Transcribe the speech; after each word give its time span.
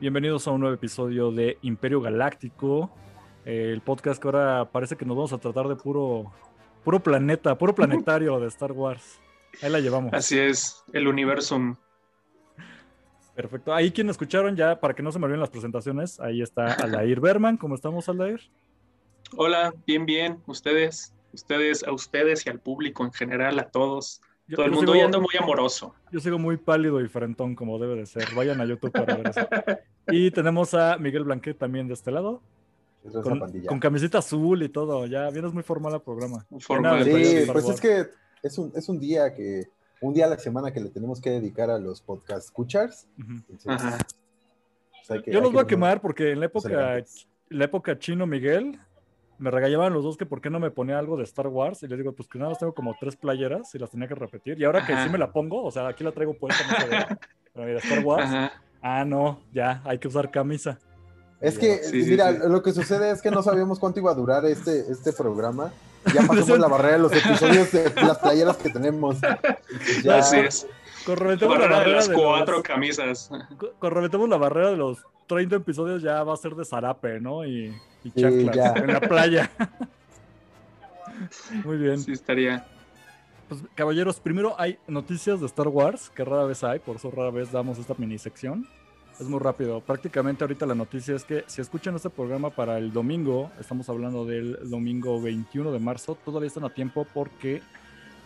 Bienvenidos 0.00 0.48
a 0.48 0.52
un 0.52 0.60
nuevo 0.60 0.74
episodio 0.74 1.30
de 1.30 1.58
Imperio 1.60 2.00
Galáctico, 2.00 2.90
el 3.44 3.82
podcast 3.82 4.18
que 4.18 4.28
ahora 4.28 4.70
parece 4.72 4.96
que 4.96 5.04
nos 5.04 5.14
vamos 5.14 5.34
a 5.34 5.38
tratar 5.38 5.68
de 5.68 5.76
puro, 5.76 6.32
puro 6.82 7.00
planeta, 7.00 7.58
puro 7.58 7.74
planetario 7.74 8.40
de 8.40 8.48
Star 8.48 8.72
Wars. 8.72 9.20
Ahí 9.60 9.68
la 9.68 9.78
llevamos. 9.78 10.14
Así 10.14 10.38
es, 10.38 10.82
el 10.94 11.06
universo. 11.06 11.76
Perfecto. 13.34 13.74
Ahí 13.74 13.90
quien 13.90 14.08
escucharon 14.08 14.56
ya, 14.56 14.80
para 14.80 14.94
que 14.94 15.02
no 15.02 15.12
se 15.12 15.18
me 15.18 15.26
olviden 15.26 15.40
las 15.40 15.50
presentaciones, 15.50 16.18
ahí 16.18 16.40
está 16.40 16.72
Aldair 16.72 17.20
Berman. 17.20 17.58
¿Cómo 17.58 17.74
estamos, 17.74 18.08
Aldair? 18.08 18.40
Hola, 19.36 19.74
bien, 19.86 20.06
bien. 20.06 20.42
Ustedes, 20.46 21.12
ustedes, 21.34 21.84
a 21.84 21.92
ustedes 21.92 22.46
y 22.46 22.48
al 22.48 22.58
público 22.58 23.04
en 23.04 23.12
general, 23.12 23.58
a 23.58 23.68
todos. 23.68 24.22
Todo 24.54 24.66
el 24.66 24.72
mundo 24.72 24.94
yendo 24.94 25.20
muy 25.20 25.34
amoroso. 25.38 25.94
Yo 26.12 26.20
sigo 26.20 26.38
muy 26.38 26.56
pálido 26.56 27.00
y 27.00 27.08
frentón, 27.08 27.54
como 27.54 27.78
debe 27.78 27.96
de 27.96 28.06
ser. 28.06 28.24
Vayan 28.34 28.60
a 28.60 28.64
YouTube 28.64 28.92
para 28.92 29.16
ver 29.16 29.28
eso. 29.28 29.48
y 30.08 30.30
tenemos 30.30 30.74
a 30.74 30.98
Miguel 30.98 31.24
Blanquet 31.24 31.56
también 31.56 31.88
de 31.88 31.94
este 31.94 32.10
lado. 32.10 32.42
Con, 33.66 33.80
camiseta 33.80 34.18
azul 34.18 34.62
y 34.62 34.68
todo. 34.68 35.06
Ya 35.06 35.30
vienes 35.30 35.52
muy 35.52 35.62
formal 35.62 35.94
al 35.94 36.02
programa. 36.02 36.44
Formal, 36.58 37.04
sí, 37.04 37.46
pues 37.50 37.68
es 37.68 37.80
que 37.80 38.06
es 38.42 38.58
un, 38.58 38.72
es 38.74 38.88
un 38.88 38.98
día 38.98 39.32
que, 39.32 39.68
un 40.00 40.12
día 40.12 40.26
a 40.26 40.28
la 40.28 40.38
semana 40.38 40.72
que 40.72 40.80
le 40.80 40.90
tenemos 40.90 41.20
que 41.20 41.30
dedicar 41.30 41.70
a 41.70 41.78
los 41.78 42.00
podcast 42.02 42.46
escuchars. 42.46 43.06
Pues 45.08 45.22
Yo 45.26 45.40
los 45.40 45.52
voy 45.52 45.62
a 45.62 45.66
quemar 45.66 46.00
porque 46.00 46.32
en 46.32 46.40
la 46.40 46.46
época, 46.46 47.02
la 47.48 47.64
época 47.64 47.98
chino 47.98 48.26
Miguel, 48.26 48.78
me 49.40 49.50
regañaban 49.50 49.92
los 49.94 50.04
dos 50.04 50.18
que 50.18 50.26
por 50.26 50.42
qué 50.42 50.50
no 50.50 50.60
me 50.60 50.70
ponía 50.70 50.98
algo 50.98 51.16
de 51.16 51.24
Star 51.24 51.48
Wars 51.48 51.82
y 51.82 51.88
les 51.88 51.98
digo, 51.98 52.12
pues 52.12 52.28
que 52.28 52.38
nada 52.38 52.50
más 52.50 52.58
tengo 52.58 52.74
como 52.74 52.94
tres 53.00 53.16
playeras 53.16 53.74
y 53.74 53.78
las 53.78 53.90
tenía 53.90 54.06
que 54.06 54.14
repetir. 54.14 54.60
Y 54.60 54.64
ahora 54.64 54.84
que 54.86 54.94
sí 54.94 55.08
me 55.08 55.16
la 55.18 55.32
pongo, 55.32 55.64
o 55.64 55.70
sea, 55.70 55.88
aquí 55.88 56.04
la 56.04 56.12
traigo 56.12 56.34
puesta, 56.34 56.62
no 56.62 57.16
pero 57.54 57.66
mira, 57.66 57.78
Star 57.78 58.04
Wars, 58.04 58.30
ah, 58.82 59.04
no, 59.06 59.40
ya, 59.52 59.80
hay 59.84 59.98
que 59.98 60.08
usar 60.08 60.30
camisa. 60.30 60.78
Es 61.40 61.58
que, 61.58 61.80
mira, 61.90 62.32
lo 62.32 62.62
que 62.62 62.72
sucede 62.72 63.10
es 63.10 63.22
que 63.22 63.30
no 63.30 63.42
sabíamos 63.42 63.78
cuánto 63.78 63.98
iba 63.98 64.10
a 64.10 64.14
durar 64.14 64.44
este, 64.44 64.80
este 64.92 65.12
programa. 65.14 65.72
Ya 66.14 66.20
pasamos 66.28 66.58
la 66.58 66.68
barrera 66.68 66.92
de 66.94 66.98
los 66.98 67.12
episodios 67.12 67.72
de 67.72 67.92
las 67.96 68.18
playeras 68.18 68.56
que 68.58 68.70
tenemos. 68.70 69.16
Ya. 70.04 70.18
Así 70.18 70.36
es. 70.38 70.66
Corrometemos 71.06 71.58
la 71.58 71.66
barrera 71.66 72.02
de 72.02 72.08
las 72.08 72.08
cuatro 72.10 72.62
camisas. 72.62 73.30
Corrometemos 73.78 74.28
la 74.28 74.36
barrera 74.36 74.70
de 74.70 74.76
los 74.76 74.98
30 75.28 75.56
episodios, 75.56 76.02
ya 76.02 76.22
va 76.24 76.34
a 76.34 76.36
ser 76.36 76.54
de 76.54 76.64
zarape, 76.64 77.20
¿no? 77.20 77.46
Y 77.46 77.74
y 78.04 78.24
en 78.24 78.46
la 78.46 79.00
playa. 79.00 79.50
Muy 81.64 81.76
bien. 81.76 81.98
Sí, 81.98 82.12
estaría. 82.12 82.66
Pues, 83.48 83.62
caballeros, 83.74 84.20
primero 84.20 84.54
hay 84.58 84.78
noticias 84.86 85.40
de 85.40 85.46
Star 85.46 85.68
Wars, 85.68 86.10
que 86.14 86.24
rara 86.24 86.44
vez 86.44 86.64
hay, 86.64 86.78
por 86.78 86.96
eso 86.96 87.10
rara 87.10 87.30
vez 87.30 87.52
damos 87.52 87.78
esta 87.78 87.94
mini 87.98 88.18
sección. 88.18 88.66
Es 89.18 89.28
muy 89.28 89.38
rápido. 89.38 89.80
Prácticamente 89.80 90.44
ahorita 90.44 90.64
la 90.64 90.74
noticia 90.74 91.14
es 91.14 91.24
que 91.24 91.44
si 91.46 91.60
escuchan 91.60 91.94
este 91.94 92.08
programa 92.08 92.50
para 92.50 92.78
el 92.78 92.90
domingo, 92.90 93.50
estamos 93.60 93.88
hablando 93.90 94.24
del 94.24 94.58
domingo 94.70 95.20
21 95.20 95.72
de 95.72 95.78
marzo, 95.78 96.14
todavía 96.14 96.46
están 96.46 96.64
a 96.64 96.70
tiempo 96.70 97.06
porque 97.12 97.60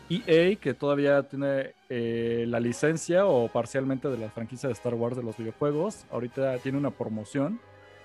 EA, 0.08 0.54
que 0.56 0.74
todavía 0.74 1.22
tiene 1.24 1.74
eh, 1.88 2.44
la 2.46 2.60
licencia 2.60 3.26
o 3.26 3.48
parcialmente 3.48 4.08
de 4.08 4.18
la 4.18 4.30
franquicia 4.30 4.68
de 4.68 4.74
Star 4.74 4.94
Wars 4.94 5.16
de 5.16 5.22
los 5.22 5.36
videojuegos, 5.36 6.04
ahorita 6.12 6.58
tiene 6.58 6.78
una 6.78 6.90
promoción 6.90 7.58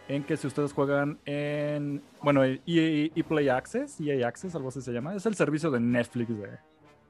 en 0.09 0.23
que 0.23 0.35
si 0.35 0.47
ustedes 0.47 0.73
juegan 0.73 1.19
en, 1.25 2.02
bueno, 2.21 2.43
EA, 2.43 2.57
e 2.65 3.23
Play 3.23 3.47
Access, 3.47 4.02
EA 4.02 4.27
Access, 4.27 4.55
algo 4.55 4.69
así 4.69 4.81
se 4.81 4.91
llama, 4.91 5.15
es 5.15 5.25
el 5.25 5.35
servicio 5.35 5.69
de 5.69 5.79
Netflix 5.79 6.29
de, 6.29 6.57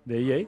de 0.05 0.41
EA, 0.41 0.47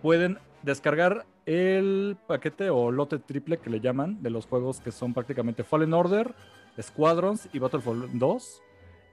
pueden 0.00 0.38
descargar 0.62 1.26
el 1.44 2.16
paquete 2.26 2.70
o 2.70 2.90
lote 2.90 3.18
triple 3.18 3.58
que 3.58 3.68
le 3.68 3.80
llaman 3.80 4.22
de 4.22 4.30
los 4.30 4.46
juegos 4.46 4.80
que 4.80 4.90
son 4.90 5.12
prácticamente 5.12 5.64
Fallen 5.64 5.92
Order, 5.92 6.34
Squadrons 6.80 7.48
y 7.52 7.58
Battlefield 7.58 8.10
2. 8.14 8.62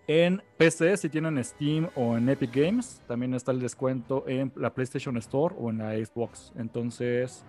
En 0.08 0.42
PC, 0.58 0.98
si 0.98 1.10
tienen 1.10 1.44
Steam 1.44 1.90
o 1.96 2.18
en 2.18 2.30
Epic 2.30 2.56
Games, 2.56 3.02
también 3.08 3.34
está 3.34 3.52
el 3.52 3.60
descuento 3.60 4.24
en 4.28 4.52
la 4.56 4.74
PlayStation 4.74 5.18
Store 5.18 5.54
o 5.60 5.70
en 5.70 5.80
la 5.80 5.94
Xbox. 5.94 6.54
Entonces, 6.56 7.44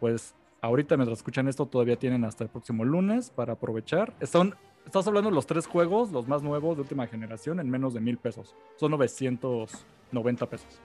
pues 0.00 0.34
ahorita 0.60 0.96
mientras 0.96 1.18
escuchan 1.18 1.46
esto, 1.48 1.66
todavía 1.66 1.96
tienen 1.96 2.24
hasta 2.24 2.44
el 2.44 2.50
próximo 2.50 2.84
lunes 2.84 3.30
para 3.30 3.52
aprovechar. 3.52 4.14
Están 4.20 4.54
Estás 4.86 5.06
hablando 5.06 5.30
de 5.30 5.34
los 5.34 5.46
tres 5.46 5.66
juegos, 5.66 6.10
los 6.10 6.26
más 6.26 6.42
nuevos 6.42 6.76
de 6.76 6.82
última 6.82 7.06
generación, 7.06 7.60
en 7.60 7.70
menos 7.70 7.94
de 7.94 8.00
mil 8.00 8.18
pesos. 8.18 8.56
Son 8.76 8.90
990 8.90 10.46
pesos. 10.46 10.80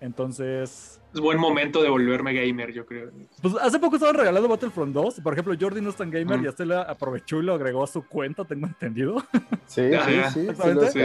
Entonces. 0.00 1.00
Es 1.12 1.20
buen 1.20 1.38
momento 1.38 1.82
de 1.82 1.88
volverme 1.88 2.32
gamer, 2.32 2.72
yo 2.72 2.86
creo. 2.86 3.10
Pues 3.42 3.54
hace 3.60 3.78
poco 3.78 3.96
estaban 3.96 4.14
regalando 4.14 4.48
Battlefront 4.48 4.94
2. 4.94 5.20
Por 5.20 5.32
ejemplo, 5.32 5.54
Jordi 5.58 5.80
no 5.80 5.90
es 5.90 5.96
tan 5.96 6.10
gamer 6.10 6.40
y 6.42 6.46
hasta 6.46 6.64
le 6.64 6.76
aprovechó 6.76 7.38
y 7.38 7.42
lo 7.42 7.54
agregó 7.54 7.82
a 7.82 7.86
su 7.86 8.06
cuenta, 8.06 8.44
tengo 8.44 8.66
entendido. 8.66 9.16
Sí, 9.66 9.82
sí, 9.92 10.46
sí. 10.46 10.48
sí, 10.90 11.00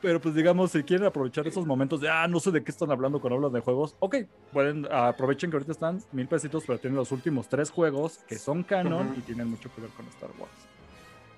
Pero 0.00 0.20
pues 0.20 0.34
digamos, 0.34 0.72
si 0.72 0.82
quieren 0.82 1.06
aprovechar 1.06 1.46
esos 1.46 1.64
momentos 1.64 2.00
de, 2.00 2.08
ah, 2.08 2.26
no 2.26 2.40
sé 2.40 2.50
de 2.50 2.64
qué 2.64 2.72
están 2.72 2.90
hablando 2.90 3.20
cuando 3.20 3.36
hablan 3.36 3.52
de 3.52 3.60
juegos, 3.60 3.94
ok, 4.00 4.16
pueden, 4.52 4.88
aprovechen 4.90 5.48
que 5.48 5.56
ahorita 5.56 5.70
están 5.70 6.00
mil 6.10 6.26
pesitos, 6.26 6.64
pero 6.66 6.80
tienen 6.80 6.96
los 6.96 7.12
últimos 7.12 7.48
tres 7.48 7.70
juegos 7.70 8.18
que 8.26 8.36
son 8.36 8.64
canon 8.64 9.14
y 9.16 9.20
tienen 9.20 9.48
mucho 9.48 9.72
que 9.72 9.80
ver 9.80 9.90
con 9.90 10.06
Star 10.08 10.30
Wars. 10.36 10.73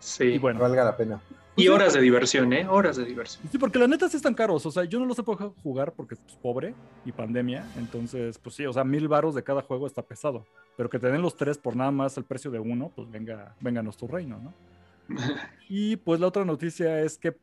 Sí. 0.06 0.25
Y 0.25 0.39
bueno. 0.39 0.61
Valga 0.61 0.84
la 0.84 0.97
pena. 0.97 1.21
Y 1.56 1.69
horas 1.69 1.94
de 1.94 2.00
diversión, 2.00 2.53
¿eh? 2.53 2.67
Horas 2.69 2.97
de 2.97 3.05
diversión. 3.05 3.43
Sí, 3.50 3.59
porque 3.59 3.78
la 3.78 3.89
neta 3.89 4.09
sí 4.09 4.17
están 4.17 4.34
caros. 4.34 4.65
O 4.67 4.71
sea, 4.71 4.84
yo 4.84 5.00
no 5.00 5.06
los 5.06 5.19
he 5.19 5.22
podido 5.25 5.55
jugar 5.62 5.93
porque 5.93 6.15
es 6.15 6.21
pues, 6.21 6.37
pobre 6.37 6.75
y 7.05 7.11
pandemia. 7.11 7.67
Entonces, 7.77 8.39
pues 8.39 8.55
sí, 8.55 8.66
o 8.66 8.72
sea, 8.72 8.84
mil 8.84 9.09
varos 9.09 9.34
de 9.34 9.43
cada 9.43 9.62
juego 9.62 9.87
está 9.87 10.03
pesado. 10.03 10.47
Pero 10.77 10.89
que 10.89 11.00
te 11.00 11.11
den 11.11 11.22
los 11.22 11.34
tres 11.34 11.59
por 11.59 11.75
nada 11.75 11.91
más 11.91 12.16
el 12.19 12.25
precio 12.25 12.53
de 12.53 12.61
uno, 12.61 12.93
pues 12.95 13.11
venga, 13.11 13.56
vénganos 13.61 13.97
tu 13.97 14.06
reino, 14.06 14.39
¿no? 14.39 14.55
y 15.69 15.97
pues 15.97 16.21
la 16.21 16.28
otra 16.28 16.45
noticia 16.45 17.00
es 17.00 17.19
que. 17.19 17.37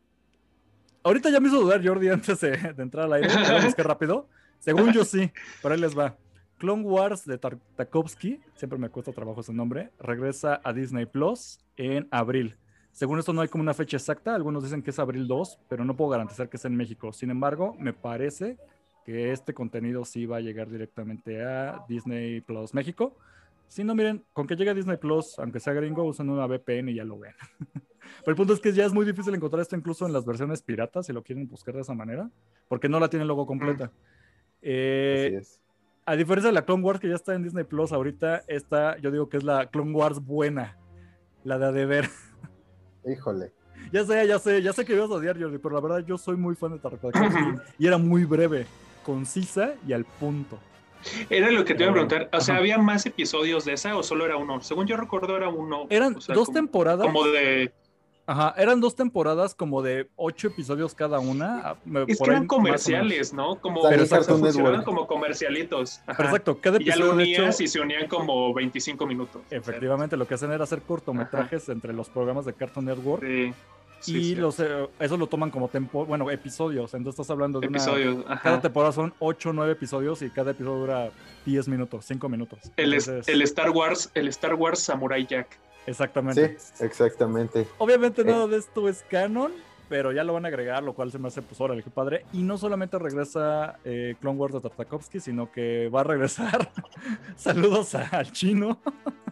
Ahorita 1.03 1.29
ya 1.29 1.41
me 1.41 1.49
hizo 1.49 1.59
dudar 1.59 1.85
Jordi 1.85 2.07
antes 2.09 2.39
de, 2.39 2.53
entrar 2.77 3.05
al 3.05 3.13
aire. 3.13 3.27
Vamos 3.27 3.75
que 3.75 3.83
rápido. 3.83 4.27
Según 4.59 4.93
yo 4.93 5.03
sí, 5.03 5.29
pero 5.61 5.73
ahí 5.73 5.81
les 5.81 5.97
va. 5.97 6.15
Clone 6.59 6.83
Wars 6.83 7.25
de 7.25 7.37
Tarkovsky, 7.37 8.39
siempre 8.55 8.79
me 8.79 8.87
cuesta 8.87 9.11
trabajo 9.11 9.41
ese 9.41 9.51
nombre, 9.51 9.91
regresa 9.99 10.61
a 10.63 10.71
Disney 10.71 11.05
Plus 11.05 11.59
en 11.77 12.07
abril. 12.11 12.57
Según 12.91 13.17
esto 13.19 13.33
no 13.33 13.41
hay 13.41 13.47
como 13.47 13.63
una 13.63 13.73
fecha 13.73 13.97
exacta, 13.97 14.35
algunos 14.35 14.63
dicen 14.63 14.83
que 14.83 14.91
es 14.91 14.99
abril 14.99 15.27
2, 15.27 15.59
pero 15.67 15.83
no 15.83 15.95
puedo 15.95 16.11
garantizar 16.11 16.49
que 16.49 16.57
sea 16.57 16.69
en 16.69 16.77
México. 16.77 17.11
Sin 17.11 17.31
embargo, 17.31 17.75
me 17.79 17.93
parece 17.93 18.57
que 19.05 19.31
este 19.31 19.53
contenido 19.53 20.05
sí 20.05 20.25
va 20.25 20.37
a 20.37 20.41
llegar 20.41 20.69
directamente 20.69 21.43
a 21.43 21.83
Disney 21.89 22.41
Plus 22.41 22.73
México. 22.73 23.17
Si 23.67 23.83
no, 23.83 23.95
miren, 23.95 24.23
con 24.33 24.45
que 24.45 24.55
llegue 24.55 24.69
a 24.69 24.75
Disney 24.75 24.97
Plus, 24.97 25.39
aunque 25.39 25.59
sea 25.59 25.73
gringo, 25.73 26.03
usan 26.03 26.29
una 26.29 26.45
VPN 26.45 26.89
y 26.89 26.95
ya 26.95 27.03
lo 27.03 27.17
ven. 27.17 27.33
Pero 28.19 28.29
el 28.31 28.35
punto 28.35 28.53
es 28.53 28.59
que 28.59 28.71
ya 28.71 28.85
es 28.85 28.93
muy 28.93 29.05
difícil 29.05 29.33
encontrar 29.33 29.61
esto 29.61 29.75
incluso 29.75 30.05
en 30.05 30.13
las 30.13 30.25
versiones 30.25 30.61
piratas, 30.61 31.07
si 31.07 31.13
lo 31.13 31.23
quieren 31.23 31.47
buscar 31.47 31.73
de 31.73 31.81
esa 31.81 31.95
manera, 31.95 32.29
porque 32.67 32.87
no 32.87 32.99
la 32.99 33.09
tienen 33.09 33.27
luego 33.27 33.47
completa. 33.47 33.91
Eh, 34.61 35.25
Así 35.27 35.35
es 35.37 35.63
a 36.05 36.15
diferencia 36.15 36.49
de 36.49 36.53
la 36.53 36.65
Clone 36.65 36.83
Wars 36.83 36.99
que 36.99 37.09
ya 37.09 37.15
está 37.15 37.33
en 37.33 37.43
Disney 37.43 37.63
Plus 37.63 37.91
ahorita, 37.91 38.43
esta 38.47 38.97
yo 38.97 39.11
digo 39.11 39.29
que 39.29 39.37
es 39.37 39.43
la 39.43 39.67
Clone 39.67 39.91
Wars 39.91 40.19
buena, 40.19 40.77
la 41.43 41.57
de 41.57 41.71
de 41.71 41.85
ver. 41.85 42.09
Híjole. 43.05 43.51
Ya 43.91 44.05
sé, 44.05 44.27
ya 44.27 44.39
sé, 44.39 44.61
ya 44.61 44.73
sé 44.73 44.85
que 44.85 44.93
ibas 44.93 45.09
a 45.09 45.15
odiar, 45.15 45.39
Jordi, 45.39 45.57
pero 45.57 45.75
la 45.75 45.81
verdad 45.81 46.05
yo 46.05 46.17
soy 46.17 46.37
muy 46.37 46.55
fan 46.55 46.71
de 46.71 46.79
Tarkovsky 46.79 47.19
y 47.77 47.87
era 47.87 47.97
muy 47.97 48.25
breve, 48.25 48.65
concisa 49.03 49.73
y 49.85 49.93
al 49.93 50.05
punto. 50.05 50.57
Era 51.29 51.51
lo 51.51 51.65
que 51.65 51.75
te 51.75 51.83
iba 51.83 51.91
a 51.91 51.93
preguntar. 51.93 52.29
O 52.31 52.39
sea, 52.39 52.57
¿había 52.57 52.77
más 52.77 53.05
episodios 53.05 53.65
de 53.65 53.73
esa 53.73 53.97
o 53.97 54.03
solo 54.03 54.25
era 54.25 54.37
uno? 54.37 54.61
Según 54.61 54.87
yo 54.87 54.95
recuerdo, 54.95 55.35
era 55.35 55.49
uno. 55.49 55.85
Eran 55.89 56.17
dos 56.33 56.51
temporadas. 56.51 57.05
Como 57.05 57.27
de 57.27 57.73
Ajá, 58.25 58.53
eran 58.57 58.79
dos 58.79 58.95
temporadas 58.95 59.53
como 59.53 59.81
de 59.81 60.09
ocho 60.15 60.47
episodios 60.47 60.95
cada 60.95 61.19
una. 61.19 61.59
Ah, 61.59 61.77
es 62.07 62.19
que 62.19 62.29
eran 62.29 62.47
comerciales, 62.47 63.33
¿no? 63.33 63.59
Como, 63.59 63.81
pero 63.81 64.05
funcionaban 64.05 64.83
como 64.83 65.07
comercialitos. 65.07 66.01
exacto, 66.07 66.59
cada 66.59 66.77
episodio. 66.77 66.95
Y 66.95 66.99
ya 66.99 67.05
lo 67.05 67.13
unías 67.13 67.61
y 67.61 67.67
se 67.67 67.79
unían 67.81 68.07
como 68.07 68.53
25 68.53 69.05
minutos. 69.05 69.41
Efectivamente, 69.49 70.15
lo 70.15 70.25
que 70.25 70.35
hacen 70.35 70.51
era 70.51 70.63
hacer 70.63 70.81
cortometrajes 70.81 71.67
entre 71.69 71.93
los 71.93 72.09
programas 72.09 72.45
de 72.45 72.53
Cartoon 72.53 72.85
Network. 72.85 73.23
Sí. 73.99 74.17
y 74.17 74.35
los, 74.35 74.59
eh, 74.59 74.89
eso 74.99 75.15
lo 75.15 75.27
toman 75.27 75.49
como 75.49 75.69
tempo, 75.69 76.05
bueno, 76.05 76.29
episodios. 76.29 76.93
Entonces 76.93 77.19
estás 77.19 77.31
hablando 77.31 77.61
de 77.61 77.67
episodios, 77.67 78.25
Cada 78.41 78.59
temporada 78.59 78.91
son 78.91 79.13
8 79.19 79.49
o 79.49 79.53
9 79.53 79.71
episodios 79.71 80.21
y 80.21 80.29
cada 80.29 80.51
episodio 80.51 80.79
dura 80.79 81.11
10 81.45 81.69
minutos, 81.69 82.03
5 82.05 82.27
minutos. 82.27 82.59
El, 82.75 82.93
el 82.93 83.41
Star 83.43 83.69
Wars, 83.69 84.11
el 84.13 84.27
Star 84.27 84.55
Wars 84.55 84.79
Samurai 84.79 85.25
Jack. 85.25 85.57
Exactamente. 85.85 86.57
Sí, 86.59 86.83
exactamente. 86.83 87.67
Obviamente 87.77 88.21
eh. 88.21 88.25
nada 88.25 88.47
de 88.47 88.57
esto 88.57 88.87
es 88.87 89.03
canon, 89.09 89.51
pero 89.89 90.11
ya 90.11 90.23
lo 90.23 90.33
van 90.33 90.45
a 90.45 90.47
agregar, 90.47 90.83
lo 90.83 90.93
cual 90.93 91.11
se 91.11 91.19
me 91.19 91.27
hace 91.27 91.41
pues 91.41 91.59
ahora 91.59 91.75
qué 91.81 91.89
padre. 91.89 92.25
Y 92.33 92.43
no 92.43 92.57
solamente 92.57 92.97
regresa 92.97 93.79
eh, 93.83 94.15
Clone 94.21 94.39
Wars 94.39 94.53
de 94.53 94.61
Tartakovsky, 94.61 95.19
sino 95.19 95.51
que 95.51 95.89
va 95.89 96.01
a 96.01 96.03
regresar. 96.03 96.71
Saludos 97.35 97.95
al 97.95 98.31
chino. 98.31 98.79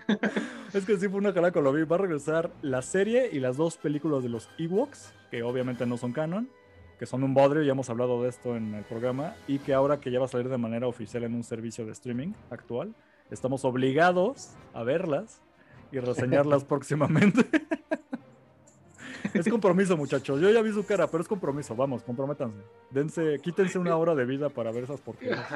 es 0.73 0.85
que 0.85 0.97
sí 0.97 1.07
fue 1.07 1.19
una 1.19 1.33
calaca, 1.33 1.61
lo 1.61 1.73
vi. 1.73 1.83
Va 1.83 1.95
a 1.95 1.99
regresar 1.99 2.51
la 2.61 2.81
serie 2.81 3.29
y 3.31 3.39
las 3.39 3.57
dos 3.57 3.77
películas 3.77 4.23
de 4.23 4.29
los 4.29 4.49
Ewoks, 4.57 5.13
que 5.29 5.43
obviamente 5.43 5.85
no 5.85 5.97
son 5.97 6.11
canon, 6.11 6.49
que 6.99 7.05
son 7.05 7.23
un 7.23 7.33
bodrio, 7.33 7.63
ya 7.63 7.71
hemos 7.71 7.89
hablado 7.89 8.21
de 8.21 8.29
esto 8.29 8.55
en 8.55 8.75
el 8.75 8.83
programa, 8.83 9.33
y 9.47 9.59
que 9.59 9.73
ahora 9.73 9.99
que 9.99 10.11
ya 10.11 10.19
va 10.19 10.25
a 10.25 10.27
salir 10.27 10.49
de 10.49 10.57
manera 10.57 10.87
oficial 10.87 11.23
en 11.23 11.33
un 11.33 11.43
servicio 11.43 11.85
de 11.85 11.93
streaming 11.93 12.33
actual, 12.51 12.93
estamos 13.31 13.65
obligados 13.65 14.51
a 14.73 14.83
verlas 14.83 15.41
y 15.91 15.99
reseñarlas 15.99 16.63
próximamente. 16.63 17.45
es 19.33 19.47
compromiso, 19.49 19.97
muchachos. 19.97 20.39
Yo 20.41 20.49
ya 20.49 20.61
vi 20.61 20.71
su 20.71 20.85
cara, 20.85 21.07
pero 21.07 21.21
es 21.21 21.27
compromiso. 21.27 21.75
Vamos, 21.75 22.03
comprométanse. 22.03 22.57
Dense, 22.89 23.39
quítense 23.41 23.77
una 23.77 23.95
hora 23.95 24.15
de 24.15 24.25
vida 24.25 24.49
para 24.49 24.71
ver 24.71 24.85
esas 24.85 25.01
porquerías. 25.01 25.47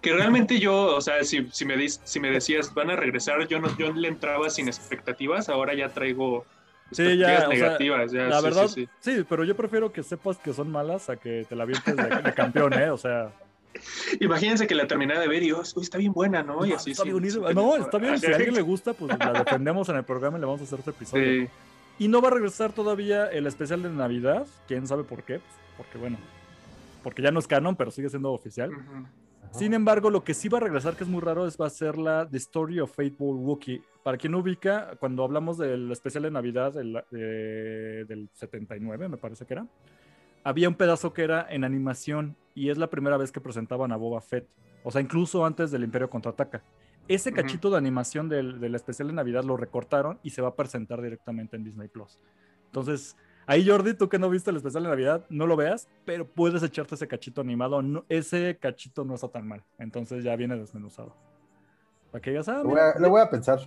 Que 0.00 0.12
realmente 0.12 0.58
yo, 0.58 0.96
o 0.96 1.00
sea, 1.00 1.22
si, 1.22 1.46
si, 1.52 1.64
me, 1.64 1.88
si 1.88 2.20
me 2.20 2.30
decías, 2.30 2.74
van 2.74 2.90
a 2.90 2.96
regresar, 2.96 3.46
yo 3.46 3.60
no 3.60 3.68
yo 3.78 3.92
le 3.92 4.08
entraba 4.08 4.50
sin 4.50 4.66
expectativas, 4.66 5.48
ahora 5.48 5.72
ya 5.74 5.90
traigo 5.90 6.44
sí, 6.90 7.16
ya, 7.16 7.46
negativas. 7.46 8.10
ya, 8.10 8.24
la 8.24 8.40
verdad, 8.40 8.66
sí, 8.66 8.88
pero 9.28 9.44
yo 9.44 9.54
prefiero 9.56 9.92
que 9.92 10.02
sepas 10.02 10.36
que 10.38 10.52
son 10.52 10.70
malas 10.72 11.08
a 11.10 11.16
que 11.16 11.46
te 11.48 11.54
la 11.54 11.64
vientes 11.64 11.94
de, 11.96 12.34
campeón, 12.34 12.72
¿eh? 12.72 12.90
O 12.90 12.98
sea... 12.98 13.32
Imagínense 14.20 14.66
que 14.66 14.74
la 14.74 14.86
terminé 14.86 15.18
de 15.18 15.28
ver 15.28 15.42
y, 15.42 15.50
está 15.50 15.98
bien 15.98 16.12
buena, 16.12 16.42
¿no? 16.42 16.64
Y 16.64 16.72
así, 16.72 16.92
está 16.92 17.04
No, 17.54 17.76
está 17.76 17.98
bien. 17.98 18.18
Si 18.18 18.26
a 18.26 18.36
alguien 18.36 18.54
le 18.54 18.62
gusta, 18.62 18.92
pues 18.92 19.16
la 19.18 19.32
defendemos 19.44 19.88
en 19.88 19.96
el 19.96 20.04
programa 20.04 20.38
y 20.38 20.40
le 20.40 20.46
vamos 20.46 20.60
a 20.60 20.64
hacer 20.64 20.78
este 20.80 20.90
episodio. 20.90 21.48
Y 21.98 22.06
no 22.08 22.22
va 22.22 22.28
a 22.28 22.30
regresar 22.32 22.72
todavía 22.72 23.26
el 23.26 23.46
especial 23.46 23.82
de 23.82 23.90
Navidad. 23.90 24.46
¿Quién 24.68 24.86
sabe 24.86 25.02
por 25.02 25.24
qué? 25.24 25.40
Pues 25.40 25.54
porque, 25.76 25.98
bueno, 25.98 26.18
porque 27.02 27.22
ya 27.22 27.30
no 27.30 27.40
es 27.40 27.48
canon, 27.48 27.74
pero 27.76 27.90
sigue 27.90 28.08
siendo 28.08 28.32
oficial. 28.32 28.70
Sin 29.50 29.74
embargo, 29.74 30.10
lo 30.10 30.22
que 30.22 30.34
sí 30.34 30.48
va 30.48 30.58
a 30.58 30.60
regresar, 30.60 30.94
que 30.94 31.04
es 31.04 31.10
muy 31.10 31.20
raro, 31.20 31.46
es 31.46 31.56
va 31.56 31.66
a 31.66 31.70
ser 31.70 31.96
la 31.96 32.28
The 32.28 32.36
Story 32.36 32.80
of 32.80 32.94
Fateful 32.94 33.36
Wookiee. 33.36 33.82
Para 34.04 34.18
quien 34.18 34.32
no 34.32 34.38
ubica, 34.38 34.96
cuando 35.00 35.24
hablamos 35.24 35.58
del 35.58 35.90
especial 35.90 36.24
de 36.24 36.30
Navidad 36.30 36.74
del, 36.74 37.02
del 37.10 38.28
79, 38.32 39.08
me 39.08 39.16
parece 39.16 39.44
que 39.44 39.54
era, 39.54 39.66
había 40.48 40.68
un 40.68 40.74
pedazo 40.74 41.12
que 41.12 41.24
era 41.24 41.46
en 41.50 41.62
animación 41.62 42.34
y 42.54 42.70
es 42.70 42.78
la 42.78 42.88
primera 42.88 43.18
vez 43.18 43.30
que 43.32 43.40
presentaban 43.40 43.92
a 43.92 43.96
Boba 43.96 44.22
Fett. 44.22 44.48
O 44.82 44.90
sea, 44.90 45.02
incluso 45.02 45.44
antes 45.44 45.70
del 45.70 45.84
Imperio 45.84 46.08
Contraataca. 46.08 46.62
Ese 47.06 47.32
cachito 47.32 47.70
de 47.70 47.76
animación 47.76 48.28
del, 48.28 48.58
del, 48.58 48.74
especial 48.74 49.08
de 49.08 49.14
Navidad 49.14 49.44
lo 49.44 49.56
recortaron 49.56 50.18
y 50.22 50.30
se 50.30 50.40
va 50.40 50.48
a 50.48 50.54
presentar 50.54 51.02
directamente 51.02 51.56
en 51.56 51.64
Disney 51.64 51.88
Plus. 51.88 52.18
Entonces, 52.66 53.16
Ahí, 53.46 53.66
Jordi, 53.66 53.94
tú 53.94 54.10
que 54.10 54.18
no 54.18 54.28
viste 54.28 54.50
el 54.50 54.56
especial 54.56 54.82
de 54.82 54.90
Navidad, 54.90 55.24
no 55.30 55.46
lo 55.46 55.56
veas, 55.56 55.88
pero 56.04 56.26
puedes 56.26 56.62
echarte 56.62 56.96
ese 56.96 57.08
cachito 57.08 57.40
animado. 57.40 57.82
ese 58.10 58.58
cachito 58.58 59.06
no 59.06 59.14
está 59.14 59.28
tan 59.28 59.48
mal. 59.48 59.64
Entonces 59.78 60.22
ya 60.22 60.36
viene 60.36 60.54
desmenuzado. 60.58 61.14
Para 62.10 62.20
que 62.20 62.28
digas, 62.28 62.46
ah, 62.50 62.62
lo, 62.62 63.08
voy 63.08 63.22
a, 63.22 63.30
pensar. 63.30 63.60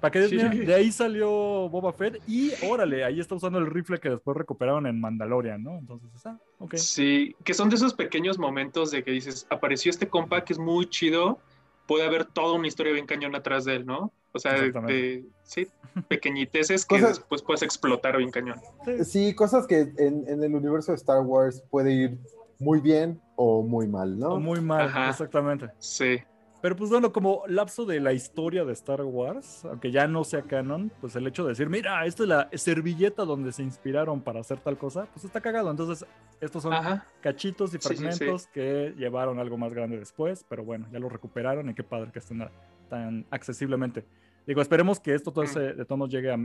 Para 0.00 0.12
que 0.12 0.20
de 0.20 0.74
ahí 0.74 0.90
salió 0.90 1.68
Boba 1.68 1.92
Fett 1.92 2.22
y 2.26 2.52
órale, 2.66 3.04
ahí 3.04 3.20
está 3.20 3.34
usando 3.34 3.58
el 3.58 3.66
rifle 3.66 3.98
que 3.98 4.10
después 4.10 4.36
recuperaron 4.36 4.86
en 4.86 5.00
Mandalorian, 5.00 5.62
¿no? 5.62 5.78
Entonces, 5.78 6.08
ah, 6.24 6.38
ok. 6.58 6.76
Sí, 6.76 7.36
que 7.44 7.52
son 7.52 7.68
de 7.68 7.76
esos 7.76 7.92
pequeños 7.92 8.38
momentos 8.38 8.90
de 8.90 9.04
que 9.04 9.10
dices, 9.10 9.46
apareció 9.50 9.90
este 9.90 10.08
compa 10.08 10.44
que 10.44 10.54
es 10.54 10.58
muy 10.58 10.88
chido, 10.88 11.38
puede 11.86 12.06
haber 12.06 12.24
toda 12.24 12.54
una 12.54 12.66
historia 12.66 12.92
bien 12.92 13.06
cañón 13.06 13.34
atrás 13.34 13.64
de 13.64 13.76
él, 13.76 13.86
¿no? 13.86 14.12
O 14.32 14.38
sea, 14.38 14.54
de, 14.54 15.24
sí, 15.42 15.66
pequeñiteces 16.08 16.86
que 16.86 17.00
después 17.00 17.42
puedes 17.42 17.62
explotar 17.62 18.16
bien 18.16 18.30
cañón. 18.30 18.60
Sí, 19.04 19.34
cosas 19.34 19.66
que 19.66 19.92
en, 19.98 20.24
el 20.28 20.54
universo 20.54 20.92
de 20.92 20.96
Star 20.96 21.20
Wars 21.20 21.62
puede 21.68 21.92
ir 21.92 22.18
muy 22.58 22.80
bien 22.80 23.20
o 23.36 23.62
muy 23.62 23.88
mal, 23.88 24.18
¿no? 24.18 24.34
O 24.34 24.40
muy 24.40 24.60
mal, 24.60 24.90
exactamente. 25.08 25.68
Sí. 25.78 26.20
Pero 26.60 26.76
pues 26.76 26.90
bueno, 26.90 27.10
como 27.12 27.42
lapso 27.46 27.86
de 27.86 28.00
la 28.00 28.12
historia 28.12 28.64
de 28.64 28.72
Star 28.74 29.02
Wars, 29.02 29.64
aunque 29.64 29.90
ya 29.90 30.06
no 30.06 30.24
sea 30.24 30.42
canon, 30.42 30.92
pues 31.00 31.16
el 31.16 31.26
hecho 31.26 31.42
de 31.44 31.50
decir, 31.50 31.70
mira, 31.70 32.04
esta 32.04 32.24
es 32.24 32.28
la 32.28 32.50
servilleta 32.52 33.24
donde 33.24 33.50
se 33.52 33.62
inspiraron 33.62 34.20
para 34.20 34.40
hacer 34.40 34.60
tal 34.60 34.76
cosa, 34.76 35.06
pues 35.12 35.24
está 35.24 35.40
cagado. 35.40 35.70
Entonces, 35.70 36.06
estos 36.38 36.62
son 36.62 36.74
cachitos 37.22 37.72
y 37.74 37.78
fragmentos 37.78 38.46
que 38.48 38.94
llevaron 38.96 39.38
algo 39.38 39.56
más 39.56 39.72
grande 39.72 39.98
después, 39.98 40.44
pero 40.48 40.62
bueno, 40.62 40.86
ya 40.92 40.98
lo 40.98 41.08
recuperaron 41.08 41.70
y 41.70 41.74
qué 41.74 41.82
padre 41.82 42.12
que 42.12 42.18
estén 42.18 42.46
tan 42.90 43.24
accesiblemente. 43.30 44.04
Digo, 44.46 44.60
esperemos 44.60 45.00
que 45.00 45.14
esto 45.14 45.32
todo 45.32 45.44
ese, 45.44 45.74
de 45.74 45.84
todos 45.86 46.10
llegue 46.10 46.30
a 46.30 46.36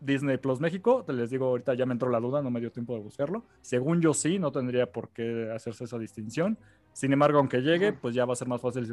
Disney 0.00 0.36
Plus 0.38 0.60
México. 0.60 1.04
Te 1.04 1.12
les 1.12 1.30
digo, 1.30 1.46
ahorita 1.46 1.74
ya 1.74 1.86
me 1.86 1.92
entró 1.92 2.10
la 2.10 2.20
duda, 2.20 2.42
no 2.42 2.50
me 2.50 2.60
dio 2.60 2.70
tiempo 2.70 2.94
de 2.94 3.00
buscarlo. 3.00 3.44
Según 3.60 4.00
yo 4.00 4.14
sí, 4.14 4.38
no 4.38 4.52
tendría 4.52 4.90
por 4.90 5.08
qué 5.10 5.50
hacerse 5.54 5.84
esa 5.84 5.98
distinción. 5.98 6.58
Sin 6.92 7.12
embargo, 7.12 7.38
aunque 7.38 7.62
llegue, 7.62 7.92
pues 7.92 8.14
ya 8.14 8.24
va 8.24 8.32
a 8.32 8.36
ser 8.36 8.48
más 8.48 8.60
fácil 8.60 8.86
si 8.86 8.92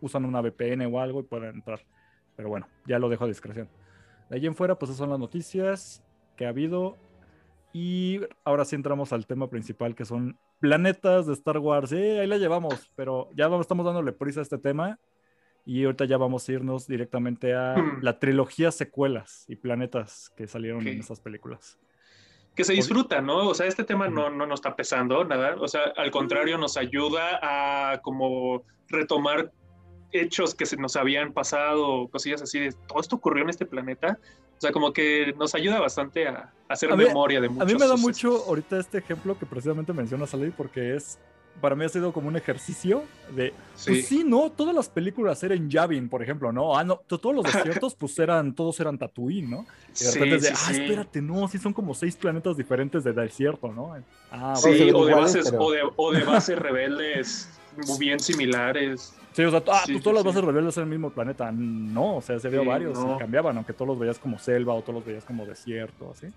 usan 0.00 0.24
una 0.24 0.40
VPN 0.40 0.86
o 0.86 1.00
algo 1.00 1.20
y 1.20 1.24
pueden 1.24 1.56
entrar. 1.56 1.80
Pero 2.36 2.48
bueno, 2.48 2.68
ya 2.86 2.98
lo 2.98 3.08
dejo 3.08 3.24
a 3.24 3.28
discreción. 3.28 3.68
De 4.30 4.36
ahí 4.36 4.46
en 4.46 4.54
fuera, 4.54 4.78
pues 4.78 4.90
esas 4.90 4.98
son 4.98 5.10
las 5.10 5.18
noticias 5.18 6.02
que 6.36 6.46
ha 6.46 6.48
habido. 6.48 6.96
Y 7.72 8.20
ahora 8.44 8.64
sí 8.64 8.76
entramos 8.76 9.12
al 9.12 9.26
tema 9.26 9.50
principal, 9.50 9.94
que 9.94 10.04
son 10.04 10.38
planetas 10.60 11.26
de 11.26 11.32
Star 11.34 11.58
Wars. 11.58 11.90
Sí, 11.90 11.96
ahí 11.96 12.26
la 12.26 12.38
llevamos, 12.38 12.90
pero 12.96 13.28
ya 13.34 13.46
estamos 13.60 13.84
dándole 13.84 14.12
prisa 14.12 14.40
a 14.40 14.42
este 14.44 14.58
tema. 14.58 14.98
Y 15.66 15.84
ahorita 15.84 16.04
ya 16.04 16.16
vamos 16.16 16.48
a 16.48 16.52
irnos 16.52 16.86
directamente 16.86 17.54
a 17.54 17.74
hmm. 17.76 18.02
la 18.02 18.18
trilogía 18.18 18.70
secuelas 18.70 19.44
y 19.48 19.56
planetas 19.56 20.30
que 20.36 20.46
salieron 20.46 20.86
en 20.86 21.00
esas 21.00 21.20
películas 21.20 21.78
que 22.54 22.64
se 22.64 22.72
disfruta, 22.72 23.20
¿no? 23.20 23.48
O 23.48 23.54
sea, 23.54 23.66
este 23.66 23.84
tema 23.84 24.08
no, 24.08 24.30
no 24.30 24.46
nos 24.46 24.58
está 24.58 24.76
pesando 24.76 25.24
nada, 25.24 25.56
o 25.58 25.66
sea, 25.68 25.92
al 25.96 26.10
contrario 26.10 26.56
nos 26.56 26.76
ayuda 26.76 27.40
a 27.42 28.00
como 28.00 28.62
retomar 28.88 29.50
hechos 30.12 30.54
que 30.54 30.64
se 30.64 30.76
nos 30.76 30.94
habían 30.94 31.32
pasado, 31.32 32.08
cosillas 32.08 32.42
así, 32.42 32.60
de 32.60 32.72
todo 32.86 33.00
esto 33.00 33.16
ocurrió 33.16 33.42
en 33.42 33.50
este 33.50 33.66
planeta, 33.66 34.18
o 34.56 34.60
sea, 34.60 34.70
como 34.70 34.92
que 34.92 35.34
nos 35.36 35.54
ayuda 35.54 35.80
bastante 35.80 36.28
a, 36.28 36.52
hacer 36.68 36.94
memoria 36.96 37.40
de 37.40 37.48
muchos 37.48 37.62
A 37.62 37.66
mí 37.66 37.78
me 37.78 37.86
da 37.86 37.96
mucho 37.96 38.44
ahorita 38.46 38.78
este 38.78 38.98
ejemplo 38.98 39.36
que 39.36 39.46
precisamente 39.46 39.92
menciona 39.92 40.26
Salih 40.26 40.52
porque 40.56 40.94
es 40.94 41.18
para 41.60 41.74
mí 41.74 41.84
ha 41.84 41.88
sido 41.88 42.12
como 42.12 42.28
un 42.28 42.36
ejercicio 42.36 43.04
de, 43.34 43.52
sí. 43.74 43.90
pues 43.90 44.06
sí, 44.06 44.24
¿no? 44.24 44.50
Todas 44.50 44.74
las 44.74 44.88
películas 44.88 45.42
eran 45.42 45.70
Yavin, 45.70 46.08
por 46.08 46.22
ejemplo, 46.22 46.52
¿no? 46.52 46.76
Ah, 46.76 46.84
no, 46.84 46.96
todos 46.96 47.34
los 47.34 47.44
desiertos, 47.44 47.94
pues 47.98 48.18
eran, 48.18 48.54
todos 48.54 48.78
eran 48.80 48.98
Tatooine, 48.98 49.48
¿no? 49.48 49.66
Y 49.98 50.04
de 50.04 50.10
repente 50.12 50.38
de, 50.38 50.48
ah, 50.48 50.70
espérate, 50.72 51.22
no, 51.22 51.48
sí 51.48 51.58
son 51.58 51.72
como 51.72 51.94
seis 51.94 52.16
planetas 52.16 52.56
diferentes 52.56 53.04
de 53.04 53.12
desierto, 53.12 53.72
¿no? 53.72 53.94
Ah, 54.30 54.54
sí, 54.56 54.90
o, 54.92 55.06
de 55.06 55.14
bases, 55.14 55.52
o, 55.58 55.72
de, 55.72 55.80
o 55.96 56.12
de 56.12 56.24
bases 56.24 56.58
rebeldes 56.58 57.48
muy 57.86 57.98
bien 57.98 58.20
similares. 58.20 59.14
Sí, 59.32 59.42
o 59.42 59.50
sea, 59.50 59.62
ah, 59.68 59.82
pues 59.84 60.02
todas 60.02 60.16
las 60.16 60.24
bases 60.24 60.44
rebeldes 60.44 60.76
eran 60.76 60.88
el 60.88 60.98
mismo 60.98 61.10
planeta. 61.10 61.50
No, 61.50 62.16
o 62.16 62.22
sea, 62.22 62.38
se 62.38 62.48
vio 62.48 62.64
varios 62.64 62.98
y 62.98 63.18
cambiaban, 63.18 63.56
aunque 63.56 63.72
todos 63.72 63.88
los 63.88 63.98
veías 63.98 64.18
como 64.18 64.38
selva 64.38 64.74
o 64.74 64.82
todos 64.82 64.94
los 64.94 65.04
veías 65.04 65.24
como 65.24 65.44
desierto, 65.44 66.12
así. 66.12 66.28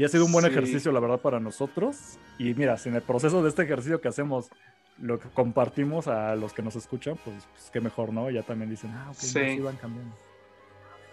Y 0.00 0.04
ha 0.04 0.08
sido 0.08 0.24
un 0.24 0.32
buen 0.32 0.46
ejercicio, 0.46 0.92
la 0.92 1.00
verdad, 1.00 1.20
para 1.20 1.40
nosotros. 1.40 2.18
Y 2.38 2.54
mira, 2.54 2.78
si 2.78 2.88
en 2.88 2.94
el 2.94 3.02
proceso 3.02 3.42
de 3.42 3.50
este 3.50 3.64
ejercicio 3.64 4.00
que 4.00 4.08
hacemos 4.08 4.48
lo 4.96 5.20
que 5.20 5.28
compartimos 5.28 6.08
a 6.08 6.34
los 6.36 6.54
que 6.54 6.62
nos 6.62 6.74
escuchan, 6.74 7.18
pues, 7.22 7.46
pues 7.52 7.70
qué 7.70 7.82
mejor, 7.82 8.10
¿no? 8.10 8.30
Ya 8.30 8.42
también 8.42 8.70
dicen, 8.70 8.92
ah, 8.92 9.08
ok, 9.10 9.16
sí. 9.16 9.60
van 9.60 9.76
cambiando. 9.76 10.16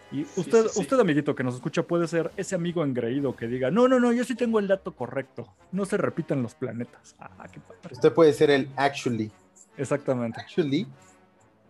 Y 0.10 0.22
usted, 0.38 0.68
usted, 0.78 0.98
amiguito, 1.02 1.36
que 1.36 1.44
nos 1.44 1.56
escucha, 1.56 1.84
puede 1.84 2.08
ser 2.08 2.32
ese 2.38 2.56
amigo 2.56 2.82
engreído 2.86 3.36
que 3.36 3.48
diga, 3.48 3.72
no, 3.72 3.90
no, 3.90 4.00
no, 4.00 4.14
yo 4.14 4.24
sí 4.24 4.36
tengo 4.36 4.58
el 4.58 4.70
dato 4.70 4.96
correcto. 4.96 5.54
No 5.74 5.86
se 5.86 5.98
repiten 5.98 6.42
los 6.42 6.56
planetas. 6.56 7.18
Ah, 7.20 7.46
qué 7.52 7.60
padre. 7.60 7.90
Usted 7.92 8.14
puede 8.14 8.32
ser 8.32 8.52
el 8.52 8.70
actually. 8.78 9.30
Exactamente. 9.76 10.40
Actually. 10.40 10.88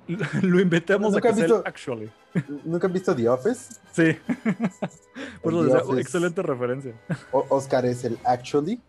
Lo 0.42 0.60
inventamos 0.60 1.16
a 1.16 1.22
que 1.22 1.30
actually. 1.66 2.10
¿Nunca 2.64 2.88
han 2.88 2.94
visto 2.94 3.16
The 3.16 3.30
Office? 3.30 3.76
Sí. 3.92 4.18
Por 5.42 5.54
eso 5.54 5.98
excelente 5.98 6.42
referencia. 6.42 6.94
Oscar 7.32 7.86
es 7.86 8.04
el 8.06 8.18
actually. 8.24 8.80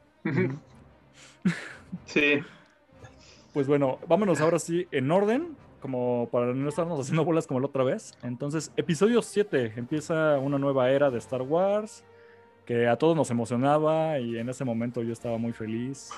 sí. 2.06 2.40
Pues 3.52 3.66
bueno, 3.66 3.98
vámonos 4.06 4.40
ahora 4.40 4.58
sí 4.58 4.86
en 4.90 5.10
orden, 5.10 5.56
como 5.80 6.28
para 6.30 6.54
no 6.54 6.68
estarnos 6.68 7.00
haciendo 7.00 7.24
bolas 7.24 7.46
como 7.46 7.60
la 7.60 7.66
otra 7.66 7.82
vez. 7.82 8.12
Entonces, 8.22 8.72
episodio 8.76 9.22
7 9.22 9.74
empieza 9.76 10.38
una 10.38 10.58
nueva 10.58 10.90
era 10.90 11.10
de 11.10 11.18
Star 11.18 11.42
Wars 11.42 12.04
que 12.66 12.86
a 12.86 12.96
todos 12.96 13.16
nos 13.16 13.30
emocionaba 13.30 14.18
y 14.20 14.36
en 14.36 14.50
ese 14.50 14.62
momento 14.62 15.02
yo 15.02 15.12
estaba 15.12 15.38
muy 15.38 15.52
feliz. 15.52 16.10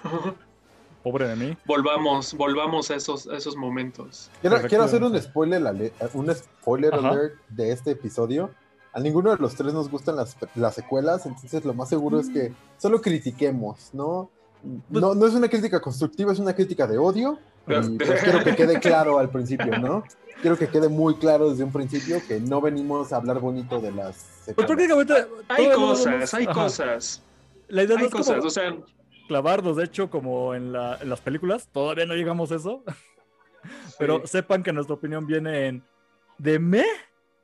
Pobre 1.03 1.27
de 1.27 1.37
mí. 1.37 1.57
Volvamos, 1.65 2.35
volvamos 2.35 2.91
a 2.91 2.97
esos, 2.97 3.27
esos 3.27 3.57
momentos. 3.57 4.31
Quiero, 4.43 4.57
hacer 4.57 5.03
un 5.03 5.19
spoiler, 5.21 5.93
un 6.13 6.35
spoiler 6.35 6.93
alert 6.93 7.35
de 7.49 7.73
este 7.73 7.93
episodio. 7.93 8.51
A 8.93 9.01
ninguno 9.01 9.31
de 9.31 9.37
los 9.39 9.55
tres 9.55 9.73
nos 9.73 9.89
gustan 9.89 10.17
las, 10.17 10.37
las 10.57 10.75
secuelas, 10.75 11.25
entonces 11.25 11.65
lo 11.65 11.73
más 11.73 11.89
seguro 11.89 12.21
es 12.21 12.29
que 12.29 12.53
solo 12.77 13.01
critiquemos, 13.01 13.91
¿no? 13.95 14.29
Pues 14.91 15.01
no, 15.01 15.15
no 15.15 15.27
es 15.27 15.33
una 15.33 15.49
crítica 15.49 15.81
constructiva, 15.81 16.33
es 16.33 16.39
una 16.39 16.55
crítica 16.55 16.87
de 16.87 16.99
odio. 16.99 17.39
Y 17.67 17.97
pues 17.97 18.23
quiero 18.23 18.45
que 18.45 18.55
quede 18.55 18.79
claro 18.81 19.19
al 19.19 19.31
principio, 19.31 19.79
¿no? 19.79 20.05
Quiero 20.43 20.59
que 20.59 20.69
quede 20.69 20.89
muy 20.89 21.15
claro 21.15 21.51
desde 21.51 21.65
un 21.65 21.73
principio 21.73 22.21
que 22.27 22.41
no 22.41 22.61
venimos 22.61 23.13
a 23.13 23.17
hablar 23.17 23.41
bonito 23.41 23.81
de 23.81 23.93
las. 23.93 24.27
Pues 24.55 24.67
prácticamente. 24.67 25.15
Hay 25.49 25.71
cosas, 25.71 26.35
hay 26.35 26.47
cosas. 26.47 27.23
La 27.69 27.85
idea 27.85 27.97
hay 27.99 28.07
es 28.07 28.11
cosas, 28.11 28.45
o 28.45 28.51
sea 28.51 28.75
clavarnos, 29.31 29.77
de 29.77 29.85
hecho, 29.85 30.11
como 30.11 30.57
en, 30.57 30.73
las 30.73 31.21
películas, 31.21 31.69
todavía 31.71 32.05
no 32.05 32.15
llegamos 32.15 32.51
a 32.51 32.57
eso. 32.57 32.83
Pero 33.99 34.27
sepan 34.27 34.65
que 34.65 34.73
nuestra 34.73 34.97
opinión 34.97 35.25
viene 35.25 35.69
en 35.69 35.85
de 36.37 36.59
me, 36.59 36.85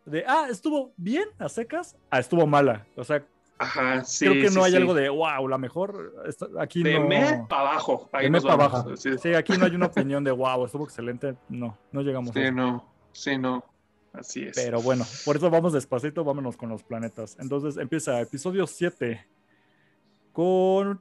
de 0.05 0.25
ah, 0.26 0.49
estuvo 0.50 0.93
bien 0.97 1.28
a 1.38 1.49
secas, 1.49 1.97
ah, 2.11 2.19
estuvo 2.19 2.45
mala. 2.45 2.85
O 2.97 3.05
sea, 3.05 3.25
Ajá, 3.57 4.02
creo 4.19 4.33
que 4.33 4.50
no 4.50 4.64
hay 4.64 4.75
algo 4.75 4.95
de 4.95 5.09
wow, 5.09 5.47
la 5.47 5.59
mejor. 5.59 6.12
aquí 6.59 6.83
de 6.83 6.99
no. 6.99 7.07
me 7.07 7.47
para 7.49 7.71
abajo. 7.71 8.11
de 8.21 8.31
me 8.31 8.40
para 8.40 8.55
abajo. 8.55 8.97
Sí. 8.97 9.33
aquí 9.35 9.57
no 9.57 9.66
hay 9.66 9.76
una 9.76 9.87
opinión 9.87 10.25
de 10.25 10.33
wow, 10.33 10.64
estuvo 10.64 10.83
excelente. 10.83 11.37
No, 11.49 11.78
no 11.93 12.02
llegamos 12.02 12.35
a 12.35 12.40
eso. 12.40 12.49
Sí, 12.49 12.52
no, 12.52 12.93
sí, 13.12 13.38
no. 13.38 13.64
Así 14.12 14.43
es. 14.43 14.57
Pero 14.57 14.83
bueno, 14.83 15.05
por 15.25 15.37
eso 15.37 15.50
vamos 15.50 15.73
despacito, 15.73 16.25
vámonos 16.25 16.57
con 16.57 16.69
los 16.69 16.83
planetas. 16.83 17.37
Entonces 17.38 17.76
empieza 17.76 18.21
episodio 18.21 18.66
7 18.66 19.25
con... 20.33 21.00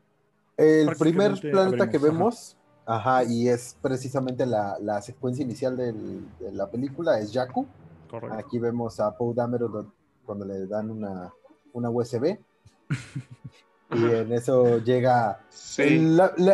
El 0.58 0.96
primer 0.96 1.40
planeta 1.40 1.90
que 1.90 1.98
vemos, 1.98 2.58
ajá, 2.86 3.24
y 3.24 3.50
es 3.50 3.76
precisamente 3.82 4.46
la, 4.46 4.78
la 4.80 5.02
secuencia 5.02 5.44
inicial 5.44 5.76
del, 5.76 6.26
de 6.40 6.52
la 6.52 6.70
película, 6.70 7.20
es 7.20 7.34
Jakku. 7.34 7.66
Correcto. 8.10 8.38
Aquí 8.38 8.60
vemos 8.60 9.00
a 9.00 9.16
Poe 9.18 9.34
Dameron 9.34 9.92
cuando 10.26 10.46
le 10.46 10.66
dan 10.68 10.90
una, 10.90 11.34
una 11.74 11.90
USB. 11.90 12.38
y 13.92 14.04
en 14.04 14.32
eso 14.32 14.80
llega 14.80 15.42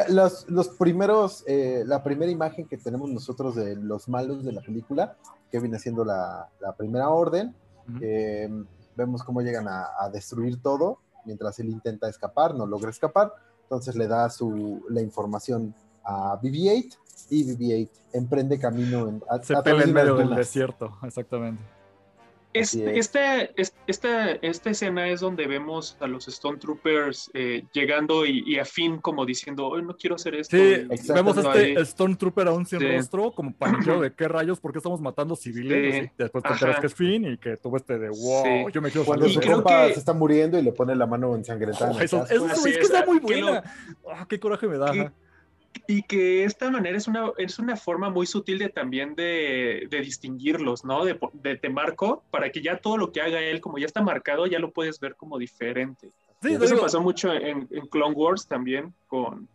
los, 0.10 0.50
los, 0.50 0.70
primeros, 0.70 1.44
eh, 1.48 1.84
la 1.86 2.04
primera 2.04 2.32
imagen 2.32 2.68
que 2.68 2.78
tenemos 2.78 3.10
nosotros 3.10 3.56
de 3.56 3.76
los 3.76 4.10
malos 4.10 4.44
de 4.44 4.52
la 4.52 4.62
película, 4.62 5.16
que 5.52 5.60
viene 5.60 5.80
siendo 5.80 6.04
la, 6.04 6.50
la 6.60 6.76
primera 6.76 7.10
orden. 7.10 7.56
Eh, 8.02 8.50
vemos 8.96 9.24
cómo 9.24 9.42
llegan 9.42 9.68
a, 9.68 9.88
a, 10.00 10.10
destruir 10.10 10.62
todo 10.62 11.00
mientras 11.26 11.60
él 11.60 11.70
intenta 11.70 12.08
escapar, 12.08 12.56
no 12.56 12.66
logra 12.66 12.90
escapar. 12.90 13.34
Entonces 13.72 13.96
le 13.96 14.06
da 14.06 14.30
su, 14.30 14.84
la 14.90 15.02
información 15.02 15.74
a 16.04 16.38
BB-8 16.42 16.98
y 17.30 17.46
BB-8 17.46 17.90
emprende 18.12 18.60
camino 18.60 19.08
en, 19.08 19.24
Se 19.44 19.56
pelea 19.62 19.84
en 19.84 19.94
medio 19.94 20.16
del 20.16 20.36
desierto, 20.36 20.98
exactamente. 21.04 21.64
Es, 22.54 22.76
esta, 22.76 23.44
esta, 23.88 24.32
esta, 24.32 24.70
escena 24.70 25.08
es 25.08 25.22
donde 25.22 25.48
vemos 25.48 25.98
a 26.00 26.08
los 26.08 26.28
Stone 26.28 26.58
Troopers 26.58 27.32
eh, 27.34 27.64
llegando 27.74 28.26
y, 28.26 28.60
a 28.60 28.66
fin 28.66 28.98
como 28.98 29.26
diciendo, 29.26 29.68
hoy 29.68 29.84
no 29.84 29.96
quiero 29.96 30.16
hacer 30.16 30.36
esto. 30.36 30.58
Sí, 30.58 30.88
vemos 31.14 31.38
a 31.38 31.54
este 31.54 31.82
Stone 31.82 32.16
Trooper 32.16 32.48
aún 32.48 32.66
sin 32.66 32.82
rostro, 32.82 33.32
como 33.32 33.54
paniqueado 33.54 34.02
de 34.02 34.14
qué 34.14 34.28
rayos, 34.28 34.60
por 34.60 34.72
qué 34.72 34.80
estamos 34.80 35.00
matando 35.00 35.36
civiles. 35.36 36.06
Y 36.06 36.12
después 36.18 36.44
te 36.44 36.54
enteras 36.54 36.80
que 36.80 36.88
es 36.88 36.96
fin 36.96 37.26
y 37.26 37.38
que 37.38 37.58
tuvo 37.58 37.78
este 37.78 37.98
de 37.98 38.10
wow, 38.10 38.70
yo 38.70 38.82
me 38.82 38.92
quiero 38.92 39.06
Cuando 39.06 39.30
su 39.30 39.40
compa 39.40 39.88
se 39.88 40.00
está 40.00 40.14
muriendo 40.14 40.60
y 40.60 40.62
le 40.62 40.72
pone 40.74 40.96
la 40.96 41.06
mano 41.06 41.36
ensangrentada. 41.36 41.92
Oh, 41.92 42.02
eso, 42.02 42.26
es, 42.26 42.78
que 42.78 42.84
está 42.84 43.06
muy 43.06 43.20
buena. 43.20 43.64
Ah, 44.10 44.26
qué 44.28 44.40
coraje 44.40 44.68
me 44.68 44.78
da 44.78 45.14
y 45.88 46.04
que 46.04 46.44
esta 46.44 46.70
manera 46.70 46.98
es 46.98 47.08
una, 47.08 47.32
es 47.38 47.60
una 47.60 47.76
forma 47.76 48.10
muy 48.10 48.26
sutil 48.26 48.60
de 48.60 48.70
también 48.70 49.16
de, 49.16 49.88
de 49.90 50.02
distinguirlos, 50.02 50.86
¿no? 50.86 51.06
De, 51.06 51.20
de, 51.34 51.58
te 51.58 51.70
marco 51.70 52.24
para 52.32 52.50
que 52.52 52.62
ya 52.62 52.78
todo 52.78 52.98
lo 52.98 53.12
que 53.12 53.22
haga 53.22 53.42
él, 53.42 53.62
como 53.62 53.78
ya 53.78 53.86
está 53.86 54.02
marcado, 54.02 54.46
ya 54.48 54.60
lo 54.60 54.72
puedes 54.72 55.00
ver 55.00 55.16
como 55.16 55.38
diferente. 55.38 56.10
Sí, 56.42 56.54
Eso 56.54 56.80
pasó 56.80 57.02
mucho 57.02 57.32
en, 57.34 57.68
en, 57.70 57.88
Clone 57.88 58.16
Wars 58.16 58.48
también 58.48 58.94
con, 59.08 59.48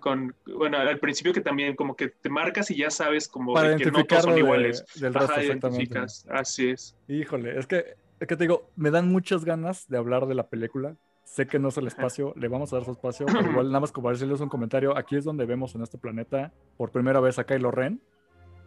con, 0.00 0.34
bueno, 0.46 0.78
al 0.78 0.98
principio 0.98 1.32
que 1.32 1.40
también 1.40 1.74
como 1.74 1.96
que 1.96 2.08
te 2.08 2.28
marcas 2.28 2.70
y 2.70 2.76
ya 2.76 2.90
sabes 2.90 3.26
como 3.26 3.58
de 3.60 3.76
que 3.76 3.90
no 3.90 4.04
todos 4.04 4.24
son 4.24 4.38
iguales. 4.38 4.84
del 4.94 5.14
resto, 5.14 5.68
Ajá, 5.68 6.06
Así 6.30 6.70
es. 6.70 6.94
Híjole, 7.08 7.58
es 7.58 7.66
que, 7.66 7.96
es 8.20 8.28
que 8.28 8.36
te 8.36 8.44
digo, 8.44 8.70
me 8.76 8.90
dan 8.90 9.08
muchas 9.08 9.44
ganas 9.44 9.88
de 9.88 9.98
hablar 9.98 10.26
de 10.26 10.34
la 10.34 10.48
película 10.48 10.96
Sé 11.32 11.46
que 11.46 11.58
no 11.58 11.70
es 11.70 11.78
el 11.78 11.86
espacio, 11.86 12.34
le 12.36 12.46
vamos 12.46 12.70
a 12.70 12.76
dar 12.76 12.84
su 12.84 12.90
espacio, 12.90 13.24
pero 13.24 13.50
igual 13.50 13.68
nada 13.68 13.80
más 13.80 13.90
como 13.90 14.10
decirles 14.10 14.42
un 14.42 14.50
comentario, 14.50 14.94
aquí 14.98 15.16
es 15.16 15.24
donde 15.24 15.46
vemos 15.46 15.74
en 15.74 15.82
este 15.82 15.96
planeta 15.96 16.52
por 16.76 16.90
primera 16.90 17.20
vez 17.20 17.38
a 17.38 17.44
Kylo 17.44 17.70
Ren 17.70 18.02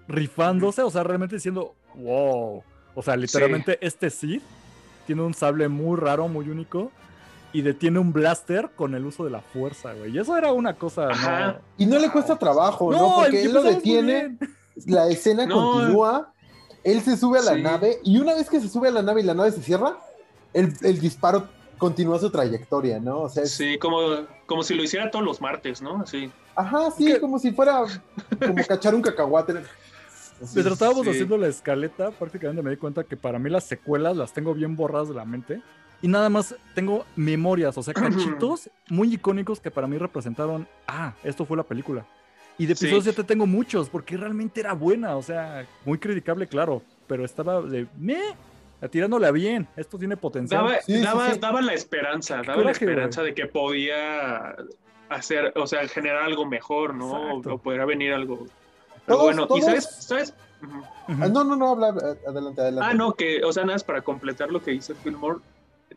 rifándose, 0.07 0.81
o 0.81 0.89
sea, 0.89 1.03
realmente 1.03 1.35
diciendo, 1.35 1.75
wow, 1.93 2.63
o 2.95 3.03
sea, 3.03 3.17
literalmente 3.17 3.77
este 3.85 4.09
Sith 4.09 4.41
tiene 5.05 5.21
un 5.21 5.35
sable 5.35 5.67
muy 5.67 5.95
raro, 5.95 6.27
muy 6.27 6.49
único, 6.49 6.91
y 7.53 7.61
detiene 7.61 7.99
un 7.99 8.11
blaster 8.11 8.71
con 8.75 8.95
el 8.95 9.05
uso 9.05 9.23
de 9.23 9.29
la 9.29 9.41
fuerza, 9.41 9.93
güey. 9.93 10.15
Y 10.15 10.17
eso 10.17 10.35
era 10.35 10.51
una 10.51 10.73
cosa, 10.73 11.09
¿no? 11.09 11.59
Y 11.77 11.85
no 11.85 11.99
le 11.99 12.09
cuesta 12.09 12.35
trabajo, 12.35 12.91
¿no? 12.91 13.17
Porque 13.17 13.43
él 13.43 13.53
lo 13.53 13.61
detiene, 13.61 14.39
la 14.87 15.07
escena 15.07 15.47
continúa, 15.47 16.33
él 16.83 16.99
se 17.01 17.15
sube 17.15 17.37
a 17.37 17.43
la 17.43 17.57
nave, 17.57 17.99
y 18.03 18.17
una 18.17 18.33
vez 18.33 18.49
que 18.49 18.59
se 18.59 18.69
sube 18.69 18.87
a 18.87 18.91
la 18.91 19.03
nave 19.03 19.21
y 19.21 19.23
la 19.23 19.35
nave 19.35 19.51
se 19.51 19.61
cierra, 19.61 19.99
el, 20.51 20.73
el 20.81 20.99
disparo 20.99 21.47
continúa 21.77 22.19
su 22.19 22.29
trayectoria, 22.29 22.99
¿no? 22.99 23.21
O 23.21 23.29
sea, 23.29 23.45
Sí, 23.45 23.77
como, 23.77 23.99
como 24.45 24.63
si 24.63 24.73
lo 24.73 24.83
hiciera 24.83 25.11
todos 25.11 25.25
los 25.25 25.41
martes, 25.41 25.81
¿no? 25.81 26.01
Así. 26.01 26.31
Ajá, 26.55 26.91
sí, 26.91 27.19
como 27.19 27.37
si 27.37 27.51
fuera 27.51 27.83
como 28.39 28.65
cachar 28.65 28.95
un 28.95 29.01
cacahuate. 29.01 29.53
Mientras 30.39 30.73
estábamos 30.73 31.07
haciendo 31.07 31.37
la 31.37 31.47
escaleta, 31.47 32.11
prácticamente 32.11 32.61
me 32.61 32.69
di 32.69 32.77
cuenta 32.77 33.03
que 33.03 33.15
para 33.15 33.39
mí 33.39 33.49
las 33.49 33.63
secuelas 33.63 34.17
las 34.17 34.33
tengo 34.33 34.53
bien 34.53 34.75
borradas 34.75 35.09
de 35.09 35.15
la 35.15 35.25
mente. 35.25 35.61
Y 36.01 36.07
nada 36.07 36.29
más 36.29 36.55
tengo 36.73 37.05
memorias, 37.15 37.77
o 37.77 37.83
sea, 37.83 37.93
cachitos 37.93 38.69
muy 38.89 39.13
icónicos 39.13 39.59
que 39.59 39.71
para 39.71 39.87
mí 39.87 39.97
representaron, 39.97 40.67
ah, 40.87 41.13
esto 41.23 41.45
fue 41.45 41.57
la 41.57 41.63
película. 41.63 42.05
Y 42.57 42.65
de 42.65 42.73
episodios 42.73 43.03
sí. 43.03 43.11
7 43.11 43.23
tengo 43.23 43.47
muchos, 43.47 43.89
porque 43.89 44.15
realmente 44.17 44.59
era 44.59 44.73
buena, 44.73 45.15
o 45.17 45.23
sea, 45.23 45.67
muy 45.83 45.97
criticable, 45.97 46.47
claro, 46.47 46.81
pero 47.07 47.25
estaba 47.25 47.61
de, 47.61 47.87
me, 47.97 48.17
tirándole 48.91 49.31
bien, 49.31 49.67
esto 49.75 49.97
tiene 49.97 50.17
potencial. 50.17 50.79
Daba, 51.39 51.61
la 51.61 51.73
esperanza, 51.73 52.41
daba 52.45 52.63
la 52.63 52.71
esperanza 52.71 53.23
de 53.23 53.33
que 53.33 53.45
podía 53.47 54.55
hacer, 55.09 55.53
o 55.55 55.67
sea, 55.67 55.87
generar 55.87 56.23
algo 56.23 56.45
mejor, 56.45 56.93
¿no? 56.93 57.37
O, 57.37 57.57
podría 57.57 57.85
venir 57.85 58.13
algo. 58.13 58.47
Pero 59.05 59.19
bueno, 59.19 59.47
¿y 59.55 59.61
sabes? 59.61 60.33
Ah, 61.07 61.27
no, 61.27 61.43
no, 61.43 61.55
no, 61.55 61.71
habla, 61.71 61.87
adelante, 62.27 62.61
adelante. 62.61 62.89
Ah, 62.91 62.93
no, 62.93 63.13
que, 63.13 63.43
o 63.43 63.53
sea, 63.53 63.63
nada, 63.63 63.75
es 63.75 63.83
para 63.83 64.01
completar 64.01 64.51
lo 64.51 64.61
que 64.61 64.71
dice 64.71 64.95
Fillmore, 64.95 65.39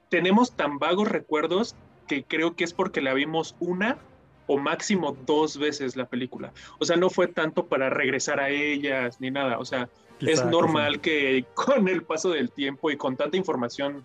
tenemos 0.08 0.52
tan 0.52 0.78
vagos 0.78 1.08
recuerdos 1.08 1.74
que 2.06 2.24
creo 2.24 2.54
que 2.54 2.64
es 2.64 2.72
porque 2.72 3.00
la 3.00 3.14
vimos 3.14 3.54
una 3.60 3.98
o 4.46 4.58
máximo 4.58 5.16
dos 5.26 5.58
veces 5.58 5.96
la 5.96 6.06
película. 6.06 6.52
O 6.78 6.84
sea, 6.84 6.96
no 6.96 7.10
fue 7.10 7.28
tanto 7.28 7.66
para 7.66 7.90
regresar 7.90 8.40
a 8.40 8.48
ellas 8.48 9.20
ni 9.20 9.30
nada. 9.30 9.58
O 9.58 9.64
sea, 9.64 9.88
es 10.20 10.44
normal 10.44 11.00
que 11.00 11.44
con 11.54 11.88
el 11.88 12.02
paso 12.02 12.30
del 12.30 12.50
tiempo 12.50 12.90
y 12.90 12.96
con 12.96 13.16
tanta 13.16 13.36
información 13.36 14.04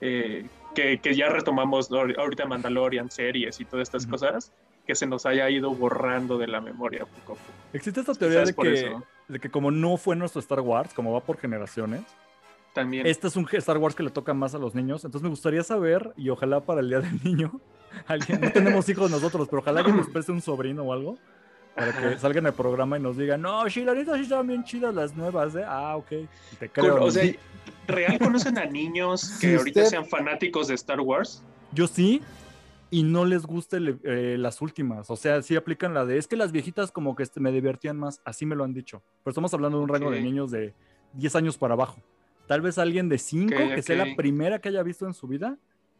eh, 0.00 0.46
que, 0.74 1.14
ya 1.14 1.28
retomamos 1.28 1.90
ahorita 1.90 2.46
Mandalorian, 2.46 3.10
series 3.10 3.60
y 3.60 3.64
todas 3.64 3.88
estas 3.88 4.06
cosas, 4.06 4.52
que 4.86 4.94
se 4.94 5.06
nos 5.06 5.24
haya 5.24 5.48
ido 5.48 5.74
borrando 5.74 6.36
de 6.36 6.46
la 6.46 6.60
memoria 6.60 7.00
poco 7.06 7.32
a 7.32 7.36
poco. 7.36 7.58
Existe 7.72 8.00
esta 8.00 8.14
teoría 8.14 8.42
de 8.42 8.52
que, 8.54 8.96
de 9.28 9.40
que 9.40 9.50
como 9.50 9.70
no 9.70 9.96
fue 9.96 10.16
nuestro 10.16 10.40
Star 10.40 10.60
Wars, 10.60 10.92
como 10.92 11.12
va 11.12 11.20
por 11.20 11.38
generaciones, 11.38 12.02
también. 12.74 13.06
Este 13.06 13.28
es 13.28 13.36
un 13.36 13.48
Star 13.50 13.78
Wars 13.78 13.94
que 13.94 14.02
le 14.02 14.10
toca 14.10 14.34
más 14.34 14.54
a 14.54 14.58
los 14.58 14.74
niños. 14.74 15.04
Entonces 15.04 15.22
me 15.22 15.30
gustaría 15.30 15.62
saber, 15.62 16.12
y 16.16 16.28
ojalá 16.28 16.60
para 16.60 16.80
el 16.80 16.88
Día 16.88 17.00
del 17.00 17.18
Niño, 17.24 17.60
alguien, 18.06 18.40
no 18.40 18.50
tenemos 18.50 18.88
hijos 18.88 19.10
nosotros, 19.10 19.48
pero 19.48 19.62
ojalá 19.62 19.84
que 19.84 19.92
nos 19.92 20.08
preste 20.08 20.32
un 20.32 20.42
sobrino 20.42 20.82
o 20.82 20.92
algo, 20.92 21.16
para 21.74 21.92
que 21.92 22.18
salgan 22.18 22.46
el 22.46 22.52
programa 22.52 22.98
y 22.98 23.02
nos 23.02 23.16
digan, 23.16 23.42
no, 23.42 23.68
sí, 23.68 23.84
la 23.84 23.94
neta 23.94 24.14
sí 24.16 24.22
estaban 24.22 24.46
bien 24.46 24.64
chidas 24.64 24.94
las 24.94 25.14
nuevas, 25.14 25.54
¿eh? 25.56 25.64
Ah, 25.66 25.96
ok. 25.96 26.28
Te 26.58 26.68
creo. 26.68 27.02
o 27.02 27.10
sea, 27.10 27.34
¿real 27.86 28.18
conocen 28.18 28.58
a 28.58 28.64
niños 28.64 29.36
que 29.40 29.56
ahorita 29.56 29.84
sean 29.86 30.06
fanáticos 30.06 30.68
de 30.68 30.74
Star 30.74 31.00
Wars? 31.00 31.42
Yo 31.72 31.88
sí, 31.88 32.22
y 32.90 33.02
no 33.02 33.24
les 33.24 33.44
guste 33.44 33.78
eh, 34.04 34.36
las 34.38 34.60
últimas. 34.62 35.10
O 35.10 35.16
sea, 35.16 35.42
sí 35.42 35.56
aplican 35.56 35.94
la 35.94 36.06
de, 36.06 36.16
es 36.16 36.28
que 36.28 36.36
las 36.36 36.52
viejitas 36.52 36.92
como 36.92 37.16
que 37.16 37.24
este, 37.24 37.40
me 37.40 37.50
divertían 37.50 37.96
más, 37.96 38.20
así 38.24 38.46
me 38.46 38.54
lo 38.54 38.62
han 38.62 38.72
dicho. 38.72 39.02
Pero 39.24 39.32
estamos 39.32 39.52
hablando 39.52 39.78
de 39.78 39.82
un 39.84 39.88
rango 39.88 40.10
de 40.12 40.20
niños 40.20 40.52
de 40.52 40.74
10 41.14 41.36
años 41.36 41.58
para 41.58 41.74
abajo. 41.74 41.98
Tal 42.46 42.60
vez 42.60 42.78
alguien 42.78 43.08
de 43.08 43.18
5, 43.18 43.52
que 43.74 43.82
sea 43.82 43.96
la 43.96 44.14
primera 44.14 44.60
que 44.60 44.68
haya 44.68 44.82
visto 44.82 45.06
en 45.06 45.14
su 45.14 45.26
vida, 45.26 45.58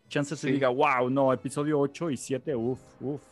chance 0.08 0.36
se 0.36 0.52
diga, 0.52 0.68
wow, 0.68 1.10
no, 1.10 1.32
episodio 1.32 1.80
8 1.80 2.10
y 2.10 2.16
7, 2.16 2.54
uff, 2.54 2.78
uff. 3.00 3.22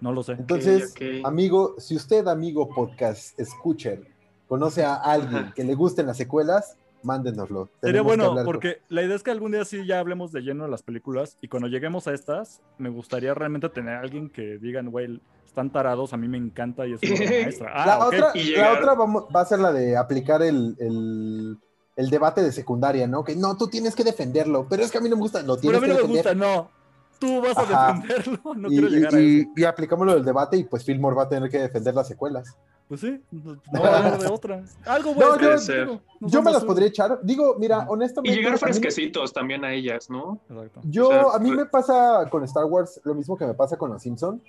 No 0.00 0.12
lo 0.12 0.22
sé. 0.22 0.32
Entonces, 0.32 0.94
amigo, 1.24 1.74
si 1.78 1.96
usted, 1.96 2.26
amigo 2.28 2.68
podcast 2.68 3.38
escuchen, 3.38 4.06
conoce 4.48 4.84
a 4.84 4.94
alguien 4.96 5.52
que 5.54 5.64
le 5.64 5.74
gusten 5.74 6.06
las 6.06 6.16
secuelas, 6.16 6.76
mándenoslo. 7.02 7.68
Sería 7.82 8.02
bueno, 8.02 8.34
porque 8.44 8.78
la 8.88 9.02
idea 9.02 9.16
es 9.16 9.22
que 9.22 9.30
algún 9.30 9.52
día 9.52 9.64
sí 9.64 9.86
ya 9.86 10.00
hablemos 10.00 10.32
de 10.32 10.40
lleno 10.40 10.64
de 10.64 10.70
las 10.70 10.82
películas 10.82 11.38
y 11.40 11.48
cuando 11.48 11.68
lleguemos 11.68 12.06
a 12.08 12.14
estas, 12.14 12.60
me 12.78 12.88
gustaría 12.88 13.34
realmente 13.34 13.68
tener 13.68 13.94
a 13.94 14.00
alguien 14.00 14.30
que 14.30 14.58
digan, 14.58 14.90
güey, 14.90 15.20
están 15.46 15.70
tarados, 15.70 16.12
a 16.12 16.16
mí 16.16 16.28
me 16.28 16.38
encanta 16.38 16.86
y 16.86 16.94
es 16.94 17.00
una 17.02 17.30
maestra. 17.30 17.72
Ah, 17.74 17.86
la, 17.86 18.06
otra, 18.06 18.32
la 18.34 18.72
otra 18.72 18.94
va 18.94 19.40
a 19.40 19.44
ser 19.44 19.60
la 19.60 19.72
de 19.72 19.96
aplicar 19.96 20.42
el, 20.42 20.76
el, 20.78 21.58
el, 21.96 22.10
debate 22.10 22.42
de 22.42 22.52
secundaria, 22.52 23.06
¿no? 23.06 23.22
Que 23.24 23.36
no, 23.36 23.56
tú 23.56 23.68
tienes 23.68 23.94
que 23.94 24.04
defenderlo, 24.04 24.66
pero 24.68 24.82
es 24.82 24.90
que 24.90 24.98
a 24.98 25.00
mí 25.00 25.08
no 25.08 25.16
me 25.16 25.22
gusta, 25.22 25.42
lo 25.42 25.56
tienes 25.56 25.80
pero 25.80 25.92
a 25.92 25.96
mí 25.96 26.02
no 26.02 26.08
me 26.08 26.14
gusta, 26.14 26.34
no 26.34 26.83
tú 27.18 27.40
vas 27.40 27.56
a 27.56 27.92
defenderlo. 27.94 28.54
No 28.56 28.68
y, 28.68 28.72
quiero 28.72 28.88
llegar 28.88 29.12
y, 29.14 29.16
a 29.16 29.40
eso. 29.40 29.50
Y 29.56 29.64
aplicamos 29.64 30.06
lo 30.06 30.14
del 30.14 30.24
debate 30.24 30.56
y 30.56 30.64
pues 30.64 30.84
Fillmore 30.84 31.16
va 31.16 31.24
a 31.24 31.28
tener 31.28 31.50
que 31.50 31.58
defender 31.58 31.94
las 31.94 32.08
secuelas. 32.08 32.56
Pues 32.88 33.00
sí, 33.00 33.20
no, 33.30 33.58
va 33.82 33.88
a 33.88 34.06
haber 34.06 34.20
de 34.20 34.26
otra. 34.26 34.64
Algo 34.84 35.14
bueno. 35.14 35.36
No, 35.36 35.58
yo, 35.58 36.00
yo 36.20 36.42
me 36.42 36.52
las 36.52 36.64
podría 36.64 36.88
echar. 36.88 37.18
Digo, 37.22 37.56
mira, 37.58 37.86
honestamente. 37.88 38.38
Y 38.38 38.42
llegar 38.42 38.58
fresquecitos 38.58 39.32
también 39.32 39.64
a 39.64 39.72
ellas, 39.72 40.10
¿no? 40.10 40.40
Exacto. 40.48 40.80
Yo, 40.84 41.08
o 41.08 41.10
sea, 41.10 41.22
a 41.34 41.38
mí 41.38 41.48
pues... 41.48 41.58
me 41.58 41.66
pasa 41.66 42.28
con 42.30 42.44
Star 42.44 42.64
Wars 42.66 43.00
lo 43.04 43.14
mismo 43.14 43.36
que 43.36 43.46
me 43.46 43.54
pasa 43.54 43.76
con 43.76 43.90
los 43.90 44.02
Simpsons. 44.02 44.42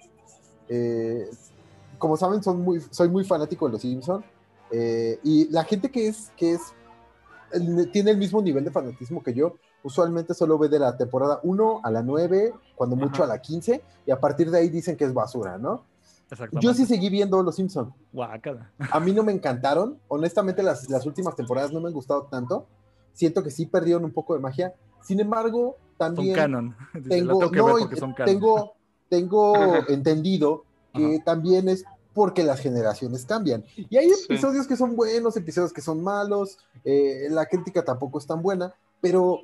Eh, 0.67 1.29
como 1.98 2.17
saben, 2.17 2.43
son 2.43 2.62
muy, 2.62 2.81
soy 2.89 3.10
muy 3.10 3.24
fanático 3.24 3.67
de 3.67 3.74
los 3.74 3.81
Simpsons. 3.81 4.25
Eh, 4.72 5.19
y 5.24 5.50
la 5.51 5.63
gente 5.63 5.89
que 5.89 6.07
es, 6.07 6.31
que 6.36 6.53
es, 6.53 6.62
tiene 7.93 8.12
el 8.12 8.17
mismo 8.17 8.41
nivel 8.41 8.63
de 8.65 8.72
fanatismo 8.72 9.24
que 9.24 9.34
yo, 9.34 9.55
usualmente 9.86 10.34
solo 10.34 10.58
ve 10.58 10.68
de 10.68 10.80
la 10.80 10.98
temporada 10.98 11.39
1 11.44 11.82
a 11.84 11.92
la 11.92 12.01
9, 12.01 12.54
cuando 12.75 12.96
mucho 12.96 13.24
Ajá. 13.24 13.25
a 13.25 13.36
la 13.36 13.42
15, 13.42 13.82
y 14.08 14.12
a 14.12 14.20
partir 14.20 14.50
de 14.50 14.58
ahí 14.58 14.70
dicen 14.70 14.98
que 14.98 15.06
es 15.06 15.13
basura, 15.13 15.60
¿no? 15.60 15.84
Yo 16.60 16.74
sí 16.74 16.88
seguí 16.88 17.10
viendo 17.10 17.42
Los 17.44 17.56
Simpson. 17.56 17.94
Guácala. 18.12 18.72
A 18.92 19.00
mí 19.00 19.13
no 19.13 19.22
me 19.22 19.32
encantaron. 19.32 20.00
Honestamente, 20.08 20.63
las, 20.63 20.89
las 20.89 21.06
últimas 21.06 21.36
temporadas 21.36 21.72
no 21.72 21.80
me 21.80 21.88
han 21.88 21.94
gustado 21.94 22.24
tanto. 22.24 22.65
Siento 23.13 23.44
que 23.44 23.51
sí 23.51 23.68
perdieron 23.68 24.04
un 24.04 24.12
poco 24.12 24.34
de 24.34 24.39
magia. 24.39 24.74
Sin 25.04 25.20
embargo, 25.20 25.77
también. 25.98 26.36
Son 26.36 26.36
canon. 26.36 26.75
Tengo, 27.08 27.51
tengo, 28.25 28.74
tengo 29.08 29.56
entendido 29.88 30.63
que 30.96 31.22
también 31.24 31.70
es 31.70 31.86
porque 32.15 32.44
las 32.44 32.60
generaciones 32.60 33.25
cambian. 33.25 33.63
Y 33.75 33.98
hay 33.98 34.10
episodios 34.10 34.65
que 34.65 34.77
son 34.77 34.96
buenos, 34.96 35.38
episodios 35.38 35.74
que 35.74 35.82
son 35.82 36.01
malos, 36.01 36.58
eh, 36.86 37.27
la 37.30 37.46
crítica 37.46 37.84
tampoco 37.84 38.18
es 38.18 38.25
tan 38.25 38.42
buena, 38.42 38.74
pero 39.01 39.42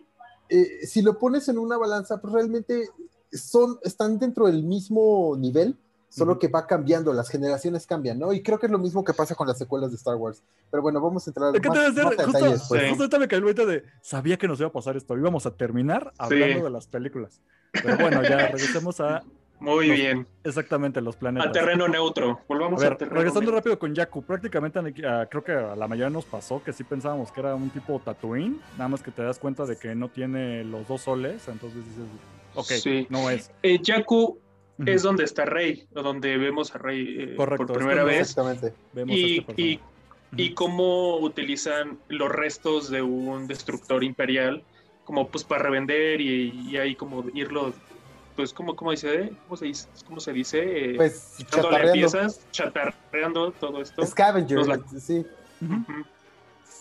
eh, 0.51 0.86
si 0.86 1.01
lo 1.01 1.17
pones 1.17 1.48
en 1.48 1.58
una 1.58 1.77
balanza, 1.77 2.20
pues 2.20 2.34
realmente 2.34 2.89
son, 3.31 3.79
están 3.84 4.20
dentro 4.20 4.48
del 4.48 4.63
mismo 4.63 5.36
nivel, 5.38 5.77
solo 6.10 6.38
que 6.38 6.50
va 6.50 6.67
cambiando, 6.67 7.13
las 7.13 7.29
generaciones 7.29 7.88
cambian, 7.88 8.20
¿no? 8.20 8.34
Y 8.34 8.43
creo 8.43 8.60
que 8.60 8.65
es 8.65 8.72
lo 8.72 8.77
mismo 8.77 9.01
que 9.05 9.13
pasa 9.13 9.34
con 9.34 9.48
las 9.48 9.58
secuelas 9.58 9.91
de 9.91 9.96
Star 9.96 10.17
Wars. 10.17 10.43
Pero 10.70 10.84
bueno, 10.84 11.00
vamos 11.00 11.25
a 11.25 11.29
entrar 11.29 11.53
¿Qué 11.53 11.70
más, 11.70 11.77
más 11.77 12.05
justo, 12.05 12.10
detalles. 12.10 12.65
Pues. 12.67 12.89
Justo 12.89 13.03
ahorita 13.03 13.20
me 13.20 13.27
caí 13.29 13.39
el 13.39 13.55
de, 13.55 13.84
sabía 14.01 14.38
que 14.38 14.50
nos 14.50 14.60
iba 14.60 14.67
a 14.67 14.74
pasar 14.74 14.98
esto, 14.98 15.17
íbamos 15.17 15.46
a 15.46 15.55
terminar 15.55 16.12
hablando 16.17 16.65
de 16.65 16.70
las 16.70 16.88
películas. 16.88 17.39
Pero 17.72 17.98
bueno, 17.98 18.22
ya 18.24 18.48
regresemos 18.48 19.00
a 19.00 19.24
muy 19.62 19.91
bien. 19.91 20.27
Exactamente, 20.44 21.01
los 21.01 21.15
planetas. 21.15 21.50
A 21.50 21.51
terreno 21.51 21.88
neutro. 21.88 22.39
Volvamos 22.48 22.84
a, 22.84 22.89
ver, 22.89 23.10
Regresando 23.10 23.51
rápido 23.51 23.77
con 23.77 23.94
Yaku, 23.94 24.24
prácticamente 24.24 24.80
creo 25.30 25.44
que 25.44 25.51
a 25.51 25.75
la 25.75 25.88
mayoría 25.88 26.10
nos 26.10 26.25
pasó 26.25 26.63
que 26.63 26.74
sí 26.74 26.84
pensábamos 26.84 27.32
que 27.32 27.41
era 27.41 27.53
un 27.53 27.70
tipo 27.70 28.00
Tatooine, 28.03 28.60
nada 28.74 28.88
más 28.88 29.03
que 29.03 29.12
te 29.12 29.22
das 29.22 29.38
cuenta 29.38 29.65
de 29.65 29.77
que 29.77 29.94
no 29.94 30.10
tiene 30.10 30.63
los 30.63 30.88
dos 30.88 31.01
soles, 31.01 31.48
entonces 31.48 31.84
dices, 31.86 32.06
ok, 32.56 33.10
no 33.10 33.30
es. 33.30 33.51
Eh, 33.62 33.80
Yaku 33.82 34.39
es 34.84 35.03
donde 35.03 35.25
está 35.25 35.46
Rey, 35.46 35.88
donde 35.91 36.38
vemos 36.38 36.74
a 36.74 36.80
Rey 36.80 37.18
eh, 37.20 37.34
por 37.38 37.56
primera 37.72 38.03
vez. 38.03 38.32
Exactamente. 38.32 38.74
y, 39.06 39.41
este 39.41 39.62
y, 39.62 39.80
y 40.38 40.53
cómo 40.56 41.18
utilizan 41.18 42.00
los 42.08 42.32
restos 42.32 42.89
de 42.89 43.03
un 43.03 43.48
destructor 43.48 44.03
imperial 44.03 44.63
como 45.03 45.27
pues 45.27 45.44
para 45.44 45.63
revender 45.63 46.20
y, 46.20 46.70
y 46.70 46.77
ahí 46.77 46.96
como 46.96 47.25
irlo 47.34 47.74
pues, 48.36 48.54
¿cómo, 48.54 48.76
cómo 48.76 48.92
dice? 48.92 49.32
¿Cómo 49.48 49.58
se 49.58 49.66
dice? 49.66 49.88
¿Cómo 50.06 50.20
se 50.20 50.34
dice? 50.34 50.94
Pues, 50.96 51.38
chatarreando. 51.50 51.94
piezas, 51.94 52.42
chatarreando 52.52 53.52
todo 53.52 53.82
esto. 53.82 54.06
Scavenger, 54.06 54.82
sí. 55.00 55.26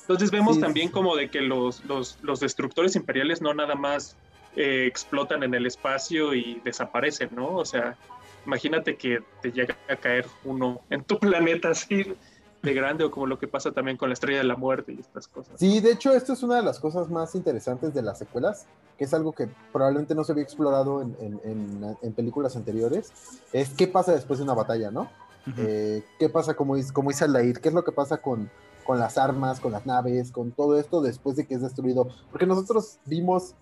Entonces 0.03 0.31
vemos 0.31 0.59
también 0.59 0.91
como 0.91 1.15
de 1.15 1.29
que 1.29 1.41
los, 1.41 1.85
los, 1.85 2.19
los, 2.23 2.41
destructores 2.41 2.97
imperiales 2.97 3.41
no 3.41 3.55
nada 3.55 3.75
más 3.75 4.17
eh, 4.57 4.87
explotan 4.87 5.43
en 5.43 5.55
el 5.55 5.67
espacio 5.67 6.35
y 6.35 6.61
desaparecen, 6.65 7.29
¿no? 7.33 7.55
O 7.57 7.65
sea, 7.65 7.97
imagínate 8.45 8.97
que 8.97 9.21
te 9.43 9.53
llega 9.53 9.77
a 9.89 9.97
caer 9.97 10.27
uno 10.45 10.81
en 10.91 11.05
tu 11.05 11.19
planeta 11.21 11.71
así 11.71 12.15
de 12.63 12.75
grande 12.75 13.05
o 13.05 13.11
como 13.11 13.27
lo 13.27 13.39
que 13.39 13.49
pasa 13.49 13.73
también 13.73 13.97
con 13.97 14.09
la 14.09 14.13
estrella 14.13 14.39
de 14.39 14.45
la 14.45 14.57
muerte 14.57 14.93
y 14.93 15.01
estas 15.01 15.29
cosas. 15.29 15.55
Sí, 15.59 15.81
de 15.81 15.93
hecho 15.93 16.13
esto 16.13 16.33
es 16.33 16.43
una 16.43 16.57
de 16.57 16.63
las 16.63 16.79
cosas 16.79 17.09
más 17.11 17.35
interesantes 17.35 17.95
de 17.95 18.03
las 18.03 18.19
secuelas, 18.19 18.67
que 18.99 19.05
es 19.05 19.15
algo 19.15 19.33
que 19.33 19.49
probablemente 19.73 20.15
no 20.15 20.25
se 20.25 20.33
había 20.33 20.45
explorado 20.45 21.01
en, 21.01 22.13
películas 22.15 22.57
anteriores, 22.57 23.13
es 23.53 23.71
qué 23.71 23.87
pasa 23.87 24.13
después 24.13 24.39
de 24.39 24.45
una 24.45 24.55
batalla, 24.55 24.91
¿no? 24.91 25.11
Eh, 25.57 26.05
¿Qué 26.19 26.29
pasa, 26.29 26.55
como, 26.55 26.75
como 26.93 27.11
dice 27.11 27.25
Alair, 27.25 27.61
qué 27.61 27.69
es 27.69 27.75
lo 27.75 27.83
que 27.83 27.93
pasa 27.93 28.19
con, 28.19 28.51
con 28.85 28.99
las 28.99 29.17
armas, 29.17 29.59
con 29.59 29.73
las 29.73 29.87
naves, 29.87 30.31
con 30.31 30.53
todo 30.53 30.79
esto 30.79 31.01
después 31.01 31.37
de 31.37 31.47
que 31.47 31.55
es 31.55 31.63
destruido? 31.63 32.09
Porque 32.31 32.47
nosotros 32.47 32.99
vimos 33.07 33.55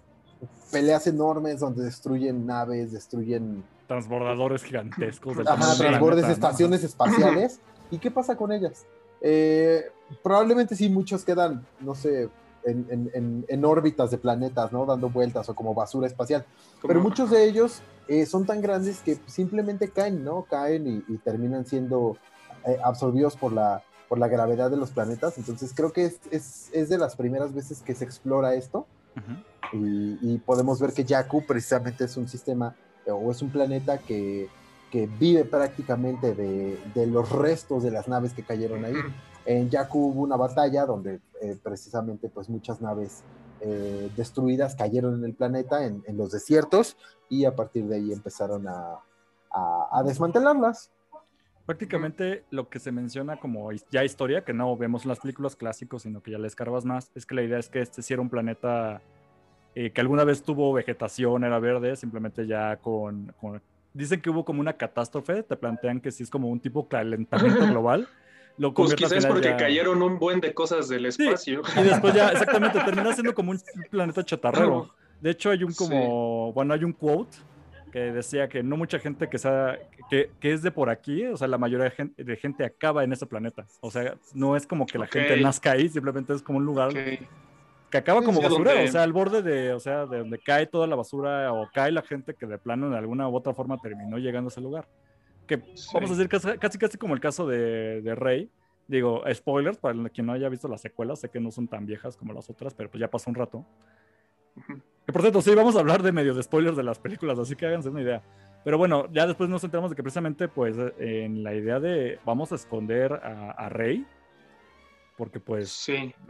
peleas 0.72 1.06
enormes 1.06 1.60
donde 1.60 1.84
destruyen 1.84 2.46
naves, 2.46 2.92
destruyen... 2.92 3.64
Transbordadores 3.86 4.64
gigantescos. 4.64 5.38
Ajá, 5.46 5.76
transbordes, 5.76 6.28
estaciones 6.28 6.82
espaciales. 6.82 7.60
¿Y 7.90 7.98
qué 7.98 8.10
pasa 8.10 8.36
con 8.36 8.52
ellas? 8.52 8.86
Eh, 9.20 9.90
probablemente 10.22 10.76
sí 10.76 10.88
muchos 10.88 11.24
quedan, 11.24 11.66
no 11.80 11.94
sé, 11.94 12.28
en, 12.64 13.64
órbitas 13.64 14.10
de 14.10 14.18
planetas, 14.18 14.72
¿no? 14.72 14.84
Dando 14.84 15.08
vueltas 15.08 15.48
o 15.48 15.54
como 15.54 15.74
basura 15.74 16.06
espacial. 16.06 16.44
Pero 16.86 17.00
muchos 17.00 17.30
de 17.30 17.44
ellos 17.44 17.80
eh, 18.08 18.26
son 18.26 18.46
tan 18.46 18.60
grandes 18.60 19.00
que 19.00 19.18
simplemente 19.26 19.88
caen, 19.88 20.24
¿no? 20.24 20.44
Caen 20.44 21.04
y, 21.08 21.18
terminan 21.18 21.66
siendo 21.66 22.16
eh, 22.66 22.78
absorbidos 22.82 23.36
por 23.36 23.52
la, 23.52 23.82
por 24.08 24.18
la 24.18 24.28
gravedad 24.28 24.70
de 24.70 24.76
los 24.76 24.90
planetas. 24.90 25.38
Entonces 25.38 25.72
creo 25.74 25.92
que 25.92 26.12
es, 26.30 26.70
de 26.72 26.98
las 26.98 27.16
primeras 27.16 27.54
veces 27.54 27.80
que 27.80 27.94
se 27.94 28.04
explora 28.04 28.54
esto. 28.54 28.86
y, 29.72 30.18
y, 30.20 30.38
podemos 30.38 30.78
ver 30.80 30.92
que 30.92 31.04
Jakku 31.04 31.44
precisamente 31.44 32.04
es 32.04 32.16
un 32.16 32.28
sistema 32.28 32.76
o 33.06 33.30
es 33.30 33.42
un 33.42 33.50
planeta 33.50 33.98
que 33.98 34.48
que 34.90 35.06
vive 35.06 35.44
prácticamente 35.44 36.34
de, 36.34 37.06
los 37.06 37.30
restos 37.30 37.82
de 37.82 37.90
las 37.90 38.08
naves 38.08 38.32
que 38.32 38.42
cayeron 38.42 38.84
ahí. 38.84 38.94
En 39.44 39.70
Jakku 39.70 40.08
hubo 40.08 40.22
una 40.22 40.36
batalla 40.36 40.84
donde 40.86 41.20
eh, 41.40 41.56
precisamente 41.62 42.28
pues 42.28 42.48
muchas 42.48 42.80
naves 42.80 43.22
eh, 43.60 44.10
destruidas 44.16 44.76
cayeron 44.76 45.18
en 45.18 45.24
el 45.24 45.34
planeta, 45.34 45.84
en, 45.84 46.02
los 46.16 46.30
desiertos, 46.32 46.96
y 47.28 47.44
a 47.44 47.56
partir 47.56 47.86
de 47.86 47.96
ahí 47.96 48.12
empezaron 48.12 48.66
a, 48.68 49.02
desmantelarlas. 50.04 50.90
Prácticamente 51.66 52.44
lo 52.50 52.68
que 52.68 52.78
se 52.78 52.92
menciona 52.92 53.38
como 53.38 53.70
ya 53.90 54.04
historia, 54.04 54.44
que 54.44 54.54
no 54.54 54.76
vemos 54.76 55.04
en 55.04 55.10
las 55.10 55.20
películas 55.20 55.56
clásicos, 55.56 56.02
sino 56.02 56.22
que 56.22 56.30
ya 56.30 56.38
le 56.38 56.46
escarbas 56.46 56.84
más, 56.84 57.10
es 57.14 57.26
que 57.26 57.34
la 57.34 57.42
idea 57.42 57.58
es 57.58 57.68
que 57.68 57.80
este 57.80 58.00
sí 58.00 58.14
era 58.14 58.22
un 58.22 58.30
planeta 58.30 59.02
eh, 59.74 59.90
que 59.90 60.00
alguna 60.00 60.24
vez 60.24 60.42
tuvo 60.42 60.72
vegetación, 60.72 61.44
era 61.44 61.58
verde, 61.58 61.96
simplemente 61.96 62.46
ya 62.46 62.76
con 62.76 63.34
dicen 63.98 64.20
que 64.20 64.30
hubo 64.30 64.44
como 64.44 64.60
una 64.60 64.74
catástrofe, 64.74 65.42
te 65.42 65.56
plantean 65.56 66.00
que 66.00 66.12
sí 66.12 66.22
es 66.22 66.30
como 66.30 66.48
un 66.48 66.60
tipo 66.60 66.88
calentamiento 66.88 67.66
global. 67.66 68.08
Lo 68.56 68.74
pues 68.74 68.94
quizás 68.94 69.26
porque 69.26 69.54
cayeron 69.56 70.02
un 70.02 70.18
buen 70.18 70.40
de 70.40 70.52
cosas 70.52 70.88
del 70.88 71.06
espacio. 71.06 71.62
y 71.76 71.82
después 71.82 72.14
ya, 72.14 72.28
exactamente, 72.30 72.80
termina 72.80 73.12
siendo 73.12 73.34
como 73.34 73.52
un 73.52 73.60
planeta 73.90 74.24
chatarrero. 74.24 74.92
De 75.20 75.30
hecho, 75.30 75.50
hay 75.50 75.64
un 75.64 75.72
como, 75.72 76.52
bueno, 76.52 76.74
hay 76.74 76.84
un 76.84 76.92
quote 76.92 77.38
que 77.92 78.12
decía 78.12 78.48
que 78.48 78.62
no 78.62 78.76
mucha 78.76 78.98
gente 78.98 79.28
que, 79.28 79.38
sea, 79.38 79.78
que, 80.10 80.30
que, 80.40 80.52
es 80.52 80.62
de 80.62 80.70
por 80.70 80.90
aquí, 80.90 81.24
o 81.26 81.36
sea, 81.36 81.48
la 81.48 81.58
mayoría 81.58 81.84
de 81.84 81.90
gente, 81.90 82.22
de 82.22 82.36
gente 82.36 82.64
acaba 82.64 83.02
en 83.02 83.12
ese 83.12 83.26
planeta. 83.26 83.66
O 83.80 83.90
sea, 83.90 84.16
no 84.34 84.56
es 84.56 84.66
como 84.66 84.86
que 84.86 84.98
la 84.98 85.06
gente 85.06 85.40
nazca 85.40 85.72
ahí, 85.72 85.88
simplemente 85.88 86.34
es 86.34 86.42
como 86.42 86.58
un 86.58 86.64
lugar 86.64 86.92
que 87.90 87.98
acaba 87.98 88.22
como 88.22 88.42
basura, 88.42 88.72
o 88.84 88.88
sea, 88.88 89.02
al 89.02 89.12
borde 89.12 89.42
de, 89.42 89.72
o 89.72 89.80
sea, 89.80 90.06
de 90.06 90.18
donde 90.18 90.38
cae 90.38 90.66
toda 90.66 90.86
la 90.86 90.96
basura 90.96 91.52
o 91.52 91.68
cae 91.72 91.90
la 91.90 92.02
gente 92.02 92.34
que 92.34 92.46
de 92.46 92.58
plano 92.58 92.90
de 92.90 92.98
alguna 92.98 93.28
u 93.28 93.34
otra 93.34 93.54
forma 93.54 93.78
terminó 93.78 94.18
llegando 94.18 94.48
a 94.48 94.50
ese 94.50 94.60
lugar. 94.60 94.86
Que 95.46 95.56
vamos 95.94 96.10
a 96.10 96.14
decir 96.14 96.28
casi, 96.28 96.78
casi, 96.78 96.98
como 96.98 97.14
el 97.14 97.20
caso 97.20 97.46
de, 97.46 98.02
de, 98.02 98.14
Rey. 98.14 98.50
Digo, 98.86 99.22
spoilers 99.32 99.78
para 99.78 100.08
quien 100.10 100.26
no 100.26 100.32
haya 100.32 100.48
visto 100.48 100.68
las 100.68 100.82
secuelas, 100.82 101.20
sé 101.20 101.30
que 101.30 101.40
no 101.40 101.50
son 101.50 101.68
tan 101.68 101.86
viejas 101.86 102.16
como 102.16 102.32
las 102.32 102.50
otras, 102.50 102.74
pero 102.74 102.90
pues 102.90 103.00
ya 103.00 103.08
pasó 103.08 103.30
un 103.30 103.36
rato. 103.36 103.64
Que 105.06 105.12
por 105.12 105.22
cierto, 105.22 105.40
sí, 105.40 105.54
vamos 105.54 105.76
a 105.76 105.80
hablar 105.80 106.02
de 106.02 106.12
medio 106.12 106.34
de 106.34 106.42
spoilers 106.42 106.76
de 106.76 106.82
las 106.82 106.98
películas, 106.98 107.38
así 107.38 107.56
que 107.56 107.66
háganse 107.66 107.88
una 107.88 108.02
idea. 108.02 108.22
Pero 108.64 108.76
bueno, 108.76 109.10
ya 109.12 109.26
después 109.26 109.48
nos 109.48 109.64
enteramos 109.64 109.90
de 109.90 109.96
que 109.96 110.02
precisamente, 110.02 110.48
pues, 110.48 110.76
en 110.98 111.42
la 111.42 111.54
idea 111.54 111.80
de 111.80 112.18
vamos 112.26 112.52
a 112.52 112.56
esconder 112.56 113.14
a, 113.14 113.52
a 113.52 113.68
Rey, 113.68 114.06
porque 115.18 115.40
pues 115.40 115.84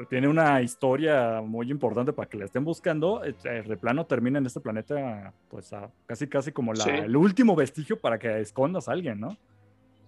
tiene 0.09 0.29
una 0.29 0.63
historia 0.63 1.43
muy 1.43 1.71
importante 1.71 2.15
para 2.15 2.27
que 2.27 2.39
la 2.39 2.47
estén 2.47 2.65
buscando. 2.65 3.23
Eh, 3.23 3.35
de 3.45 3.77
plano 3.77 4.07
termina 4.07 4.39
en 4.39 4.47
este 4.47 4.61
planeta, 4.61 5.35
pues 5.51 5.71
casi 6.07 6.27
casi 6.27 6.53
como 6.53 6.73
la, 6.73 6.85
el 6.85 7.15
último 7.15 7.55
vestigio 7.55 8.01
para 8.01 8.19
que 8.19 8.41
escondas 8.41 8.89
a 8.89 8.93
alguien, 8.93 9.21
¿no? 9.21 9.37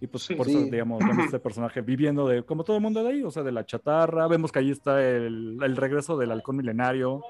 Y 0.00 0.06
pues 0.06 0.26
por 0.28 0.48
eso, 0.48 0.62
digamos, 0.62 0.98
vemos 1.00 1.24
este 1.26 1.38
personaje 1.38 1.82
viviendo 1.82 2.26
de, 2.26 2.42
como 2.42 2.64
todo 2.64 2.76
el 2.76 2.82
mundo 2.82 3.04
de 3.04 3.10
ahí, 3.10 3.22
o 3.22 3.30
sea, 3.30 3.42
de 3.42 3.52
la 3.52 3.66
chatarra. 3.66 4.26
Vemos 4.28 4.50
que 4.50 4.60
ahí 4.60 4.70
está 4.70 5.06
el, 5.06 5.58
el 5.62 5.76
regreso 5.76 6.16
del 6.16 6.30
halcón 6.30 6.56
milenario, 6.56 7.22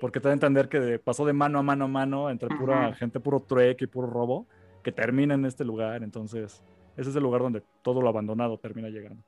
porque 0.00 0.20
te 0.20 0.28
da 0.28 0.30
a 0.30 0.32
entender 0.32 0.70
que 0.70 0.98
pasó 0.98 1.26
de 1.26 1.34
mano 1.34 1.58
a 1.58 1.62
mano 1.62 1.84
a 1.84 1.88
mano 1.88 2.30
entre 2.30 2.48
pura 2.48 2.94
gente, 2.94 3.20
puro 3.20 3.40
trueque 3.40 3.84
y 3.84 3.88
puro 3.88 4.06
robo, 4.06 4.46
que 4.82 4.90
termina 4.90 5.34
en 5.34 5.44
este 5.44 5.66
lugar. 5.66 6.02
Entonces, 6.02 6.62
ese 6.96 7.10
es 7.10 7.16
el 7.16 7.22
lugar 7.22 7.42
donde 7.42 7.62
todo 7.82 8.00
lo 8.00 8.08
abandonado 8.08 8.56
termina 8.56 8.88
llegando. 8.88 9.22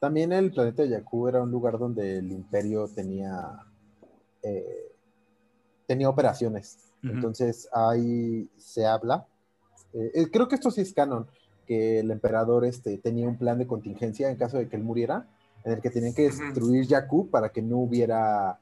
También 0.00 0.32
el 0.32 0.50
planeta 0.50 0.82
de 0.82 0.88
Jakku 0.88 1.28
era 1.28 1.42
un 1.42 1.50
lugar 1.50 1.78
donde 1.78 2.18
el 2.18 2.32
imperio 2.32 2.88
tenía, 2.88 3.66
eh, 4.42 4.92
tenía 5.86 6.08
operaciones. 6.08 6.78
Entonces 7.02 7.68
ahí 7.72 8.48
se 8.56 8.86
habla. 8.86 9.26
Eh, 9.92 10.10
eh, 10.14 10.30
creo 10.30 10.48
que 10.48 10.54
esto 10.54 10.70
sí 10.70 10.80
es 10.80 10.92
canon, 10.94 11.26
que 11.66 12.00
el 12.00 12.10
emperador 12.10 12.64
este, 12.64 12.96
tenía 12.96 13.28
un 13.28 13.36
plan 13.36 13.58
de 13.58 13.66
contingencia 13.66 14.30
en 14.30 14.36
caso 14.36 14.56
de 14.56 14.68
que 14.68 14.76
él 14.76 14.82
muriera, 14.82 15.28
en 15.64 15.72
el 15.72 15.80
que 15.82 15.90
tenían 15.90 16.14
que 16.14 16.24
destruir 16.24 16.86
Jakku 16.88 17.28
para 17.28 17.50
que 17.50 17.60
no 17.60 17.78
hubiera 17.78 18.58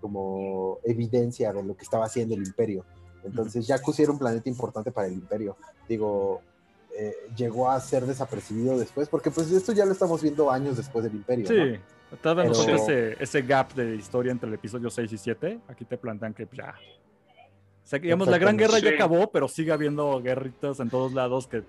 como 0.00 0.78
evidencia 0.84 1.52
de 1.52 1.62
lo 1.62 1.76
que 1.76 1.84
estaba 1.84 2.06
haciendo 2.06 2.34
el 2.34 2.44
imperio. 2.44 2.84
Entonces 3.22 3.66
Jakku 3.66 3.92
sí 3.92 4.02
era 4.02 4.12
un 4.12 4.18
planeta 4.18 4.48
importante 4.48 4.90
para 4.90 5.06
el 5.06 5.14
imperio. 5.14 5.56
Digo, 5.88 6.40
eh, 6.98 7.14
llegó 7.36 7.70
a 7.70 7.80
ser 7.80 8.04
desapercibido 8.04 8.78
después, 8.78 9.08
porque 9.08 9.30
pues 9.30 9.50
esto 9.50 9.72
ya 9.72 9.84
lo 9.84 9.92
estamos 9.92 10.22
viendo 10.22 10.50
años 10.50 10.76
después 10.76 11.04
del 11.04 11.14
Imperio. 11.14 11.46
Sí, 11.46 11.78
¿no? 12.24 12.74
ese, 12.74 13.16
ese, 13.22 13.42
gap 13.42 13.72
de 13.74 13.94
historia 13.94 14.32
entre 14.32 14.48
el 14.48 14.54
episodio 14.54 14.90
6 14.90 15.12
y 15.12 15.18
7. 15.18 15.60
Aquí 15.68 15.84
te 15.84 15.96
plantean 15.96 16.34
que 16.34 16.46
ya. 16.52 16.74
O 17.84 17.86
sea, 17.90 17.98
digamos, 17.98 18.28
la 18.28 18.38
Gran 18.38 18.56
Guerra 18.56 18.78
ya 18.78 18.90
acabó, 18.90 19.30
pero 19.30 19.48
sigue 19.48 19.72
habiendo 19.72 20.20
guerritas 20.22 20.80
en 20.80 20.90
todos 20.90 21.12
lados 21.12 21.46
que 21.46 21.62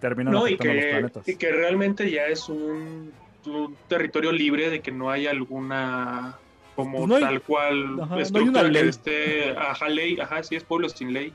terminan 0.00 0.32
no, 0.32 0.48
y 0.48 0.54
afectando 0.54 0.72
a 0.72 0.74
los 0.74 0.84
que, 0.84 0.90
planetas. 0.90 1.28
y 1.28 1.36
que 1.36 1.52
realmente 1.52 2.10
ya 2.10 2.26
es 2.26 2.48
un, 2.48 3.12
un 3.46 3.76
territorio 3.88 4.32
libre 4.32 4.70
de 4.70 4.80
que 4.80 4.90
no 4.90 5.10
hay 5.10 5.26
alguna 5.26 6.38
como 6.74 6.98
Pues 6.98 7.08
no 7.08 7.14
hay- 7.16 7.22
tal 7.22 7.42
cual 7.42 8.00
ajá, 8.00 8.16
no 8.16 8.38
hay 8.38 8.48
una 8.48 8.62
ley. 8.62 8.82
que 8.82 8.88
esté 8.88 9.50
ajá 9.50 9.88
ley 9.88 10.18
ajá 10.18 10.42
sí 10.42 10.56
es 10.56 10.64
pueblo 10.64 10.88
sin 10.88 11.12
ley 11.12 11.32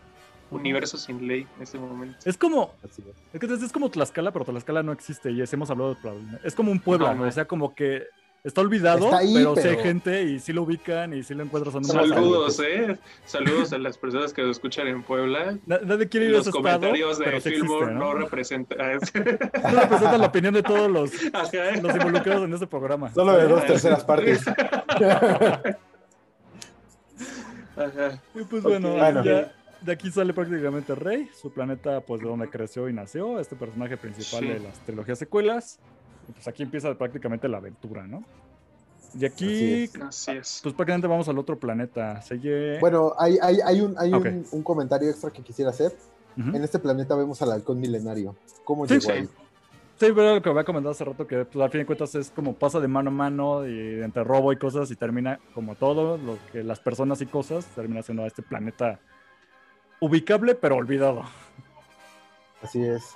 universo 0.51 0.97
sin 0.97 1.27
ley 1.27 1.47
en 1.57 1.63
este 1.63 1.77
momento 1.79 2.17
Es 2.25 2.37
como, 2.37 2.73
Así 2.83 3.01
es. 3.01 3.15
es 3.33 3.39
que 3.39 3.45
es, 3.53 3.61
es 3.63 3.71
como 3.71 3.89
Tlaxcala, 3.89 4.31
pero 4.31 4.45
Tlaxcala 4.45 4.83
no 4.83 4.91
existe 4.91 5.31
y 5.31 5.45
sí 5.45 5.55
hemos 5.55 5.69
hablado 5.69 5.95
de. 5.95 6.11
Es 6.43 6.53
como 6.55 6.71
un 6.71 6.79
pueblo, 6.79 7.13
No, 7.13 7.23
o 7.23 7.31
sea, 7.31 7.45
como 7.45 7.73
que 7.73 8.03
está 8.43 8.61
olvidado, 8.61 9.05
Está 9.05 9.17
ahí, 9.17 9.33
pero, 9.33 9.55
sí 9.55 9.61
hay 9.61 9.69
pero- 9.69 9.81
gente 9.83 10.23
y 10.23 10.37
sí 10.39 10.53
lo 10.53 10.61
ubican 10.61 11.15
y 11.15 11.23
sí 11.23 11.33
lo 11.33 11.43
encuentras 11.43 11.73
en 11.73 11.79
un 11.79 11.85
saludos 11.85 12.59
eh 12.59 12.95
saludos 13.25 13.73
a 13.73 13.79
las 13.79 13.97
personas 13.97 14.33
que 14.33 14.43
nos 14.43 14.51
escuchan 14.51 14.85
en 14.87 15.01
Puebla 15.01 15.57
Na- 15.65 15.79
Nadie 15.83 16.07
quiere 16.07 16.27
ir 16.27 16.33
a 16.35 16.37
los 16.37 16.41
ese 16.47 16.49
estado, 16.55 16.63
comentarios 16.75 17.17
pero 17.17 17.31
de 17.31 17.41
sí 17.41 17.49
existe, 17.49 17.67
no 17.87 17.91
¿no? 17.91 18.13
representan 18.13 18.77
No 19.73 19.79
representan 19.81 20.21
la 20.21 20.27
opinión 20.27 20.53
de 20.53 20.61
todos 20.61 20.91
los, 20.91 21.11
los 21.81 21.95
involucrados 21.95 22.43
en 22.43 22.53
este 22.53 22.67
programa. 22.67 23.11
Solo 23.15 23.35
de 23.35 23.47
dos 23.47 23.65
terceras 23.65 24.03
partes. 24.05 24.45
Ajá. 27.77 28.21
Y 28.33 28.43
pues 28.43 28.63
bueno, 28.63 28.91
bueno. 28.93 29.23
ya 29.23 29.51
de 29.85 29.91
aquí 29.91 30.11
sale 30.11 30.33
prácticamente 30.33 30.95
Rey, 30.95 31.29
su 31.33 31.51
planeta 31.51 32.01
pues 32.01 32.21
de 32.21 32.27
donde 32.27 32.49
creció 32.49 32.89
y 32.89 32.93
nació, 32.93 33.39
este 33.39 33.55
personaje 33.55 33.97
principal 33.97 34.41
Sí. 34.41 34.47
de 34.47 34.59
las 34.59 34.79
trilogías 34.79 35.19
secuelas. 35.19 35.79
Y 36.27 36.31
pues 36.31 36.47
aquí 36.47 36.63
empieza 36.63 36.93
prácticamente 36.97 37.47
la 37.47 37.57
aventura, 37.57 38.07
¿no? 38.07 38.23
Y 39.13 39.17
Así 39.17 39.25
aquí, 39.25 39.83
es. 39.83 40.01
así 40.01 40.31
es 40.31 40.59
pues 40.63 40.73
prácticamente 40.75 41.07
vamos 41.07 41.29
al 41.29 41.37
otro 41.37 41.57
planeta. 41.59 42.21
Sigue... 42.21 42.79
Bueno, 42.79 43.13
hay, 43.17 43.37
hay, 43.41 43.59
hay, 43.63 43.79
un, 43.81 43.95
hay 43.97 44.11
Ok. 44.11 44.25
un, 44.25 44.45
un 44.51 44.63
comentario 44.63 45.09
extra 45.09 45.29
que 45.31 45.41
quisiera 45.43 45.69
hacer. 45.69 45.95
Ujú. 46.37 46.49
En 46.55 46.63
este 46.63 46.79
planeta 46.79 47.15
vemos 47.15 47.41
al 47.41 47.51
halcón 47.51 47.79
milenario. 47.79 48.35
¿Cómo 48.65 48.85
Sí, 48.87 48.95
llegó 48.95 49.05
sí. 49.05 49.11
ahí? 49.11 49.23
Sí, 49.97 50.07
pero 50.13 50.35
lo 50.35 50.41
que 50.41 50.49
había 50.49 50.65
comentado 50.65 50.91
hace 50.91 51.05
rato, 51.05 51.25
que 51.25 51.45
pues, 51.45 51.63
al 51.63 51.69
fin 51.71 51.79
de 51.81 51.85
cuentas 51.85 52.13
es 52.15 52.29
como 52.31 52.53
pasa 52.55 52.81
de 52.81 52.87
mano 52.89 53.09
a 53.09 53.13
mano 53.13 53.65
y 53.65 54.01
entre 54.01 54.25
robo 54.25 54.51
y 54.51 54.57
cosas 54.57 54.91
y 54.91 54.95
termina 54.97 55.39
como 55.53 55.75
todo, 55.75 56.17
lo 56.17 56.37
que 56.51 56.63
las 56.63 56.81
personas 56.81 57.21
y 57.21 57.27
cosas, 57.27 57.65
termina 57.67 58.01
siendo 58.01 58.25
este 58.25 58.41
planeta 58.41 58.99
ubicable 59.99 60.55
pero 60.55 60.75
olvidado. 60.77 61.23
Así 62.61 62.83
es. 62.83 63.13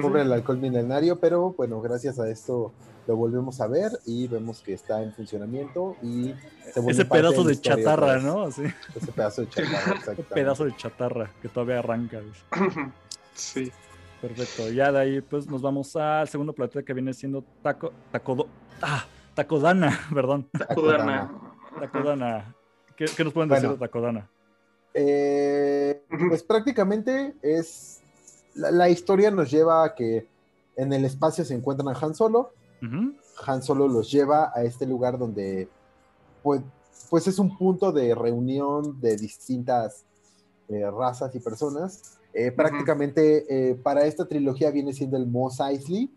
Pobre 0.00 0.22
el 0.22 0.32
halcón 0.32 0.60
milenario, 0.60 1.18
pero 1.18 1.52
bueno, 1.52 1.80
gracias 1.80 2.18
a 2.18 2.28
esto 2.28 2.72
lo 3.06 3.16
volvemos 3.16 3.60
a 3.60 3.66
ver 3.66 3.90
y 4.06 4.28
vemos 4.28 4.60
que 4.60 4.74
está 4.74 5.02
en 5.02 5.12
funcionamiento 5.12 5.96
y 6.02 6.34
se 6.72 6.78
vuelve 6.80 6.92
Ese 7.02 7.04
pedazo 7.04 7.42
de 7.42 7.60
chatarra. 7.60 8.18
¿no? 8.18 8.42
Así, 8.44 8.62
Ese 8.94 9.10
pedazo 9.12 9.42
de 9.42 9.48
chatarra, 9.48 9.94
ese 10.12 10.22
pedazo 10.22 10.64
de 10.66 10.76
chatarra 10.76 11.30
que 11.40 11.48
todavía 11.48 11.78
arranca. 11.80 12.20
sí 13.34 13.72
Perfecto. 14.20 14.70
Ya 14.70 14.92
de 14.92 15.00
ahí 15.00 15.20
pues 15.20 15.48
nos 15.48 15.62
vamos 15.62 15.96
al 15.96 16.28
segundo 16.28 16.52
planeta 16.52 16.82
que 16.84 16.94
viene 16.94 17.12
siendo 17.12 17.42
Taco, 17.60 17.92
Tacodo, 18.12 18.46
ah, 18.80 19.04
Takodana, 19.34 19.98
perdón. 20.14 20.48
Takodana. 20.56 21.28
Takodana. 21.80 22.54
¿Qué, 22.96 23.06
qué 23.16 23.24
nos 23.24 23.32
pueden 23.32 23.48
Bueno. 23.48 23.62
decir 23.62 23.78
de 23.80 23.84
Takodana? 23.84 24.28
Eh, 24.94 26.02
pues 26.28 26.42
prácticamente 26.42 27.34
es. 27.42 28.00
La, 28.54 28.70
la 28.70 28.88
historia 28.88 29.30
nos 29.30 29.50
lleva 29.50 29.84
a 29.84 29.94
que 29.94 30.26
en 30.76 30.92
el 30.92 31.04
espacio 31.04 31.44
se 31.44 31.54
encuentran 31.54 31.88
a 31.88 31.98
Han 31.98 32.14
Solo. 32.14 32.52
Han 33.46 33.62
Solo 33.62 33.86
los 33.86 34.10
lleva 34.10 34.52
a 34.54 34.64
este 34.64 34.86
lugar 34.86 35.16
donde, 35.16 35.68
pues, 36.42 36.60
pues 37.08 37.26
es 37.28 37.38
un 37.38 37.56
punto 37.56 37.92
de 37.92 38.14
reunión 38.14 39.00
de 39.00 39.16
distintas 39.16 40.04
eh, 40.68 40.90
razas 40.90 41.34
y 41.34 41.38
personas. 41.38 42.18
Eh, 42.34 42.50
prácticamente 42.50 43.78
para 43.82 44.04
esta 44.06 44.26
trilogía 44.26 44.70
viene 44.70 44.92
siendo 44.92 45.16
el 45.16 45.26
Mos 45.26 45.60
Eisley, 45.60 46.10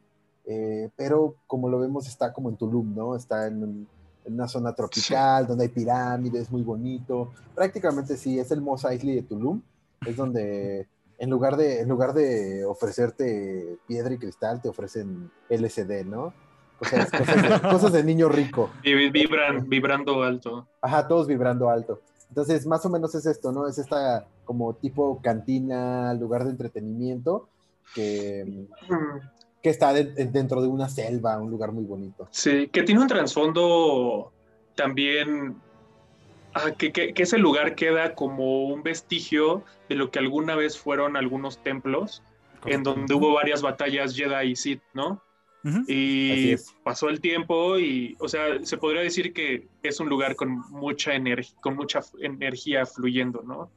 pero 0.95 1.35
como 1.45 1.69
lo 1.69 1.79
vemos 1.79 2.07
está 2.07 2.33
como 2.33 2.49
en 2.49 2.57
Tulum, 2.57 2.95
¿no? 2.95 3.15
Está 3.15 3.47
en, 3.47 3.87
en 4.25 4.33
una 4.33 4.47
zona 4.47 4.73
tropical 4.73 5.45
donde 5.47 5.63
hay 5.65 5.69
pirámides, 5.69 6.51
muy 6.51 6.61
bonito. 6.61 7.31
Prácticamente 7.53 8.17
sí, 8.17 8.39
es 8.39 8.51
el 8.51 8.61
Mos 8.61 8.83
Eisley 8.85 9.15
de 9.15 9.23
Tulum. 9.23 9.61
Es 10.05 10.15
donde 10.15 10.87
en 11.17 11.29
lugar 11.29 11.55
de, 11.57 11.79
en 11.81 11.87
lugar 11.89 12.13
de 12.13 12.65
ofrecerte 12.65 13.77
piedra 13.87 14.13
y 14.13 14.17
cristal, 14.17 14.61
te 14.61 14.69
ofrecen 14.69 15.31
LSD, 15.49 16.05
¿no? 16.05 16.33
Cosas, 16.77 17.09
cosas 17.09 17.41
de, 17.41 17.69
cosas 17.69 17.93
de 17.93 18.03
niño 18.03 18.27
rico. 18.27 18.69
Vi- 18.83 19.09
Vibran, 19.09 19.69
vibrando 19.69 20.21
alto. 20.23 20.67
Ajá, 20.81 21.07
todos 21.07 21.25
vibrando 21.27 21.69
alto. 21.69 22.01
Entonces, 22.27 22.65
más 22.65 22.85
o 22.85 22.89
menos 22.89 23.15
es 23.15 23.25
esto, 23.25 23.51
¿no? 23.53 23.67
Es 23.67 23.77
esta 23.77 24.27
como 24.43 24.73
tipo 24.73 25.21
cantina, 25.21 26.13
lugar 26.15 26.43
de 26.43 26.49
entretenimiento 26.51 27.47
que, 27.93 28.67
que 29.65 29.71
está 29.71 29.93
de- 29.93 30.03
dentro 30.27 30.61
de 30.61 30.67
una 30.67 30.87
selva, 30.87 31.39
un 31.39 31.49
lugar 31.49 31.71
muy 31.71 31.85
bonito. 31.85 32.27
Sí, 32.29 32.67
que 32.67 32.83
tiene 32.83 33.01
un 33.01 33.07
trasfondo 33.07 34.31
también, 34.75 35.55
ah, 36.53 36.69
que, 36.77 36.91
que- 36.91 37.15
que 37.15 37.23
ese 37.23 37.39
lugar 37.39 37.73
queda 37.73 38.13
como 38.13 38.65
un 38.67 38.83
vestigio 38.83 39.63
de 39.89 39.95
lo 39.95 40.11
que 40.11 40.19
alguna 40.19 40.53
vez 40.55 40.77
fueron 40.77 41.17
algunos 41.17 41.63
templos, 41.63 42.21
en 42.67 42.83
donde 42.83 43.11
hubo 43.15 43.33
varias 43.33 43.63
batallas 43.63 44.15
Jedi 44.15 44.51
y 44.51 44.55
Sith, 44.55 44.83
¿no? 44.93 45.19
Y 45.87 46.53
pasó 46.83 47.09
el 47.09 47.19
tiempo 47.19 47.79
y, 47.79 48.15
o 48.19 48.27
sea, 48.27 48.63
se 48.63 48.77
podría 48.77 49.01
decir 49.01 49.33
que 49.33 49.67
es 49.81 49.99
un 49.99 50.09
lugar 50.09 50.35
con 50.35 50.59
mucha 50.69 51.15
energía, 51.15 51.55
con 51.59 51.75
mucha 51.75 52.01
energía 52.21 52.85
fluyendo, 52.85 53.41
¿no? 53.41 53.71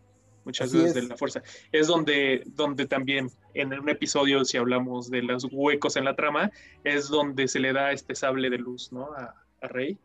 Muchas 0.48 0.68
Así 0.68 0.78
veces 0.78 0.96
es. 0.96 1.02
de 1.02 1.08
la 1.10 1.16
fuerza. 1.18 1.42
Es 1.72 1.86
donde, 1.88 2.42
donde 2.46 2.86
también, 2.86 3.28
en 3.52 3.78
un 3.78 3.88
episodio, 3.90 4.46
si 4.46 4.56
hablamos 4.56 5.10
de 5.10 5.20
los 5.22 5.46
huecos 5.52 5.96
en 5.96 6.06
la 6.06 6.16
trama, 6.16 6.50
es 6.84 7.08
donde 7.10 7.48
se 7.48 7.60
le 7.60 7.74
da 7.74 7.92
este 7.92 8.14
sable 8.14 8.48
de 8.48 8.56
luz, 8.56 8.90
¿no? 8.90 9.12
A, 9.12 9.34
a 9.60 9.68
Rey, 9.68 9.98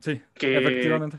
Sí, 0.00 0.22
que- 0.32 0.56
efectivamente. 0.56 1.18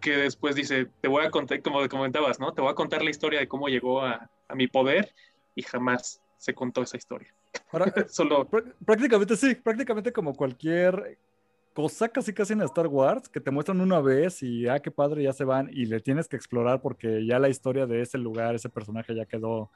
que 0.00 0.16
después 0.16 0.54
dice, 0.54 0.86
te 1.00 1.08
voy 1.08 1.24
a 1.24 1.30
contar, 1.30 1.60
como 1.60 1.88
comentabas, 1.88 2.38
¿no? 2.38 2.54
Te 2.54 2.62
voy 2.62 2.70
a 2.70 2.74
contar 2.76 3.02
la 3.02 3.10
historia 3.10 3.40
de 3.40 3.48
cómo 3.48 3.66
llegó 3.68 4.02
a, 4.02 4.30
a 4.46 4.54
mi 4.54 4.68
poder 4.68 5.12
y 5.56 5.62
jamás 5.62 6.22
se 6.38 6.54
contó 6.54 6.82
esa 6.82 6.96
historia. 6.96 7.34
Ahora, 7.72 7.86
Solo, 8.08 8.48
Prá- 8.48 8.72
Prácticamente 8.86 9.34
sí, 9.36 9.56
prácticamente 9.56 10.12
como 10.12 10.34
cualquier 10.36 11.18
cosa 11.74 12.08
casi 12.08 12.32
casi 12.32 12.52
en 12.52 12.62
Star 12.62 12.86
Wars 12.86 13.28
que 13.28 13.40
te 13.40 13.50
muestran 13.50 13.80
una 13.80 14.00
vez 14.00 14.42
y 14.42 14.68
ah, 14.68 14.80
qué 14.80 14.90
padre, 14.90 15.22
ya 15.22 15.32
se 15.32 15.44
van 15.44 15.68
y 15.72 15.86
le 15.86 16.00
tienes 16.00 16.28
que 16.28 16.36
explorar 16.36 16.80
porque 16.82 17.24
ya 17.26 17.38
la 17.38 17.48
historia 17.48 17.86
de 17.86 18.00
ese 18.02 18.18
lugar, 18.18 18.54
ese 18.54 18.68
personaje 18.68 19.14
ya 19.14 19.24
quedó 19.26 19.70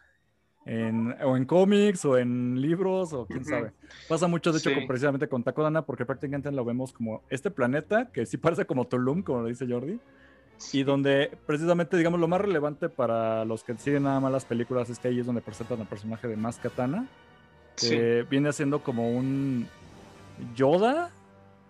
en, 0.67 1.15
o 1.23 1.37
en 1.37 1.45
cómics 1.45 2.05
o 2.05 2.19
en 2.19 2.61
libros 2.61 3.13
o 3.13 3.27
quién 3.27 3.45
sabe. 3.45 3.73
Pasa 4.09 4.27
mucho 4.27 4.51
de 4.53 4.59
hecho 4.59 4.71
Sí. 4.71 4.75
con- 4.75 4.87
precisamente 4.89 5.29
con 5.29 5.43
Takodana 5.45 5.83
porque 5.87 6.05
prácticamente 6.05 6.51
lo 6.51 6.65
vemos 6.65 6.93
como 6.93 7.23
este 7.31 7.51
planeta 7.51 8.11
que 8.13 8.27
sí 8.27 8.37
parece 8.37 8.67
como 8.67 8.87
Tulum, 8.87 9.23
como 9.23 9.43
lo 9.43 9.47
dice 9.49 9.67
Jordi. 9.69 10.01
Y 10.73 10.83
donde 10.85 11.31
precisamente, 11.47 11.97
digamos, 11.99 12.19
lo 12.19 12.29
más 12.29 12.41
relevante 12.41 12.89
para 12.89 13.45
los 13.45 13.63
que 13.63 13.77
siguen 13.77 14.05
nada 14.05 14.19
más 14.21 14.33
las 14.33 14.45
películas 14.47 14.89
es 14.91 14.99
que 14.99 15.09
ahí 15.09 15.21
es 15.21 15.27
donde 15.27 15.43
presentan 15.43 15.81
al 15.83 15.87
personaje 15.87 16.27
de 16.29 16.37
Maz 16.37 16.59
Katana, 16.59 17.07
sí. 17.77 17.91
que 17.91 18.27
viene 18.29 18.51
siendo 18.55 18.83
como 18.83 19.11
un 19.11 19.69
Yoda, 20.55 21.11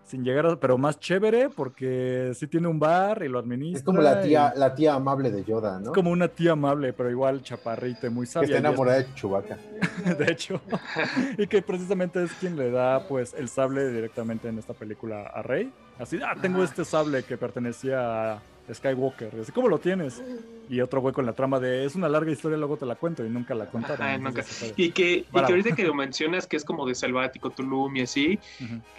sin 0.06 0.24
llegar 0.24 0.46
a, 0.46 0.56
pero 0.56 0.78
más 0.78 0.98
chévere 1.00 1.48
porque 1.50 2.32
sí 2.34 2.46
tiene 2.46 2.68
un 2.68 2.78
bar 2.78 3.22
y 3.24 3.28
lo 3.28 3.38
administra. 3.40 3.78
Es 3.78 3.84
como 3.84 4.00
la 4.00 4.20
tía, 4.22 4.52
y 4.54 4.58
la 4.58 4.74
tía 4.74 4.94
amable 4.94 5.30
de 5.30 5.44
Yoda, 5.44 5.78
¿no? 5.80 5.86
es 5.86 5.92
como 5.92 6.10
una 6.10 6.28
tía 6.28 6.52
amable, 6.52 6.92
pero 6.92 7.10
igual 7.10 7.42
chaparrita 7.42 8.06
y 8.06 8.10
muy 8.10 8.26
que 8.26 8.32
sabia. 8.32 8.46
está 8.46 8.54
y 8.56 8.58
es- 8.58 8.64
enamorada 8.64 8.98
de 8.98 9.14
Chewbacca. 9.14 9.58
de 10.18 10.30
hecho, 10.32 10.60
y 11.36 11.46
que 11.48 11.60
precisamente 11.62 12.22
es 12.22 12.32
quien 12.34 12.56
le 12.56 12.70
da 12.70 13.06
pues 13.08 13.34
el 13.34 13.48
sable 13.48 13.90
directamente 13.92 14.48
en 14.48 14.58
esta 14.58 14.74
película 14.74 15.22
a 15.22 15.42
Rey. 15.42 15.72
Así, 15.98 16.18
ah, 16.24 16.34
tengo 16.40 16.60
Ah. 16.62 16.64
este 16.64 16.84
sable 16.84 17.22
que 17.24 17.36
pertenecía 17.36 18.34
a 18.34 18.42
Skywalker. 18.72 19.40
Así, 19.40 19.52
¿cómo 19.52 19.68
lo 19.68 19.78
tienes? 19.78 20.22
Y 20.68 20.80
otro 20.80 21.00
güey 21.00 21.14
con 21.14 21.24
la 21.26 21.32
trama 21.32 21.60
de, 21.60 21.84
es 21.84 21.94
una 21.94 22.08
larga 22.08 22.30
historia, 22.32 22.58
luego 22.58 22.76
te 22.76 22.86
la 22.86 22.96
cuento 22.96 23.24
y 23.24 23.30
nunca 23.30 23.54
la 23.54 23.66
contaron. 23.70 24.02
Ajá, 24.06 24.18
nunca. 24.18 24.42
Y 24.76 24.90
que, 24.90 25.12
y 25.18 25.22
que 25.22 25.52
ahorita 25.52 25.74
que 25.76 25.84
lo 25.84 25.94
mencionas 25.94 26.46
que 26.46 26.56
es 26.56 26.64
como 26.64 26.86
de 26.86 26.94
selvático, 26.94 27.50
Tulum 27.50 27.96
y 27.96 28.00
así, 28.02 28.38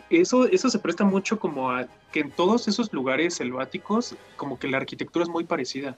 eso, 0.09 0.45
eso 0.45 0.69
se 0.69 0.79
presta 0.79 1.03
mucho 1.03 1.39
como 1.39 1.69
a 1.71 1.85
que 2.11 2.21
en 2.21 2.31
todos 2.31 2.67
esos 2.67 2.91
lugares 2.93 3.33
selváticos, 3.35 4.15
como 4.37 4.57
que 4.57 4.67
la 4.69 4.77
arquitectura 4.77 5.23
es 5.23 5.29
muy 5.29 5.43
parecida. 5.43 5.97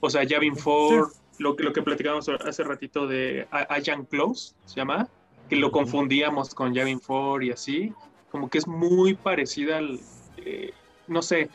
O 0.00 0.08
sea, 0.08 0.24
Yavin 0.24 0.56
Ford, 0.56 1.08
lo, 1.38 1.56
que- 1.56 1.62
lo 1.64 1.72
que 1.74 1.82
platicamos 1.82 2.28
hace 2.28 2.64
ratito 2.64 3.06
de 3.06 3.46
Ayan 3.50 4.06
Close, 4.06 4.54
se 4.64 4.76
llama, 4.76 5.08
que 5.50 5.56
lo 5.56 5.70
confundíamos 5.72 6.54
con 6.54 6.72
Yavin 6.72 7.00
Ford 7.00 7.42
y 7.42 7.50
así, 7.50 7.92
como 8.30 8.48
que 8.48 8.56
es 8.58 8.66
muy 8.66 9.14
parecida 9.14 9.76
al, 9.78 9.98
eh, 10.38 10.72
no 11.08 11.20
sé, 11.20 11.50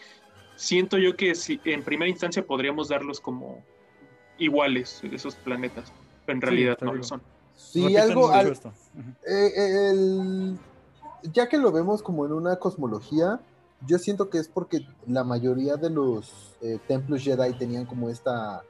siento 0.56 0.98
yo 0.98 1.16
que 1.16 1.36
si, 1.36 1.60
en 1.66 1.84
primera 1.84 2.10
instancia 2.10 2.46
podríamos 2.46 2.90
darlos 2.90 3.20
como 3.20 3.64
iguales, 4.38 5.02
esos 5.04 5.36
planetas, 5.36 5.92
pero 6.26 6.38
en 6.38 6.42
Sí, 6.42 6.48
realidad 6.48 6.78
no 6.82 6.94
lo 6.94 7.04
son. 7.04 7.22
Sí, 7.56 7.96
algo, 7.98 8.30
al- 8.32 8.48
eh, 8.48 9.52
eh, 9.56 9.90
el- 9.92 10.60
ya 11.34 11.48
que 11.48 11.58
lo 11.58 11.72
vemos 11.72 12.04
como 12.04 12.26
en 12.26 12.34
una 12.34 12.58
cosmología, 12.58 13.40
yo 13.88 13.98
siento 13.98 14.30
que 14.30 14.38
es 14.40 14.48
porque 14.48 14.82
la 15.08 15.24
mayoría 15.24 15.76
de 15.78 15.90
los 15.90 16.56
eh, 16.62 16.80
templos 16.88 17.24
Jedi 17.24 17.54
tenían 17.54 17.86
como 17.86 18.10
esta 18.10 18.64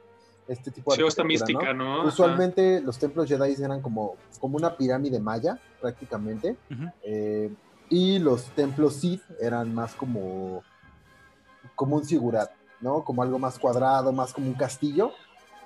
este 0.48 0.70
tipo 0.70 0.94
de 0.94 1.04
esta 1.04 1.24
mística, 1.24 1.72
¿no? 1.74 2.06
Usualmente 2.06 2.80
los 2.80 2.98
templos 3.00 3.28
Jedi 3.28 3.60
eran 3.60 3.82
como, 3.82 4.14
como 4.38 4.56
una 4.56 4.76
pirámide 4.76 5.18
maya, 5.18 5.58
prácticamente, 5.80 6.56
eh, 7.02 7.50
y 7.88 8.20
los 8.20 8.44
templos 8.54 8.94
Sith 8.94 9.22
eran 9.40 9.74
más 9.74 9.94
como, 9.96 10.62
como 11.76 11.94
un 11.94 12.04
sigurat, 12.04 12.50
¿no? 12.80 13.04
Como 13.04 13.22
algo 13.22 13.38
más 13.38 13.58
cuadrado, 13.58 14.12
más 14.12 14.32
como 14.32 14.48
un 14.48 14.54
castillo. 14.54 15.12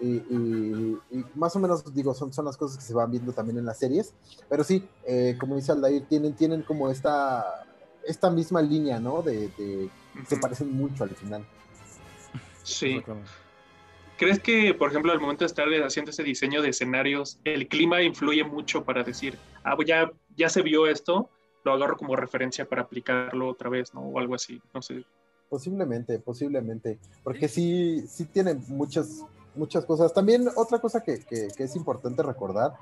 Y, 0.02 0.96
más 1.34 1.54
o 1.56 1.58
menos, 1.58 1.94
digo, 1.94 2.14
son, 2.14 2.32
son 2.32 2.46
las 2.46 2.56
cosas 2.56 2.78
que 2.78 2.84
se 2.84 2.94
van 2.94 3.10
viendo 3.10 3.32
también 3.32 3.58
en 3.58 3.66
las 3.66 3.78
series. 3.78 4.14
Pero 4.48 4.64
sí, 4.64 4.86
eh, 5.06 5.36
como 5.38 5.56
dice 5.56 5.72
Aldair, 5.72 6.06
tienen, 6.06 6.34
tienen 6.34 6.62
como 6.62 6.90
esta, 6.90 7.64
esta 8.04 8.30
misma 8.30 8.60
línea, 8.62 8.98
¿no? 8.98 9.22
De, 9.22 9.90
Se 10.26 10.36
parecen 10.36 10.72
mucho 10.72 11.04
al 11.04 11.10
final. 11.10 11.46
Sí. 12.62 13.02
¿Crees 14.16 14.38
que, 14.38 14.74
por 14.74 14.90
ejemplo, 14.90 15.12
al 15.12 15.20
momento 15.20 15.44
de 15.44 15.46
estar 15.46 15.66
haciendo 15.82 16.10
ese 16.10 16.22
diseño 16.22 16.60
de 16.60 16.70
escenarios, 16.70 17.38
el 17.44 17.68
clima 17.68 18.02
influye 18.02 18.44
mucho 18.44 18.84
para 18.84 19.02
decir, 19.02 19.38
ah, 19.64 19.76
pues 19.76 19.88
ya, 19.88 20.10
ya 20.36 20.50
se 20.50 20.60
vio 20.62 20.86
esto, 20.86 21.30
lo 21.64 21.72
agarro 21.72 21.96
como 21.96 22.16
referencia 22.16 22.66
para 22.66 22.82
aplicarlo 22.82 23.48
otra 23.48 23.70
vez, 23.70 23.94
¿no? 23.94 24.00
O 24.02 24.18
algo 24.18 24.34
así, 24.34 24.60
no 24.74 24.82
sé. 24.82 25.04
Posiblemente, 25.50 26.20
posiblemente, 26.20 27.00
porque 27.24 27.48
sí, 27.48 28.04
sí 28.06 28.24
tiene 28.24 28.54
muchas, 28.68 29.24
muchas 29.56 29.84
cosas. 29.84 30.14
También 30.14 30.48
otra 30.54 30.78
cosa 30.78 31.02
que, 31.02 31.18
que, 31.18 31.50
es 31.58 31.74
importante 31.74 32.22
recordar 32.22 32.74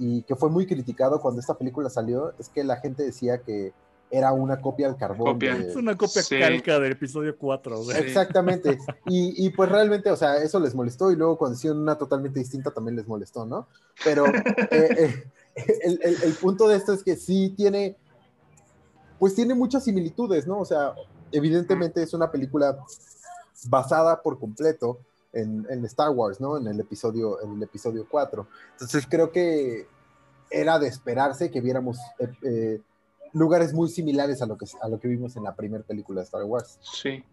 y 0.00 0.22
que 0.22 0.34
fue 0.34 0.50
muy 0.50 0.66
criticado 0.66 1.20
cuando 1.20 1.40
esta 1.40 1.56
película 1.56 1.88
salió 1.88 2.32
es 2.40 2.48
que 2.48 2.64
la 2.64 2.78
gente 2.78 3.04
decía 3.04 3.38
que 3.38 3.72
era 4.10 4.32
una 4.32 4.60
copia 4.60 4.88
al 4.88 4.96
carbón. 4.96 5.40
Es 5.40 5.76
una 5.76 5.96
copia 5.96 6.22
calca 6.28 6.80
del 6.80 6.92
episodio 6.92 7.38
4. 7.38 7.92
Exactamente. 7.92 8.78
Y, 9.06 9.46
y, 9.46 9.50
pues 9.50 9.70
realmente, 9.70 10.10
o 10.10 10.16
sea, 10.16 10.38
eso 10.38 10.58
les 10.58 10.74
molestó 10.74 11.12
y 11.12 11.16
luego 11.16 11.38
cuando 11.38 11.56
hicieron 11.56 11.78
una 11.78 11.96
totalmente 11.96 12.40
distinta 12.40 12.72
también 12.72 12.96
les 12.96 13.06
molestó, 13.06 13.46
¿no? 13.46 13.68
Pero 14.04 14.26
eh, 14.72 15.24
eh, 15.54 15.72
el, 15.84 16.00
el, 16.02 16.16
el, 16.24 16.32
punto 16.34 16.66
de 16.66 16.76
esto 16.76 16.92
es 16.92 17.04
que 17.04 17.14
sí 17.14 17.54
tiene, 17.56 17.96
pues 19.20 19.36
tiene 19.36 19.54
muchas 19.54 19.84
similitudes, 19.84 20.48
¿no? 20.48 20.58
O 20.58 20.64
sea, 20.64 20.94
evidentemente 21.32 22.02
es 22.02 22.14
una 22.14 22.30
película 22.30 22.78
basada 23.66 24.22
por 24.22 24.38
completo 24.38 25.00
en, 25.32 25.66
en 25.70 25.84
Star 25.84 26.10
Wars, 26.10 26.40
¿no? 26.40 26.56
En 26.56 26.66
el 26.66 26.80
episodio, 26.80 27.42
en 27.42 27.56
el 27.56 27.62
episodio 27.62 28.06
4. 28.08 28.46
Entonces 28.72 29.06
creo 29.08 29.30
que 29.30 29.86
era 30.50 30.78
de 30.78 30.88
esperarse 30.88 31.50
que 31.50 31.60
viéramos... 31.60 31.98
Eh, 32.42 32.80
lugares 33.32 33.72
muy 33.72 33.88
similares 33.88 34.42
a 34.42 34.46
lo 34.46 34.56
que, 34.56 34.66
a 34.80 34.88
lo 34.88 34.98
que 34.98 35.08
vimos 35.08 35.36
en 35.36 35.44
la 35.44 35.54
primera 35.54 35.84
película 35.84 36.20
de 36.20 36.24
Star 36.24 36.44
Wars. 36.44 36.78
Sí, 36.80 37.24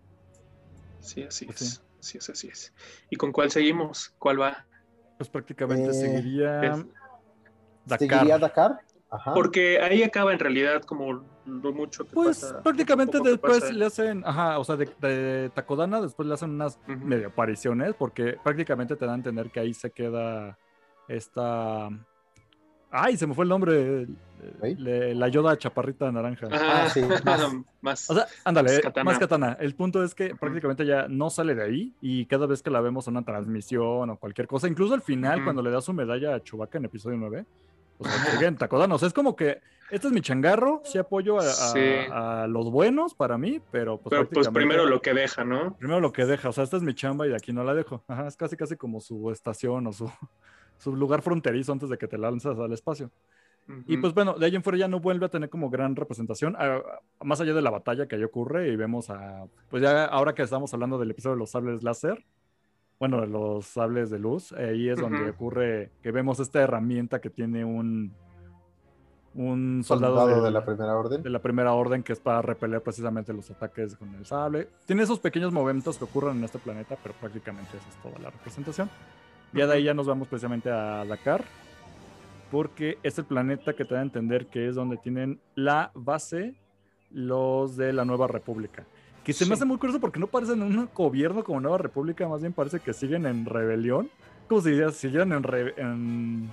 sí, 0.99 1.23
así 1.23 1.45
pues 1.45 1.62
es. 1.62 1.81
Sí. 1.99 2.17
es, 2.17 2.29
así 2.29 2.47
es. 2.47 2.73
¿Y 3.10 3.15
con 3.15 3.31
cuál 3.31 3.51
seguimos? 3.51 4.13
¿Cuál 4.19 4.41
va? 4.41 4.65
Pues 5.17 5.29
prácticamente 5.29 5.89
eh, 5.89 5.93
seguiría 5.93 6.60
Dakar. 7.86 7.99
¿Seguiría 7.99 8.38
Dakar? 8.38 8.79
Ajá. 9.15 9.34
Porque 9.34 9.80
ahí 9.80 10.04
acaba 10.04 10.34
en 10.34 10.39
realidad 10.39 10.84
como 10.84 11.23
lo 11.45 11.73
mucho 11.73 12.06
que 12.06 12.12
pues 12.12 12.56
prácticamente 12.63 13.19
después 13.23 13.71
le 13.71 13.86
hacen, 13.86 14.23
ajá, 14.25 14.58
o 14.60 14.63
sea, 14.63 14.75
de, 14.75 14.89
de, 14.99 15.51
Takodana 15.54 16.01
después 16.01 16.28
le 16.28 16.34
hacen 16.34 16.51
unas 16.51 16.80
medio 16.88 17.28
apariciones 17.28 17.93
porque 17.93 18.38
prácticamente 18.43 18.95
te 18.95 19.06
dan 19.06 19.13
a 19.13 19.17
entender 19.17 19.51
que 19.51 19.60
ahí 19.60 19.73
se 19.73 19.91
queda 19.91 20.58
esta 21.08 21.89
Ay, 22.97 23.17
se 23.17 23.28
me 23.28 23.34
fue 23.34 23.43
el 23.43 23.49
nombre. 23.49 24.08
la 24.62 25.28
Yoda 25.28 25.58
chaparrita 25.58 26.10
naranja. 26.13 26.47
Ah, 26.51 26.88
sí, 26.89 27.01
más, 27.82 28.10
O 28.10 28.13
sea, 28.13 28.25
ándale, 28.45 28.82
más 29.04 29.19
katana. 29.19 29.58
El 29.60 29.75
punto 29.75 30.01
es 30.01 30.15
que 30.15 30.34
prácticamente 30.34 30.86
ya 30.86 31.08
no 31.10 31.30
sale 31.30 31.56
de 31.56 31.63
ahí 31.63 31.93
y 31.99 32.25
cada 32.25 32.45
vez 32.45 32.62
que 32.62 32.69
la 32.69 32.80
vemos 32.80 33.08
en 33.08 33.17
una 33.17 33.25
transmisión 33.25 34.10
o 34.10 34.17
cualquier 34.17 34.47
cosa, 34.47 34.69
incluso 34.69 34.93
al 34.93 35.01
final, 35.01 35.43
cuando 35.43 35.62
le 35.62 35.71
da 35.71 35.82
su 35.82 35.91
medalla 35.91 36.36
a 36.36 36.39
Chewbacca 36.41 36.78
en 36.78 36.86
episodio 36.86 37.17
9, 37.17 37.45
pues 37.97 38.99
sea, 38.99 39.08
es 39.08 39.13
como 39.13 39.36
que 39.36 39.62
este 39.91 40.08
es 40.08 40.13
mi 40.13 40.21
changarro, 40.21 40.81
sí 40.84 40.97
apoyo 40.97 41.38
a, 41.39 42.47
los 42.47 42.71
buenos 42.71 43.13
para 43.13 43.38
mí, 43.38 43.62
pero 43.71 43.99
pues, 43.99 44.10
pero, 44.10 44.29
pues 44.29 44.49
primero 44.49 44.86
lo 44.86 45.01
que 45.01 45.13
deja, 45.13 45.43
¿no? 45.43 45.75
Primero 45.77 45.99
lo 45.99 46.12
que 46.12 46.25
deja, 46.25 46.49
o 46.49 46.51
sea, 46.51 46.63
esta 46.63 46.77
es 46.77 46.84
mi 46.84 46.95
chamba 46.95 47.27
y 47.27 47.29
de 47.29 47.36
aquí 47.36 47.53
no 47.53 47.63
la 47.63 47.73
dejo. 47.73 48.03
Ajá, 48.08 48.27
es 48.27 48.36
casi 48.36 48.58
casi 48.58 48.75
como 48.75 48.99
su 48.99 49.31
estación 49.31 49.88
o 49.88 49.93
su, 49.93 50.10
su 50.77 50.95
lugar 50.95 51.21
fronterizo 51.21 51.71
antes 51.71 51.89
de 51.89 51.97
que 51.97 52.08
te 52.08 52.17
lanzas 52.17 52.58
al 52.58 52.73
espacio. 52.73 53.12
Y 53.88 53.97
pues 53.97 54.13
bueno, 54.13 54.36
de 54.36 54.45
ahí 54.45 54.55
en 54.55 54.62
fuera 54.62 54.77
ya 54.77 54.88
no 54.88 54.99
vuelve 54.99 55.25
a 55.25 55.29
tener 55.29 55.49
como 55.49 55.71
gran 55.71 55.95
representación, 55.95 56.55
más 57.23 57.41
allá 57.41 57.53
de 57.53 57.63
la 57.63 57.71
batalla 57.71 58.08
que 58.08 58.15
ahí 58.15 58.23
ocurre 58.23 58.67
y 58.67 58.75
vemos 58.75 59.10
a, 59.10 59.47
pues 59.69 59.81
ya 59.81 60.05
ahora 60.05 60.36
que 60.36 60.43
estamos 60.43 60.71
hablando 60.75 60.99
del 60.99 61.10
episodio 61.10 61.36
de 61.36 61.39
los 61.39 61.49
sables 61.49 61.81
láser, 61.81 62.23
bueno, 62.99 63.21
de 63.21 63.27
los 63.27 63.65
sables 63.65 64.10
de 64.10 64.19
luz, 64.19 64.51
ahí 64.53 64.89
es 64.89 64.99
donde 64.99 65.29
ocurre 65.29 65.91
que 66.01 66.12
vemos 66.12 66.39
esta 66.39 66.62
herramienta 66.62 67.19
que 67.19 67.29
tiene 67.29 67.65
un, 67.65 68.13
un 69.34 69.84
soldado, 69.84 70.43
de, 70.43 70.51
la 70.51 70.63
primera 70.63 70.97
orden. 70.97 71.21
De 71.21 71.29
la 71.29 71.41
primera 71.41 71.73
orden 71.73 72.03
que 72.03 72.13
es 72.13 72.19
para 72.19 72.41
repeler 72.41 72.81
precisamente 72.81 73.34
los 73.34 73.51
ataques 73.51 73.95
con 73.95 74.13
el 74.15 74.25
sable. 74.25 74.69
Tiene 74.86 75.03
esos 75.03 75.19
pequeños 75.19 75.51
momentos 75.51 75.97
que 75.97 76.05
ocurren 76.05 76.38
en 76.38 76.45
este 76.45 76.58
planeta, 76.58 76.97
pero 77.03 77.13
prácticamente 77.19 77.75
esa 77.75 77.89
es 77.89 77.95
toda 78.01 78.17
la 78.19 78.29
representación. 78.29 78.89
Ya 79.51 79.67
de 79.67 79.73
ahí 79.73 79.84
ya 79.84 79.93
nos 79.93 80.08
vamos 80.08 80.27
precisamente 80.27 80.71
a 80.71 81.03
Dakar, 81.05 81.43
porque 82.49 82.97
es 83.03 83.17
el 83.17 83.25
planeta 83.25 83.73
que 83.73 83.84
te 83.84 83.93
da 83.93 83.99
a 83.99 84.03
entender 84.03 84.47
que 84.47 84.69
es 84.69 84.75
donde 84.75 84.97
tienen 84.97 85.41
la 85.55 85.91
base 85.93 86.55
los 87.12 87.75
de 87.75 87.93
la 87.93 88.05
Nueva 88.05 88.27
República. 88.27 88.86
Que 89.25 89.33
se 89.33 89.45
me 89.47 89.55
hace 89.55 89.65
muy 89.65 89.77
curioso 89.77 89.99
porque 89.99 90.19
no 90.19 90.27
parecen 90.27 90.61
un 90.61 90.88
gobierno 90.93 91.43
como 91.43 91.59
Nueva 91.59 91.79
República, 91.79 92.27
más 92.27 92.41
bien 92.41 92.53
parece 92.53 92.79
que 92.79 92.93
siguen 92.93 93.25
en 93.25 93.45
rebelión. 93.45 94.09
Como 94.47 94.61
si 94.61 94.79
siguieran 94.93 95.31
en, 95.33 96.43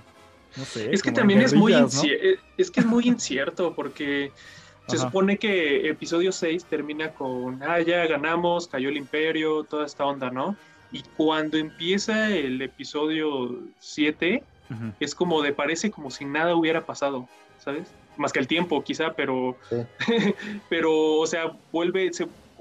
no 0.57 0.65
sé. 0.65 0.91
Es 0.91 1.03
que 1.03 1.11
también 1.11 1.41
es 1.41 1.53
muy, 1.53 1.73
eh, 1.73 2.39
es 2.57 2.71
que 2.71 2.79
es 2.79 2.85
muy 2.87 3.07
incierto 3.07 3.75
porque 3.75 4.31
se 4.87 4.97
supone 4.97 5.37
que 5.37 5.87
episodio 5.87 6.31
6 6.31 6.65
termina 6.65 7.11
con, 7.11 7.61
ah, 7.61 7.79
ya 7.79 8.07
ganamos, 8.07 8.67
cayó 8.67 8.89
el 8.89 8.97
imperio, 8.97 9.63
toda 9.63 9.85
esta 9.85 10.05
onda, 10.05 10.31
¿no? 10.31 10.55
Y 10.91 11.03
cuando 11.15 11.57
empieza 11.57 12.29
el 12.29 12.59
episodio 12.59 13.59
7, 13.79 14.43
es 14.99 15.13
como 15.13 15.43
de 15.43 15.53
parece 15.53 15.91
como 15.91 16.09
si 16.09 16.25
nada 16.25 16.55
hubiera 16.55 16.87
pasado, 16.87 17.29
¿sabes? 17.59 17.87
Más 18.17 18.33
que 18.33 18.39
el 18.39 18.47
tiempo, 18.47 18.83
quizá, 18.83 19.13
pero, 19.13 19.57
pero, 20.69 21.19
o 21.19 21.27
sea, 21.27 21.55
vuelve, 21.71 22.11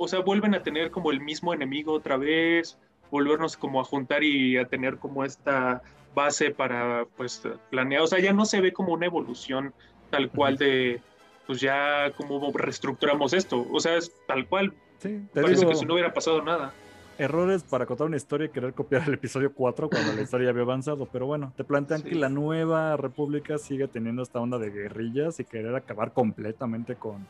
o 0.02 0.08
sea, 0.08 0.20
vuelven 0.20 0.54
a 0.54 0.62
tener 0.62 0.90
como 0.90 1.10
el 1.10 1.20
mismo 1.20 1.54
enemigo 1.54 1.92
otra 1.92 2.16
vez, 2.16 2.78
volvernos 3.10 3.56
como 3.56 3.80
a 3.80 3.84
juntar 3.84 4.22
y 4.24 4.56
a 4.56 4.66
tener 4.66 4.98
como 4.98 5.24
esta 5.24 5.82
base 6.14 6.50
para, 6.50 7.06
pues, 7.16 7.42
planear. 7.70 8.02
O 8.02 8.06
sea, 8.06 8.20
ya 8.20 8.32
no 8.32 8.44
se 8.44 8.60
ve 8.60 8.72
como 8.72 8.92
una 8.92 9.06
evolución 9.06 9.72
tal 10.10 10.30
cual 10.30 10.58
de, 10.58 11.00
pues 11.46 11.60
ya 11.60 12.12
como 12.16 12.52
reestructuramos 12.52 13.32
esto. 13.32 13.66
O 13.72 13.80
sea, 13.80 13.96
es 13.96 14.12
tal 14.26 14.46
cual. 14.46 14.74
Sí, 14.98 15.20
Parece 15.34 15.66
que 15.66 15.74
si 15.74 15.84
no 15.84 15.94
hubiera 15.94 16.12
pasado 16.12 16.42
nada 16.42 16.72
errores 17.18 17.62
para 17.62 17.86
contar 17.86 18.06
una 18.06 18.16
historia 18.16 18.46
y 18.46 18.50
querer 18.50 18.72
copiar 18.74 19.02
el 19.06 19.14
episodio 19.14 19.52
4 19.52 19.88
cuando 19.90 20.12
la 20.12 20.22
historia 20.22 20.46
ya 20.46 20.50
había 20.50 20.62
avanzado. 20.62 21.06
Pero 21.06 21.26
bueno, 21.26 21.52
te 21.56 21.64
plantean 21.64 22.02
que 22.02 22.14
la 22.14 22.28
nueva 22.28 22.96
república 22.96 23.58
sigue 23.58 23.88
teniendo 23.88 24.22
esta 24.22 24.40
onda 24.40 24.58
de 24.58 24.70
guerrillas 24.70 25.40
y 25.40 25.44
querer 25.44 25.74
acabar 25.74 26.12
completamente 26.12 26.96
con 26.96 27.26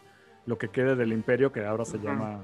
lo 0.46 0.58
que 0.58 0.68
quede 0.68 0.96
del 0.96 1.12
imperio 1.12 1.52
que 1.52 1.64
ahora 1.64 1.84
se 1.84 1.98
llama 1.98 2.40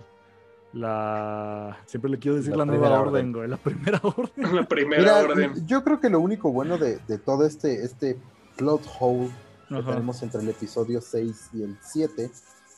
la 0.72 1.78
siempre 1.87 2.11
le 2.11 2.18
quiero 2.18 2.37
decir 2.37 2.54
la, 2.57 2.64
nueva 2.64 3.00
orden, 3.00 3.33
güey, 3.33 3.48
la 3.48 3.57
primera 3.57 4.00
orden. 4.02 4.54
La 4.54 4.68
primera 4.68 5.18
orden. 5.18 5.66
Yo 5.66 5.83
creo 5.83 6.00
que 6.00 6.11
lo 6.11 6.20
único 6.20 6.52
bueno 6.52 6.78
de, 6.78 6.98
todo 7.18 7.46
este, 7.46 7.85
este 7.85 8.18
plot 8.57 8.83
hole 9.00 9.31
que 9.68 9.83
tenemos 9.83 10.22
entre 10.22 10.40
el 10.40 10.48
episodio 10.48 11.00
6 11.00 11.50
y 11.54 11.62
el 11.62 11.78
7 11.81 12.31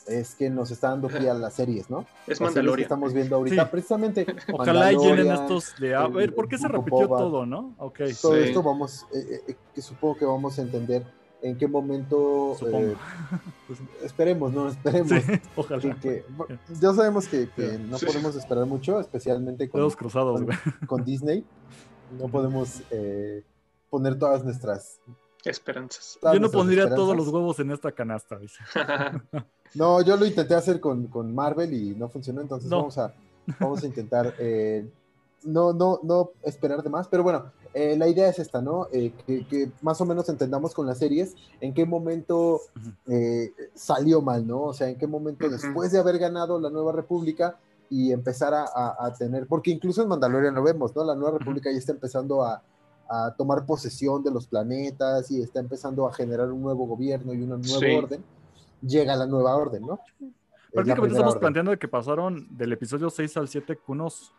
es 0.07 0.35
que 0.35 0.51
nos 0.51 0.71
está 0.71 0.89
dando 0.89 1.09
pie 1.09 1.31
a 1.31 1.35
las 1.35 1.55
series, 1.55 1.89
¿no? 1.89 2.07
Es 2.27 2.41
Mandalorian. 2.41 2.77
Que 2.77 2.83
estamos 2.83 3.13
viendo 3.13 3.37
ahorita, 3.37 3.71
precisamente. 3.71 4.27
Ojalá 4.53 4.93
y 4.93 4.97
llenen 4.97 5.31
estos 5.31 5.75
de. 5.79 5.95
A 5.95 6.09
ver, 6.09 6.35
¿por 6.35 6.49
qué 6.49 6.59
se 6.59 6.69
repitió 6.69 7.07
todo, 7.07 7.47
no? 7.47 7.75
Ok. 7.79 8.01
Todo 8.21 8.37
esto 8.37 8.63
vamos, 8.63 9.07
eh, 9.15 9.41
eh, 9.49 9.57
que 9.75 9.83
supongo 9.83 10.17
que 10.17 10.25
vamos 10.25 10.59
a 10.59 10.63
entender 10.63 11.05
en 11.43 11.57
qué 11.57 11.67
momento. 11.67 12.57
Eh, 12.67 12.95
pues, 13.67 13.79
esperemos, 14.03 14.53
¿no? 14.53 14.69
Esperemos. 14.69 15.13
ojalá. 15.57 15.97
ya 16.81 16.93
sabemos 16.95 17.29
que, 17.29 17.49
no 17.89 17.99
podemos 17.99 18.37
esperar 18.37 18.67
mucho, 18.67 19.01
especialmente 19.01 19.69
con, 19.69 19.91
cruzados, 19.91 20.41
con, 20.87 21.05
Disney. 21.05 21.45
No 22.19 22.29
podemos 22.29 22.83
poner 23.91 24.19
todas 24.19 24.45
nuestras 24.45 25.01
esperanzas. 25.45 26.19
Yo 26.23 26.41
no 26.41 26.51
pondría 26.51 26.89
todos 26.95 27.17
los 27.17 27.29
huevos 27.29 27.59
en 27.61 27.71
esta 27.71 27.93
canasta, 27.93 28.39
dice. 28.39 28.63
no, 29.75 30.03
yo 30.03 30.17
lo 30.17 30.27
intenté 30.27 30.55
hacer 30.55 30.81
con, 30.81 31.35
Marvel 31.35 31.73
y 31.73 31.95
no 31.95 32.09
funcionó, 32.09 32.41
entonces 32.41 32.69
vamos, 32.69 32.99
a, 32.99 33.15
vamos 33.59 33.83
a 33.83 33.87
intentar 33.87 34.35
eh, 34.39 34.89
no, 35.45 35.73
no, 35.73 36.01
no 36.03 36.33
esperar 36.43 36.83
de 36.83 36.91
más, 36.91 37.09
pero 37.09 37.23
bueno, 37.23 37.53
eh, 37.75 37.97
la 37.97 38.09
idea 38.09 38.29
es 38.29 38.39
esta, 38.39 38.61
¿no? 38.61 38.89
Eh, 38.93 39.13
que, 39.27 39.71
más 39.83 40.01
o 40.01 40.07
menos 40.07 40.29
entendamos 40.29 40.75
con 40.75 40.87
las 40.87 40.99
series 40.99 41.35
en 41.61 41.75
qué 41.75 41.85
momento 41.87 42.61
salió 43.75 44.23
mal, 44.23 44.47
¿no? 44.47 44.63
O 44.63 44.75
sea, 44.75 44.89
en 44.89 44.99
qué 44.99 45.07
momento 45.07 45.49
después 45.49 45.93
de 45.93 45.99
haber 45.99 46.19
ganado 46.19 46.61
la 46.61 46.71
nueva 46.71 46.93
república 46.93 47.59
y 47.91 48.13
empezar 48.13 48.55
a, 48.55 49.13
tener, 49.19 49.49
porque 49.49 49.73
incluso 49.73 50.01
en 50.01 50.09
Mandalorian 50.09 50.55
lo 50.55 50.63
vemos, 50.63 50.95
¿no? 50.95 51.03
La 51.03 51.17
Nueva 51.17 51.39
República 51.39 51.73
ya 51.73 51.79
está 51.79 51.93
empezando 51.93 52.45
a, 52.45 52.63
tomar 53.37 53.67
posesión 53.67 54.23
de 54.23 54.31
los 54.31 54.47
planetas 54.47 55.29
y 55.33 55.43
está 55.43 55.59
empezando 55.59 56.07
a 56.07 56.13
generar 56.13 56.53
un 56.53 56.63
nuevo 56.63 56.87
gobierno 56.87 57.35
y 57.35 57.43
una 57.43 57.57
nueva 57.57 57.99
orden. 58.05 58.23
Llega 58.81 59.17
la 59.17 59.27
nueva 59.27 59.57
orden, 59.57 59.83
¿no? 59.83 59.99
Prácticamente 60.73 61.17
estamos 61.17 61.37
planteando 61.37 61.73
de 61.73 61.79
que 61.81 61.89
pasaron 61.89 62.47
del 62.57 62.73
episodio 62.73 63.11
6 63.11 63.37
al 63.39 63.49
7 63.49 63.79
con 63.85 64.01
unos 64.01 64.33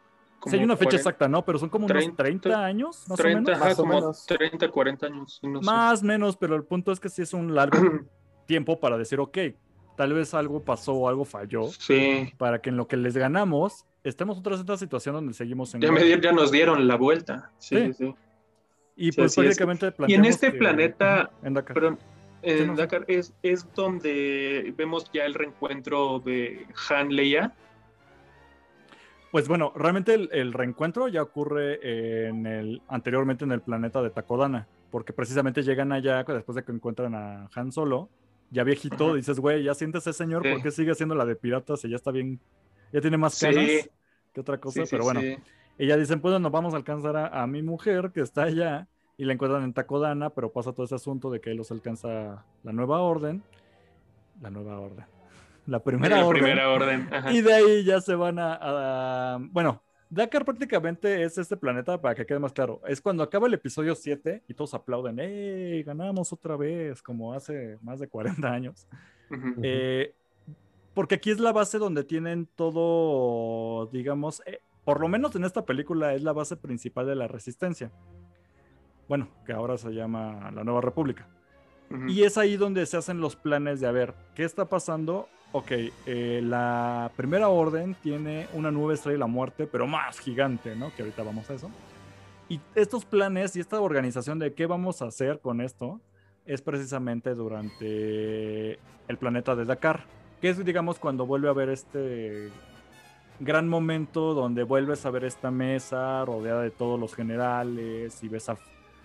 sí, 0.45 0.57
hay 0.57 0.63
una 0.63 0.77
fecha 0.77 0.97
exacta, 0.97 1.27
¿no? 1.27 1.43
Pero 1.45 1.59
son 1.59 1.69
como 1.69 1.85
unos 1.85 2.15
30 2.15 2.65
años, 2.65 3.05
más 3.07 3.19
30, 3.19 3.51
o 3.51 3.55
menos. 3.55 3.61
Ajá, 3.61 3.75
como 3.75 4.13
30, 4.27 4.69
40 4.69 5.05
años. 5.05 5.39
No 5.43 5.61
más 5.61 6.01
o 6.01 6.05
menos, 6.05 6.37
pero 6.37 6.55
el 6.55 6.63
punto 6.63 6.91
es 6.91 6.99
que 6.99 7.09
sí 7.09 7.21
es 7.21 7.33
un 7.33 7.53
largo 7.53 7.77
tiempo 8.47 8.79
para 8.79 8.97
decir, 8.97 9.19
ok, 9.19 9.37
tal 9.95 10.13
vez 10.13 10.33
algo 10.33 10.63
pasó 10.63 10.93
o 10.93 11.07
algo 11.07 11.25
falló. 11.25 11.67
Sí. 11.67 12.33
Para 12.37 12.61
que 12.61 12.69
en 12.69 12.77
lo 12.77 12.87
que 12.87 12.97
les 12.97 13.15
ganamos, 13.15 13.85
estemos 14.03 14.39
otra 14.39 14.51
vez 14.51 14.59
en 14.59 14.65
esta 14.65 14.77
situación 14.77 15.15
donde 15.15 15.33
seguimos 15.33 15.73
en. 15.75 15.81
Ya, 15.81 15.89
ya 16.21 16.31
nos 16.31 16.51
dieron 16.51 16.87
la 16.87 16.95
vuelta. 16.95 17.51
Sí, 17.57 17.93
sí. 17.93 18.13
Y 18.95 19.11
pues 19.11 19.35
prácticamente 19.35 19.93
Y 20.07 20.13
en 20.13 20.25
este 20.25 20.51
planeta. 20.51 21.31
En 21.43 21.53
Dakar. 21.53 21.97
en 22.41 22.75
Dakar 22.75 23.05
es, 23.07 23.33
es 23.41 23.65
donde 23.73 24.73
vemos 24.77 25.09
ya 25.13 25.25
el 25.25 25.33
reencuentro 25.33 26.19
de 26.19 26.67
Han 26.89 27.15
Leia 27.15 27.53
pues 29.31 29.47
bueno, 29.47 29.71
realmente 29.75 30.13
el, 30.13 30.51
reencuentro 30.51 31.07
ya 31.07 31.21
ocurre 31.21 32.27
en 32.27 32.45
el, 32.45 32.81
anteriormente 32.89 33.45
en 33.45 33.53
el 33.53 33.61
planeta 33.61 34.01
de 34.01 34.09
Takodana, 34.09 34.67
porque 34.89 35.13
precisamente 35.13 35.63
llegan 35.63 35.93
allá 35.93 36.23
después 36.23 36.55
de 36.57 36.63
que 36.63 36.73
encuentran 36.73 37.15
a 37.15 37.49
Han 37.55 37.71
Solo, 37.71 38.09
ya 38.49 38.65
viejito, 38.65 39.15
dices, 39.15 39.39
güey, 39.39 39.63
ya 39.63 39.73
sientes 39.73 40.05
ese 40.05 40.13
señor, 40.13 40.43
¿por 40.43 40.61
qué 40.61 40.71
sigue 40.71 40.91
haciendo 40.91 41.15
la 41.15 41.25
de 41.25 41.35
piratas 41.35 41.85
y 41.85 41.89
ya 41.89 41.95
está 41.95 42.11
bien, 42.11 42.41
ya 42.91 42.99
tiene 42.99 43.17
más 43.17 43.39
canas 43.39 43.89
que 44.33 44.41
otra 44.41 44.59
cosa? 44.59 44.83
Pero 44.89 45.03
bueno, 45.03 45.21
ella 45.77 45.95
dicen, 45.95 46.19
pues 46.19 46.37
nos 46.39 46.51
vamos 46.51 46.73
a 46.73 46.77
alcanzar 46.77 47.15
a, 47.15 47.47
mi 47.47 47.61
mujer 47.61 48.11
que 48.13 48.19
está 48.19 48.43
allá 48.43 48.89
y 49.17 49.23
la 49.23 49.31
encuentran 49.31 49.63
en 49.63 49.71
Takodana, 49.71 50.31
pero 50.31 50.51
pasa 50.51 50.73
todo 50.73 50.85
ese 50.85 50.95
asunto 50.95 51.31
de 51.31 51.39
que 51.39 51.51
él 51.51 51.57
los 51.57 51.71
alcanza 51.71 52.43
la 52.63 52.73
nueva 52.73 52.99
orden, 52.99 53.41
la 54.41 54.49
nueva 54.49 54.77
orden 54.77 55.05
la 55.71 55.81
primera 55.81 56.25
orden. 56.25 57.09
Y 57.31 57.41
de 57.41 57.53
ahí 57.53 57.83
ya 57.83 58.01
se 58.01 58.13
van 58.13 58.37
a, 58.39 59.39
Bueno, 59.51 59.81
Dakar 60.09 60.43
prácticamente 60.43 61.23
es 61.23 61.37
este 61.37 61.55
planeta, 61.55 61.99
para 61.99 62.13
que 62.13 62.25
quede 62.25 62.39
más 62.39 62.51
claro. 62.51 62.81
Es 62.85 62.99
cuando 63.01 63.23
acaba 63.23 63.47
el 63.47 63.53
episodio 63.53 63.95
7 63.95 64.43
y 64.47 64.53
todos 64.53 64.73
aplauden, 64.73 65.19
¡Ey! 65.19 65.83
Ganamos 65.83 66.33
otra 66.33 66.57
vez, 66.57 67.01
como 67.01 67.33
hace 67.33 67.77
más 67.81 67.99
de 67.99 68.07
40 68.07 68.47
años. 68.51 68.87
Eh, 69.63 70.13
porque 70.93 71.15
aquí 71.15 71.31
es 71.31 71.39
la 71.39 71.53
base 71.53 71.77
donde 71.77 72.03
tienen 72.03 72.49
todo, 72.57 73.85
digamos, 73.93 74.43
eh, 74.45 74.59
por 74.83 74.99
lo 74.99 75.07
menos 75.07 75.33
en 75.37 75.45
esta 75.45 75.65
película 75.65 76.13
es 76.13 76.21
la 76.21 76.33
base 76.33 76.57
principal 76.57 77.07
de 77.07 77.15
la 77.15 77.29
resistencia. 77.29 77.93
Bueno, 79.07 79.29
que 79.45 79.53
ahora 79.53 79.77
se 79.77 79.91
llama 79.91 80.51
la 80.51 80.65
Nueva 80.65 80.81
República. 80.81 81.29
Y 82.07 82.23
es 82.23 82.37
ahí 82.37 82.55
donde 82.55 82.85
se 82.85 82.97
hacen 82.97 83.19
los 83.19 83.35
planes 83.35 83.79
de 83.81 83.87
a 83.87 83.91
ver 83.91 84.13
qué 84.35 84.43
está 84.43 84.69
pasando 84.69 85.27
Ok, 85.53 85.71
eh, 86.05 86.41
la 86.41 87.11
primera 87.17 87.49
orden 87.49 87.95
tiene 88.01 88.47
una 88.53 88.71
nueva 88.71 88.93
estrella 88.93 89.15
de 89.15 89.19
la 89.19 89.27
muerte, 89.27 89.67
pero 89.67 89.85
más 89.85 90.17
gigante, 90.19 90.77
¿no? 90.77 90.95
Que 90.95 91.01
ahorita 91.01 91.23
vamos 91.23 91.49
a 91.49 91.55
eso. 91.55 91.69
Y 92.47 92.61
estos 92.73 93.03
planes 93.03 93.55
y 93.55 93.59
esta 93.59 93.81
organización 93.81 94.39
de 94.39 94.53
qué 94.53 94.65
vamos 94.65 95.01
a 95.01 95.07
hacer 95.07 95.39
con 95.39 95.59
esto 95.59 95.99
es 96.45 96.61
precisamente 96.61 97.35
durante 97.35 98.79
el 99.09 99.17
planeta 99.19 99.55
de 99.55 99.65
Dakar, 99.65 100.05
que 100.39 100.49
es, 100.49 100.63
digamos, 100.63 100.99
cuando 100.99 101.25
vuelve 101.25 101.49
a 101.49 101.53
ver 101.53 101.69
este 101.69 102.49
gran 103.41 103.67
momento 103.67 104.33
donde 104.33 104.63
vuelves 104.63 105.05
a 105.05 105.11
ver 105.11 105.25
esta 105.25 105.51
mesa 105.51 106.23
rodeada 106.23 106.61
de 106.61 106.71
todos 106.71 106.99
los 106.99 107.13
generales 107.13 108.23
y 108.23 108.29
ves 108.29 108.47
a, 108.49 108.57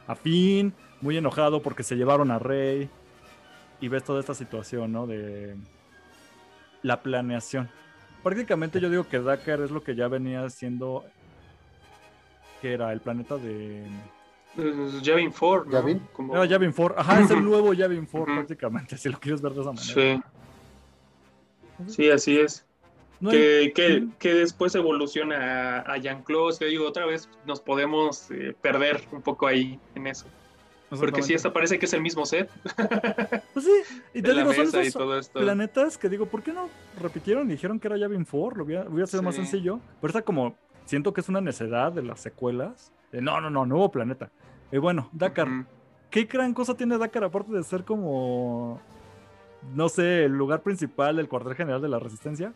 a 0.06 0.14
Finn 0.14 0.74
muy 1.00 1.16
enojado 1.16 1.60
porque 1.60 1.82
se 1.82 1.96
llevaron 1.96 2.30
a 2.30 2.38
Rey 2.38 2.88
y 3.80 3.88
ves 3.88 4.04
toda 4.04 4.20
esta 4.20 4.34
situación, 4.34 4.92
¿no? 4.92 5.06
De 5.06 5.56
la 6.86 7.02
planeación. 7.02 7.68
Prácticamente 8.22 8.80
yo 8.80 8.88
digo 8.88 9.08
que 9.08 9.18
Dakar 9.18 9.60
es 9.60 9.70
lo 9.70 9.82
que 9.82 9.96
ya 9.96 10.08
venía 10.08 10.48
siendo 10.50 11.04
que 12.62 12.72
era 12.72 12.92
el 12.92 13.00
planeta 13.00 13.36
de 13.36 13.84
Yavin 15.02 15.32
4, 15.32 15.82
¿no? 15.82 16.00
Como... 16.12 16.44
Yavin 16.44 16.72
4, 16.72 16.98
ajá, 16.98 17.20
es 17.20 17.30
el 17.30 17.44
nuevo 17.44 17.74
Yavin 17.74 18.06
4 18.06 18.34
prácticamente, 18.34 18.96
si 18.96 19.08
lo 19.08 19.18
quieres 19.18 19.42
ver 19.42 19.52
de 19.52 19.60
esa 19.60 19.72
manera. 19.72 19.94
Sí. 19.94 20.22
Sí, 21.88 22.10
así 22.10 22.38
es. 22.38 22.64
que, 23.20 23.72
que, 23.74 24.06
que, 24.18 24.34
después 24.34 24.74
evoluciona 24.74 25.80
a, 25.80 25.92
a 25.92 25.96
Jean-Claude, 25.98 26.66
digo, 26.66 26.86
otra 26.86 27.04
vez 27.04 27.28
nos 27.44 27.60
podemos 27.60 28.30
eh, 28.30 28.56
perder 28.62 29.02
un 29.12 29.20
poco 29.20 29.46
ahí 29.46 29.78
en 29.94 30.06
eso. 30.06 30.26
Porque 30.88 31.22
sí, 31.22 31.34
hasta 31.34 31.52
parece 31.52 31.78
que 31.78 31.86
es 31.86 31.92
el 31.92 32.02
mismo 32.02 32.24
set. 32.26 32.50
Pues 33.52 33.64
sí, 33.64 33.96
y 34.12 34.22
te 34.22 34.34
digo, 34.34 34.52
son 34.52 34.80
esos 34.80 35.28
planetas 35.30 35.96
que 35.96 36.08
digo, 36.08 36.26
¿por 36.26 36.42
qué 36.42 36.52
no 36.52 36.68
repitieron 37.00 37.48
y 37.48 37.52
dijeron 37.52 37.80
que 37.80 37.88
era 37.88 37.96
Yavin 37.96 38.24
4? 38.24 38.58
Lo 38.58 38.64
hubiera, 38.64 39.06
sido 39.06 39.22
más 39.22 39.34
sencillo. 39.34 39.80
Pero 40.00 40.10
está 40.10 40.22
como, 40.22 40.54
siento 40.84 41.12
que 41.12 41.22
es 41.22 41.28
una 41.28 41.40
necedad 41.40 41.92
de 41.92 42.02
las 42.02 42.20
secuelas. 42.20 42.92
no, 43.12 43.40
no, 43.40 43.48
no, 43.48 43.64
nuevo 43.64 43.90
planeta. 43.90 44.30
Y 44.70 44.78
bueno, 44.78 45.08
Dakar. 45.12 45.48
¿Qué 46.10 46.24
gran 46.24 46.54
cosa 46.54 46.74
tiene 46.74 46.98
Dakar 46.98 47.24
aparte 47.24 47.52
de 47.52 47.62
ser 47.62 47.84
como, 47.84 48.80
no 49.74 49.88
sé, 49.88 50.24
el 50.24 50.32
lugar 50.32 50.62
principal 50.62 51.16
del 51.16 51.28
cuartel 51.28 51.54
general 51.54 51.82
de 51.82 51.88
la 51.88 51.98
resistencia? 51.98 52.52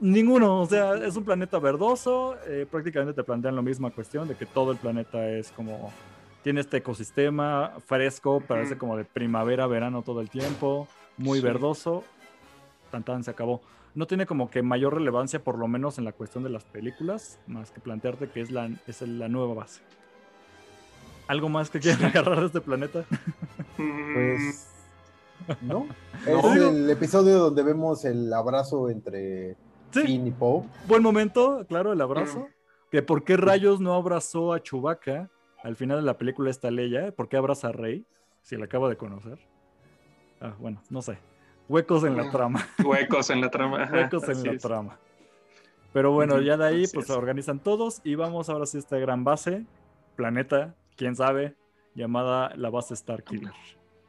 Ninguno, 0.00 0.60
o 0.60 0.66
sea, 0.66 0.94
es 0.94 1.16
un 1.16 1.24
planeta 1.24 1.58
verdoso, 1.58 2.36
eh, 2.46 2.66
prácticamente 2.70 3.14
te 3.14 3.24
plantean 3.24 3.56
la 3.56 3.62
misma 3.62 3.90
cuestión 3.90 4.28
de 4.28 4.36
que 4.36 4.46
todo 4.46 4.70
el 4.70 4.78
planeta 4.78 5.28
es 5.28 5.50
como 5.50 5.92
tiene 6.42 6.60
este 6.60 6.78
ecosistema 6.78 7.72
fresco, 7.86 8.40
parece 8.40 8.78
como 8.78 8.96
de 8.96 9.04
primavera, 9.04 9.66
verano 9.66 10.02
todo 10.02 10.20
el 10.20 10.30
tiempo, 10.30 10.88
muy 11.16 11.40
verdoso. 11.40 12.04
Tan 12.90 13.24
se 13.24 13.30
acabó. 13.30 13.60
No 13.94 14.06
tiene 14.06 14.26
como 14.26 14.50
que 14.50 14.62
mayor 14.62 14.94
relevancia, 14.94 15.42
por 15.42 15.58
lo 15.58 15.68
menos 15.68 15.98
en 15.98 16.04
la 16.04 16.12
cuestión 16.12 16.44
de 16.44 16.50
las 16.50 16.64
películas, 16.64 17.38
más 17.46 17.70
que 17.70 17.80
plantearte 17.80 18.28
que 18.28 18.40
es 18.40 18.50
la, 18.50 18.70
es 18.86 19.02
la 19.02 19.28
nueva 19.28 19.54
base. 19.54 19.82
¿Algo 21.26 21.48
más 21.48 21.68
que 21.68 21.80
quieran 21.80 22.04
agarrar 22.06 22.40
de 22.40 22.46
este 22.46 22.60
planeta? 22.60 23.04
Pues. 23.76 24.68
¿No? 25.60 25.86
Es 26.26 26.44
el 26.56 26.88
episodio 26.90 27.38
donde 27.38 27.62
vemos 27.62 28.04
el 28.04 28.32
abrazo 28.32 28.88
entre 28.88 29.56
Finn 29.90 30.26
y 30.26 30.30
Poe. 30.30 30.64
Buen 30.86 31.02
momento, 31.02 31.64
claro, 31.68 31.92
el 31.92 32.00
abrazo. 32.00 32.48
Que 32.90 33.02
por 33.02 33.22
qué 33.22 33.36
rayos 33.36 33.80
no 33.80 33.94
abrazó 33.94 34.52
a 34.52 34.62
Chewbacca 34.62 35.30
al 35.62 35.76
final 35.76 35.98
de 35.98 36.04
la 36.04 36.18
película 36.18 36.50
está 36.50 36.70
Leia, 36.70 37.12
¿por 37.12 37.28
qué 37.28 37.36
abraza 37.36 37.68
a 37.68 37.72
Rey? 37.72 38.04
Si 38.42 38.56
la 38.56 38.66
acaba 38.66 38.88
de 38.88 38.96
conocer. 38.96 39.38
Ah, 40.40 40.54
bueno, 40.58 40.82
no 40.90 41.02
sé. 41.02 41.18
Huecos 41.68 42.04
en 42.04 42.16
la 42.16 42.30
trama. 42.30 42.66
Huecos 42.84 43.30
en 43.30 43.40
la 43.40 43.50
trama. 43.50 43.88
Huecos 43.92 44.28
en 44.28 44.44
la 44.44 44.58
trama. 44.58 44.98
Pero 45.92 46.12
bueno, 46.12 46.40
ya 46.40 46.56
de 46.56 46.66
ahí 46.66 46.84
pues 46.92 47.06
se 47.06 47.12
organizan 47.12 47.60
todos 47.60 48.00
y 48.04 48.14
vamos 48.14 48.48
ahora 48.48 48.66
sí 48.66 48.76
a 48.76 48.80
esta 48.80 48.98
gran 48.98 49.24
base, 49.24 49.66
planeta, 50.16 50.74
quién 50.96 51.16
sabe, 51.16 51.56
llamada 51.94 52.54
la 52.56 52.70
base 52.70 52.94
Starkiller. 52.94 53.52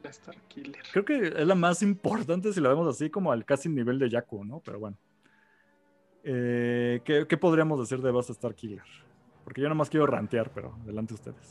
Starkiller. 0.05 0.83
Creo 0.91 1.05
que 1.05 1.27
es 1.27 1.47
la 1.47 1.55
más 1.55 1.81
importante 1.81 2.53
si 2.53 2.61
la 2.61 2.69
vemos 2.69 2.87
así 2.87 3.09
como 3.09 3.31
al 3.31 3.45
casi 3.45 3.69
nivel 3.69 3.97
de 3.97 4.09
Jakku, 4.09 4.45
¿no? 4.45 4.61
Pero 4.63 4.79
bueno. 4.79 4.97
Eh, 6.23 7.01
¿qué, 7.05 7.25
¿qué, 7.27 7.37
podríamos 7.37 7.79
decir 7.79 8.01
de 8.01 8.11
base 8.11 8.33
Starkiller? 8.33 8.83
Porque 9.49 9.61
yo 9.61 9.69
nomás 9.69 9.89
quiero 9.89 10.05
rantear, 10.05 10.51
pero 10.53 10.75
adelante 10.83 11.15
ustedes. 11.15 11.49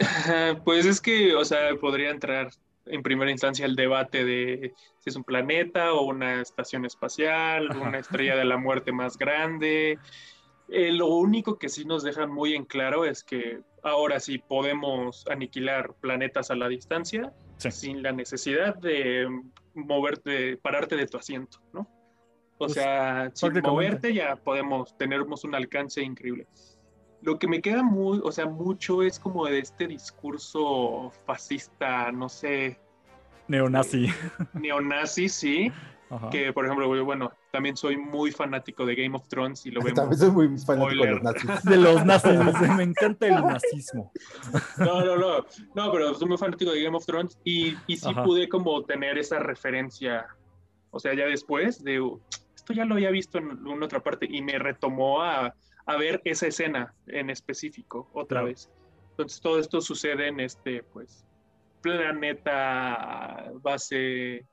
Pues 0.65 0.87
es 0.87 1.01
que, 1.01 1.35
o 1.35 1.45
sea, 1.45 1.75
podría 1.81 2.11
entrar 2.11 2.49
en 2.87 3.03
primera 3.03 3.29
instancia 3.29 3.67
el 3.67 3.75
debate 3.75 4.25
de 4.25 4.73
si 5.01 5.11
es 5.11 5.17
un 5.17 5.25
planeta 5.25 5.93
o 5.95 6.05
una 6.05 6.41
estación 6.41 6.85
espacial, 6.85 7.77
una 7.77 7.99
estrella 7.99 8.37
de 8.37 8.45
la 8.45 8.57
muerte 8.57 8.93
más 8.93 9.19
grande. 9.19 9.99
Eh, 10.69 10.93
lo 10.93 11.09
único 11.09 11.59
que 11.59 11.69
sí 11.69 11.85
nos 11.85 12.05
dejan 12.05 12.31
muy 12.31 12.55
en 12.55 12.67
claro 12.67 13.05
es 13.05 13.25
que 13.25 13.63
ahora 13.83 14.21
sí 14.21 14.39
podemos 14.39 15.27
aniquilar 15.29 15.93
planetas 15.95 16.53
a 16.53 16.55
la 16.55 16.69
distancia 16.69 17.33
sin 17.57 18.05
la 18.05 18.13
necesidad 18.13 18.77
de 18.77 19.27
moverte, 19.75 20.57
pararte 20.57 20.95
de 20.95 21.09
tu 21.09 21.17
asiento, 21.17 21.59
¿no? 21.73 21.81
O 21.81 22.59
pues, 22.59 22.75
sea, 22.75 23.33
sin 23.35 23.61
moverte 23.61 24.15
ya 24.15 24.37
podemos 24.37 24.97
tener 24.97 25.23
un 25.23 25.55
alcance 25.57 26.01
increíble. 26.01 26.47
Lo 27.21 27.39
que 27.39 27.49
me 27.49 27.61
queda 27.61 27.83
muy, 27.83 28.21
o 28.23 28.31
sea, 28.31 28.47
mucho 28.47 29.03
es 29.03 29.19
como 29.19 29.47
de 29.47 29.59
este 29.59 29.87
discurso 29.87 31.13
fascista, 31.27 32.13
no 32.13 32.29
sé. 32.29 32.79
Neonazi. 33.49 34.07
Eh, 34.07 34.13
neonazi, 34.55 35.29
sí. 35.29 35.73
Que, 36.31 36.55
por 36.55 36.65
ejemplo, 36.65 37.05
bueno, 37.05 37.33
también 37.51 37.77
soy 37.77 37.99
muy 37.99 38.31
fanático 38.31 38.87
de 38.87 38.95
Game 38.95 39.15
of 39.15 39.29
Thrones 39.29 39.67
y 39.67 39.71
lo 39.71 39.81
vemos. 39.81 39.95
También 39.95 40.19
soy 40.19 40.31
muy 40.31 40.59
fanático 40.59 41.05
de 41.05 41.11
los 41.11 41.23
nazis. 41.23 41.65
De 41.65 41.77
los 41.77 42.05
nazis, 42.07 42.77
me 42.77 42.83
encanta 42.83 43.27
el 43.27 43.35
nazismo. 43.35 44.11
No, 44.79 45.05
no, 45.05 45.17
no. 45.17 45.45
No, 45.75 45.93
pero 45.93 46.15
soy 46.15 46.29
muy 46.29 46.39
fanático 46.39 46.71
de 46.71 46.83
Game 46.83 46.97
of 46.97 47.05
Thrones 47.05 47.39
y, 47.45 47.77
y 47.87 47.99
sí 47.99 48.15
pude 48.25 48.49
como 48.49 48.85
tener 48.85 49.19
esa 49.19 49.39
referencia. 49.39 50.27
O 50.91 50.99
sea, 50.99 51.15
ya 51.15 51.27
después 51.27 51.85
de 51.85 52.03
esto 52.55 52.73
ya 52.73 52.87
lo 52.87 52.95
había 52.95 53.11
visto 53.11 53.39
en, 53.39 53.67
una 53.67 53.85
otra 53.85 54.01
parte 54.01 54.27
y 54.31 54.41
me 54.41 54.59
retomó 54.59 55.23
a, 55.23 55.55
a 55.89 55.97
ver 55.97 56.21
esa 56.25 56.47
escena 56.47 56.95
en 57.07 57.31
específico 57.31 58.11
otra 58.13 58.43
vez. 58.43 58.71
Entonces 59.13 59.41
todo 59.41 59.59
esto 59.59 59.81
sucede 59.81 60.29
en 60.29 60.39
este, 60.39 60.83
pues, 60.83 61.25
planeta 61.81 63.51
base 63.63 64.37
eh, 64.37 64.45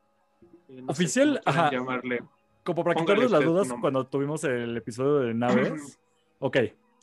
oficial, 0.87 1.41
ajá. 1.45 1.69
Llamarle. 1.71 2.23
Como 2.63 2.85
para 2.85 2.95
quitarles 2.95 3.31
las 3.31 3.43
dudas 3.43 3.67
cuando 3.81 4.07
tuvimos 4.07 4.45
el 4.45 4.77
episodio 4.77 5.19
de 5.19 5.33
naves. 5.33 5.99
ok, 6.39 6.57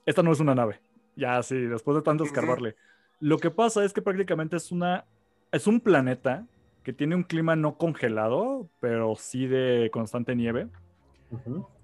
esta 0.06 0.22
no 0.22 0.32
es 0.32 0.40
una 0.40 0.54
nave. 0.54 0.80
Ya 1.14 1.42
sí, 1.42 1.56
después 1.56 1.94
de 1.94 2.02
tanto 2.02 2.24
escarbarle. 2.24 2.74
Lo 3.20 3.36
que 3.36 3.50
pasa 3.50 3.84
es 3.84 3.92
que 3.92 4.00
prácticamente 4.00 4.56
es 4.56 4.72
una 4.72 5.04
es 5.52 5.66
un 5.66 5.80
planeta 5.80 6.46
que 6.82 6.94
tiene 6.94 7.14
un 7.14 7.22
clima 7.22 7.54
no 7.54 7.76
congelado, 7.76 8.70
pero 8.80 9.14
sí 9.14 9.46
de 9.46 9.90
constante 9.92 10.34
nieve. 10.34 10.68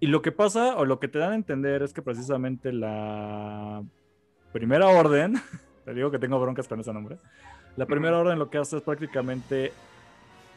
Y 0.01 0.07
lo 0.09 0.23
que 0.23 0.33
pasa, 0.33 0.77
o 0.77 0.85
lo 0.85 1.01
que 1.01 1.09
te 1.09 1.19
dan 1.19 1.33
a 1.33 1.35
entender, 1.35 1.83
es 1.83 1.93
que 1.93 2.03
precisamente 2.03 2.73
la 2.73 3.83
primera 4.53 4.89
orden, 4.89 5.35
te 5.85 5.95
digo 5.95 6.11
que 6.11 6.19
tengo 6.19 6.39
broncas 6.41 6.69
con 6.69 6.81
ese 6.81 6.93
nombre, 6.93 7.19
la 7.77 7.87
primera 7.87 8.19
orden 8.19 8.39
lo 8.39 8.51
que 8.51 8.59
hace 8.59 8.77
es 8.77 8.83
prácticamente 8.83 9.73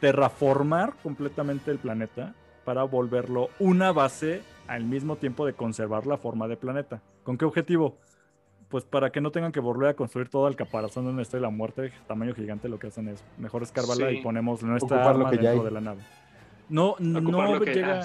terraformar 0.00 0.94
completamente 1.02 1.70
el 1.70 1.78
planeta 1.78 2.34
para 2.64 2.82
volverlo 2.82 3.48
una 3.58 3.92
base 3.92 4.42
al 4.66 4.84
mismo 4.84 5.16
tiempo 5.16 5.46
de 5.46 5.52
conservar 5.52 6.06
la 6.06 6.16
forma 6.16 6.48
de 6.48 6.56
planeta. 6.56 7.00
¿Con 7.22 7.38
qué 7.38 7.44
objetivo? 7.44 7.98
Pues 8.68 8.84
para 8.84 9.10
que 9.10 9.20
no 9.20 9.30
tengan 9.30 9.52
que 9.52 9.60
volver 9.60 9.90
a 9.90 9.94
construir 9.94 10.28
todo 10.28 10.48
el 10.48 10.56
caparazón 10.56 11.04
de 11.04 11.10
una 11.10 11.22
estrella 11.22 11.46
de 11.46 11.52
la 11.52 11.56
muerte, 11.56 11.92
tamaño 12.08 12.34
gigante, 12.34 12.68
lo 12.68 12.78
que 12.78 12.88
hacen 12.88 13.08
es 13.08 13.22
mejor 13.38 13.62
escarbarla 13.62 14.10
y 14.10 14.22
ponemos 14.22 14.62
nuestra 14.62 15.08
arma 15.08 15.30
dentro 15.30 15.62
de 15.62 15.70
la 15.70 15.80
nave. 15.80 16.00
No, 16.68 16.96
no 16.98 17.58
llega, 17.60 18.02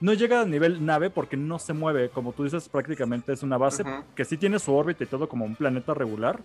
no 0.00 0.14
llega 0.14 0.40
a 0.40 0.46
nivel 0.46 0.84
nave 0.84 1.10
porque 1.10 1.36
no 1.36 1.58
se 1.58 1.72
mueve. 1.72 2.08
Como 2.08 2.32
tú 2.32 2.44
dices, 2.44 2.68
prácticamente 2.68 3.32
es 3.32 3.42
una 3.42 3.58
base 3.58 3.84
que 4.14 4.24
sí 4.24 4.36
tiene 4.36 4.58
su 4.58 4.74
órbita 4.74 5.04
y 5.04 5.06
todo 5.06 5.28
como 5.28 5.44
un 5.44 5.54
planeta 5.54 5.94
regular, 5.94 6.40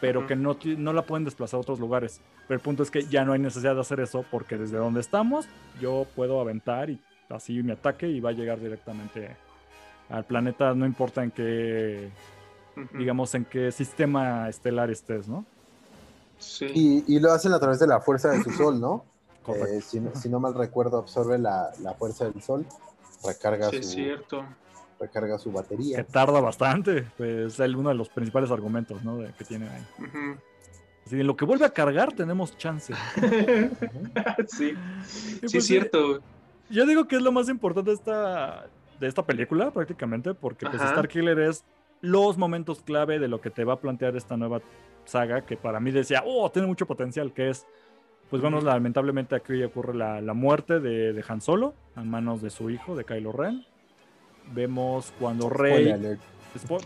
pero 0.00 0.26
que 0.26 0.36
no, 0.36 0.56
no 0.76 0.92
la 0.92 1.02
pueden 1.02 1.24
desplazar 1.24 1.58
a 1.58 1.60
otros 1.60 1.78
lugares. 1.78 2.20
Pero 2.48 2.58
el 2.58 2.62
punto 2.62 2.82
es 2.82 2.90
que 2.90 3.06
ya 3.06 3.24
no 3.24 3.32
hay 3.32 3.38
necesidad 3.38 3.74
de 3.74 3.80
hacer 3.80 4.00
eso 4.00 4.24
porque 4.30 4.58
desde 4.58 4.76
donde 4.76 5.00
estamos 5.00 5.46
yo 5.80 6.06
puedo 6.14 6.40
aventar 6.40 6.90
y 6.90 7.00
así 7.28 7.62
mi 7.62 7.72
ataque 7.72 8.08
y 8.08 8.20
va 8.20 8.30
a 8.30 8.32
llegar 8.32 8.60
directamente 8.60 9.36
al 10.08 10.24
planeta, 10.24 10.74
no 10.74 10.86
importa 10.86 11.22
en 11.22 11.30
qué, 11.30 12.10
digamos, 12.94 13.34
en 13.34 13.44
qué 13.44 13.72
sistema 13.72 14.48
estelar 14.48 14.90
estés, 14.90 15.26
¿no? 15.28 15.44
Sí. 16.38 17.02
Y, 17.06 17.18
lo 17.18 17.32
hacen 17.32 17.52
a 17.52 17.58
través 17.58 17.78
de 17.80 17.86
la 17.86 18.00
fuerza 18.00 18.28
de 18.30 18.42
su 18.42 18.50
sol, 18.50 18.80
¿no? 18.80 19.04
Eh, 19.46 19.80
si, 19.80 20.02
si, 20.20 20.28
no 20.28 20.40
mal 20.40 20.54
recuerdo, 20.54 20.98
absorbe 20.98 21.38
la, 21.38 21.70
la 21.80 21.94
fuerza 21.94 22.24
del 22.24 22.42
sol, 22.42 22.66
recarga 23.26 23.70
sí, 23.70 23.76
Es 23.76 23.90
cierto 23.90 24.44
recarga 24.98 25.38
su 25.38 25.52
batería. 25.52 25.98
Que 25.98 26.04
tarda 26.04 26.40
bastante, 26.40 27.06
pues 27.16 27.58
es 27.58 27.74
uno 27.74 27.90
de 27.90 27.94
los 27.94 28.08
principales 28.08 28.50
argumentos 28.50 29.02
¿no? 29.04 29.18
que 29.36 29.44
tiene 29.44 29.68
ahí. 29.68 29.82
Así, 31.04 31.20
en 31.20 31.26
lo 31.26 31.36
que 31.36 31.44
vuelve 31.44 31.64
a 31.64 31.70
cargar 31.70 32.12
tenemos 32.12 32.56
chance. 32.56 32.94
sí, 34.48 34.74
sí 35.04 35.38
es 35.42 35.52
pues, 35.52 35.66
cierto. 35.66 36.20
Yo 36.68 36.84
digo 36.86 37.06
que 37.06 37.16
es 37.16 37.22
lo 37.22 37.30
más 37.30 37.48
importante 37.48 37.90
de 37.90 37.96
esta, 37.96 38.66
de 38.98 39.06
esta 39.06 39.24
película 39.24 39.70
prácticamente, 39.70 40.34
porque 40.34 40.66
pues 40.66 40.82
Star 40.82 41.08
Killer 41.08 41.38
es 41.38 41.64
los 42.00 42.36
momentos 42.36 42.82
clave 42.82 43.18
de 43.18 43.28
lo 43.28 43.40
que 43.40 43.50
te 43.50 43.64
va 43.64 43.74
a 43.74 43.80
plantear 43.80 44.16
esta 44.16 44.36
nueva 44.36 44.60
saga, 45.04 45.46
que 45.46 45.56
para 45.56 45.78
mí 45.78 45.92
decía, 45.92 46.22
oh, 46.26 46.50
tiene 46.50 46.66
mucho 46.66 46.86
potencial, 46.86 47.32
que 47.32 47.50
es, 47.50 47.66
pues 48.30 48.42
bueno, 48.42 48.60
lamentablemente 48.60 49.34
aquí 49.34 49.62
ocurre 49.62 49.94
la, 49.94 50.20
la 50.20 50.34
muerte 50.34 50.80
de, 50.80 51.12
de, 51.12 51.24
Han 51.28 51.40
Solo 51.40 51.74
a 51.94 52.02
manos 52.02 52.42
de 52.42 52.50
su 52.50 52.70
hijo, 52.70 52.96
de 52.96 53.04
Kylo 53.04 53.32
Ren 53.32 53.64
vemos 54.52 55.12
cuando 55.18 55.48
Rey. 55.48 56.18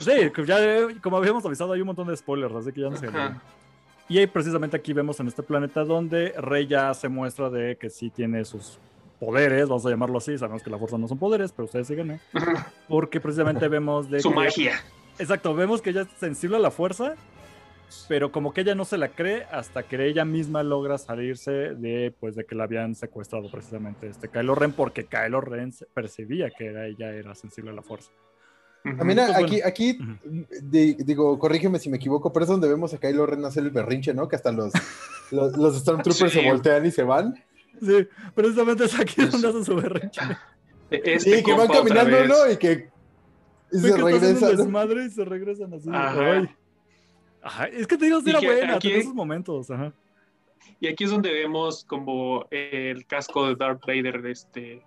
sí, 0.01 0.33
ya, 0.47 0.59
como 1.03 1.17
habíamos 1.17 1.45
avisado, 1.45 1.73
hay 1.73 1.81
un 1.81 1.89
montón 1.89 2.09
de 2.09 2.17
spoilers, 2.17 2.55
así 2.55 2.73
que 2.73 2.81
ya 2.81 2.91
no 2.91 2.97
sé. 2.97 3.09
Y 4.09 4.19
ahí 4.19 4.27
precisamente 4.27 4.77
aquí 4.77 4.93
vemos 4.93 5.21
en 5.21 5.29
este 5.29 5.43
planeta 5.43 5.85
donde 5.85 6.33
Rey 6.37 6.67
ya 6.67 6.93
se 6.95 7.09
muestra 7.09 7.49
de 7.49 7.77
que 7.77 7.91
sí 7.91 8.11
tiene 8.11 8.45
sus 8.45 8.79
poderes, 9.21 9.69
vamos 9.69 9.87
a 9.87 9.91
llamarlo 9.91 10.19
así, 10.19 10.37
sabemos 10.37 10.63
que 10.63 10.71
la 10.71 10.79
fuerza 10.79 10.99
no 10.99 11.07
son 11.07 11.19
poderes, 11.19 11.53
pero 11.53 11.67
ustedes 11.67 11.87
siguen, 11.87 12.13
¿eh? 12.13 12.21
Porque 12.89 13.21
precisamente 13.21 13.69
vemos 13.69 14.11
de 14.11 14.21
Su 14.21 14.31
magia. 14.31 14.83
Exacto, 15.19 15.55
vemos 15.55 15.83
que 15.83 15.91
ella 15.91 16.03
es 16.03 16.09
sensible 16.19 16.57
a 16.57 16.61
la 16.61 16.71
fuerza 16.71 17.15
pero 18.09 18.33
como 18.33 18.53
que 18.53 18.63
ella 18.63 18.75
no 18.75 18.85
se 18.85 18.99
la 18.99 19.09
cree 19.09 19.47
hasta 19.51 19.83
que 19.83 20.05
ella 20.07 20.25
misma 20.25 20.63
logra 20.63 20.99
salirse 20.99 21.51
de 21.51 22.15
pues 22.19 22.35
de 22.35 22.45
que 22.45 22.55
la 22.55 22.65
habían 22.65 22.95
secuestrado 22.95 23.51
precisamente 23.51 24.09
este 24.09 24.29
Kylo 24.29 24.55
Ren 24.55 24.73
porque 24.73 25.07
Kylo 25.07 25.41
Ren 25.41 25.73
percibía 25.95 26.51
que 26.51 26.67
era, 26.67 26.87
ella 26.87 27.13
era 27.13 27.35
sensible 27.35 27.71
a 27.71 27.75
la 27.75 27.83
fuerza. 27.83 28.11
También 28.83 29.21
aquí, 29.21 29.61
aquí 29.61 29.99
digo, 30.63 31.39
corrígeme 31.39 31.79
si 31.79 31.91
me 31.91 31.99
equivoco, 31.99 32.33
pero 32.33 32.45
es 32.45 32.51
donde 32.51 32.69
vemos 32.69 32.95
a 32.95 32.99
Kylo 32.99 33.27
Ren 33.27 33.45
hacer 33.45 33.65
el 33.65 33.71
berrinche, 33.71 34.15
¿no? 34.15 34.27
Que 34.27 34.37
hasta 34.37 34.53
los, 34.53 34.73
los, 35.31 35.79
Stormtroopers 35.81 36.33
se 36.33 36.49
voltean 36.49 36.87
y 36.87 36.91
se 36.91 37.03
van. 37.03 37.35
Sí, 37.81 38.09
precisamente 38.35 38.85
es 38.85 38.99
aquí 38.99 39.27
donde 39.27 39.49
hace 39.49 39.65
su 39.65 39.77
berrinche. 39.77 40.21
sí, 41.19 41.43
que 41.43 41.53
van 41.53 41.69
caminando, 41.69 42.27
¿no? 42.27 42.51
Y 42.51 42.57
que 42.57 42.89
se 43.71 43.97
regresan. 43.97 45.07
y 45.07 45.11
se 45.11 45.25
regresan 45.25 45.75
así. 45.75 45.89
Ajá, 45.93 46.57
es 47.73 47.87
que 47.87 47.97
te 47.97 48.07
digo, 48.07 48.21
era 48.27 48.41
buena, 48.41 48.79
en 48.83 49.01
esos 49.01 49.15
momentos. 49.15 49.71
Ajá. 49.71 49.93
Y 50.81 50.89
aquí 50.89 51.05
es 51.05 51.11
donde 51.11 51.33
vemos 51.33 51.85
como 51.85 52.47
el 52.51 53.07
casco 53.07 53.49
de 53.49 53.55
Darth 53.55 53.85
Vader 53.87 54.25
este 54.27 54.83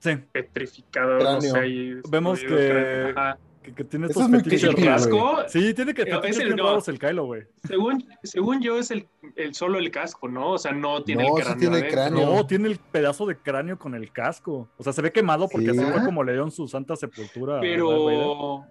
sí. 0.00 0.16
petrificado. 0.32 1.18
No 1.18 1.40
sé, 1.40 2.00
vemos 2.10 2.40
que, 2.40 3.14
que, 3.62 3.74
que, 3.74 3.84
tiene 3.84 4.06
estos 4.06 4.28
fetiches 4.28 4.64
el 4.64 4.74
casco. 4.74 5.44
Sí, 5.48 5.72
tiene 5.74 5.94
que 5.94 6.02
es 6.02 6.38
el, 6.38 6.56
no, 6.56 6.78
el 6.78 6.98
Kylo, 6.98 7.26
güey. 7.26 7.42
Según, 7.64 8.08
según 8.22 8.60
yo 8.60 8.78
es 8.78 8.90
el, 8.90 9.06
el, 9.36 9.54
solo 9.54 9.78
el 9.78 9.90
casco, 9.90 10.28
¿no? 10.28 10.52
O 10.52 10.58
sea, 10.58 10.72
no 10.72 11.02
tiene 11.02 11.26
el 11.26 11.32
cráneo. 11.34 11.58
tiene 11.58 11.78
el 11.78 11.88
cráneo. 11.92 12.26
No, 12.26 12.46
tiene 12.46 12.68
el 12.68 12.78
pedazo 12.78 13.26
de 13.26 13.36
cráneo 13.36 13.78
con 13.78 13.94
el 13.94 14.12
casco. 14.12 14.68
O 14.76 14.82
sea, 14.82 14.92
se 14.92 15.02
ve 15.02 15.12
quemado 15.12 15.48
porque 15.48 15.70
así 15.70 15.80
fue 15.80 16.04
como 16.04 16.24
le 16.24 16.32
dio 16.32 16.42
en 16.42 16.50
su 16.50 16.66
santa 16.68 16.96
sepultura. 16.96 17.60
Pero... 17.60 18.64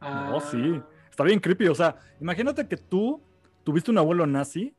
No, 0.00 0.40
sí 0.40 0.80
está 1.10 1.24
bien 1.24 1.40
creepy. 1.40 1.68
O 1.68 1.74
sea, 1.74 1.96
imagínate 2.20 2.66
que 2.66 2.76
tú 2.76 3.22
tuviste 3.64 3.90
un 3.90 3.98
abuelo 3.98 4.26
nazi 4.26 4.74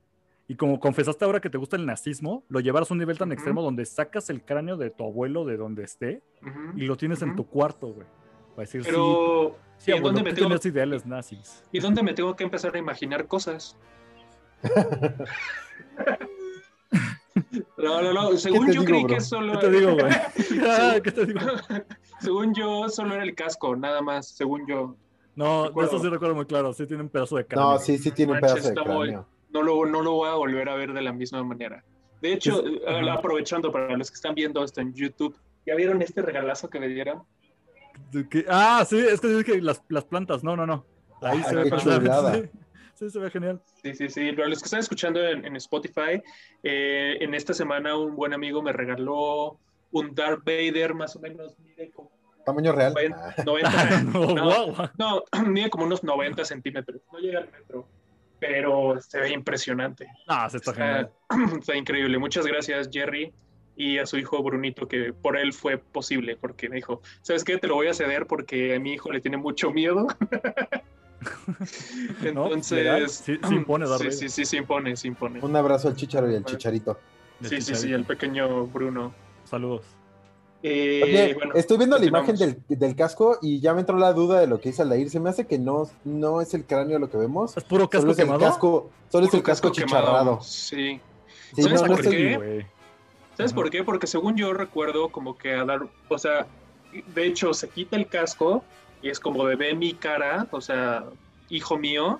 y 0.47 0.55
como 0.55 0.79
confesaste 0.79 1.23
ahora 1.23 1.39
que 1.39 1.49
te 1.49 1.57
gusta 1.57 1.75
el 1.77 1.85
nazismo, 1.85 2.43
lo 2.49 2.59
llevaras 2.59 2.91
a 2.91 2.93
un 2.93 2.99
nivel 2.99 3.17
tan 3.17 3.31
extremo 3.31 3.61
donde 3.61 3.85
sacas 3.85 4.29
el 4.29 4.43
cráneo 4.43 4.75
de 4.77 4.89
tu 4.89 5.05
abuelo 5.05 5.45
de 5.45 5.57
donde 5.57 5.83
esté 5.83 6.23
y 6.75 6.81
lo 6.81 6.97
tienes 6.97 7.21
en 7.21 7.35
tu 7.35 7.47
cuarto, 7.47 7.93
güey. 7.93 8.07
Para 8.55 8.63
decir, 8.63 8.81
Pero, 8.83 9.55
sí, 9.77 9.91
¿y 9.91 10.01
me 10.01 10.33
tengo... 10.33 10.55
ideales 10.61 11.05
nazis. 11.05 11.63
¿Y 11.71 11.79
dónde 11.79 12.03
me 12.03 12.13
tengo 12.13 12.35
que 12.35 12.43
empezar 12.43 12.75
a 12.75 12.79
imaginar 12.79 13.27
cosas? 13.27 13.77
No, 17.77 18.01
no, 18.01 18.13
no. 18.13 18.37
Según 18.37 18.71
yo 18.71 18.83
creí 18.83 19.05
que 19.05 19.19
solo. 19.21 19.53
¿Qué 19.53 19.67
te 19.67 19.71
digo, 19.71 19.93
güey? 19.93 20.11
¿Qué 21.03 21.11
te 21.11 21.25
digo? 21.25 21.39
según 22.19 22.53
yo, 22.53 22.89
solo 22.89 23.15
era 23.15 23.23
el 23.23 23.35
casco, 23.35 23.75
nada 23.75 24.01
más. 24.01 24.27
Según 24.27 24.67
yo. 24.67 24.95
No, 25.35 25.69
de 25.69 25.85
eso 25.85 25.99
sí 25.99 26.09
recuerdo 26.09 26.35
muy 26.35 26.45
claro. 26.45 26.73
Sí 26.73 26.85
tiene 26.85 27.03
un 27.03 27.09
pedazo 27.09 27.37
de 27.37 27.45
cráneo. 27.45 27.71
No, 27.71 27.79
sí, 27.79 27.97
sí 27.97 28.11
tiene 28.11 28.33
un 28.33 28.39
pedazo 28.39 28.69
de 28.69 28.73
cráneo. 28.75 29.27
No 29.49 29.61
lo, 29.61 29.85
no 29.85 30.01
lo 30.01 30.13
voy 30.13 30.29
a 30.29 30.33
volver 30.33 30.69
a 30.69 30.75
ver 30.75 30.93
de 30.93 31.01
la 31.01 31.11
misma 31.11 31.43
manera. 31.43 31.83
De 32.21 32.33
hecho, 32.33 32.63
eh, 32.65 33.09
aprovechando 33.09 33.71
para 33.71 33.97
los 33.97 34.09
que 34.09 34.15
están 34.15 34.35
viendo 34.35 34.63
esto 34.63 34.79
en 34.79 34.93
YouTube, 34.93 35.35
¿ya 35.65 35.75
vieron 35.75 36.01
este 36.01 36.21
regalazo 36.21 36.69
que 36.69 36.79
me 36.79 36.87
dieron? 36.87 37.23
Ah, 38.47 38.85
sí, 38.87 38.97
es 38.97 39.19
que 39.19 39.43
que 39.43 39.61
las, 39.61 39.83
las 39.89 40.05
plantas. 40.05 40.43
No, 40.43 40.55
no, 40.55 40.65
no. 40.65 40.85
Ahí 41.21 41.41
se 41.43 41.55
ve 41.55 41.69
perfectamente. 41.69 42.51
Sí, 42.93 43.09
se 43.09 43.17
ve 43.17 43.31
genial. 43.31 43.59
Sí, 43.81 43.95
sí, 43.95 44.09
sí. 44.09 44.31
Para 44.33 44.47
los 44.47 44.59
que 44.59 44.65
están 44.65 44.79
escuchando 44.79 45.19
en, 45.23 45.55
Spotify, 45.55 46.21
eh, 46.61 47.17
en 47.19 47.33
esta 47.33 47.51
semana 47.51 47.97
un 47.97 48.15
buen 48.15 48.31
amigo 48.31 48.61
me 48.61 48.71
regaló 48.71 49.57
un 49.89 50.13
Darth 50.13 50.43
Vader 50.45 50.93
más 50.93 51.15
o 51.15 51.19
menos 51.19 51.57
mide 51.57 51.89
como 51.89 52.11
Tamaño 52.45 52.71
real. 52.71 52.93
90, 53.45 54.03
no, 54.97 55.23
mide 55.47 55.69
como 55.69 55.85
unos 55.85 56.03
90 56.03 56.45
centímetros. 56.45 57.01
No 57.11 57.19
llega 57.19 57.39
al 57.39 57.51
metro, 57.51 57.87
pero 58.39 58.99
se 59.01 59.19
ve 59.19 59.31
impresionante. 59.31 60.07
Ah, 60.27 60.49
se 60.49 60.57
está, 60.57 60.73
genial. 60.73 61.11
Está 61.59 61.75
increíble. 61.75 62.17
Muchas 62.17 62.45
gracias, 62.45 62.89
Jerry, 62.91 63.33
y 63.75 63.97
a 63.97 64.05
su 64.05 64.17
hijo 64.17 64.41
Brunito, 64.43 64.87
que 64.87 65.13
por 65.13 65.37
él 65.37 65.53
fue 65.53 65.77
posible, 65.77 66.35
porque 66.35 66.69
me 66.69 66.77
dijo, 66.77 67.01
¿sabes 67.21 67.43
qué? 67.43 67.57
Te 67.57 67.67
lo 67.67 67.75
voy 67.75 67.87
a 67.87 67.93
ceder 67.93 68.27
porque 68.27 68.75
a 68.75 68.79
mi 68.79 68.93
hijo 68.93 69.11
le 69.11 69.21
tiene 69.21 69.37
mucho 69.37 69.71
miedo. 69.71 70.07
Entonces, 72.23 73.11
sí, 73.11 73.39
sí, 73.47 73.55
impone 73.55 73.85
Sí, 73.99 74.11
sí, 74.11 74.29
sí, 74.29 74.45
sí, 74.45 74.57
impone, 74.57 74.95
sí 74.95 75.07
impone. 75.07 75.39
Un 75.41 75.55
abrazo 75.55 75.87
al 75.87 75.95
chicharo 75.95 76.31
y 76.31 76.35
al 76.35 76.45
chicharito. 76.45 76.99
Sí, 77.43 77.61
sí, 77.61 77.75
sí, 77.75 77.91
el 77.91 78.05
pequeño 78.05 78.67
Bruno. 78.67 79.13
Saludos. 79.45 79.83
Eh, 80.63 81.35
estoy 81.55 81.77
viendo 81.77 81.97
la 81.97 82.05
imagen 82.05 82.35
del, 82.35 82.95
casco 82.95 83.39
y 83.41 83.59
ya 83.59 83.73
me 83.73 83.79
entró 83.79 83.97
la 83.97 84.13
duda 84.13 84.39
de 84.39 84.47
lo 84.47 84.59
que 84.59 84.69
dice 84.69 84.83
Aldair. 84.83 85.09
Se 85.09 85.19
me 85.19 85.29
hace 85.29 85.47
que 85.47 85.57
no, 85.57 85.89
no 86.03 86.41
es 86.41 86.53
el 86.53 86.65
cráneo 86.65 86.99
lo 86.99 87.09
que 87.09 87.17
vemos. 87.17 87.57
Es 87.57 87.63
puro 87.63 87.89
casco 87.89 88.13
solo 88.13 88.15
quemado. 88.15 88.39
Es 88.39 88.45
el 88.45 88.49
casco, 88.51 88.89
solo 89.09 89.25
es 89.25 89.33
el 89.33 89.43
casco, 89.43 89.69
chicharrado. 89.71 90.39
Sí. 90.41 90.99
¿Sabes 91.55 91.81
por 91.81 92.01
qué? 92.01 92.65
¿Sabes 93.37 93.53
por 93.53 93.69
qué? 93.69 93.83
Porque 93.83 94.07
según 94.07 94.35
yo 94.35 94.53
recuerdo 94.53 95.09
como 95.09 95.37
que 95.37 95.53
a 95.53 95.65
dar, 95.65 95.81
o 96.09 96.17
sea, 96.17 96.45
de 97.13 97.25
hecho, 97.25 97.53
se 97.53 97.69
quita 97.69 97.95
el 97.95 98.07
casco 98.07 98.63
y 99.01 99.09
es 99.09 99.19
como 99.19 99.45
de 99.45 99.55
ve 99.55 99.73
mi 99.73 99.93
cara, 99.93 100.47
o 100.51 100.61
sea, 100.61 101.05
hijo 101.49 101.77
mío, 101.77 102.19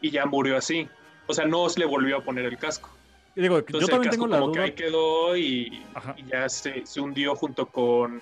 y 0.00 0.10
ya 0.10 0.26
murió 0.26 0.56
así. 0.56 0.88
O 1.26 1.34
sea, 1.34 1.46
no 1.46 1.68
se 1.68 1.80
le 1.80 1.86
volvió 1.86 2.18
a 2.18 2.24
poner 2.24 2.44
el 2.44 2.58
casco. 2.58 2.90
Y 3.34 3.40
digo, 3.40 3.64
yo 3.66 3.86
también 3.88 4.10
tengo 4.10 4.26
la 4.26 4.38
como 4.40 4.52
que 4.52 4.58
duda. 4.58 4.64
ahí 4.66 4.72
quedó 4.72 5.36
y, 5.36 5.82
ya 6.30 6.48
se, 6.48 6.84
se 6.86 7.00
hundió 7.00 7.34
junto 7.34 7.66
con... 7.66 8.20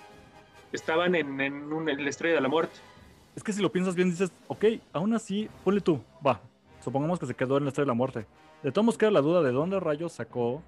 Estaban 0.72 1.14
en, 1.16 1.40
en, 1.40 1.72
un- 1.72 1.88
en 1.88 2.02
la 2.04 2.10
estrella 2.10 2.36
de 2.36 2.40
la 2.40 2.48
muerte. 2.48 2.78
Es 3.34 3.42
que 3.42 3.52
si 3.52 3.60
lo 3.60 3.72
piensas 3.72 3.94
bien, 3.96 4.10
dices, 4.10 4.30
ok, 4.46 4.64
aún 4.92 5.12
así, 5.14 5.48
ponle 5.64 5.80
tú, 5.80 6.00
va. 6.24 6.40
Supongamos 6.84 7.18
que 7.18 7.26
se 7.26 7.34
quedó 7.34 7.56
en 7.58 7.64
la 7.64 7.70
estrella 7.70 7.86
de 7.86 7.90
la 7.90 7.94
muerte. 7.94 8.26
De 8.62 8.70
todos 8.70 8.84
modos 8.84 8.98
queda 8.98 9.10
la 9.10 9.20
duda 9.20 9.42
de 9.42 9.50
dónde 9.52 9.80
rayos 9.80 10.12
sacó 10.12 10.62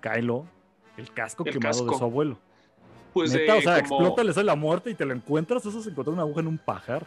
Kylo 0.00 0.44
el 0.96 1.12
casco 1.12 1.44
El 1.46 1.52
quemado 1.52 1.86
de 1.86 1.96
su 1.96 2.04
abuelo. 2.04 2.36
Pues 3.12 3.32
Neta, 3.32 3.52
de 3.54 3.58
o 3.58 3.62
sea, 3.62 3.82
como- 3.84 3.98
explota 4.00 4.24
la 4.24 4.30
estrella 4.30 4.50
de 4.50 4.56
la 4.56 4.60
muerte 4.60 4.90
y 4.90 4.94
te 4.94 5.04
lo 5.04 5.14
encuentras, 5.14 5.64
eso 5.64 5.78
es 5.78 5.86
encontrar 5.86 6.14
una 6.14 6.22
aguja 6.22 6.40
en 6.40 6.48
un 6.48 6.58
pajar. 6.58 7.06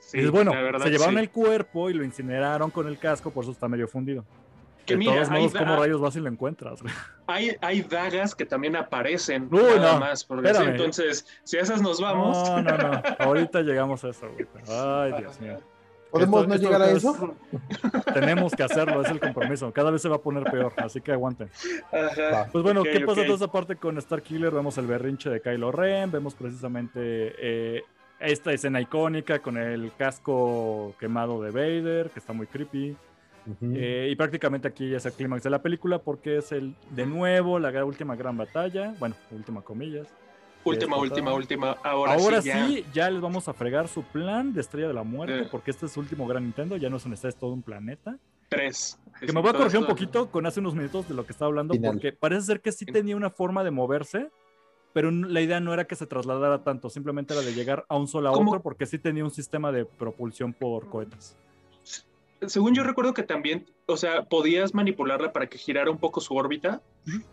Sí, 0.00 0.18
y 0.18 0.20
dices, 0.20 0.32
bueno, 0.32 0.52
la 0.52 0.60
verdad, 0.60 0.84
se 0.84 0.90
llevaron 0.90 1.14
sí. 1.14 1.20
el 1.20 1.30
cuerpo 1.30 1.88
y 1.88 1.94
lo 1.94 2.04
incineraron 2.04 2.70
con 2.70 2.86
el 2.88 2.98
casco, 2.98 3.30
por 3.30 3.44
eso 3.44 3.52
está 3.52 3.68
medio 3.68 3.88
fundido. 3.88 4.24
Que 4.86 4.94
de 4.94 4.98
mira, 4.98 5.14
todos 5.14 5.30
modos, 5.30 5.52
¿cómo 5.54 5.76
rayos 5.76 6.00
vas 6.00 6.16
y 6.16 6.20
lo 6.20 6.28
encuentras? 6.28 6.82
güey? 6.82 6.92
hay, 7.26 7.56
hay 7.60 7.82
dagas 7.82 8.34
que 8.34 8.44
también 8.44 8.76
aparecen. 8.76 9.48
Uy, 9.50 9.60
nada 9.76 9.94
no, 9.94 10.00
más. 10.00 10.24
porque 10.24 10.52
sí, 10.54 10.62
entonces, 10.62 11.26
si 11.42 11.56
a 11.56 11.60
esas 11.62 11.80
nos 11.80 12.00
vamos... 12.00 12.36
No, 12.48 12.60
no, 12.62 12.76
no. 12.76 13.02
Ahorita 13.18 13.62
llegamos 13.62 14.04
a 14.04 14.10
eso, 14.10 14.28
güey. 14.30 14.46
Ay, 14.68 15.14
Dios 15.20 15.40
mío. 15.40 15.58
¿Podemos 16.10 16.42
Esto- 16.42 16.48
no 16.48 16.54
esto 16.54 16.66
llegar 16.68 16.82
a 16.82 16.90
es- 16.90 16.96
eso? 16.98 17.34
Tenemos 18.12 18.54
que 18.54 18.62
hacerlo, 18.62 19.02
es 19.02 19.10
el 19.10 19.18
compromiso. 19.18 19.72
Cada 19.72 19.90
vez 19.90 20.00
se 20.00 20.08
va 20.08 20.16
a 20.16 20.20
poner 20.20 20.44
peor, 20.44 20.72
así 20.76 21.00
que 21.00 21.10
aguanten. 21.10 21.50
Ajá. 21.90 22.48
Pues 22.52 22.62
bueno, 22.62 22.84
¿qué 22.84 23.00
pasa 23.00 23.22
toda 23.24 23.34
esa 23.36 23.48
parte 23.50 23.74
con 23.76 23.98
Star 23.98 24.22
Killer? 24.22 24.52
Vemos 24.52 24.78
el 24.78 24.86
berrinche 24.86 25.28
de 25.28 25.40
Kylo 25.40 25.72
Ren, 25.72 26.12
vemos 26.12 26.34
precisamente 26.36 27.00
eh, 27.00 27.82
esta 28.20 28.52
escena 28.52 28.80
icónica 28.80 29.40
con 29.40 29.56
el 29.56 29.90
casco 29.98 30.94
quemado 31.00 31.42
de 31.42 31.50
Vader, 31.50 32.10
que 32.10 32.20
está 32.20 32.32
muy 32.32 32.46
creepy. 32.46 32.96
Eh, 33.60 34.08
y 34.10 34.16
prácticamente 34.16 34.68
aquí 34.68 34.88
ya 34.90 34.96
es 34.96 35.06
el 35.06 35.12
clímax 35.12 35.42
de 35.42 35.50
la 35.50 35.60
película 35.62 35.98
porque 35.98 36.38
es 36.38 36.50
el, 36.52 36.74
de 36.90 37.06
nuevo, 37.06 37.58
la 37.58 37.84
última 37.84 38.16
gran 38.16 38.36
batalla. 38.36 38.94
Bueno, 38.98 39.14
última 39.30 39.62
comillas. 39.62 40.08
Última, 40.64 40.96
última, 40.96 41.34
última. 41.34 41.72
Ahora, 41.82 42.14
Ahora, 42.14 42.40
sí, 42.40 42.48
ya. 42.48 42.66
sí, 42.66 42.84
ya 42.94 43.10
les 43.10 43.20
vamos 43.20 43.46
a 43.48 43.52
fregar 43.52 43.86
su 43.86 44.02
plan 44.02 44.54
de 44.54 44.62
Estrella 44.62 44.88
de 44.88 44.94
la 44.94 45.02
Muerte, 45.02 45.40
Eh. 45.40 45.48
porque 45.50 45.70
este 45.72 45.86
es 45.86 45.92
su 45.92 46.00
último 46.00 46.26
gran 46.26 46.42
Nintendo, 46.42 46.76
ya 46.78 46.88
no 46.88 46.96
es 46.96 47.04
un 47.04 47.12
estrella, 47.12 47.34
es 47.34 47.38
todo 47.38 47.52
un 47.52 47.62
planeta. 47.62 48.16
Tres. 48.48 48.98
Que 49.20 49.32
me 49.32 49.40
voy 49.42 49.50
a 49.50 49.52
corregir 49.54 49.80
un 49.80 49.86
poquito 49.86 50.30
con 50.30 50.46
hace 50.46 50.60
unos 50.60 50.74
minutos 50.74 51.06
de 51.08 51.14
lo 51.14 51.26
que 51.26 51.32
estaba 51.32 51.48
hablando, 51.48 51.74
Final. 51.74 51.92
porque 51.92 52.12
parece 52.12 52.42
ser 52.46 52.60
que 52.62 52.72
sí 52.72 52.86
tenía 52.86 53.14
una 53.16 53.28
forma 53.30 53.62
de 53.62 53.70
moverse, 53.72 54.30
pero 54.94 55.10
la 55.10 55.40
idea 55.42 55.60
no 55.60 55.74
era 55.74 55.84
que 55.86 55.96
se 55.96 56.06
trasladara 56.06 56.62
tanto, 56.62 56.88
simplemente 56.88 57.34
era 57.34 57.42
de 57.42 57.52
llegar 57.52 57.84
a 57.88 57.96
un 57.96 58.06
solo 58.08 58.30
a 58.30 58.32
¿Cómo? 58.32 58.52
otro, 58.52 58.62
porque 58.62 58.86
sí 58.86 58.98
tenía 58.98 59.24
un 59.24 59.30
sistema 59.30 59.70
de 59.70 59.84
propulsión 59.84 60.52
por 60.54 60.88
cohetes. 60.88 61.36
Según 62.48 62.74
yo 62.74 62.82
recuerdo 62.82 63.14
que 63.14 63.22
también, 63.22 63.66
o 63.86 63.96
sea, 63.96 64.24
podías 64.24 64.74
manipularla 64.74 65.32
para 65.32 65.48
que 65.48 65.58
girara 65.58 65.90
un 65.90 65.98
poco 65.98 66.20
su 66.20 66.34
órbita. 66.34 66.82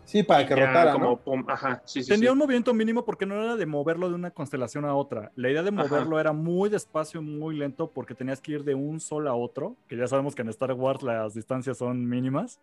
Sí, 0.04 0.22
para 0.22 0.46
que 0.46 0.54
rotara, 0.54 0.92
como, 0.92 1.04
¿no? 1.04 1.16
pum, 1.16 1.44
ajá, 1.48 1.82
sí, 1.86 2.02
sí, 2.02 2.08
tenía 2.10 2.28
sí. 2.28 2.32
un 2.32 2.38
movimiento 2.38 2.74
mínimo 2.74 3.04
porque 3.04 3.24
no 3.26 3.42
era 3.42 3.56
de 3.56 3.66
moverlo 3.66 4.08
de 4.08 4.14
una 4.14 4.30
constelación 4.30 4.84
a 4.84 4.94
otra. 4.94 5.32
La 5.36 5.50
idea 5.50 5.62
de 5.62 5.70
Ajá. 5.70 5.82
moverlo 5.82 6.20
era 6.20 6.32
muy 6.32 6.68
despacio, 6.68 7.22
muy 7.22 7.56
lento, 7.56 7.90
porque 7.90 8.14
tenías 8.14 8.40
que 8.40 8.52
ir 8.52 8.64
de 8.64 8.74
un 8.74 9.00
sol 9.00 9.26
a 9.28 9.34
otro, 9.34 9.76
que 9.88 9.96
ya 9.96 10.06
sabemos 10.06 10.34
que 10.34 10.42
en 10.42 10.48
Star 10.50 10.72
Wars 10.72 11.02
las 11.02 11.34
distancias 11.34 11.78
son 11.78 12.06
mínimas. 12.08 12.60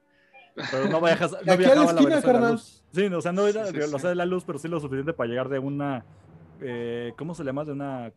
Pero 0.72 0.90
no 0.90 1.00
viajas, 1.02 1.32
no 1.32 1.38
Aquí 1.38 1.50
a 1.50 1.54
la 1.54 1.56
viajaba 1.58 1.82
a 1.82 1.86
la 1.86 1.92
esquina, 1.92 2.10
velocidad 2.10 2.34
de 2.34 2.40
la 2.40 2.52
luz. 2.52 2.84
Sí, 2.92 3.06
o 3.06 3.22
sea, 3.22 3.32
no 3.32 3.48
era 3.48 3.66
Sí, 3.66 3.72
sí, 3.72 3.78
la 3.80 3.86
velocidad 3.86 4.10
de 4.10 4.16
la 4.16 4.26
luz, 4.26 4.44
pero 4.46 4.60
sí 4.60 4.68
lo 4.68 4.80
suficiente 4.80 5.14
para 5.14 5.30
llegar 5.30 5.50
de 5.50 5.60
una. 5.60 6.06
eh, 6.62 7.14
¿Cómo 7.18 7.34
se 7.36 7.44
llama? 7.44 7.66
De 7.66 7.72
una. 7.72 8.12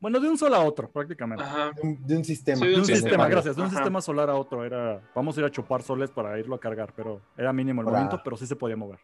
Bueno, 0.00 0.20
de 0.20 0.28
un 0.28 0.36
sol 0.36 0.52
a 0.54 0.60
otro, 0.60 0.90
prácticamente. 0.90 1.42
Ajá. 1.42 1.70
De 1.72 1.80
un, 1.82 2.06
de 2.06 2.16
un 2.16 2.24
sistema. 2.24 2.58
Sí, 2.58 2.66
De 2.66 2.74
un 2.74 2.80
un 2.80 2.84
sistema, 2.86 3.00
sistema. 3.08 3.28
gracias, 3.28 3.56
de 3.56 3.62
un 3.62 3.68
Ajá. 3.68 3.76
sistema 3.76 4.00
solar 4.00 4.30
a 4.30 4.34
otro. 4.34 4.64
Era, 4.64 5.00
vamos 5.14 5.36
a 5.36 5.40
ir 5.40 5.46
a 5.46 5.50
chupar 5.50 5.82
soles 5.82 6.10
para 6.10 6.38
irlo 6.38 6.54
a 6.54 6.60
cargar, 6.60 6.92
pero 6.94 7.20
era 7.36 7.52
mínimo 7.52 7.80
el 7.80 7.86
Para- 7.86 7.98
movimiento, 7.98 8.22
pero 8.22 8.36
sí 8.36 8.46
se 8.46 8.56
podía 8.56 8.76
mover. 8.76 8.98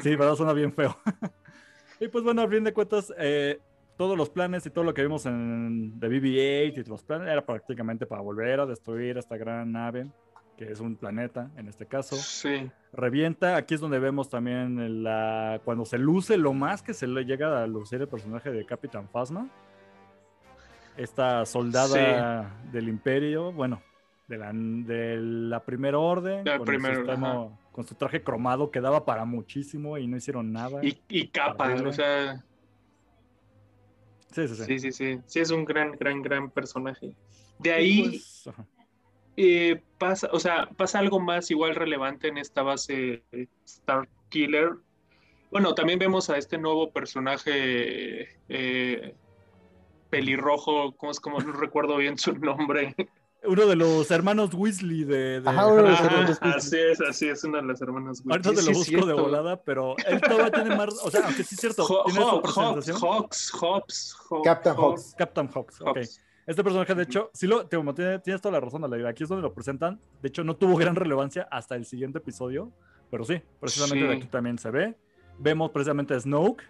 Sí. 0.00 0.16
¿verdad? 0.16 0.34
Suena 0.34 0.52
bien 0.52 0.72
feo. 0.72 0.96
y 2.00 2.08
pues 2.08 2.24
bueno, 2.24 2.42
a 2.42 2.48
fin 2.48 2.64
de 2.64 2.72
cuentas, 2.72 3.12
eh, 3.16 3.60
todos 3.96 4.18
los 4.18 4.28
planes 4.28 4.66
y 4.66 4.70
todo 4.70 4.82
lo 4.84 4.92
que 4.92 5.02
vimos 5.02 5.24
en 5.26 5.98
de 6.00 6.08
BB-8 6.08 6.84
y 6.84 6.88
los 6.90 7.04
planes 7.04 7.28
era 7.28 7.46
prácticamente 7.46 8.04
para 8.06 8.20
volver 8.22 8.58
a 8.58 8.66
destruir 8.66 9.16
esta 9.18 9.36
gran 9.36 9.70
nave, 9.70 10.08
que 10.58 10.72
es 10.72 10.80
un 10.80 10.96
planeta 10.96 11.52
en 11.56 11.68
este 11.68 11.86
caso. 11.86 12.16
Sí. 12.16 12.68
Revienta, 12.92 13.54
aquí 13.56 13.74
es 13.74 13.80
donde 13.80 14.00
vemos 14.00 14.28
también 14.28 15.04
la, 15.04 15.60
cuando 15.64 15.84
se 15.84 15.98
luce 15.98 16.36
lo 16.36 16.52
más 16.52 16.82
que 16.82 16.92
se 16.92 17.06
le 17.06 17.24
llega 17.24 17.62
a 17.62 17.66
lucir 17.68 18.00
el 18.00 18.08
personaje 18.08 18.50
de 18.50 18.66
Capitán 18.66 19.08
Phasma. 19.08 19.48
Esta 20.96 21.44
soldada 21.44 22.56
del 22.70 22.88
imperio, 22.88 23.52
bueno, 23.52 23.82
de 24.28 24.38
la, 24.38 24.52
de 24.52 25.16
la 25.18 25.64
primera 25.64 25.98
orden, 25.98 26.44
Del 26.44 26.58
con, 26.58 26.66
primero, 26.66 26.94
el 27.00 27.06
sistema- 27.06 27.58
con 27.72 27.86
su 27.86 27.94
traje 27.96 28.22
cromado 28.22 28.70
que 28.70 28.80
daba 28.80 29.04
para 29.04 29.24
muchísimo 29.24 29.98
y 29.98 30.06
no 30.06 30.16
hicieron 30.16 30.52
nada. 30.52 30.84
Y, 30.84 31.00
y 31.08 31.28
capa, 31.28 31.74
o 31.74 31.92
sea, 31.92 32.44
sí, 34.30 34.46
sí, 34.48 34.54
sí. 34.54 34.64
sí, 34.64 34.78
sí, 34.78 34.92
sí. 34.92 35.20
Sí, 35.26 35.40
es 35.40 35.50
un 35.50 35.64
gran, 35.64 35.92
gran, 35.92 36.22
gran 36.22 36.50
personaje. 36.50 37.16
De 37.58 37.72
ahí 37.72 38.02
pues, 38.02 38.50
eh, 39.36 39.82
pasa, 39.98 40.28
o 40.32 40.38
sea, 40.38 40.68
pasa 40.76 41.00
algo 41.00 41.18
más 41.18 41.50
igual 41.50 41.74
relevante 41.74 42.28
en 42.28 42.38
esta 42.38 42.62
base 42.62 43.24
eh, 43.32 43.48
Star 43.64 44.08
Killer. 44.28 44.70
Bueno, 45.50 45.74
también 45.74 45.98
vemos 45.98 46.30
a 46.30 46.38
este 46.38 46.58
nuevo 46.58 46.90
personaje 46.92 48.28
eh, 48.48 49.14
pelirrojo, 50.18 50.94
¿cómo 50.96 51.12
es 51.12 51.20
como 51.20 51.40
no 51.40 51.52
recuerdo 51.52 51.96
bien 51.96 52.16
su 52.18 52.32
nombre? 52.38 52.94
Uno 53.46 53.66
de 53.66 53.76
los 53.76 54.10
hermanos 54.10 54.54
Weasley 54.54 55.04
de... 55.04 55.40
de 55.42 55.50
Ajá, 55.50 55.66
uno 55.66 55.82
de 55.82 55.90
los 55.90 56.00
hermanos. 56.00 56.38
Ajá, 56.40 56.56
así 56.56 56.78
es, 56.78 57.00
así 57.02 57.28
es, 57.28 57.44
una 57.44 57.60
de 57.60 57.66
las 57.66 57.82
hermanas. 57.82 58.22
Weasley. 58.24 58.32
Ahorita 58.32 58.50
te 58.50 58.56
lo 58.56 58.62
Sí, 58.62 58.72
busco 58.94 59.06
de 59.06 59.12
cierto. 59.12 59.22
volada, 59.22 59.62
pero 59.62 59.96
él 60.06 60.20
todavía 60.20 60.50
tiene 60.50 60.76
más... 60.76 60.94
O 61.04 61.10
sea, 61.10 61.26
aunque 61.26 61.42
sí 61.44 61.54
es 61.54 61.60
cierto, 61.60 61.84
Ho- 61.84 62.04
tiene 62.06 62.20
su 62.20 62.26
Hawks, 62.26 62.42
presentación. 62.54 62.96
Hawks, 63.00 63.52
Hawks, 63.60 64.16
Hawks, 64.30 64.44
Captain 64.44 64.76
Hawks. 64.76 65.14
Captain 65.18 65.48
Hawks, 65.54 65.80
ok. 65.82 65.98
Este 66.46 66.62
personaje, 66.64 66.94
de 66.94 67.02
hecho, 67.02 67.30
sí 67.34 67.46
lo, 67.46 67.66
te- 67.66 68.18
tienes 68.20 68.40
toda 68.40 68.52
la 68.52 68.60
razón, 68.60 68.82
Aleida. 68.84 69.10
Aquí 69.10 69.24
es 69.24 69.28
donde 69.28 69.42
lo 69.42 69.52
presentan. 69.52 70.00
De 70.22 70.28
hecho, 70.28 70.42
no 70.44 70.56
tuvo 70.56 70.76
gran 70.76 70.94
relevancia 70.96 71.46
hasta 71.50 71.74
el 71.76 71.84
siguiente 71.84 72.18
episodio. 72.18 72.70
Pero 73.10 73.24
sí, 73.24 73.42
precisamente 73.60 74.04
Sí. 74.04 74.08
de 74.08 74.16
aquí 74.16 74.26
también 74.28 74.56
se 74.58 74.70
ve. 74.70 74.94
Vemos 75.38 75.70
precisamente 75.70 76.14
a 76.14 76.20
Snoke, 76.20 76.62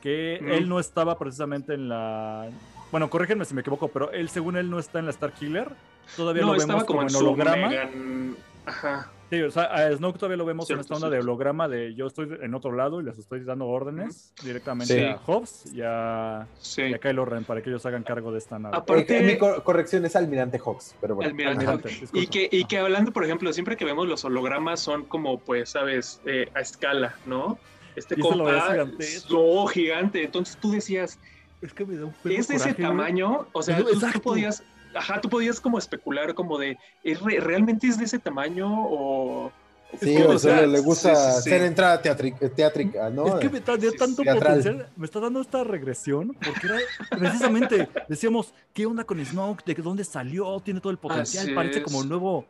que 0.00 0.38
Mm. 0.40 0.48
él 0.52 0.68
no 0.68 0.80
estaba 0.80 1.18
precisamente 1.18 1.74
en 1.74 1.88
la. 1.88 2.48
Bueno, 2.90 3.08
corrígenme 3.10 3.44
si 3.44 3.54
me 3.54 3.60
equivoco, 3.60 3.88
pero 3.88 4.10
él, 4.12 4.28
según 4.28 4.56
él, 4.56 4.68
no 4.70 4.78
está 4.78 4.98
en 4.98 5.04
la 5.06 5.10
Star 5.12 5.32
Killer. 5.32 5.68
Todavía 6.16 6.42
No, 6.42 6.54
lo 6.54 6.58
vemos 6.58 6.84
como 6.84 6.86
como 6.86 7.00
en 7.02 7.06
en 7.06 7.10
su 7.10 7.18
holograma. 7.18 7.68
Megan- 7.68 8.36
Ajá. 8.66 9.10
Sí, 9.30 9.40
o 9.42 9.50
sea, 9.50 9.62
a 9.72 9.92
Snoke 9.96 10.18
todavía 10.18 10.36
lo 10.36 10.44
vemos 10.44 10.64
en 10.64 10.76
Cierto, 10.76 10.82
esta 10.82 10.94
onda 11.06 11.08
de 11.08 11.20
holograma 11.22 11.68
de 11.68 11.94
yo 11.94 12.08
estoy 12.08 12.28
en 12.42 12.52
otro 12.52 12.72
lado 12.72 13.00
y 13.00 13.04
les 13.04 13.16
estoy 13.16 13.44
dando 13.44 13.66
órdenes 13.68 14.32
directamente 14.42 14.92
Sí. 14.92 15.04
a 15.04 15.16
Hobbs 15.24 15.72
y 15.72 15.82
a, 15.84 16.48
Sí. 16.58 16.82
y 16.82 16.94
a 16.94 16.98
Kylo 16.98 17.24
Ren 17.24 17.44
para 17.44 17.62
que 17.62 17.70
ellos 17.70 17.86
hagan 17.86 18.02
cargo 18.02 18.32
de 18.32 18.38
esta 18.38 18.58
nave. 18.58 18.76
Aparte- 18.76 19.18
Eh, 19.18 19.22
mi 19.22 19.38
cor- 19.38 19.62
corrección 19.62 20.04
es 20.04 20.16
Almirante 20.16 20.58
Hawks, 20.58 20.96
pero 21.00 21.14
bueno. 21.14 21.30
Almirante. 21.30 21.64
Almirante, 21.64 22.08
Y 22.12 22.26
que, 22.26 22.48
y 22.50 22.64
que 22.64 22.78
hablando, 22.78 23.12
por 23.12 23.24
ejemplo, 23.24 23.52
siempre 23.52 23.76
que 23.76 23.84
vemos 23.84 24.08
los 24.08 24.24
hologramas 24.24 24.80
son 24.80 25.04
como, 25.04 25.38
pues, 25.38 25.70
sabes, 25.70 26.20
eh, 26.26 26.48
a 26.54 26.60
escala, 26.60 27.14
¿no? 27.24 27.56
Este 27.96 28.16
compa, 28.16 28.70
gigantesco. 28.70 29.36
oh, 29.38 29.66
gigante. 29.66 30.24
Entonces 30.24 30.56
tú 30.60 30.70
decías, 30.72 31.18
Es 31.60 31.72
que 31.74 31.84
me 31.84 31.96
da 31.96 32.06
un 32.06 32.14
¿es 32.24 32.48
de 32.48 32.56
ese 32.56 32.74
tamaño? 32.74 33.46
O 33.52 33.62
sea, 33.62 33.78
tú, 33.78 33.86
tú 34.12 34.20
podías, 34.22 34.62
ajá, 34.94 35.20
tú 35.20 35.28
podías 35.28 35.60
como 35.60 35.78
especular 35.78 36.34
como 36.34 36.58
de, 36.58 36.78
¿es 37.04 37.20
re- 37.20 37.40
¿realmente 37.40 37.86
es 37.86 37.98
de 37.98 38.04
ese 38.04 38.18
tamaño 38.18 38.66
o...? 38.70 39.52
Sí, 40.00 40.16
o 40.22 40.38
sea, 40.38 40.64
le 40.68 40.78
gusta 40.78 41.16
sí, 41.16 41.20
sí, 41.20 41.32
sí. 41.32 41.50
hacer 41.50 41.62
entrada 41.66 42.00
teátrica, 42.00 43.10
¿no? 43.10 43.26
Es 43.26 43.34
que 43.40 43.50
me 43.50 43.60
dio 43.60 43.90
Sí, 43.90 43.96
tanto 43.98 44.22
teatral. 44.22 44.58
potencial, 44.58 44.88
me 44.94 45.04
está 45.04 45.18
dando 45.18 45.40
esta 45.40 45.64
regresión, 45.64 46.28
porque 46.44 46.66
era 46.68 46.78
precisamente, 47.18 47.88
decíamos, 48.08 48.54
¿qué 48.72 48.86
onda 48.86 49.02
con 49.02 49.24
Snoke? 49.24 49.64
¿De 49.64 49.74
dónde 49.74 50.04
salió? 50.04 50.60
Tiene 50.60 50.80
todo 50.80 50.92
el 50.92 50.98
potencial, 50.98 51.44
Así 51.46 51.54
parece 51.54 51.78
es. 51.80 51.84
como 51.84 52.04
nuevo, 52.04 52.46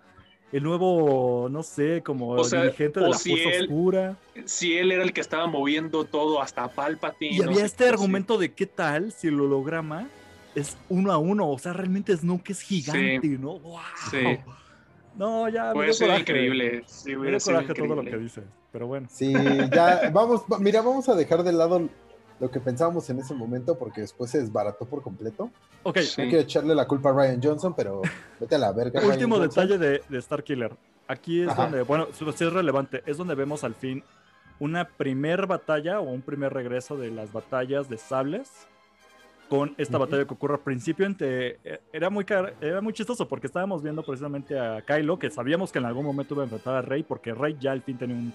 el 0.53 0.63
nuevo, 0.63 1.49
no 1.51 1.63
sé, 1.63 2.03
como 2.03 2.31
O 2.31 2.45
sea, 2.45 2.63
dirigente 2.65 3.01
de 3.01 3.09
la 3.09 3.17
si 3.17 3.31
fuerza 3.37 3.51
él- 3.59 3.63
oscura. 3.65 4.17
Si 4.47 4.77
él 4.77 4.91
era 4.93 5.03
el 5.03 5.13
que 5.13 5.21
estaba 5.21 5.47
moviendo 5.47 6.05
todo 6.05 6.41
hasta 6.43 6.67
Palpatine. 6.69 7.37
Y 7.37 7.39
no 7.39 7.51
había 7.51 7.65
este 7.65 7.89
argumento 7.89 8.37
de 8.39 8.53
qué 8.53 8.67
tal 8.67 9.13
si 9.13 9.29
el 9.29 9.41
holograma 9.41 10.09
es 10.55 10.77
uno 10.89 11.13
a 11.13 11.19
uno, 11.19 11.49
o 11.49 11.59
sea, 11.59 11.73
realmente 11.73 12.17
Snoke 12.17 12.51
es 12.51 12.61
gigante, 12.63 13.29
¿no? 13.39 13.59
¡Wow! 13.61 13.79
Sí. 14.11 14.39
No, 15.17 15.49
ya, 15.49 15.67
me 15.69 15.73
Puede 15.75 15.87
dio 15.89 15.95
ser 15.95 16.07
coraje. 16.09 16.21
increíble. 16.23 16.83
Sí, 16.87 17.15
Me 17.17 17.39
sido 17.41 17.57
coraje 17.57 17.75
todo 17.75 17.95
lo 17.97 18.03
que 18.03 18.17
dices, 18.17 18.45
pero 18.73 18.87
bueno. 18.87 19.07
Sí, 19.11 19.33
ya, 19.73 20.11
vamos, 20.13 20.43
va- 20.53 20.59
mira, 20.59 20.81
vamos 20.83 21.09
a 21.09 21.15
dejar 21.15 21.43
de 21.43 21.53
lado 21.53 21.89
lo 22.41 22.51
que 22.51 22.59
pensábamos 22.59 23.09
en 23.11 23.19
ese 23.19 23.35
momento 23.35 23.79
porque 23.79 24.01
después 24.01 24.31
se 24.31 24.41
desbarató 24.41 24.87
por 24.87 25.03
completo. 25.03 25.51
Ok, 25.83 25.99
Sí. 25.99 26.23
No 26.23 26.29
quiero 26.29 26.43
echarle 26.43 26.75
la 26.75 26.87
culpa 26.87 27.11
a 27.11 27.13
Ryan 27.13 27.41
Johnson, 27.43 27.75
pero 27.77 28.03
vete 28.41 28.55
a 28.55 28.59
la 28.59 28.73
verga. 28.73 29.01
Último 29.07 29.39
detalle 29.39 29.79
de, 29.79 30.03
de 30.09 30.19
Star 30.19 30.43
Killer. 30.43 30.75
Aquí 31.07 31.43
es 31.43 31.49
Ajá. 31.49 31.65
donde, 31.65 31.83
bueno, 31.83 32.07
sí 32.13 32.25
sí 32.35 32.45
es 32.45 32.53
relevante, 32.53 33.03
es 33.05 33.17
donde 33.17 33.35
vemos 33.35 33.63
al 33.65 33.75
fin 33.75 34.03
una 34.59 34.85
primer 34.87 35.47
batalla 35.47 36.01
o 36.01 36.05
un 36.05 36.23
primer 36.23 36.53
regreso 36.53 36.97
de 36.97 37.11
las 37.11 37.33
batallas 37.33 37.89
de 37.89 37.99
sables 37.99 38.51
con 39.49 39.75
esta 39.79 39.99
batalla 39.99 40.25
que 40.27 40.35
ocurre 40.35 40.55
al 40.55 40.61
principio 40.61 41.07
entre 41.07 41.59
eh, 41.65 41.81
era 41.93 42.09
muy 42.09 42.25
era 42.61 42.81
muy 42.81 42.93
chistoso 42.93 43.27
porque 43.27 43.49
estábamos 43.49 43.83
viendo 43.83 44.05
precisamente 44.05 44.57
a 44.57 44.83
Kylo 44.83 45.19
que 45.19 45.29
sabíamos 45.31 45.73
que 45.73 45.81
en 45.81 45.87
algún 45.87 46.05
momento 46.05 46.35
iba 46.35 46.45
a 46.45 46.47
enfrentar 46.47 46.77
a 46.77 46.83
Rey 46.83 47.03
porque 47.03 47.35
Rey 47.35 47.57
ya 47.59 47.73
al 47.73 47.83
fin 47.83 47.99
tenía 47.99 48.33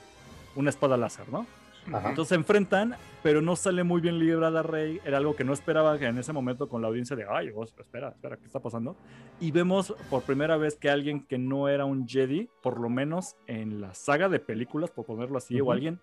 una 0.55 0.69
espada 0.69 0.97
láser, 0.97 1.29
¿no? 1.29 1.45
Entonces 1.87 2.29
se 2.29 2.35
enfrentan, 2.35 2.95
pero 3.21 3.41
no 3.41 3.55
sale 3.55 3.83
muy 3.83 4.01
bien 4.01 4.17
librada 4.19 4.63
Rey. 4.63 4.99
Era 5.05 5.17
algo 5.17 5.35
que 5.35 5.43
no 5.43 5.53
esperaba 5.53 5.95
en 5.97 6.17
ese 6.17 6.33
momento 6.33 6.67
con 6.67 6.81
la 6.81 6.87
audiencia 6.87 7.15
de, 7.15 7.25
ay, 7.29 7.51
espera, 7.77 8.09
espera, 8.09 8.37
¿qué 8.37 8.45
está 8.45 8.59
pasando? 8.59 8.95
Y 9.39 9.51
vemos 9.51 9.93
por 10.09 10.23
primera 10.23 10.57
vez 10.57 10.75
que 10.75 10.89
alguien 10.89 11.25
que 11.25 11.37
no 11.37 11.69
era 11.69 11.85
un 11.85 12.07
Jedi, 12.07 12.49
por 12.61 12.79
lo 12.79 12.89
menos 12.89 13.35
en 13.47 13.81
la 13.81 13.93
saga 13.93 14.29
de 14.29 14.39
películas, 14.39 14.89
por 14.89 15.05
ponerlo 15.05 15.37
así, 15.37 15.59
o 15.61 15.71
alguien 15.71 15.99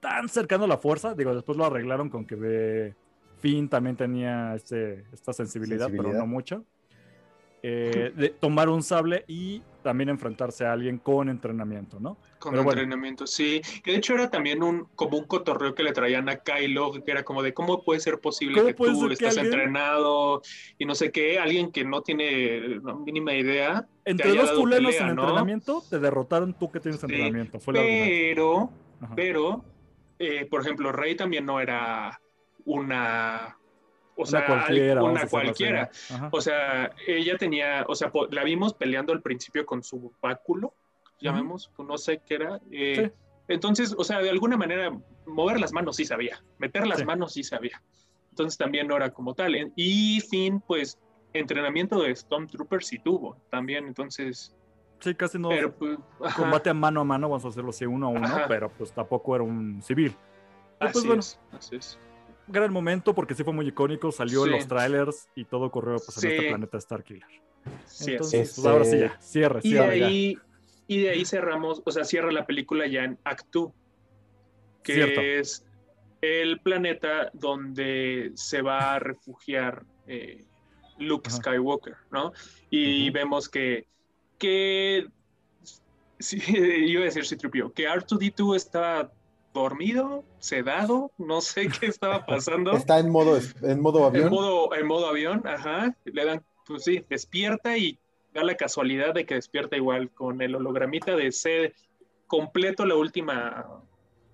tan 0.00 0.28
cercano 0.28 0.64
a 0.64 0.68
la 0.68 0.78
fuerza, 0.78 1.14
digo, 1.14 1.34
después 1.34 1.56
lo 1.56 1.64
arreglaron 1.64 2.10
con 2.10 2.26
que 2.26 2.36
ve 2.36 2.94
Finn 3.38 3.68
también 3.68 3.96
tenía 3.96 4.54
este, 4.54 5.04
esta 5.12 5.32
sensibilidad, 5.32 5.90
pero 5.90 6.12
no 6.12 6.26
mucho. 6.26 6.64
Eh, 7.62 8.12
de 8.14 8.28
tomar 8.28 8.68
un 8.68 8.82
sable 8.82 9.24
y 9.26 9.62
también 9.84 10.08
enfrentarse 10.08 10.64
a 10.64 10.72
alguien 10.72 10.98
con 10.98 11.28
entrenamiento, 11.28 12.00
¿no? 12.00 12.16
Con 12.38 12.58
entrenamiento, 12.58 13.26
sí. 13.26 13.60
Que 13.84 13.92
de 13.92 13.98
hecho 13.98 14.14
era 14.14 14.30
también 14.30 14.62
un 14.62 14.86
como 14.96 15.18
un 15.18 15.26
cotorreo 15.26 15.74
que 15.74 15.82
le 15.84 15.92
traían 15.92 16.28
a 16.28 16.38
Kylo, 16.38 16.90
que 17.04 17.10
era 17.10 17.22
como 17.22 17.42
de 17.42 17.52
cómo 17.52 17.84
puede 17.84 18.00
ser 18.00 18.18
posible 18.18 18.64
que 18.64 18.74
tú 18.74 19.10
estás 19.10 19.36
entrenado 19.36 20.42
y 20.78 20.86
no 20.86 20.94
sé 20.94 21.12
qué, 21.12 21.38
alguien 21.38 21.70
que 21.70 21.84
no 21.84 22.00
tiene 22.00 22.80
la 22.82 22.94
mínima 22.94 23.34
idea. 23.34 23.86
Entre 24.06 24.34
dos 24.34 24.52
culeros 24.52 24.94
en 24.96 25.10
entrenamiento, 25.10 25.84
te 25.88 25.98
derrotaron 25.98 26.54
tú 26.58 26.72
que 26.72 26.80
tienes 26.80 27.02
entrenamiento. 27.02 27.60
Fue 27.60 27.74
pero, 27.74 28.70
pero, 29.14 29.64
eh, 30.18 30.46
por 30.46 30.62
ejemplo, 30.62 30.90
Rey 30.92 31.14
también 31.14 31.44
no 31.44 31.60
era 31.60 32.20
una 32.64 33.58
o 34.16 34.26
sea, 34.26 34.46
cualquiera, 34.46 35.02
una 35.02 35.26
cualquiera. 35.26 35.90
O 36.30 36.40
sea, 36.40 36.90
ella 37.06 37.36
tenía, 37.36 37.84
o 37.88 37.94
sea, 37.94 38.10
la 38.30 38.44
vimos 38.44 38.74
peleando 38.74 39.12
al 39.12 39.22
principio 39.22 39.66
con 39.66 39.82
su 39.82 40.12
báculo, 40.20 40.74
llamemos, 41.20 41.70
no 41.78 41.98
sé 41.98 42.20
qué 42.24 42.34
era. 42.34 42.60
Eh, 42.70 43.10
entonces, 43.48 43.94
o 43.96 44.04
sea, 44.04 44.20
de 44.20 44.30
alguna 44.30 44.56
manera, 44.56 44.96
mover 45.26 45.60
las 45.60 45.72
manos 45.72 45.96
sí 45.96 46.04
sabía, 46.04 46.42
meter 46.58 46.86
las 46.86 47.04
manos 47.04 47.32
sí 47.32 47.42
sabía. 47.42 47.82
Entonces 48.30 48.58
también 48.58 48.88
no 48.88 48.96
era 48.96 49.10
como 49.10 49.34
tal. 49.34 49.72
Y 49.76 50.20
Finn, 50.20 50.60
pues, 50.60 50.98
entrenamiento 51.32 52.00
de 52.02 52.14
Stormtrooper 52.14 52.82
sí 52.82 52.98
tuvo 52.98 53.36
también, 53.50 53.86
entonces... 53.86 54.54
Sí, 55.00 55.14
casi 55.14 55.38
no. 55.38 55.50
Pues, 55.78 55.98
combate 56.36 56.70
a 56.70 56.74
mano 56.74 57.00
a 57.00 57.04
mano, 57.04 57.28
vamos 57.28 57.44
a 57.44 57.48
hacerlo 57.48 57.70
así 57.70 57.84
uno 57.84 58.06
a 58.06 58.10
uno, 58.10 58.28
pero 58.48 58.70
pues 58.70 58.92
tampoco 58.92 59.34
era 59.34 59.44
un 59.44 59.82
civil. 59.82 60.16
Pues, 60.78 60.96
así 60.96 61.10
es, 61.10 61.40
así 61.52 61.76
es 61.76 61.98
gran 62.46 62.72
momento 62.72 63.14
porque 63.14 63.34
sí 63.34 63.44
fue 63.44 63.52
muy 63.52 63.68
icónico, 63.68 64.12
salió 64.12 64.44
en 64.46 64.52
los 64.52 64.68
trailers 64.68 65.28
y 65.34 65.44
todo 65.44 65.70
corrió 65.70 65.96
pues, 65.96 66.22
en 66.22 66.30
este 66.30 66.48
planeta 66.48 66.80
Starkiller. 66.80 67.24
Sí, 67.86 68.12
Entonces, 68.12 68.52
pues, 68.54 68.66
ahora 68.66 68.84
sí 68.84 68.98
ya, 68.98 69.18
cierre, 69.20 69.60
y 69.62 69.72
De 69.72 69.80
ahí, 69.80 70.38
Y 70.86 71.02
de 71.02 71.10
ahí 71.10 71.24
cerramos, 71.24 71.82
o 71.84 71.90
sea, 71.90 72.04
cierra 72.04 72.30
la 72.30 72.46
película 72.46 72.86
ya 72.86 73.04
en 73.04 73.18
Act 73.24 73.46
2, 73.52 73.72
que 74.82 75.38
es 75.38 75.64
el 76.20 76.60
planeta 76.60 77.30
donde 77.32 78.32
se 78.34 78.62
va 78.62 78.94
a 78.94 78.98
refugiar 78.98 79.84
eh, 80.06 80.44
Luke 80.98 81.30
Skywalker, 81.30 81.96
¿no? 82.10 82.32
Y 82.70 83.10
vemos 83.10 83.48
que, 83.48 83.86
que 84.38 85.06
sí, 86.18 86.40
iba 86.48 87.02
a 87.02 87.04
decir 87.04 87.26
Citripio, 87.26 87.72
que 87.72 87.88
R2D2 87.88 88.56
está 88.56 89.10
dormido, 89.54 90.24
sedado, 90.38 91.12
no 91.16 91.40
sé 91.40 91.68
qué 91.68 91.86
estaba 91.86 92.26
pasando. 92.26 92.72
Está 92.72 92.98
en 92.98 93.08
modo, 93.10 93.38
en 93.62 93.80
modo 93.80 94.04
avión. 94.04 94.26
En 94.26 94.30
modo, 94.30 94.74
en 94.74 94.86
modo 94.86 95.06
avión, 95.06 95.46
ajá. 95.46 95.96
Le 96.04 96.24
dan, 96.24 96.44
pues 96.66 96.84
sí, 96.84 97.02
despierta 97.08 97.78
y 97.78 97.98
da 98.34 98.42
la 98.42 98.56
casualidad 98.56 99.14
de 99.14 99.24
que 99.24 99.36
despierta 99.36 99.76
igual 99.76 100.10
con 100.10 100.42
el 100.42 100.56
hologramita 100.56 101.16
de 101.16 101.30
ser 101.32 101.74
completo 102.26 102.84
la 102.84 102.96
última 102.96 103.80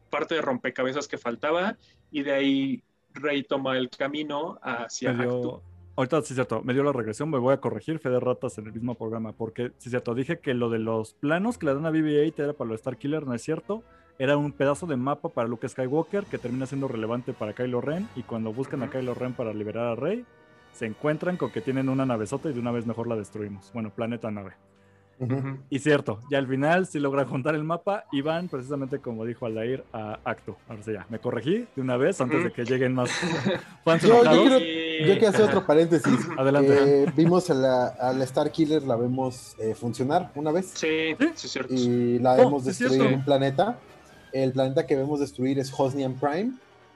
parte 0.08 0.34
de 0.34 0.42
rompecabezas 0.42 1.06
que 1.06 1.18
faltaba 1.18 1.76
y 2.10 2.22
de 2.22 2.32
ahí 2.32 2.82
Rey 3.12 3.42
toma 3.42 3.76
el 3.76 3.90
camino 3.90 4.58
hacia 4.62 5.12
dio, 5.12 5.62
Ahorita 5.96 6.22
sí 6.22 6.32
es 6.32 6.36
cierto, 6.36 6.62
me 6.62 6.72
dio 6.72 6.82
la 6.82 6.92
regresión, 6.92 7.28
me 7.28 7.38
voy 7.38 7.52
a 7.52 7.60
corregir, 7.60 7.98
Fede 7.98 8.20
Ratas 8.20 8.56
en 8.58 8.66
el 8.66 8.72
mismo 8.72 8.94
programa, 8.94 9.32
porque 9.32 9.72
sí 9.76 9.88
es 9.88 9.90
cierto, 9.90 10.14
dije 10.14 10.38
que 10.38 10.54
lo 10.54 10.70
de 10.70 10.78
los 10.78 11.12
planos 11.14 11.58
que 11.58 11.66
le 11.66 11.74
dan 11.74 11.84
a 11.84 11.90
BB-8 11.90 12.38
era 12.38 12.52
para 12.54 12.70
los 12.70 12.80
Star 12.80 12.96
Killer, 12.96 13.26
no 13.26 13.34
es 13.34 13.42
cierto 13.42 13.82
era 14.20 14.36
un 14.36 14.52
pedazo 14.52 14.86
de 14.86 14.96
mapa 14.96 15.30
para 15.30 15.48
Luke 15.48 15.66
Skywalker 15.66 16.24
que 16.24 16.36
termina 16.36 16.66
siendo 16.66 16.88
relevante 16.88 17.32
para 17.32 17.54
Kylo 17.54 17.80
Ren 17.80 18.06
y 18.14 18.22
cuando 18.22 18.52
buscan 18.52 18.82
a 18.82 18.90
Kylo 18.90 19.14
Ren 19.14 19.32
para 19.32 19.54
liberar 19.54 19.86
a 19.86 19.94
Rey, 19.94 20.26
se 20.74 20.84
encuentran 20.84 21.38
con 21.38 21.50
que 21.50 21.62
tienen 21.62 21.88
una 21.88 22.04
navezota 22.04 22.50
y 22.50 22.52
de 22.52 22.60
una 22.60 22.70
vez 22.70 22.84
mejor 22.84 23.06
la 23.06 23.16
destruimos. 23.16 23.72
Bueno, 23.72 23.88
planeta 23.88 24.30
nave. 24.30 24.52
Y 25.68 25.78
cierto, 25.78 26.20
ya 26.30 26.38
al 26.38 26.46
final 26.46 26.86
si 26.86 26.98
logran 26.98 27.28
juntar 27.28 27.54
el 27.54 27.64
mapa 27.64 28.04
y 28.10 28.20
van 28.20 28.48
precisamente 28.48 29.00
como 29.00 29.24
dijo 29.24 29.46
Aldair 29.46 29.84
a 29.92 30.18
Acto. 30.24 30.56
Ahora 30.68 30.82
sí, 30.82 30.92
ya, 30.92 31.06
me 31.08 31.18
corregí 31.18 31.66
de 31.74 31.80
una 31.82 31.96
vez 31.96 32.20
antes 32.20 32.44
de 32.44 32.52
que 32.52 32.64
lleguen 32.64 32.94
más 32.94 33.10
fans 33.84 34.02
yo, 34.02 34.22
yo, 34.22 34.58
quiero, 34.58 35.20
que 35.20 35.26
hacer 35.26 35.42
otro 35.42 35.66
paréntesis. 35.66 36.28
Adelante. 36.38 37.04
Eh, 37.04 37.12
vimos 37.16 37.50
a 37.50 37.54
la, 37.54 38.24
Star 38.24 38.50
Killer, 38.50 38.82
la 38.82 38.96
vemos 38.96 39.56
eh, 39.58 39.74
funcionar 39.74 40.30
una 40.34 40.52
vez. 40.52 40.72
Sí, 40.74 41.14
sí, 41.18 41.46
es 41.46 41.52
cierto. 41.52 41.72
Y 41.72 42.18
la 42.18 42.36
vemos 42.36 42.62
oh, 42.62 42.66
destruir 42.66 43.02
un 43.02 43.24
planeta 43.24 43.78
el 44.32 44.52
planeta 44.52 44.86
que 44.86 44.96
vemos 44.96 45.20
destruir 45.20 45.58
es 45.58 45.72
Hosnian 45.76 46.14
Prime. 46.14 46.52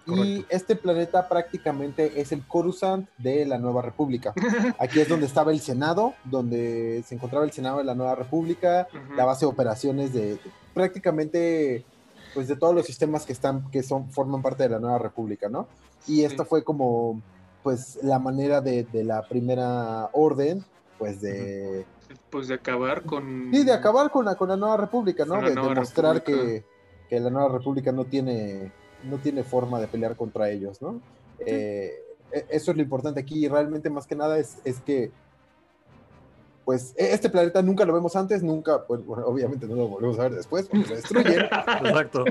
Y 0.07 0.45
este 0.51 0.76
planeta 0.76 1.28
prácticamente 1.28 2.20
es 2.20 2.30
el 2.32 2.47
Coruscant 2.47 3.09
de 3.16 3.47
la 3.47 3.57
Nueva 3.57 3.80
República. 3.80 4.35
Aquí 4.78 5.01
es 5.01 5.09
donde 5.09 5.24
estaba 5.24 5.51
el 5.51 5.61
Senado, 5.61 6.12
donde 6.24 7.03
se 7.07 7.14
encontraba 7.14 7.47
el 7.47 7.53
Senado 7.53 7.78
de 7.78 7.85
la 7.85 7.95
Nueva 7.95 8.14
República, 8.14 8.87
la 9.16 9.24
base 9.24 9.47
de 9.47 9.51
operaciones 9.51 10.12
de, 10.12 10.39
prácticamente 10.74 11.87
pues 12.35 12.49
de 12.49 12.57
todos 12.57 12.74
los 12.74 12.85
sistemas 12.85 13.24
que 13.24 13.32
están 13.32 13.70
que 13.70 13.82
son 13.82 14.11
forman 14.11 14.43
parte 14.43 14.64
de 14.64 14.70
la 14.70 14.80
Nueva 14.80 14.99
República, 14.99 15.49
¿no? 15.49 15.68
Y 16.07 16.24
esto 16.24 16.45
fue 16.45 16.64
como 16.64 17.22
pues 17.62 17.99
la 18.03 18.18
manera 18.18 18.61
de, 18.61 18.87
la 18.93 19.26
primera 19.26 20.11
orden 20.12 20.64
pues 20.99 21.20
de 21.22 21.87
pues 22.28 22.49
de 22.49 22.55
acabar 22.55 23.03
con 23.05 23.51
sí 23.53 23.64
de 23.64 23.72
acabar 23.72 24.11
con 24.11 24.24
la 24.24 24.35
con 24.35 24.49
la 24.49 24.57
Nueva 24.57 24.76
República, 24.76 25.24
¿no? 25.24 25.41
De 25.41 25.55
demostrar 25.55 26.22
que 26.22 26.64
que 27.09 27.20
la 27.20 27.30
Nueva 27.30 27.48
República 27.48 27.92
no 27.92 28.05
tiene, 28.05 28.72
no 29.05 29.18
tiene 29.18 29.42
forma 29.42 29.80
de 29.80 29.86
pelear 29.86 30.16
contra 30.16 30.50
ellos, 30.50 30.80
¿no? 30.80 31.00
Eh, 31.40 31.92
e, 32.32 32.46
eso 32.50 32.70
es 32.70 32.76
lo 32.76 32.82
importante 32.82 33.20
aquí 33.20 33.44
y 33.44 33.48
realmente 33.48 33.90
más 33.90 34.07
que 34.07 34.16
nada 34.16 34.38
es, 34.38 34.59
es 34.64 34.80
que 34.80 35.11
pues 36.64 36.94
e, 36.96 37.12
este 37.12 37.28
planeta 37.28 37.62
nunca 37.62 37.84
lo 37.84 37.92
vemos 37.92 38.16
antes, 38.16 38.42
nunca, 38.42 38.84
pues 38.86 39.00
obviamente 39.07 39.66
no 39.66 39.76
lo 39.76 39.88
volvemos 39.88 40.18
a 40.18 40.24
ver 40.24 40.34
después 40.34 40.66
porque 40.68 40.88
lo 40.88 40.96
destruyen. 40.96 41.40
Exacto. 41.84 42.24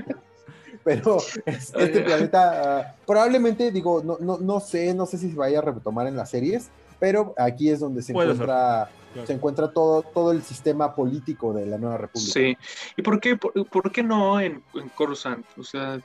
Pero 0.83 1.17
este 1.45 2.01
planeta 2.01 2.79
ah, 2.79 2.95
probablemente, 3.05 3.71
digo, 3.71 4.01
no, 4.03 4.17
no, 4.19 4.37
no 4.37 4.59
sé, 4.59 4.93
no 4.93 5.05
sé 5.05 5.17
si 5.17 5.29
se 5.29 5.35
vaya 5.37 5.59
a 5.59 5.61
retomar 5.61 6.07
en 6.07 6.17
las 6.17 6.29
series, 6.31 6.69
pero 6.99 7.33
aquí 7.37 7.69
es 7.69 7.79
donde 7.79 8.01
se 8.01 8.11
encuentra 8.11 8.89
se 9.25 9.33
encuentra 9.33 9.71
todo, 9.71 10.01
todo 10.01 10.31
el 10.31 10.43
sistema 10.43 10.95
político 10.95 11.53
de 11.53 11.65
la 11.65 11.77
Nueva 11.77 11.97
República. 11.97 12.33
Sí. 12.33 12.57
¿Y 12.97 13.01
por 13.01 13.19
qué, 13.19 13.35
por, 13.35 13.91
qué 13.91 14.03
no 14.03 14.39
en, 14.39 14.63
en, 14.73 14.89
Coruscant? 14.89 15.45
O 15.57 15.63
sea... 15.63 15.99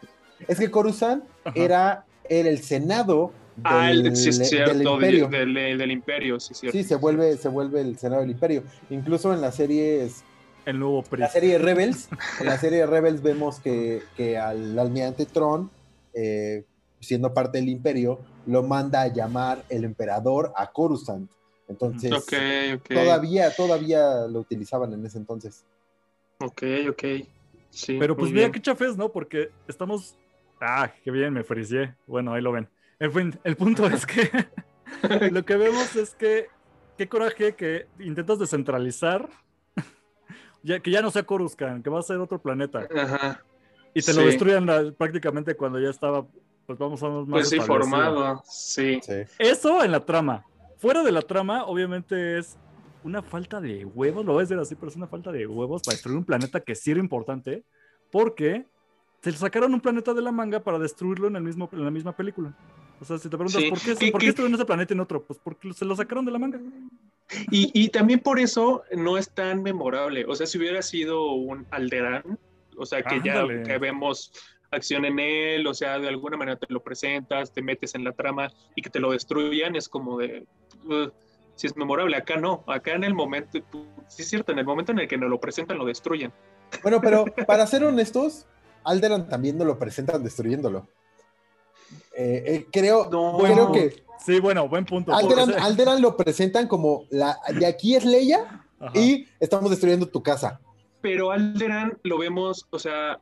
Es 0.46 0.58
que 0.58 0.70
Coruscant 0.70 1.24
era, 1.54 2.04
era, 2.28 2.48
el 2.48 2.60
Senado 2.60 3.32
ah, 3.64 3.88
del, 3.88 4.02
del 4.02 4.82
imperio. 4.82 5.28
Del, 5.28 5.90
imperio, 5.90 6.38
sí, 6.38 6.54
cierto. 6.54 6.78
Sí, 6.78 6.84
se 6.84 6.94
vuelve, 6.94 7.36
se 7.36 7.48
vuelve 7.48 7.80
el 7.80 7.98
Senado 7.98 8.20
del 8.20 8.30
imperio. 8.30 8.62
Incluso 8.90 9.32
en 9.34 9.40
la 9.40 9.50
serie 9.50 10.08
El 10.64 10.78
nuevo 10.78 11.04
La 11.12 11.28
serie 11.28 11.58
Rebels, 11.58 12.08
en 12.40 12.46
la 12.46 12.58
serie 12.58 12.86
Rebels 12.86 13.22
vemos 13.22 13.58
que, 13.58 14.02
que 14.16 14.38
al 14.38 14.78
almirante 14.78 15.26
Tron, 15.26 15.70
eh, 16.14 16.64
siendo 17.00 17.34
parte 17.34 17.58
del 17.58 17.68
imperio, 17.68 18.20
lo 18.46 18.62
manda 18.62 19.02
a 19.02 19.08
llamar 19.08 19.64
el 19.68 19.84
emperador 19.84 20.52
a 20.56 20.70
Coruscant. 20.70 21.30
Entonces, 21.68 22.10
todavía, 22.88 23.54
todavía 23.54 24.26
lo 24.26 24.40
utilizaban 24.40 24.92
en 24.94 25.04
ese 25.04 25.18
entonces. 25.18 25.64
Ok, 26.40 26.62
ok. 26.90 27.04
Sí, 27.70 27.98
Pero 27.98 28.16
pues 28.16 28.32
mira 28.32 28.50
qué 28.50 28.60
chafes, 28.60 28.96
¿no? 28.96 29.12
Porque 29.12 29.50
estamos. 29.68 30.16
Ah, 30.60 30.90
qué 31.04 31.10
bien, 31.10 31.32
me 31.32 31.44
fricié. 31.44 31.94
Bueno, 32.06 32.32
ahí 32.32 32.40
lo 32.40 32.52
ven. 32.52 32.68
En 32.98 33.12
fin, 33.12 33.38
el 33.44 33.56
punto 33.56 33.86
es 33.86 34.06
que 34.06 34.30
lo 35.30 35.44
que 35.44 35.56
vemos 35.56 35.94
es 35.94 36.14
que 36.14 36.48
qué 36.96 37.08
coraje 37.08 37.54
que 37.54 37.86
intentas 37.98 38.38
descentralizar, 38.38 39.28
ya, 40.62 40.80
que 40.80 40.90
ya 40.90 41.02
no 41.02 41.10
sea 41.10 41.22
Coruscant, 41.24 41.84
que 41.84 41.90
va 41.90 42.00
a 42.00 42.02
ser 42.02 42.16
otro 42.16 42.40
planeta. 42.40 42.88
Ajá. 42.96 43.44
Y 43.92 44.00
te 44.00 44.14
lo 44.14 44.22
destruyan 44.22 44.66
prácticamente 44.96 45.54
cuando 45.54 45.78
ya 45.78 45.90
estaba, 45.90 46.26
pues 46.66 46.78
vamos 46.78 47.02
a 47.02 47.08
más. 47.08 47.26
Pues 47.28 47.48
sí, 47.50 47.60
formado, 47.60 48.42
sí. 48.46 49.00
Eso 49.38 49.84
en 49.84 49.92
la 49.92 50.04
trama 50.04 50.46
fuera 50.78 51.02
de 51.02 51.12
la 51.12 51.22
trama, 51.22 51.64
obviamente 51.64 52.38
es 52.38 52.56
una 53.04 53.22
falta 53.22 53.60
de 53.60 53.84
huevos, 53.84 54.24
lo 54.24 54.32
voy 54.32 54.40
a 54.40 54.44
decir 54.44 54.58
así, 54.58 54.74
pero 54.74 54.88
es 54.88 54.96
una 54.96 55.06
falta 55.06 55.30
de 55.30 55.46
huevos 55.46 55.82
para 55.82 55.94
destruir 55.94 56.18
un 56.18 56.24
planeta 56.24 56.60
que 56.60 56.74
sí 56.74 56.90
era 56.90 57.00
importante, 57.00 57.64
porque 58.10 58.66
se 59.22 59.32
sacaron 59.32 59.74
un 59.74 59.80
planeta 59.80 60.14
de 60.14 60.22
la 60.22 60.32
manga 60.32 60.60
para 60.60 60.78
destruirlo 60.78 61.28
en, 61.28 61.36
el 61.36 61.42
mismo, 61.42 61.68
en 61.72 61.84
la 61.84 61.90
misma 61.90 62.16
película. 62.16 62.56
O 63.00 63.04
sea, 63.04 63.18
si 63.18 63.28
te 63.28 63.36
preguntas, 63.36 63.62
¿por 63.62 63.80
qué, 63.80 64.10
¿por 64.10 64.20
qué 64.20 64.34
en 64.42 64.54
ese 64.54 64.64
planeta 64.64 64.92
y 64.92 64.96
en 64.96 65.00
otro? 65.00 65.22
Pues 65.22 65.38
porque 65.42 65.72
se 65.72 65.84
lo 65.84 65.94
sacaron 65.94 66.24
de 66.24 66.32
la 66.32 66.38
manga. 66.38 66.60
Y, 67.50 67.70
y, 67.74 67.88
también 67.90 68.20
por 68.20 68.40
eso 68.40 68.82
no 68.96 69.18
es 69.18 69.30
tan 69.30 69.62
memorable. 69.62 70.24
O 70.26 70.34
sea, 70.34 70.46
si 70.46 70.58
hubiera 70.58 70.82
sido 70.82 71.32
un 71.32 71.66
Alderán, 71.70 72.38
o 72.76 72.86
sea, 72.86 73.02
que 73.02 73.20
ya 73.22 73.46
que 73.46 73.78
vemos 73.78 74.32
acción 74.70 75.04
en 75.04 75.18
él, 75.18 75.66
o 75.66 75.74
sea, 75.74 75.98
de 75.98 76.08
alguna 76.08 76.36
manera 76.36 76.58
te 76.58 76.66
lo 76.68 76.82
presentas, 76.82 77.52
te 77.52 77.62
metes 77.62 77.94
en 77.94 78.04
la 78.04 78.12
trama 78.12 78.50
y 78.74 78.82
que 78.82 78.90
te 78.90 79.00
lo 79.00 79.12
destruyan, 79.12 79.76
es 79.76 79.88
como 79.88 80.18
de, 80.18 80.44
si 81.54 81.66
es 81.66 81.76
memorable, 81.76 82.16
acá 82.16 82.36
no, 82.36 82.62
acá 82.66 82.92
en 82.92 83.04
el 83.04 83.14
momento, 83.14 83.58
sí 84.08 84.22
es 84.22 84.28
cierto, 84.28 84.52
en 84.52 84.58
el 84.58 84.64
momento 84.64 84.92
en 84.92 85.00
el 85.00 85.08
que 85.08 85.16
nos 85.16 85.30
lo 85.30 85.40
presentan, 85.40 85.78
lo 85.78 85.86
destruyen. 85.86 86.32
Bueno, 86.82 87.00
pero 87.00 87.24
para 87.46 87.66
ser 87.66 87.84
honestos, 87.84 88.46
Alderan 88.84 89.28
también 89.28 89.58
nos 89.58 89.66
lo 89.66 89.78
presentan 89.78 90.22
destruyéndolo. 90.22 90.86
Eh, 92.16 92.42
eh, 92.46 92.66
creo, 92.70 93.08
creo 93.08 93.72
que... 93.72 94.04
Sí, 94.24 94.40
bueno, 94.40 94.68
buen 94.68 94.84
punto. 94.84 95.14
Alderan, 95.14 96.02
lo 96.02 96.16
presentan 96.16 96.66
como, 96.66 97.04
la, 97.10 97.38
de 97.54 97.66
aquí 97.66 97.94
es 97.94 98.04
Leia 98.04 98.66
y 98.94 99.26
estamos 99.40 99.70
destruyendo 99.70 100.06
tu 100.06 100.22
casa. 100.22 100.60
Pero 101.00 101.30
Alderan 101.30 101.96
lo 102.02 102.18
vemos, 102.18 102.66
o 102.70 102.78
sea, 102.78 103.20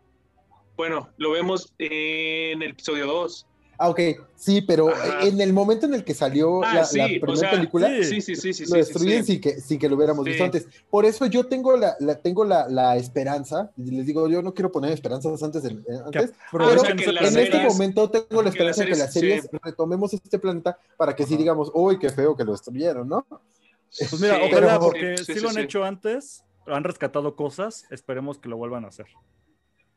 bueno, 0.77 1.09
lo 1.17 1.31
vemos 1.31 1.73
en 1.79 2.63
el 2.63 2.71
episodio 2.71 3.07
2. 3.07 3.47
Ah, 3.79 3.91
ok, 3.91 4.01
sí, 4.37 4.63
pero 4.63 4.89
en 5.21 5.41
el 5.41 5.53
momento 5.53 5.85
en 5.85 5.95
el 5.95 6.03
que 6.03 6.15
salió 6.15 6.65
ah, 6.65 6.87
la, 6.93 7.07
primera 7.21 7.51
película, 7.51 7.91
sí, 8.03 8.23
sí, 8.23 8.35
sí, 8.35 8.65
lo 8.67 8.77
destruyen 8.77 9.25
sin, 9.25 9.41
que, 9.41 9.61
sin 9.61 9.79
que 9.79 9.89
lo 9.89 9.97
hubiéramos 9.97 10.25
visto 10.25 10.45
antes. 10.45 10.67
Por 10.89 11.05
eso 11.05 11.27
yo 11.27 11.45
tengo 11.45 11.77
la, 11.77 11.95
tengo 12.23 12.45
la, 12.45 12.97
esperanza, 12.97 13.71
y 13.77 13.91
les 13.91 14.07
digo, 14.07 14.29
yo 14.29 14.41
no 14.41 14.55
quiero 14.55 14.73
poner 14.73 14.93
esperanzas 14.93 15.43
antes, 15.43 15.63
de, 15.63 15.71
eh, 15.71 16.01
antes 16.05 16.33
pero 16.51 16.85
en 16.87 17.39
este 17.39 17.63
momento 17.65 18.09
tengo 18.09 18.43
la 18.43 18.49
esperanza 18.49 18.83
de 18.83 18.91
que 18.91 18.97
las 18.97 19.13
series 19.13 19.49
retomemos 19.63 20.13
este 20.15 20.39
planeta 20.39 20.79
para 20.97 21.15
que 21.15 21.27
sí 21.27 21.37
digamos, 21.37 21.71
uy, 21.75 21.99
qué 21.99 22.09
feo 22.09 22.35
que 22.35 22.45
lo 22.45 22.53
destruyeron, 22.53 23.07
¿no? 23.09 23.27
Pues 23.29 24.21
mira, 24.21 24.41
ojalá, 24.43 24.79
porque 24.79 25.19
si 25.19 25.39
lo 25.39 25.51
han 25.51 25.59
hecho 25.59 25.85
antes, 25.85 26.45
han 26.67 26.83
rescatado 26.83 27.37
cosas, 27.37 27.85
esperemos 27.91 28.39
que 28.39 28.49
lo 28.49 28.57
vuelvan 28.57 28.87
a 28.87 28.89
hacer. 28.89 29.07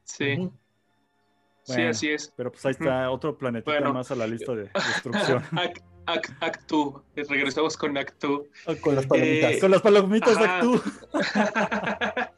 Sí 0.04 0.52
sí, 1.74 1.82
así 1.82 2.10
es. 2.10 2.34
Pero 2.36 2.52
pues 2.52 2.66
ahí 2.66 2.72
está 2.72 3.10
otro 3.12 3.38
planeta 3.38 3.80
más 3.92 4.12
a 4.12 4.16
la 4.16 4.28
lista 4.28 4.54
de 4.54 4.70
destrucción. 4.94 5.44
Actu, 6.42 7.02
regresamos 7.16 7.78
con 7.78 7.98
Actu. 7.98 8.48
Con 8.82 8.96
las 8.96 9.06
palomitas. 9.06 9.60
con 9.60 9.72
las 9.72 9.82
palomitas 9.82 10.40
de 10.40 10.46
Actu. 10.46 10.82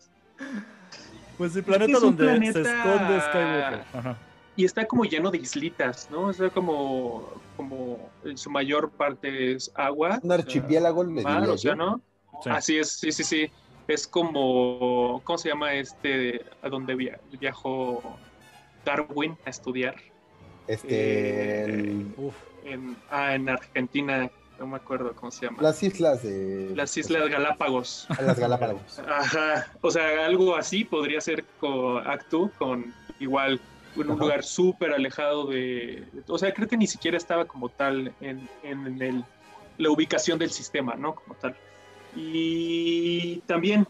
pues 1.37 1.55
el 1.55 1.63
planeta 1.63 1.99
donde 1.99 2.51
se 2.51 2.61
esconde 2.61 3.21
Skywalker. 3.21 4.15
Y 4.57 4.65
está 4.65 4.85
como 4.85 5.05
lleno 5.05 5.31
de 5.31 5.37
islitas, 5.37 6.09
¿no? 6.11 6.29
Está 6.29 6.49
como, 6.49 7.29
como 7.55 8.09
en 8.25 8.37
su 8.37 8.49
mayor 8.49 8.91
parte 8.91 9.53
es 9.53 9.71
agua. 9.75 10.19
Un 10.21 10.31
archipiélago, 10.33 11.05
le 11.05 11.21
mar, 11.21 11.49
o 11.49 11.57
sea, 11.57 11.73
¿no? 11.73 12.01
Así 12.45 12.77
es, 12.77 12.91
sí, 12.91 13.11
sí, 13.11 13.23
sí. 13.23 13.49
Es 13.87 14.07
como, 14.07 15.21
¿cómo 15.23 15.37
se 15.37 15.49
llama 15.49 15.73
este? 15.73 16.45
A 16.61 16.69
donde 16.69 16.95
viajó 17.39 18.17
Darwin 18.85 19.37
a 19.45 19.49
estudiar. 19.49 19.95
Este. 20.67 20.87
Eh, 20.89 22.05
en, 22.65 22.95
ah, 23.09 23.33
en 23.33 23.49
Argentina, 23.49 24.29
no 24.59 24.67
me 24.67 24.77
acuerdo 24.77 25.13
cómo 25.13 25.31
se 25.31 25.45
llama. 25.45 25.61
Las 25.61 25.81
islas 25.83 26.23
de. 26.23 26.71
Las 26.75 26.95
islas 26.95 27.29
Galápagos. 27.29 28.05
Ah, 28.09 28.21
las 28.21 28.39
Galápagos. 28.39 28.99
Ajá. 29.07 29.71
O 29.81 29.91
sea, 29.91 30.25
algo 30.25 30.55
así 30.55 30.83
podría 30.83 31.19
ser 31.21 31.43
con 31.59 32.07
Actu, 32.07 32.51
con 32.57 32.93
igual 33.19 33.59
en 33.95 34.09
un 34.09 34.19
lugar 34.19 34.43
súper 34.43 34.93
alejado 34.93 35.47
de. 35.47 36.05
O 36.27 36.37
sea, 36.37 36.53
creo 36.53 36.67
que 36.67 36.77
ni 36.77 36.87
siquiera 36.87 37.17
estaba 37.17 37.45
como 37.45 37.69
tal 37.69 38.13
en, 38.21 38.47
en 38.63 39.01
el, 39.01 39.23
la 39.77 39.89
ubicación 39.89 40.39
del 40.39 40.51
sistema, 40.51 40.95
¿no? 40.95 41.15
Como 41.15 41.35
tal. 41.35 41.55
Y 42.15 43.37
también 43.47 43.87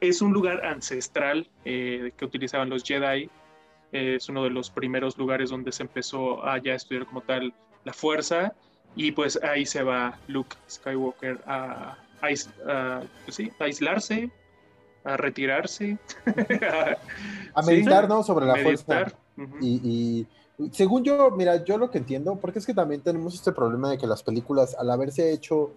es 0.00 0.20
un 0.22 0.32
lugar 0.32 0.64
ancestral 0.64 1.48
eh, 1.64 2.12
que 2.16 2.24
utilizaban 2.24 2.68
los 2.68 2.82
Jedi 2.84 3.30
es 3.94 4.28
uno 4.28 4.42
de 4.44 4.50
los 4.50 4.70
primeros 4.70 5.16
lugares 5.16 5.50
donde 5.50 5.70
se 5.72 5.84
empezó 5.84 6.44
a 6.44 6.58
ya 6.58 6.74
estudiar 6.74 7.06
como 7.06 7.20
tal 7.20 7.54
la 7.84 7.92
fuerza 7.92 8.52
y 8.96 9.12
pues 9.12 9.38
ahí 9.42 9.64
se 9.66 9.82
va 9.82 10.18
Luke 10.26 10.56
Skywalker 10.68 11.40
a, 11.46 11.96
pues 12.20 12.48
aislarse, 13.58 14.30
a 15.04 15.16
retirarse. 15.16 15.98
a 17.54 17.62
meditar, 17.62 18.08
¿no? 18.08 18.22
Sobre 18.22 18.46
la 18.46 18.56
fuerza. 18.56 19.12
y, 19.60 20.26
según 20.70 21.02
yo, 21.02 21.30
mira, 21.32 21.64
yo 21.64 21.78
lo 21.78 21.90
que 21.90 21.98
entiendo, 21.98 22.36
porque 22.36 22.60
es 22.60 22.66
que 22.66 22.74
también 22.74 23.00
tenemos 23.00 23.34
este 23.34 23.52
problema 23.52 23.90
de 23.90 23.98
que 23.98 24.06
las 24.06 24.22
películas, 24.22 24.76
al 24.78 24.90
haberse 24.90 25.32
hecho 25.32 25.72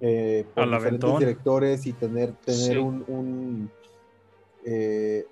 eh, 0.00 0.46
por 0.54 0.70
diferentes 0.70 1.18
directores 1.18 1.86
y 1.86 1.92
tener, 1.92 2.32
tener 2.44 2.78
un... 2.78 3.70
Eh, 4.64 5.26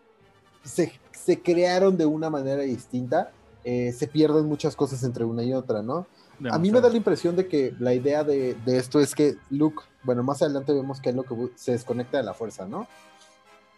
se, 0.62 0.92
se 1.24 1.40
crearon 1.40 1.96
de 1.96 2.06
una 2.06 2.30
manera 2.30 2.62
distinta, 2.62 3.30
eh, 3.64 3.92
se 3.92 4.06
pierden 4.06 4.46
muchas 4.46 4.74
cosas 4.74 5.02
entre 5.04 5.24
una 5.24 5.42
y 5.42 5.52
otra, 5.52 5.82
¿no? 5.82 6.06
A 6.50 6.58
mí 6.58 6.70
me 6.70 6.80
da 6.80 6.88
la 6.88 6.96
impresión 6.96 7.36
de 7.36 7.46
que 7.46 7.74
la 7.78 7.92
idea 7.92 8.24
de, 8.24 8.56
esto 8.66 8.98
es 8.98 9.14
que 9.14 9.36
Luke, 9.50 9.82
bueno, 10.02 10.22
más 10.22 10.40
adelante 10.40 10.72
vemos 10.72 10.98
que 10.98 11.10
es 11.10 11.14
lo 11.14 11.24
que 11.24 11.34
se 11.56 11.72
desconecta 11.72 12.16
de 12.16 12.22
la 12.22 12.32
fuerza, 12.32 12.66
¿no? 12.66 12.86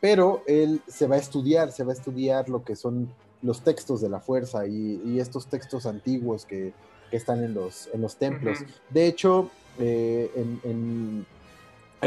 Pero 0.01 0.45
él 0.47 0.81
se 0.87 1.09
va 1.09 1.17
a 1.17 1.19
estudiar, 1.19 1.73
se 1.73 1.83
va 1.83 1.91
a 1.91 1.95
estudiar 1.95 2.49
lo 2.49 2.63
que 2.63 2.77
son 2.77 3.13
los 3.43 3.63
textos 3.63 4.01
de 4.01 4.09
la 4.09 4.21
fuerza 4.21 4.67
y, 4.69 5.19
estos 5.19 5.47
textos 5.47 5.87
antiguos 5.87 6.45
que, 6.45 6.73
están 7.11 7.45
en 7.45 7.53
los, 7.53 7.91
en 7.93 8.01
los 8.01 8.17
templos. 8.17 8.61
De 8.89 9.07
hecho, 9.07 9.51
eh, 9.79 10.31
en, 10.35 10.61
en 10.65 11.27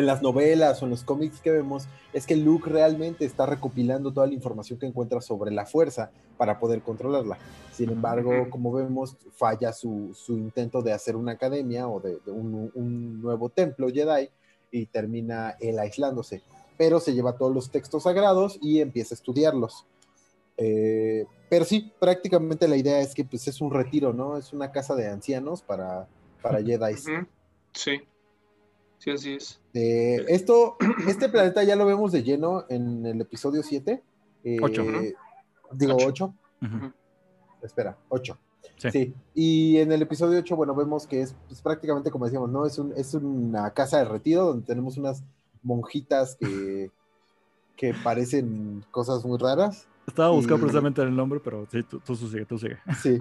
las 0.02 0.22
novelas 0.22 0.82
o 0.82 0.86
en 0.86 0.92
los 0.92 1.04
cómics 1.04 1.40
que 1.40 1.52
vemos 1.52 1.88
es 2.12 2.26
que 2.26 2.36
Luke 2.36 2.70
realmente 2.70 3.24
está 3.24 3.46
recopilando 3.46 4.12
toda 4.12 4.28
la 4.28 4.34
información 4.34 4.78
que 4.78 4.86
encuentra 4.86 5.22
sobre 5.22 5.52
la 5.52 5.66
fuerza 5.66 6.12
para 6.38 6.60
poder 6.60 6.82
controlarla. 6.82 7.38
Sin 7.72 7.90
embargo, 7.90 8.50
como 8.50 8.74
vemos, 8.74 9.16
falla 9.38 9.72
su, 9.72 10.14
intento 10.28 10.82
de 10.82 10.92
hacer 10.92 11.16
una 11.16 11.34
academia 11.34 11.88
o 11.88 12.02
de, 12.02 12.18
un, 12.28 13.22
nuevo 13.22 13.50
templo 13.50 13.88
Jedi 13.88 14.30
y 14.70 14.86
termina 14.88 15.56
él 15.62 15.80
aislándose. 15.80 16.42
Pero 16.78 17.00
se 17.00 17.14
lleva 17.14 17.38
todos 17.38 17.54
los 17.54 17.72
textos 17.72 18.04
sagrados 18.04 18.60
y 18.62 18.82
empieza 18.82 19.14
a 19.14 19.18
estudiarlos. 19.18 19.86
Eh, 20.58 21.26
pero 21.50 21.64
sí, 21.64 21.94
prácticamente 22.00 22.68
la 22.68 22.76
idea 22.76 23.00
es 23.00 23.14
que 23.14 23.24
pues, 23.24 23.48
es 23.48 23.62
un 23.62 23.72
retiro, 23.72 24.12
¿no? 24.12 24.38
Es 24.38 24.52
una 24.52 24.72
casa 24.74 24.96
de 24.96 25.08
ancianos 25.08 25.62
para, 25.62 26.08
para 26.42 26.62
Jedi. 26.62 26.96
Sí. 27.74 28.02
Sí, 28.98 29.12
así 29.12 29.34
es. 29.34 29.60
esto, 29.74 30.78
este 31.08 31.30
planeta 31.30 31.64
ya 31.64 31.76
lo 31.76 31.86
vemos 31.86 32.12
de 32.12 32.24
lleno 32.24 32.66
en 32.70 33.06
el 33.06 33.22
episodio 33.22 33.64
7. 33.64 34.02
8. 34.62 34.82
Eh, 34.82 35.16
digo 35.72 35.98
8. 36.06 36.34
Espera, 37.62 37.98
8. 38.10 38.38
Sí. 38.92 39.14
Y 39.34 39.78
en 39.78 39.92
el 39.92 40.02
episodio 40.02 40.40
8, 40.40 40.56
bueno, 40.56 40.76
vemos 40.76 41.08
que 41.08 41.22
es 41.22 41.36
pues, 41.48 41.62
prácticamente 41.62 42.12
como 42.12 42.26
decíamos, 42.26 42.50
¿no? 42.50 42.66
Es, 42.66 42.78
un, 42.78 42.94
es 42.96 43.14
una 43.14 43.72
casa 43.72 44.00
de 44.00 44.06
retiro 44.06 44.46
donde 44.46 44.66
tenemos 44.66 44.98
unas 44.98 45.24
monjitas 45.64 46.36
que, 46.36 46.92
que 47.76 47.94
parecen 48.04 48.86
cosas 48.92 49.26
muy 49.26 49.38
raras. 49.38 49.88
Estaba 50.08 50.30
buscando 50.30 50.62
precisamente 50.62 51.02
el 51.02 51.16
nombre, 51.16 51.40
pero 51.44 51.68
sí, 51.72 51.82
tú, 51.84 52.00
tú, 52.00 52.16
sigue, 52.16 52.46
tú 52.46 52.60
sigue. 52.60 52.78
Sí. 53.02 53.20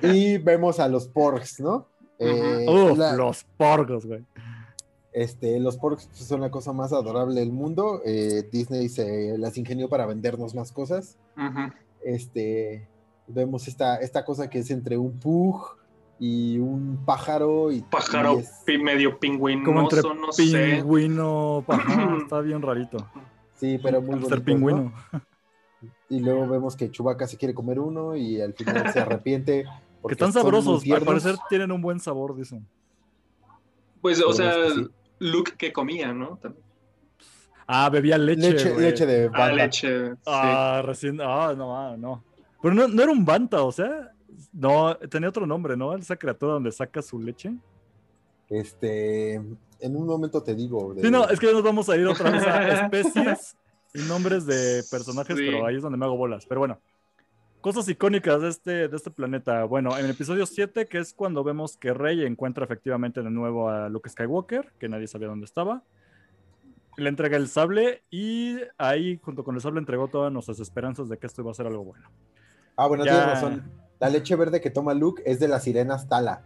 Y 0.02 0.38
vemos 0.38 0.80
a 0.80 0.88
los 0.88 1.06
porks, 1.06 1.60
¿no? 1.60 1.86
Eh, 2.18 2.64
los 3.16 3.44
porcos, 3.56 4.06
güey. 4.06 4.24
Este, 5.12 5.60
los 5.60 5.76
porks 5.76 6.08
son 6.12 6.40
la 6.40 6.50
cosa 6.50 6.72
más 6.72 6.92
adorable 6.92 7.40
del 7.40 7.52
mundo. 7.52 8.00
Eh, 8.04 8.48
Disney 8.50 8.88
se 8.88 9.36
las 9.38 9.58
ingenió 9.58 9.88
para 9.88 10.06
vendernos 10.06 10.54
más 10.54 10.72
cosas. 10.72 11.18
Este, 12.02 12.88
vemos 13.26 13.68
esta, 13.68 13.96
esta 13.96 14.24
cosa 14.24 14.48
que 14.48 14.60
es 14.60 14.70
entre 14.70 14.96
un 14.96 15.18
pug 15.18 15.76
y 16.18 16.58
un 16.58 17.02
pájaro. 17.04 17.70
Y, 17.70 17.82
pájaro 17.82 18.40
medio 18.82 19.18
pingüino. 19.18 19.64
Como 19.64 19.82
entre 19.82 20.02
pingüino, 20.36 21.62
pájaro, 21.66 22.18
está 22.18 22.40
bien 22.40 22.62
rarito. 22.62 23.06
Sí, 23.56 23.78
pero 23.82 24.00
muy 24.00 24.18
bonito. 24.18 24.42
pingüino. 24.42 24.92
Y 26.08 26.20
luego 26.20 26.46
vemos 26.46 26.76
que 26.76 26.90
Chubaca 26.90 27.26
se 27.26 27.36
quiere 27.36 27.54
comer 27.54 27.80
uno 27.80 28.16
y 28.16 28.40
al 28.40 28.54
final 28.54 28.92
se 28.92 29.00
arrepiente. 29.00 29.64
Que 30.06 30.14
están 30.14 30.32
sabrosos, 30.32 30.88
al 30.90 31.02
parecer 31.02 31.36
tienen 31.48 31.70
un 31.70 31.82
buen 31.82 32.00
sabor, 32.00 32.34
dicen. 32.34 32.66
Pues, 34.00 34.20
o 34.22 34.32
sea, 34.32 34.54
Luke 35.22 35.52
que 35.56 35.72
comía, 35.72 36.12
¿no? 36.12 36.38
Ah, 37.66 37.88
bebía 37.88 38.18
leche. 38.18 38.50
Leche, 38.50 38.74
leche 38.76 39.06
de 39.06 39.28
banta. 39.28 39.44
Ah, 39.44 39.52
leche. 39.52 40.12
Ah, 40.26 40.82
recién. 40.84 41.20
Ah, 41.20 41.54
no, 41.56 41.76
ah, 41.76 41.96
no. 41.96 42.24
Pero 42.60 42.74
no, 42.74 42.88
no, 42.88 43.02
era 43.02 43.12
un 43.12 43.24
banta, 43.24 43.62
o 43.62 43.70
sea. 43.72 44.12
No, 44.52 44.96
tenía 44.96 45.28
otro 45.28 45.46
nombre, 45.46 45.76
¿no? 45.76 45.94
Esa 45.94 46.16
criatura 46.16 46.54
donde 46.54 46.72
saca 46.72 47.00
su 47.02 47.20
leche. 47.20 47.52
Este. 48.48 49.34
En 49.34 49.96
un 49.96 50.06
momento 50.06 50.42
te 50.42 50.54
digo. 50.54 50.94
Sí, 51.00 51.10
no, 51.10 51.28
es 51.28 51.38
que 51.38 51.52
nos 51.52 51.62
vamos 51.62 51.88
a 51.88 51.96
ir 51.96 52.06
otra 52.06 52.30
vez 52.30 52.42
a 52.44 52.68
especies 52.84 53.56
y 53.94 54.00
nombres 54.02 54.44
de 54.44 54.82
personajes, 54.90 55.36
pero 55.36 55.66
ahí 55.66 55.76
es 55.76 55.82
donde 55.82 55.98
me 55.98 56.04
hago 56.04 56.16
bolas. 56.16 56.44
Pero 56.46 56.60
bueno. 56.60 56.80
Cosas 57.62 57.88
icónicas 57.88 58.42
de 58.42 58.48
este, 58.48 58.88
de 58.88 58.96
este 58.96 59.12
planeta. 59.12 59.62
Bueno, 59.62 59.96
en 59.96 60.04
el 60.04 60.10
episodio 60.10 60.46
7, 60.46 60.86
que 60.86 60.98
es 60.98 61.14
cuando 61.14 61.44
vemos 61.44 61.76
que 61.76 61.94
Rey 61.94 62.24
encuentra 62.24 62.64
efectivamente 62.64 63.22
de 63.22 63.30
nuevo 63.30 63.68
a 63.68 63.88
Luke 63.88 64.10
Skywalker, 64.10 64.72
que 64.80 64.88
nadie 64.88 65.06
sabía 65.06 65.28
dónde 65.28 65.44
estaba. 65.44 65.84
Le 66.96 67.08
entrega 67.08 67.36
el 67.36 67.46
sable 67.46 68.02
y 68.10 68.56
ahí, 68.78 69.20
junto 69.22 69.44
con 69.44 69.54
el 69.54 69.60
sable, 69.60 69.78
entregó 69.78 70.08
todas 70.08 70.32
nuestras 70.32 70.58
esperanzas 70.58 71.08
de 71.08 71.18
que 71.18 71.28
esto 71.28 71.42
iba 71.42 71.52
a 71.52 71.54
ser 71.54 71.68
algo 71.68 71.84
bueno. 71.84 72.10
Ah, 72.74 72.88
bueno, 72.88 73.04
tienes 73.04 73.26
razón. 73.26 73.62
La 74.00 74.10
leche 74.10 74.34
verde 74.34 74.60
que 74.60 74.70
toma 74.70 74.92
Luke 74.92 75.22
es 75.24 75.38
de 75.38 75.46
las 75.46 75.62
sirenas 75.62 76.08
Tala. 76.08 76.42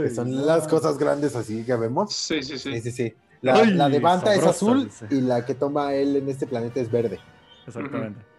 que 0.00 0.10
son 0.10 0.46
las 0.46 0.68
cosas 0.68 0.96
grandes 0.96 1.34
así 1.34 1.64
que 1.64 1.74
vemos. 1.74 2.14
Sí, 2.14 2.40
sí, 2.44 2.56
sí. 2.56 2.80
sí, 2.80 2.92
sí, 2.92 3.14
La, 3.40 3.64
la, 3.64 3.88
de 3.88 3.98
Banta 3.98 4.32
es 4.32 4.46
azul 4.46 4.88
y 5.10 5.22
la 5.22 5.44
que 5.44 5.56
toma 5.56 5.92
él 5.94 6.14
en 6.14 6.28
este 6.28 6.46
planeta 6.46 6.78
es 6.78 6.88
verde. 6.88 7.18
Exactamente. 7.66 8.31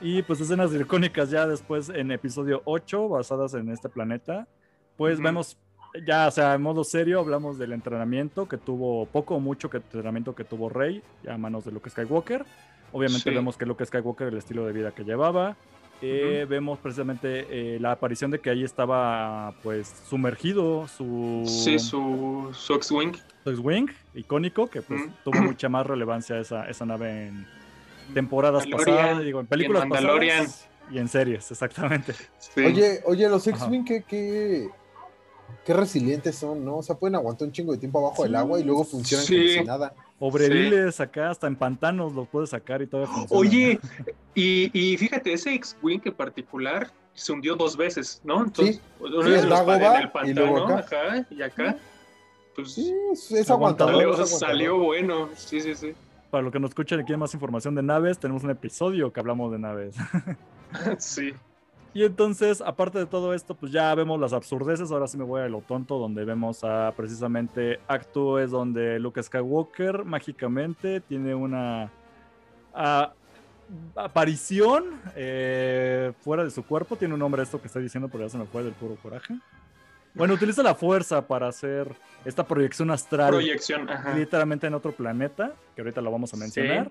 Y 0.00 0.22
pues 0.22 0.40
escenas 0.40 0.74
icónicas 0.74 1.30
ya 1.30 1.46
después 1.46 1.90
en 1.90 2.10
episodio 2.10 2.62
8, 2.64 3.08
basadas 3.08 3.54
en 3.54 3.68
este 3.70 3.88
planeta. 3.88 4.48
Pues 4.96 5.20
vemos, 5.20 5.58
ya, 6.06 6.28
o 6.28 6.30
sea, 6.30 6.54
en 6.54 6.62
modo 6.62 6.84
serio, 6.84 7.20
hablamos 7.20 7.58
del 7.58 7.72
entrenamiento 7.72 8.48
que 8.48 8.56
tuvo, 8.56 9.06
poco 9.06 9.36
o 9.36 9.40
mucho 9.40 9.68
que 9.68 9.78
entrenamiento 9.78 10.34
que 10.34 10.44
tuvo 10.44 10.68
Rey, 10.68 11.02
ya 11.22 11.34
a 11.34 11.38
manos 11.38 11.64
de 11.64 11.72
Luke 11.72 11.90
Skywalker. 11.90 12.44
Obviamente 12.92 13.30
vemos 13.30 13.56
que 13.56 13.66
Luke 13.66 13.84
Skywalker, 13.84 14.28
el 14.28 14.38
estilo 14.38 14.66
de 14.66 14.72
vida 14.72 14.92
que 14.92 15.04
llevaba. 15.04 15.56
Eh, 16.02 16.46
vemos 16.48 16.78
precisamente 16.78 17.46
eh, 17.50 17.78
la 17.78 17.92
aparición 17.92 18.30
de 18.30 18.38
que 18.38 18.48
ahí 18.48 18.64
estaba 18.64 19.52
pues 19.62 19.86
sumergido 20.08 20.88
su... 20.88 21.42
Sí, 21.44 21.78
su, 21.78 22.48
su 22.52 22.74
X-Wing. 22.74 23.16
Su 23.44 23.50
X-Wing, 23.50 23.90
icónico, 24.14 24.68
que 24.68 24.80
pues 24.80 25.02
tuvo 25.24 25.42
mucha 25.42 25.68
más 25.68 25.86
relevancia 25.86 26.38
esa, 26.38 26.68
esa 26.70 26.86
nave 26.86 27.26
en, 27.26 27.46
temporadas 28.10 28.66
pasadas, 28.66 29.22
digo, 29.24 29.40
en 29.40 29.46
películas 29.46 29.86
pasadas 29.86 30.68
y 30.90 30.98
en 30.98 31.08
series, 31.08 31.50
exactamente. 31.50 32.14
Oye, 32.56 33.00
oye, 33.04 33.28
los 33.28 33.46
X-Wing, 33.46 33.84
¿qué, 33.84 34.02
qué, 34.06 34.68
resilientes 35.72 36.34
son, 36.34 36.64
¿no? 36.64 36.78
O 36.78 36.82
sea, 36.82 36.96
pueden 36.96 37.14
aguantar 37.14 37.46
un 37.46 37.52
chingo 37.52 37.72
de 37.72 37.78
tiempo 37.78 38.04
abajo 38.04 38.24
del 38.24 38.34
agua 38.34 38.58
y 38.58 38.64
luego 38.64 38.84
funcionan 38.84 39.24
como 39.24 39.38
si 39.38 39.64
nada. 39.64 39.94
Obreviles 40.18 40.98
acá, 41.00 41.30
hasta 41.30 41.46
en 41.46 41.56
pantanos 41.56 42.12
los 42.12 42.28
puedes 42.28 42.50
sacar 42.50 42.82
y 42.82 42.86
todo 42.86 43.06
Oye, 43.30 43.78
y, 44.34 44.70
y 44.78 44.96
fíjate, 44.96 45.32
ese 45.32 45.54
X-Wing 45.54 46.02
en 46.04 46.14
particular 46.14 46.90
se 47.14 47.32
hundió 47.32 47.54
dos 47.54 47.76
veces, 47.76 48.20
¿no? 48.24 48.44
Entonces, 48.44 48.76
sí, 48.76 49.04
una 49.04 49.28
vez 49.28 49.44
en 49.44 50.02
el 50.02 50.10
pantano, 50.10 50.28
y 50.28 50.34
luego 50.34 50.68
acá. 50.68 51.26
y 51.30 51.42
acá. 51.42 51.76
Pues, 52.56 52.72
sí, 52.72 52.92
es 53.30 53.48
aguantador. 53.48 54.26
salió 54.26 54.76
bueno, 54.78 55.28
sí, 55.36 55.60
sí, 55.60 55.74
sí 55.74 55.94
para 56.30 56.42
los 56.42 56.52
que 56.52 56.60
nos 56.60 56.70
escuchan 56.70 57.00
y 57.00 57.04
quieren 57.04 57.20
más 57.20 57.34
información 57.34 57.74
de 57.74 57.82
naves, 57.82 58.18
tenemos 58.18 58.44
un 58.44 58.50
episodio 58.50 59.12
que 59.12 59.20
hablamos 59.20 59.52
de 59.52 59.58
naves. 59.58 59.96
sí. 60.98 61.34
Y 61.92 62.04
entonces, 62.04 62.60
aparte 62.60 62.98
de 62.98 63.06
todo 63.06 63.34
esto, 63.34 63.56
pues 63.56 63.72
ya 63.72 63.92
vemos 63.96 64.20
las 64.20 64.32
absurdeces. 64.32 64.92
Ahora 64.92 65.08
sí 65.08 65.18
me 65.18 65.24
voy 65.24 65.42
a 65.42 65.48
lo 65.48 65.60
tonto, 65.60 65.98
donde 65.98 66.24
vemos 66.24 66.62
a 66.62 66.92
precisamente 66.96 67.80
Actu 67.88 68.38
es 68.38 68.52
donde 68.52 69.00
Luke 69.00 69.20
Skywalker 69.20 70.04
mágicamente 70.04 71.00
tiene 71.00 71.34
una 71.34 71.90
aparición 73.96 75.00
eh, 75.16 76.12
fuera 76.20 76.44
de 76.44 76.50
su 76.50 76.64
cuerpo. 76.64 76.94
Tiene 76.94 77.14
un 77.14 77.20
nombre 77.20 77.42
esto 77.42 77.60
que 77.60 77.66
estoy 77.66 77.82
diciendo, 77.82 78.08
pero 78.08 78.24
ya 78.24 78.30
se 78.30 78.38
me 78.38 78.46
fue 78.46 78.62
del 78.62 78.74
puro 78.74 78.94
coraje. 78.94 79.34
Bueno, 80.14 80.34
utiliza 80.34 80.62
la 80.62 80.74
fuerza 80.74 81.26
para 81.26 81.48
hacer 81.48 81.94
esta 82.24 82.44
proyección 82.44 82.90
astral. 82.90 83.30
Proyección, 83.30 83.88
Literalmente 84.16 84.66
en 84.66 84.74
otro 84.74 84.92
planeta, 84.92 85.54
que 85.74 85.82
ahorita 85.82 86.00
lo 86.00 86.10
vamos 86.10 86.34
a 86.34 86.36
mencionar. 86.36 86.90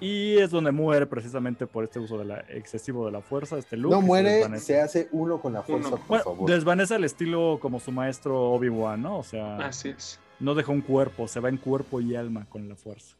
Y 0.00 0.38
es 0.38 0.50
donde 0.50 0.70
muere 0.70 1.06
precisamente 1.06 1.66
por 1.66 1.82
este 1.82 1.98
uso 1.98 2.18
de 2.18 2.24
la, 2.24 2.40
excesivo 2.48 3.04
de 3.06 3.12
la 3.12 3.20
fuerza, 3.20 3.58
este 3.58 3.76
Luke. 3.76 3.94
No 3.94 4.00
muere, 4.00 4.46
se, 4.60 4.80
hace 4.80 5.08
uno 5.10 5.40
con 5.40 5.52
la 5.52 5.62
fuerza, 5.62 5.96
por 5.96 6.20
favor. 6.20 6.48
Desvanece 6.48 6.94
al 6.94 7.04
estilo 7.04 7.58
como 7.60 7.80
su 7.80 7.90
maestro 7.90 8.52
Obi-Wan, 8.52 9.02
¿no? 9.02 9.18
O 9.18 9.24
sea, 9.24 9.56
Así 9.56 9.88
es. 9.88 10.20
no 10.38 10.54
deja 10.54 10.70
un 10.70 10.82
cuerpo, 10.82 11.26
se 11.26 11.40
va 11.40 11.48
en 11.48 11.56
cuerpo 11.56 12.00
y 12.00 12.14
alma 12.14 12.46
con 12.48 12.68
la 12.68 12.76
fuerza. 12.76 13.16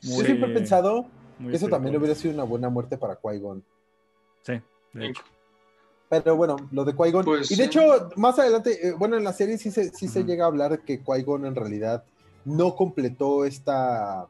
Yo 0.00 0.24
siempre 0.24 0.50
he 0.50 0.54
pensado 0.54 1.06
que 1.40 1.56
eso 1.56 1.68
también 1.68 1.96
hubiera 1.96 2.14
sido 2.14 2.34
una 2.34 2.44
buena 2.44 2.68
muerte 2.68 2.96
para 2.96 3.20
Qui-Gon. 3.20 3.64
Sí, 4.42 4.60
de 4.92 5.06
hecho. 5.06 5.22
Pero 6.20 6.36
bueno, 6.36 6.56
lo 6.72 6.84
de 6.84 6.94
Qui-Gon. 6.94 7.24
Pues 7.24 7.50
y 7.50 7.56
de 7.56 7.64
hecho, 7.64 8.10
más 8.16 8.38
adelante, 8.38 8.88
eh, 8.88 8.92
bueno, 8.92 9.16
en 9.16 9.24
la 9.24 9.32
serie 9.32 9.56
sí 9.56 9.70
se, 9.70 9.88
sí 9.94 10.08
se 10.08 10.24
llega 10.24 10.44
a 10.44 10.48
hablar 10.48 10.80
que 10.80 11.02
Qui-Gon 11.02 11.46
en 11.46 11.54
realidad 11.54 12.04
no 12.44 12.76
completó 12.76 13.46
esta, 13.46 14.28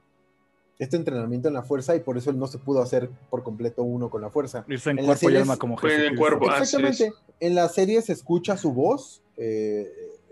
este 0.78 0.96
entrenamiento 0.96 1.48
en 1.48 1.54
la 1.54 1.64
fuerza 1.64 1.96
y 1.96 2.00
por 2.00 2.16
eso 2.16 2.30
él 2.30 2.38
no 2.38 2.46
se 2.46 2.58
pudo 2.58 2.82
hacer 2.82 3.10
por 3.30 3.42
completo 3.42 3.82
uno 3.82 4.10
con 4.10 4.22
la 4.22 4.30
fuerza. 4.30 4.64
Irse 4.68 4.90
en, 4.90 5.04
cuerpo 5.04 5.28
y 5.28 5.36
alma 5.36 5.56
como 5.56 5.76
En 5.82 6.14
cuerpo, 6.14 6.46
Exactamente. 6.52 7.12
En 7.40 7.56
la 7.56 7.68
serie 7.68 8.00
se 8.00 8.12
escucha 8.12 8.56
su 8.56 8.72
voz, 8.72 9.20
eh, 9.36 9.90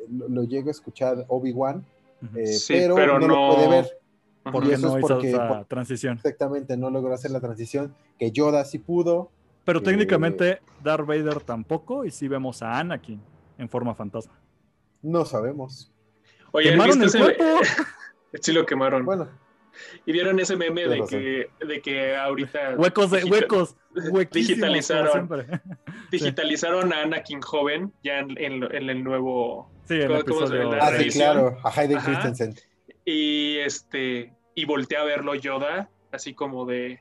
lo, 0.08 0.44
llega 0.44 0.68
a 0.68 0.70
escuchar 0.70 1.24
Obi-Wan, 1.26 1.84
eh, 2.36 2.58
pero, 2.68 3.18
no, 3.18 3.26
lo 3.26 3.56
puede 3.56 3.68
ver. 3.68 3.98
Porque 4.52 4.74
eso 4.74 4.96
es 4.96 5.02
porque, 5.02 5.36
transición. 5.66 6.14
Exactamente, 6.14 6.76
no 6.76 6.90
logró 6.90 7.12
hacer 7.12 7.32
la 7.32 7.40
transición, 7.40 7.92
que 8.20 8.30
Yoda 8.30 8.64
sí 8.64 8.78
pudo, 8.78 9.30
pero 9.64 9.82
técnicamente 9.82 10.60
Darth 10.82 11.06
Vader 11.06 11.40
tampoco, 11.40 12.04
y 12.04 12.10
sí 12.10 12.28
vemos 12.28 12.62
a 12.62 12.78
Anakin 12.78 13.20
en 13.58 13.68
forma 13.68 13.94
fantasma. 13.94 14.38
No 15.02 15.24
sabemos. 15.24 15.92
Oye, 16.52 16.70
¿Quemaron 16.70 17.02
el 17.02 17.10
cuerpo? 17.10 17.44
sí 18.40 18.52
lo 18.52 18.66
quemaron. 18.66 19.04
Bueno. 19.04 19.28
Y 20.04 20.12
vieron 20.12 20.38
ese 20.40 20.56
meme 20.56 20.86
de 20.86 21.04
que, 21.08 21.50
de 21.64 21.80
que 21.80 22.16
ahorita... 22.16 22.74
Huecos 22.78 23.10
de 23.10 23.24
huecos. 23.24 23.76
Digitalizaron, 24.32 25.28
digitalizaron 26.10 26.92
a 26.92 27.02
Anakin 27.02 27.40
joven 27.40 27.92
ya 28.02 28.18
en, 28.18 28.62
el 28.62 29.04
nuevo... 29.04 29.70
Sí, 29.84 29.94
en 29.94 30.10
el 30.12 30.20
episodio. 30.20 30.72
Ah, 30.80 30.92
sí, 30.96 31.10
claro, 31.10 31.58
a 31.64 31.70
Hayden 31.70 31.98
Christensen. 31.98 32.54
Y, 33.04 33.58
este, 33.58 34.32
y 34.54 34.64
voltea 34.64 35.00
a 35.00 35.04
verlo 35.04 35.34
Yoda, 35.34 35.90
así 36.12 36.34
como 36.34 36.66
de 36.66 37.00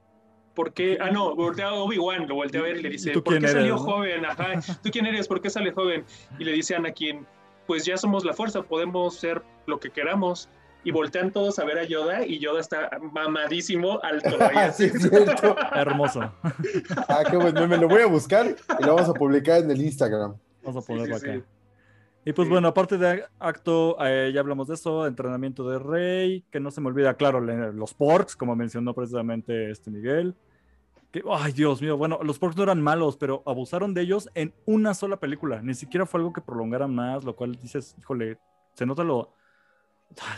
¿por 0.59 0.73
qué? 0.73 0.97
Ah, 0.99 1.09
no, 1.09 1.33
voltea 1.37 1.69
a 1.69 1.73
Obi-Wan, 1.75 2.27
lo 2.27 2.35
voltea 2.35 2.59
a 2.59 2.63
ver 2.65 2.75
y 2.75 2.81
le 2.81 2.89
dice, 2.89 3.13
¿por 3.21 3.39
qué 3.39 3.47
salió 3.47 3.77
joven? 3.77 4.25
Ajá, 4.25 4.59
¿tú 4.83 4.89
quién 4.91 5.05
eres? 5.05 5.25
¿Por 5.25 5.39
qué 5.39 5.49
sale 5.49 5.71
joven? 5.71 6.03
Y 6.37 6.43
le 6.43 6.51
dice 6.51 6.75
a 6.75 6.79
Anakin, 6.79 7.25
pues 7.65 7.85
ya 7.85 7.95
somos 7.95 8.25
la 8.25 8.33
fuerza, 8.33 8.61
podemos 8.61 9.15
ser 9.15 9.41
lo 9.67 9.79
que 9.79 9.89
queramos. 9.89 10.49
Y 10.83 10.91
voltean 10.91 11.31
todos 11.31 11.59
a 11.59 11.63
ver 11.63 11.77
a 11.79 11.85
Yoda 11.85 12.25
y 12.25 12.39
Yoda 12.39 12.59
está 12.59 12.89
mamadísimo, 13.13 14.01
alto. 14.03 14.31
sí, 14.73 14.89
cierto. 14.89 15.55
Hermoso. 15.73 16.29
Ah, 17.07 17.23
qué 17.29 17.37
bueno, 17.37 17.65
me 17.65 17.77
lo 17.77 17.87
voy 17.87 18.01
a 18.01 18.07
buscar 18.07 18.45
y 18.47 18.83
lo 18.83 18.95
vamos 18.95 19.09
a 19.09 19.13
publicar 19.13 19.61
en 19.61 19.71
el 19.71 19.81
Instagram. 19.81 20.35
Vamos 20.61 20.83
a 20.83 20.85
ponerlo 20.85 21.15
acá. 21.15 21.41
Y 22.25 22.33
pues 22.33 22.49
bueno, 22.49 22.67
aparte 22.67 22.97
de 22.97 23.23
acto, 23.39 23.95
eh, 24.05 24.31
ya 24.33 24.41
hablamos 24.41 24.67
de 24.67 24.73
eso, 24.73 25.07
entrenamiento 25.07 25.69
de 25.69 25.79
Rey, 25.79 26.43
que 26.51 26.59
no 26.59 26.69
se 26.69 26.81
me 26.81 26.87
olvida, 26.87 27.13
claro, 27.13 27.39
los 27.39 27.93
porks, 27.93 28.35
como 28.35 28.57
mencionó 28.57 28.93
precisamente 28.93 29.71
este 29.71 29.89
Miguel 29.89 30.35
ay, 31.31 31.51
Dios 31.53 31.81
mío, 31.81 31.97
bueno, 31.97 32.19
los 32.23 32.39
porks 32.39 32.55
no 32.55 32.63
eran 32.63 32.81
malos, 32.81 33.17
pero 33.17 33.43
abusaron 33.45 33.93
de 33.93 34.01
ellos 34.01 34.29
en 34.35 34.53
una 34.65 34.93
sola 34.93 35.17
película. 35.19 35.61
Ni 35.61 35.73
siquiera 35.73 36.05
fue 36.05 36.19
algo 36.19 36.33
que 36.33 36.41
prolongara 36.41 36.87
más, 36.87 37.23
lo 37.23 37.35
cual 37.35 37.55
dices, 37.55 37.95
híjole, 37.99 38.37
se 38.73 38.85
nota 38.85 39.03
lo, 39.03 39.33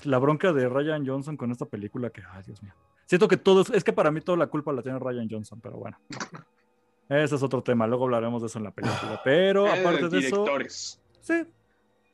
la 0.04 0.18
bronca 0.18 0.54
de 0.54 0.70
Ryan 0.70 1.06
Johnson 1.06 1.38
con 1.38 1.52
esta 1.52 1.66
película 1.66 2.10
que, 2.10 2.22
ay, 2.32 2.44
Dios 2.46 2.62
mío. 2.64 2.74
Siento 3.06 3.28
que 3.28 3.38
todo, 3.38 3.62
es 3.74 3.84
que 3.84 3.94
para 3.94 4.12
mí 4.12 4.22
toda 4.22 4.38
la 4.38 4.48
culpa 4.48 4.72
la 4.72 4.82
tiene 4.82 4.98
Ryan 4.98 5.28
Johnson, 5.30 5.60
pero 5.62 5.78
bueno. 5.78 5.98
Ese 7.10 7.36
es 7.36 7.44
otro 7.44 7.62
tema, 7.62 7.86
luego 7.88 8.06
hablaremos 8.06 8.42
de 8.42 8.48
eso 8.48 8.58
en 8.58 8.64
la 8.64 8.72
película. 8.72 9.20
Pero 9.24 9.68
eh, 9.68 9.80
aparte 9.80 10.08
de 10.08 10.20
eso... 10.20 10.46
Sí, 11.20 11.44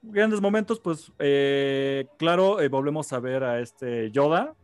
grandes 0.01 0.41
momentos, 0.41 0.79
pues 0.79 1.11
eh, 1.19 2.07
claro, 2.17 2.59
eh, 2.59 2.67
volvemos 2.67 3.13
a 3.13 3.19
ver 3.19 3.43
a 3.43 3.59
este 3.59 4.09
Yoda, 4.11 4.55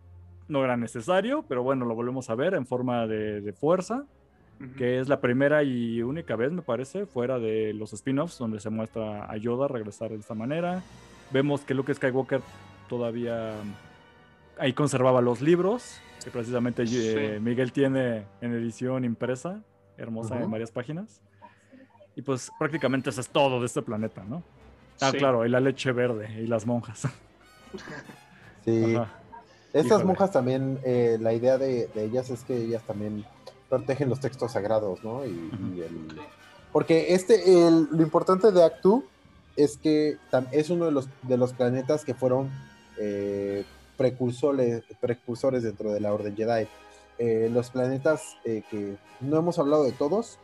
no 0.47 0.63
era 0.63 0.77
necesario, 0.77 1.43
pero 1.47 1.63
bueno, 1.63 1.85
lo 1.85 1.95
volvemos 1.95 2.29
a 2.29 2.35
ver 2.35 2.53
en 2.53 2.65
forma 2.65 3.07
de, 3.07 3.53
fuerza, 3.53 4.05
que 4.77 4.99
es 4.99 5.09
la 5.09 5.19
primera 5.19 5.63
y 5.63 6.01
única 6.01 6.35
vez, 6.35 6.51
me 6.51 6.61
parece, 6.61 7.05
fuera 7.05 7.37
de 7.39 7.73
los 7.73 7.91
spin-offs, 7.93 8.37
donde 8.37 8.59
se 8.59 8.69
muestra 8.69 9.29
a 9.29 9.35
Yoda 9.37 9.67
regresar 9.67 10.11
de 10.11 10.17
esta 10.17 10.35
manera. 10.35 10.81
Vemos 11.31 11.61
que 11.61 11.73
Luke 11.73 11.93
Skywalker 11.93 12.41
todavía 12.87 13.53
ahí 14.57 14.73
conservaba 14.73 15.21
los 15.21 15.41
libros, 15.41 15.99
que 16.23 16.31
precisamente 16.31 16.83
eh, 16.87 17.39
Miguel 17.41 17.71
tiene 17.71 18.25
en 18.41 18.53
edición 18.53 19.03
impresa, 19.03 19.61
hermosa 19.97 20.41
en 20.41 20.49
varias 20.49 20.71
páginas. 20.71 21.21
Y 22.15 22.21
pues 22.21 22.51
prácticamente 22.59 23.09
eso 23.09 23.21
es 23.21 23.29
todo 23.29 23.59
de 23.59 23.65
este 23.65 23.81
planeta, 23.81 24.23
¿no? 24.23 24.43
Ah, 25.01 25.11
claro, 25.11 25.45
y 25.45 25.49
la 25.49 25.59
leche 25.59 25.91
verde 25.91 26.41
y 26.41 26.47
las 26.47 26.65
monjas. 26.65 27.07
Sí. 28.63 28.95
Estas 29.73 30.05
monjas 30.05 30.31
también, 30.31 30.79
eh, 30.83 31.17
la 31.19 31.33
idea 31.33 31.57
de, 31.57 31.89
ellas 31.95 32.29
es 32.29 32.43
que 32.43 32.55
ellas 32.55 32.83
también 32.83 33.25
protegen 33.69 34.07
los 34.09 34.19
textos 34.19 34.51
sagrados, 34.51 35.03
¿no? 35.03 35.25
Y, 35.25 35.51
porque 36.71 37.13
este, 37.13 37.43
lo 37.69 38.01
importante 38.01 38.51
de 38.51 38.63
Actu 38.63 39.03
es 39.55 39.77
que 39.77 40.17
es 40.51 40.69
uno 40.69 40.85
de 40.85 40.91
los, 40.91 41.07
de 41.23 41.37
los 41.37 41.53
planetas 41.53 42.05
que 42.05 42.13
fueron 42.13 42.51
eh, 42.99 43.65
precursores, 43.97 44.83
precursores 44.99 45.63
dentro 45.63 45.91
de 45.91 45.99
la 45.99 46.13
Orden 46.13 46.35
Jedi. 46.35 46.67
Eh, 47.19 47.49
los 47.51 47.69
planetas 47.69 48.37
que 48.43 48.97
no 49.21 49.37
hemos 49.37 49.59
hablado 49.59 49.83
de 49.83 49.91
todos, 49.91 50.39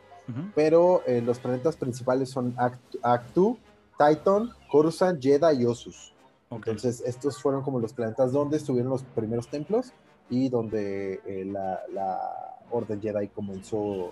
pero 0.55 1.01
eh, 1.07 1.21
los 1.21 1.39
planetas 1.39 1.75
principales 1.75 2.29
son 2.29 2.55
Actu, 3.01 3.57
Titan, 3.97 4.51
Coruscant, 4.71 5.21
Jedha 5.21 5.53
y 5.53 5.65
Osus. 5.65 6.13
Entonces, 6.51 7.03
estos 7.05 7.41
fueron 7.41 7.61
como 7.61 7.79
los 7.79 7.93
planetas 7.93 8.31
donde 8.31 8.57
estuvieron 8.57 8.89
los 8.89 9.03
primeros 9.03 9.47
templos 9.47 9.93
y 10.29 10.49
donde 10.49 11.21
eh, 11.25 11.45
la, 11.45 12.55
Orden 12.71 13.01
Jedi 13.01 13.27
comenzó, 13.29 14.11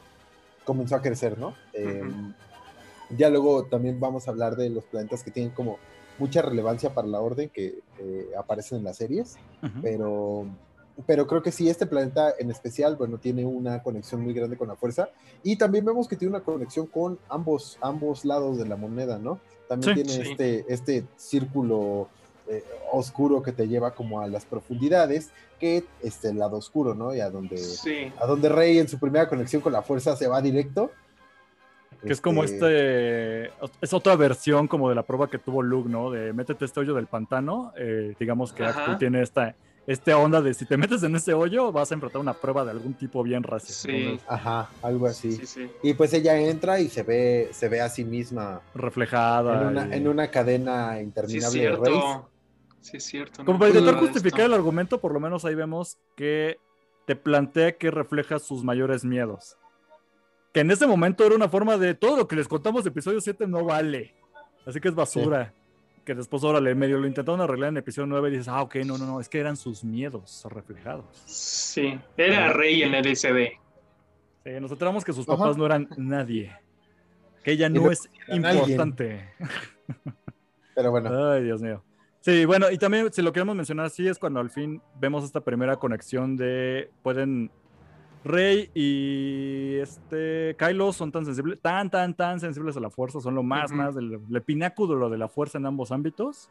comenzó 0.66 0.96
a 0.96 1.02
crecer, 1.02 1.38
¿no? 1.38 1.54
Em, 1.74 2.34
ya 3.16 3.30
luego 3.30 3.66
también 3.66 4.00
vamos 4.00 4.28
a 4.28 4.32
hablar 4.32 4.56
de 4.56 4.70
los 4.70 4.84
planetas 4.86 5.24
que 5.24 5.30
tienen 5.30 5.52
como 5.52 5.78
mucha 6.18 6.42
relevancia 6.42 6.94
para 6.94 7.08
la 7.08 7.22
Orden 7.22 7.50
que 7.50 7.80
eh, 8.00 8.32
aparecen 8.38 8.80
en 8.80 8.84
las 8.86 8.98
series, 8.98 9.38
pero 9.82 10.48
pero 11.06 11.28
creo 11.28 11.44
que 11.44 11.52
sí, 11.52 11.70
este 11.70 11.86
planeta 11.86 12.34
en 12.40 12.50
especial, 12.50 12.96
bueno, 12.96 13.20
tiene 13.20 13.46
una 13.46 13.84
conexión 13.84 14.22
muy 14.22 14.34
grande 14.34 14.58
con 14.58 14.68
la 14.68 14.76
fuerza 14.76 15.10
y 15.44 15.56
también 15.56 15.86
vemos 15.86 16.08
que 16.08 16.16
tiene 16.16 16.36
una 16.36 16.44
conexión 16.44 16.88
con 16.88 17.20
ambos, 17.30 17.78
ambos 17.82 18.26
lados 18.26 18.58
de 18.58 18.68
la 18.68 18.78
moneda, 18.78 19.20
¿no? 19.20 19.40
También 19.68 19.94
tiene 19.94 20.32
Este, 20.32 20.66
este 20.68 21.06
círculo 21.16 22.08
eh, 22.50 22.64
oscuro 22.92 23.42
que 23.42 23.52
te 23.52 23.68
lleva 23.68 23.94
como 23.94 24.22
a 24.22 24.28
las 24.28 24.46
profundidades, 24.46 25.32
que 25.60 25.84
este 26.02 26.30
el 26.30 26.40
lado 26.40 26.58
oscuro, 26.58 26.94
¿no? 26.94 27.14
Y 27.14 27.20
a 27.20 27.30
donde, 27.30 27.62
a 28.20 28.26
donde 28.26 28.50
Rey 28.50 28.80
en 28.80 28.88
su 28.88 29.00
primera 29.00 29.28
conexión 29.28 29.62
con 29.62 29.74
la 29.74 29.82
fuerza 29.82 30.16
se 30.16 30.28
va 30.28 30.42
directo. 30.42 30.92
Que 32.02 32.14
es 32.14 32.22
como 32.22 32.44
este, 32.44 33.46
este, 33.46 33.52
es 33.82 33.92
otra 33.92 34.16
versión 34.16 34.68
como 34.68 34.88
de 34.88 34.96
la 34.96 35.04
prueba 35.04 35.30
que 35.30 35.40
tuvo 35.40 35.64
Luke, 35.64 35.90
¿no? 35.90 36.12
De 36.12 36.32
métete 36.32 36.66
este 36.66 36.80
hoyo 36.80 36.94
del 36.94 37.08
pantano, 37.08 37.74
eh, 37.76 38.16
digamos 38.20 38.54
que 38.54 38.66
tiene 39.00 39.24
esta, 39.24 39.56
esta 39.88 40.18
onda 40.18 40.42
de 40.42 40.54
si 40.54 40.66
te 40.66 40.78
metes 40.78 41.02
en 41.04 41.16
ese 41.16 41.34
hoyo 41.34 41.72
vas 41.72 41.90
a 41.92 41.96
enfrentar 41.96 42.22
una 42.22 42.34
prueba 42.34 42.66
de 42.66 42.72
algún 42.72 42.94
tipo 42.94 43.24
bien 43.24 43.42
racio. 43.42 43.74
Sí. 43.74 44.20
Ajá, 44.28 44.70
algo 44.84 45.08
así. 45.08 45.40
y 45.82 45.94
pues 45.96 46.14
ella 46.14 46.38
entra 46.38 46.80
y 46.80 46.90
se 46.90 47.04
ve, 47.04 47.50
se 47.52 47.68
ve 47.70 47.82
a 47.82 47.90
sí 47.90 48.04
misma 48.04 48.62
reflejada 48.76 49.72
en 49.92 50.08
una, 50.08 50.30
cadena 50.30 51.02
interminable 51.02 51.62
de 51.62 51.76
Reyes. 51.76 52.04
Sí, 52.88 52.96
es 52.96 53.04
cierto. 53.04 53.44
Como 53.44 53.60
para 53.60 53.70
intentar 53.72 54.00
justificar 54.00 54.46
el 54.46 54.54
argumento, 54.54 55.02
por 55.02 55.12
lo 55.12 55.20
menos 55.20 55.44
ahí 55.44 55.56
vemos 55.56 55.98
que 56.16 56.58
te 57.06 57.18
plantea 57.18 57.74
que 57.74 57.92
refleja 57.92 58.40
sus 58.40 58.64
mayores 58.64 59.04
miedos. 59.04 59.58
Que 60.54 60.62
en 60.62 60.72
ese 60.72 60.88
momento 60.88 61.26
era 61.26 61.36
una 61.36 61.50
forma 61.50 61.78
de 61.78 61.96
todo 61.96 62.16
lo 62.16 62.30
que 62.30 62.38
les 62.38 62.48
contamos 62.48 62.86
de 62.86 62.92
episodio 62.92 63.20
7 63.20 63.46
no 63.46 63.66
vale. 63.66 64.16
Así 64.66 64.80
que 64.80 64.88
es 64.88 64.96
basura 64.96 65.54
que 66.06 66.16
después, 66.16 66.42
órale, 66.46 66.74
medio 66.76 66.98
lo 66.98 67.08
intentaron 67.08 67.42
arreglar 67.42 67.72
en 67.72 67.78
episodio 67.78 68.08
9 68.08 68.30
y 68.30 68.32
dices, 68.32 68.48
ah, 68.48 68.62
ok, 68.62 68.78
no, 68.86 68.98
no, 68.98 69.06
no, 69.06 69.20
es 69.20 69.28
que 69.28 69.42
eran 69.42 69.58
sus 69.58 69.84
miedos 69.84 70.48
reflejados. 70.50 71.06
Sí, 71.26 72.00
era 72.16 72.54
rey 72.54 72.84
en 72.84 72.96
el 72.96 73.14
SD. 73.14 73.60
Sí, 74.46 74.52
nos 74.62 74.72
enteramos 74.72 75.04
que 75.04 75.12
sus 75.12 75.26
papás 75.26 75.58
no 75.58 75.66
eran 75.66 75.90
nadie. 75.98 76.56
Que 77.44 77.52
ella 77.52 77.68
no 77.68 77.92
es 77.92 78.10
importante. 78.30 79.28
Pero 80.74 80.92
bueno. 80.92 81.32
Ay, 81.34 81.44
Dios 81.44 81.62
mío. 81.62 81.84
Sí, 82.22 82.46
bueno, 82.46 82.70
y 82.72 82.78
también 82.78 83.12
si 83.14 83.22
lo 83.22 83.32
queremos 83.32 83.56
mencionar 83.56 83.86
así 83.86 84.08
es 84.08 84.20
cuando 84.20 84.40
al 84.40 84.50
fin 84.50 84.82
vemos 85.00 85.24
esta 85.24 85.42
primera 85.42 85.78
conexión 85.78 86.36
de 86.36 86.90
pueden 87.02 87.52
Rey 88.24 88.70
y 88.74 89.78
este 89.78 90.56
Kylo 90.58 90.92
son 90.92 91.12
tan 91.12 91.26
sensibles, 91.26 91.60
tan, 91.62 91.90
tan, 91.90 92.14
tan 92.14 92.40
sensibles 92.40 92.76
a 92.78 92.80
la 92.80 92.90
fuerza, 92.90 93.22
son 93.22 93.36
lo 93.36 93.44
más, 93.44 93.72
más 93.72 93.96
del, 93.96 94.20
pináculo 94.46 95.10
de 95.10 95.18
la 95.18 95.28
fuerza 95.28 95.58
en 95.58 95.66
ambos 95.66 95.92
ámbitos, 95.92 96.50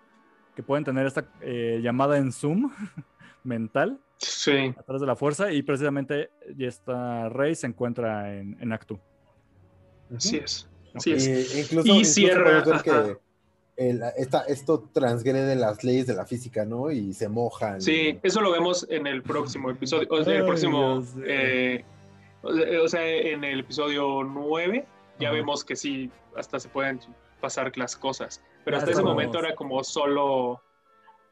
que 0.55 0.63
pueden 0.63 0.85
tener 0.85 1.07
esta 1.07 1.29
eh, 1.43 1.81
llamada 1.83 2.17
en 2.17 2.33
Zoom 2.33 2.73
mental 3.45 4.01
sí. 4.17 4.75
a 4.77 4.83
través 4.83 5.01
de 5.01 5.07
la 5.07 5.17
fuerza, 5.17 5.53
y 5.53 5.63
precisamente 5.63 6.31
esta 6.59 7.29
Rey 7.29 7.55
se 7.55 7.67
encuentra 7.67 8.35
en, 8.35 8.57
en 8.61 8.73
Actu. 8.73 8.99
Así 10.17 10.39
es. 10.39 10.69
es. 11.05 11.59
incluso, 11.59 11.89
y 11.93 12.05
cierra 12.05 12.63
esto 13.77 14.89
transgrede 14.93 15.55
las 15.55 15.85
leyes 15.85 16.07
de 16.07 16.15
la 16.15 16.25
física, 16.25 16.65
¿no? 16.65 16.91
Y 16.91 17.13
se 17.13 17.29
mojan. 17.29 17.81
Sí, 17.81 18.19
eso 18.23 18.41
lo 18.41 18.53
vemos 18.53 18.87
en 18.89 19.07
el 19.07 19.23
próximo 19.23 19.71
episodio. 19.71 20.09
O 20.11 20.25
sea, 20.25 20.35
el 20.35 20.45
próximo. 20.45 21.05
Eh, 21.25 21.85
o 22.43 22.89
sea, 22.89 23.07
en 23.07 23.45
el 23.45 23.61
episodio 23.61 24.23
9 24.23 24.87
ya 25.19 25.31
vemos 25.31 25.65
que 25.65 25.77
sí, 25.77 26.11
hasta 26.37 26.61
se 26.61 26.69
pueden 26.69 27.01
pasar 27.41 27.77
las 27.77 27.97
cosas. 27.97 28.43
Pero 28.65 28.79
hasta 28.79 28.91
ese 28.91 29.03
momento 29.03 29.39
era 29.39 29.55
como 29.55 29.83
solo 29.85 30.61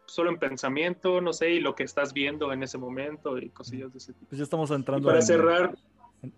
solo 0.06 0.30
en 0.30 0.38
pensamiento, 0.38 1.20
no 1.20 1.32
sé, 1.32 1.52
y 1.52 1.60
lo 1.60 1.74
que 1.74 1.82
estás 1.82 2.12
viendo 2.12 2.52
en 2.52 2.62
ese 2.62 2.78
momento 2.78 3.38
y 3.38 3.48
cosillas 3.48 3.90
de 3.92 3.98
ese 3.98 4.12
tipo. 4.12 4.26
Pues 4.28 4.38
ya 4.38 4.44
estamos 4.44 4.70
entrando. 4.70 5.08
para 5.08 5.22
cerrar, 5.22 5.74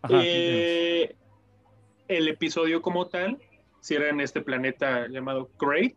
eh, 0.08 1.14
el 2.08 2.28
episodio 2.28 2.80
como 2.82 3.06
tal, 3.06 3.38
si 3.86 3.94
era 3.94 4.08
en 4.08 4.20
este 4.20 4.40
planeta 4.40 5.06
llamado 5.06 5.48
Great, 5.60 5.94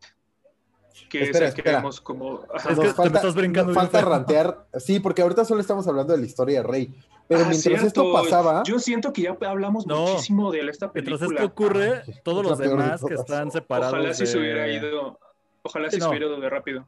que 1.09 1.23
es 1.23 1.35
el 1.35 1.53
que 1.55 1.63
vemos 1.63 1.99
como... 1.99 2.43
Es 2.53 2.63
que 2.77 2.93
falta, 2.93 3.17
estás 3.17 3.33
brincando 3.33 3.73
falta 3.73 3.99
rantear, 4.01 4.67
sí, 4.77 4.99
porque 4.99 5.23
ahorita 5.23 5.43
solo 5.43 5.59
estamos 5.59 5.87
hablando 5.87 6.13
de 6.13 6.19
la 6.19 6.25
historia 6.27 6.61
de 6.61 6.67
Rey, 6.67 6.93
pero 7.27 7.45
ah, 7.45 7.47
mientras 7.49 7.83
esto 7.83 8.13
pasaba... 8.13 8.61
Yo 8.63 8.77
siento 8.77 9.11
que 9.11 9.23
ya 9.23 9.35
hablamos 9.41 9.87
muchísimo 9.87 10.51
de 10.51 10.69
esta 10.69 10.91
película. 10.91 11.17
Mientras 11.17 11.31
esto 11.31 11.45
ocurre, 11.47 12.03
todos 12.23 12.45
los 12.45 12.59
demás 12.59 13.03
que 13.03 13.15
están 13.15 13.49
separados 13.49 13.95
Ojalá 13.95 14.13
si 14.13 14.27
se 14.27 14.37
hubiera 14.37 14.67
ido... 14.67 15.17
Ojalá 15.63 15.89
si 15.89 15.99
se 15.99 16.07
hubiera 16.07 16.27
ido 16.27 16.39
de 16.39 16.47
rápido. 16.47 16.85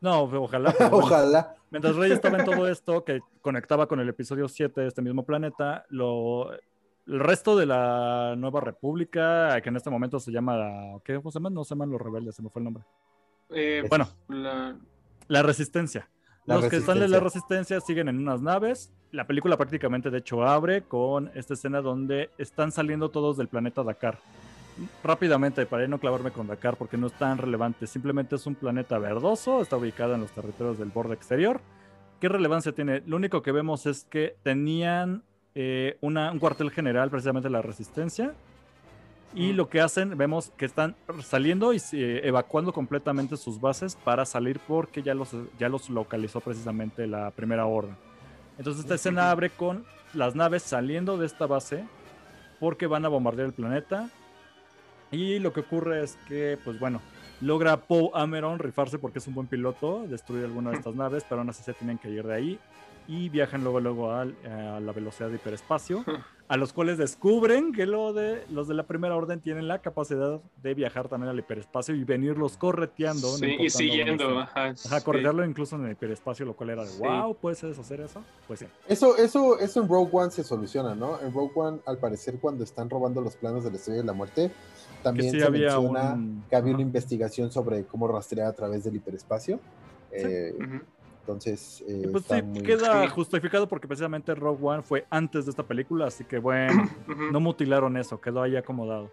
No, 0.00 0.22
ojalá. 0.22 0.72
ojalá. 0.92 1.56
Mientras 1.70 1.96
Rey 1.96 2.12
estaba 2.12 2.38
en 2.38 2.44
todo 2.44 2.68
esto, 2.68 3.02
que 3.02 3.18
conectaba 3.42 3.88
con 3.88 3.98
el 3.98 4.08
episodio 4.08 4.46
7 4.46 4.82
de 4.82 4.86
este 4.86 5.02
mismo 5.02 5.24
planeta, 5.26 5.84
lo, 5.88 6.52
el 7.06 7.20
resto 7.20 7.56
de 7.56 7.66
la 7.66 8.34
Nueva 8.36 8.60
República, 8.60 9.60
que 9.60 9.68
en 9.68 9.76
este 9.76 9.90
momento 9.90 10.18
se 10.18 10.32
llama, 10.32 11.00
¿qué 11.04 11.20
se 11.20 11.30
llama? 11.30 11.50
No 11.50 11.64
se 11.64 11.70
llaman 11.70 11.90
los 11.90 12.00
rebeldes, 12.00 12.34
se 12.34 12.42
me 12.42 12.48
fue 12.48 12.60
el 12.60 12.64
nombre. 12.64 12.84
Eh, 13.50 13.84
bueno, 13.88 14.08
la, 14.28 15.42
Resistencia. 15.42 16.08
los 16.46 16.66
que 16.66 16.76
están 16.76 17.02
en 17.02 17.10
la 17.10 17.20
Resistencia 17.20 17.80
siguen 17.80 18.08
en 18.08 18.18
unas 18.18 18.40
naves. 18.40 18.90
La 19.10 19.26
película 19.26 19.56
prácticamente, 19.56 20.10
de 20.10 20.18
hecho, 20.18 20.42
abre 20.44 20.82
con 20.82 21.30
esta 21.34 21.54
escena 21.54 21.80
donde 21.80 22.30
están 22.38 22.72
saliendo 22.72 23.10
todos 23.10 23.36
del 23.36 23.48
planeta 23.48 23.82
Dakar. 23.82 24.18
Rápidamente, 25.04 25.66
para 25.66 25.86
no 25.86 26.00
clavarme 26.00 26.32
con 26.32 26.48
Dakar 26.48 26.76
porque 26.76 26.96
no 26.96 27.06
es 27.06 27.12
tan 27.12 27.38
relevante, 27.38 27.86
simplemente 27.86 28.34
es 28.34 28.46
un 28.46 28.56
planeta 28.56 28.98
verdoso, 28.98 29.60
está 29.60 29.76
ubicado 29.76 30.14
en 30.14 30.22
los 30.22 30.32
territorios 30.32 30.78
del 30.78 30.88
borde 30.88 31.14
exterior. 31.14 31.60
¿Qué 32.18 32.28
relevancia 32.28 32.72
tiene? 32.72 33.02
Lo 33.06 33.16
único 33.16 33.42
que 33.42 33.52
vemos 33.52 33.86
es 33.86 34.04
que 34.04 34.36
tenían 34.42 35.22
eh, 35.54 35.96
un 36.00 36.38
cuartel 36.38 36.70
general 36.70 37.10
precisamente 37.10 37.48
de 37.48 37.52
la 37.52 37.62
resistencia. 37.62 38.34
Y 39.34 39.52
lo 39.52 39.68
que 39.68 39.80
hacen, 39.80 40.16
vemos 40.16 40.52
que 40.56 40.64
están 40.64 40.94
saliendo 41.22 41.72
y 41.72 41.80
evacuando 41.92 42.72
completamente 42.72 43.36
sus 43.36 43.60
bases 43.60 43.96
para 43.96 44.24
salir 44.24 44.60
porque 44.60 45.02
ya 45.02 45.12
los, 45.12 45.34
ya 45.58 45.68
los 45.68 45.90
localizó 45.90 46.40
precisamente 46.40 47.08
la 47.08 47.32
primera 47.32 47.66
orden. 47.66 47.96
Entonces 48.58 48.84
esta 48.84 48.94
escena 48.94 49.32
abre 49.32 49.50
con 49.50 49.84
las 50.12 50.36
naves 50.36 50.62
saliendo 50.62 51.18
de 51.18 51.26
esta 51.26 51.46
base 51.46 51.84
porque 52.60 52.86
van 52.86 53.04
a 53.04 53.08
bombardear 53.08 53.48
el 53.48 53.54
planeta. 53.54 54.08
Y 55.10 55.40
lo 55.40 55.52
que 55.52 55.60
ocurre 55.60 56.04
es 56.04 56.16
que, 56.28 56.56
pues 56.64 56.78
bueno, 56.78 57.00
logra 57.40 57.76
Poe 57.76 58.10
Ameron 58.14 58.60
rifarse 58.60 58.98
porque 58.98 59.18
es 59.18 59.26
un 59.26 59.34
buen 59.34 59.48
piloto, 59.48 60.06
destruir 60.06 60.44
alguna 60.44 60.70
de 60.70 60.76
estas 60.76 60.94
naves, 60.94 61.24
pero 61.28 61.40
aún 61.40 61.50
así 61.50 61.64
se 61.64 61.74
tienen 61.74 61.98
que 61.98 62.10
ir 62.10 62.24
de 62.24 62.34
ahí 62.34 62.60
y 63.06 63.28
viajan 63.28 63.62
luego, 63.62 63.80
luego 63.80 64.12
a, 64.12 64.24
la 64.24 64.92
velocidad 64.92 65.28
de 65.28 65.36
hiperespacio, 65.36 66.04
a 66.48 66.56
los 66.56 66.72
cuales 66.72 66.98
descubren 66.98 67.72
que 67.72 67.86
lo 67.86 68.12
de, 68.12 68.44
los 68.50 68.68
de 68.68 68.74
la 68.74 68.84
primera 68.84 69.16
orden 69.16 69.40
tienen 69.40 69.68
la 69.68 69.80
capacidad 69.80 70.40
de 70.62 70.74
viajar 70.74 71.08
también 71.08 71.30
al 71.30 71.38
hiperespacio 71.38 71.94
y 71.94 72.04
venirlos 72.04 72.56
correteando. 72.56 73.28
Sí, 73.36 73.56
y 73.58 73.70
siguiendo, 73.70 74.38
ajá. 74.38 74.74
Ajá, 74.86 75.44
incluso 75.46 75.76
en 75.76 75.86
el 75.86 75.92
hiperespacio, 75.92 76.46
lo 76.46 76.54
cual 76.54 76.70
era 76.70 76.84
de 76.84 76.98
wow, 76.98 77.34
¿puedes 77.36 77.62
hacer 77.64 78.00
eso? 78.00 78.22
Pues 78.46 78.60
sí. 78.60 78.66
Eso, 78.88 79.16
eso, 79.16 79.58
eso 79.58 79.82
en 79.82 79.88
Rogue 79.88 80.10
One 80.12 80.30
se 80.30 80.44
soluciona, 80.44 80.94
¿no? 80.94 81.20
En 81.20 81.32
Rogue 81.32 81.52
One, 81.54 81.78
al 81.86 81.98
parecer, 81.98 82.38
cuando 82.40 82.64
están 82.64 82.88
robando 82.88 83.20
los 83.20 83.36
planos 83.36 83.64
de 83.64 83.70
la 83.70 83.76
estrella 83.76 84.00
de 84.00 84.06
la 84.06 84.12
muerte, 84.12 84.50
también 85.02 85.30
se 85.32 85.44
había 85.44 85.78
menciona 85.78 86.18
que 86.48 86.56
había 86.56 86.74
una 86.74 86.82
investigación 86.82 87.52
sobre 87.52 87.84
cómo 87.84 88.08
rastrear 88.08 88.48
a 88.48 88.52
través 88.52 88.84
del 88.84 88.96
hiperespacio. 88.96 89.60
Eh, 90.10 90.54
entonces, 91.24 91.82
eh, 91.88 92.06
pues 92.12 92.24
sí, 92.26 92.62
queda 92.62 93.08
justificado 93.08 93.66
porque 93.66 93.88
precisamente 93.88 94.34
Rogue 94.34 94.62
One 94.62 94.82
fue 94.82 95.06
antes 95.08 95.46
de 95.46 95.52
esta 95.52 95.62
película, 95.62 96.08
así 96.08 96.22
que 96.22 96.38
bueno, 96.38 96.86
no 97.32 97.40
mutilaron 97.40 97.96
eso, 97.96 98.20
quedó 98.20 98.42
ahí 98.42 98.56
acomodado. 98.56 99.10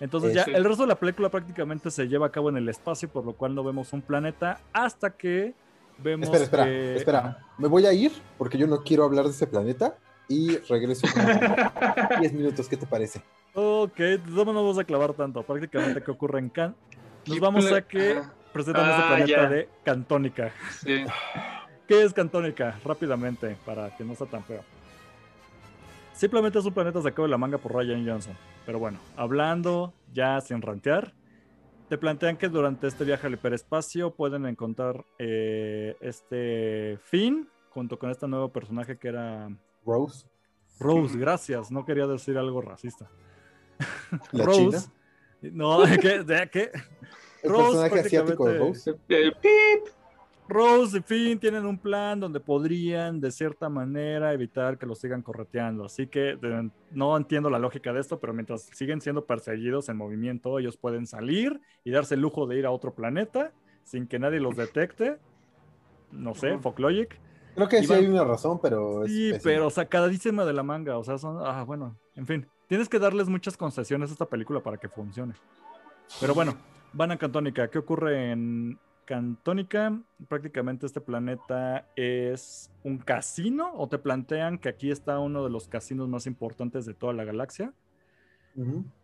Entonces 0.00 0.34
ya 0.34 0.42
el 0.42 0.64
resto 0.64 0.82
de 0.82 0.88
la 0.88 0.98
película 0.98 1.30
prácticamente 1.30 1.92
se 1.92 2.08
lleva 2.08 2.26
a 2.26 2.32
cabo 2.32 2.48
en 2.48 2.56
el 2.56 2.68
espacio, 2.68 3.08
por 3.08 3.24
lo 3.24 3.34
cual 3.34 3.54
no 3.54 3.62
vemos 3.62 3.92
un 3.92 4.02
planeta 4.02 4.60
hasta 4.72 5.10
que 5.10 5.54
vemos. 5.98 6.28
Espera, 6.34 6.66
espera, 6.66 6.96
espera. 6.96 7.38
Me 7.58 7.68
voy 7.68 7.86
a 7.86 7.92
ir 7.92 8.10
porque 8.38 8.58
yo 8.58 8.66
no 8.66 8.82
quiero 8.82 9.04
hablar 9.04 9.26
de 9.26 9.30
ese 9.30 9.46
planeta 9.46 9.96
y 10.26 10.56
regreso 10.56 11.06
en 11.14 12.20
10 12.20 12.32
minutos. 12.32 12.68
¿Qué 12.68 12.76
te 12.76 12.86
parece? 12.86 13.22
Ok, 13.54 14.00
no 14.26 14.44
nos 14.44 14.46
vamos 14.46 14.78
a 14.78 14.84
clavar 14.84 15.14
tanto. 15.14 15.44
Prácticamente, 15.44 16.02
¿qué 16.02 16.10
ocurre 16.10 16.40
en 16.40 16.48
Cannes? 16.48 16.76
Nos 17.24 17.38
vamos 17.38 17.70
a 17.70 17.82
que 17.82 18.20
presentan 18.56 18.88
este 18.88 19.02
ah, 19.02 19.06
planeta 19.08 19.48
de 19.50 19.68
Cantónica. 19.84 20.52
¿Qué 21.86 22.02
es 22.02 22.14
Cantónica? 22.14 22.80
Rápidamente, 22.84 23.56
para 23.66 23.94
que 23.94 24.02
no 24.02 24.14
sea 24.14 24.26
tan 24.26 24.42
feo. 24.44 24.62
Simplemente 26.14 26.58
es 26.58 26.64
un 26.64 26.72
planeta 26.72 27.02
sacado 27.02 27.24
de 27.24 27.28
la 27.28 27.36
manga 27.36 27.58
por 27.58 27.74
Ryan 27.74 28.06
Johnson. 28.06 28.34
Pero 28.64 28.78
bueno, 28.78 28.98
hablando 29.14 29.92
ya 30.14 30.40
sin 30.40 30.62
rantear, 30.62 31.12
te 31.90 31.98
plantean 31.98 32.38
que 32.38 32.48
durante 32.48 32.86
este 32.86 33.04
viaje 33.04 33.26
al 33.26 33.34
hiperespacio 33.34 34.14
pueden 34.14 34.46
encontrar 34.46 35.04
eh, 35.18 35.94
este 36.00 36.98
Finn 37.04 37.48
junto 37.68 37.98
con 37.98 38.10
este 38.10 38.26
nuevo 38.26 38.50
personaje 38.50 38.96
que 38.96 39.08
era 39.08 39.50
Rose. 39.84 40.26
Rose, 40.80 41.18
gracias. 41.18 41.70
No 41.70 41.84
quería 41.84 42.06
decir 42.06 42.38
algo 42.38 42.62
racista. 42.62 43.10
¿La 44.32 44.44
Rose. 44.46 44.60
China? 44.62 44.78
No, 45.42 45.84
¿qué? 46.00 46.24
¿De 46.24 46.48
qué? 46.50 46.70
El 47.42 47.50
Rose 47.50 47.64
personaje 47.64 48.00
asiático 48.00 48.46
de 48.48 48.58
Rose. 48.58 48.94
Pip. 49.06 49.92
Rose 50.48 50.98
y 50.98 51.02
Finn 51.02 51.40
tienen 51.40 51.66
un 51.66 51.76
plan 51.76 52.20
donde 52.20 52.38
podrían, 52.38 53.20
de 53.20 53.32
cierta 53.32 53.68
manera, 53.68 54.32
evitar 54.32 54.78
que 54.78 54.86
los 54.86 54.98
sigan 55.00 55.20
correteando. 55.22 55.84
Así 55.84 56.06
que 56.06 56.36
de- 56.36 56.70
no 56.92 57.16
entiendo 57.16 57.50
la 57.50 57.58
lógica 57.58 57.92
de 57.92 57.98
esto, 58.00 58.20
pero 58.20 58.32
mientras 58.32 58.62
siguen 58.72 59.00
siendo 59.00 59.24
perseguidos 59.26 59.88
en 59.88 59.96
movimiento, 59.96 60.58
ellos 60.60 60.76
pueden 60.76 61.06
salir 61.06 61.60
y 61.82 61.90
darse 61.90 62.14
el 62.14 62.20
lujo 62.20 62.46
de 62.46 62.58
ir 62.58 62.66
a 62.66 62.70
otro 62.70 62.94
planeta 62.94 63.52
sin 63.82 64.06
que 64.06 64.20
nadie 64.20 64.38
los 64.38 64.54
detecte. 64.56 65.18
No 66.12 66.34
sé, 66.34 66.52
Ujú. 66.52 66.62
Folklogic. 66.62 67.18
Creo 67.56 67.68
que 67.68 67.82
sí 67.82 67.92
hay 67.92 68.06
una 68.06 68.22
razón, 68.22 68.60
pero 68.62 69.04
es 69.04 69.10
Sí, 69.10 69.30
pésimo. 69.32 69.42
pero 69.42 69.70
sacadísima 69.70 70.44
de 70.44 70.52
la 70.52 70.62
manga. 70.62 70.96
O 70.98 71.02
sea, 71.04 71.18
son. 71.18 71.38
Ah, 71.44 71.64
bueno, 71.64 71.96
en 72.14 72.26
fin. 72.26 72.46
Tienes 72.68 72.88
que 72.88 72.98
darles 73.00 73.28
muchas 73.28 73.56
concesiones 73.56 74.10
a 74.10 74.12
esta 74.12 74.26
película 74.26 74.60
para 74.60 74.76
que 74.76 74.88
funcione. 74.88 75.34
Pero 76.20 76.34
bueno, 76.34 76.56
van 76.92 77.10
a 77.10 77.18
Cantónica. 77.18 77.68
¿Qué 77.68 77.78
ocurre 77.78 78.30
en 78.32 78.78
Cantónica? 79.04 80.00
Prácticamente 80.28 80.86
este 80.86 81.00
planeta 81.00 81.86
es 81.96 82.70
un 82.82 82.98
casino, 82.98 83.72
o 83.74 83.88
te 83.88 83.98
plantean 83.98 84.58
que 84.58 84.68
aquí 84.68 84.90
está 84.90 85.18
uno 85.18 85.44
de 85.44 85.50
los 85.50 85.68
casinos 85.68 86.08
más 86.08 86.26
importantes 86.26 86.86
de 86.86 86.94
toda 86.94 87.12
la 87.12 87.24
galaxia, 87.24 87.72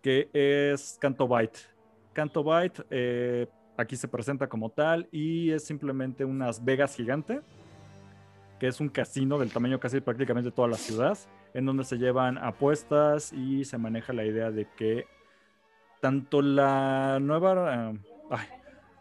que 0.01 0.31
es 0.33 0.99
Canto 1.01 1.29
Byte. 1.29 1.59
Canto 2.13 2.43
Byte 2.43 2.87
eh, 2.91 3.47
aquí 3.77 3.97
se 3.97 4.09
presenta 4.09 4.49
como 4.49 4.71
tal 4.71 5.09
y 5.13 5.51
es 5.51 5.65
simplemente 5.65 6.25
unas 6.25 6.65
Vegas 6.65 6.97
gigante, 6.97 7.41
que 8.59 8.69
es 8.69 8.81
un 8.81 8.89
casino 8.89 9.39
del 9.39 9.53
tamaño 9.53 9.79
casi 9.81 10.01
prácticamente 10.01 10.51
de 10.51 10.57
toda 10.57 10.69
la 10.69 10.77
ciudad, 10.77 11.19
en 11.53 11.67
donde 11.67 11.85
se 11.85 11.99
llevan 11.99 12.39
apuestas 12.39 13.33
y 13.33 13.65
se 13.65 13.77
maneja 13.79 14.13
la 14.13 14.25
idea 14.25 14.51
de 14.51 14.69
que 14.77 15.07
tanto 16.03 16.43
la 16.43 17.21
nueva, 17.21 17.93
eh, 17.93 17.99
ay, 18.31 18.47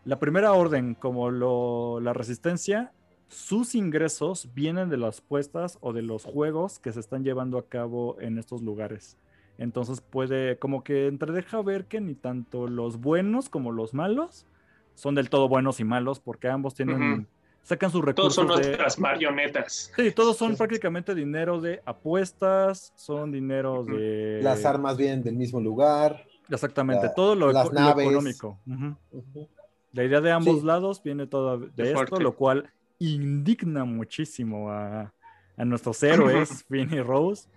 la 0.05 0.19
primera 0.19 0.53
orden 0.53 0.93
como 0.93 1.31
lo- 1.31 1.99
la 1.99 2.13
resistencia, 2.13 2.91
sus 3.27 3.73
ingresos 3.73 4.49
vienen 4.53 4.89
de 4.89 4.97
las 4.97 5.17
apuestas 5.17 5.79
o 5.81 5.93
de 5.93 6.03
los 6.03 6.25
juegos 6.25 6.77
que 6.77 6.91
se 6.91 6.99
están 6.99 7.23
llevando 7.23 7.57
a 7.57 7.65
cabo 7.65 8.17
en 8.21 8.37
estos 8.37 8.61
lugares. 8.61 9.17
Entonces 9.57 9.99
puede, 9.99 10.59
como 10.59 10.83
que 10.83 11.07
entredeja 11.07 11.59
ver 11.63 11.85
que 11.85 11.99
ni 12.01 12.13
tanto 12.13 12.67
los 12.67 13.01
buenos 13.01 13.49
como 13.49 13.71
los 13.71 13.95
malos 13.95 14.45
son 14.93 15.15
del 15.15 15.31
todo 15.31 15.49
buenos 15.49 15.79
y 15.79 15.83
malos, 15.83 16.19
porque 16.19 16.49
ambos 16.49 16.75
tienen, 16.75 17.27
sacan 17.63 17.89
sus 17.89 18.01
Todos 18.01 18.35
recursos 18.35 18.35
son 18.35 18.47
de... 18.47 18.67
nuestras 18.67 18.99
marionetas. 18.99 19.91
Sí, 19.95 20.11
todos 20.11 20.37
son 20.37 20.55
prácticamente 20.55 21.15
dinero 21.15 21.59
de 21.59 21.81
apuestas, 21.83 22.93
son 22.95 23.31
dinero 23.31 23.83
de... 23.85 24.39
Las 24.43 24.65
armas 24.65 24.97
vienen 24.97 25.23
del 25.23 25.35
mismo 25.35 25.59
lugar. 25.59 26.27
Exactamente, 26.49 27.07
la- 27.07 27.13
todo 27.13 27.35
lo, 27.35 27.51
las 27.51 27.67
eco- 27.67 27.73
lo 27.75 27.99
económico. 28.01 28.59
Ujú. 28.67 28.95
Ujú. 29.11 29.49
La 29.93 30.03
idea 30.03 30.21
de 30.21 30.31
ambos 30.31 30.59
Sí. 30.61 30.65
lados 30.65 31.01
viene 31.03 31.27
toda 31.27 31.57
de 31.57 31.69
Qué 31.75 31.83
esto, 31.83 31.97
fuerte. 31.97 32.23
lo 32.23 32.35
cual 32.35 32.69
indigna 32.99 33.83
muchísimo 33.85 34.69
a, 34.71 35.13
a 35.57 35.65
nuestros 35.65 36.01
héroes, 36.03 36.63
Finn 36.69 36.93
y 36.93 37.01
Rose. 37.01 37.49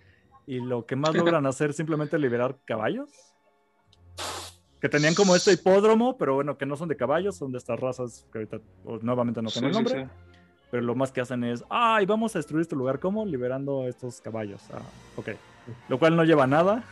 Y 0.47 0.61
lo 0.61 0.85
que 0.85 0.95
más 0.97 1.15
logran 1.15 1.47
hacer 1.47 1.71
es 1.71 1.77
simplemente 1.77 2.19
liberar 2.19 2.59
caballos. 2.67 3.09
Que 4.81 4.89
tenían 4.91 5.15
como 5.15 5.35
este 5.35 5.53
hipódromo, 5.53 6.19
pero 6.19 6.35
bueno, 6.35 6.59
que 6.59 6.67
no 6.67 6.77
son 6.77 6.89
de 6.89 6.97
caballos, 6.97 7.37
son 7.37 7.51
de 7.53 7.59
estas 7.59 7.81
razas 7.81 8.27
que 8.31 8.39
ahorita 8.39 8.59
o, 8.85 8.99
nuevamente 8.99 9.41
no 9.41 9.51
tengo 9.51 9.69
el 9.69 9.73
Sí, 9.75 9.79
sí, 9.79 9.85
nombre. 9.95 10.05
sí. 10.05 10.11
Pero 10.71 10.83
lo 10.83 10.95
más 10.95 11.13
que 11.13 11.21
hacen 11.23 11.45
es, 11.45 11.65
ay, 11.71 12.05
vamos 12.05 12.35
a 12.35 12.39
destruir 12.41 12.61
este 12.63 12.77
lugar. 12.77 12.99
¿Cómo? 13.01 13.25
Liberando 13.25 13.83
a 13.85 13.89
estos 13.89 14.21
caballos. 14.21 14.61
Ah, 14.73 14.83
ok. 15.17 15.29
Lo 15.89 15.99
cual 15.99 16.17
no 16.17 16.25
lleva 16.25 16.45
a 16.45 16.47
nada. 16.49 16.85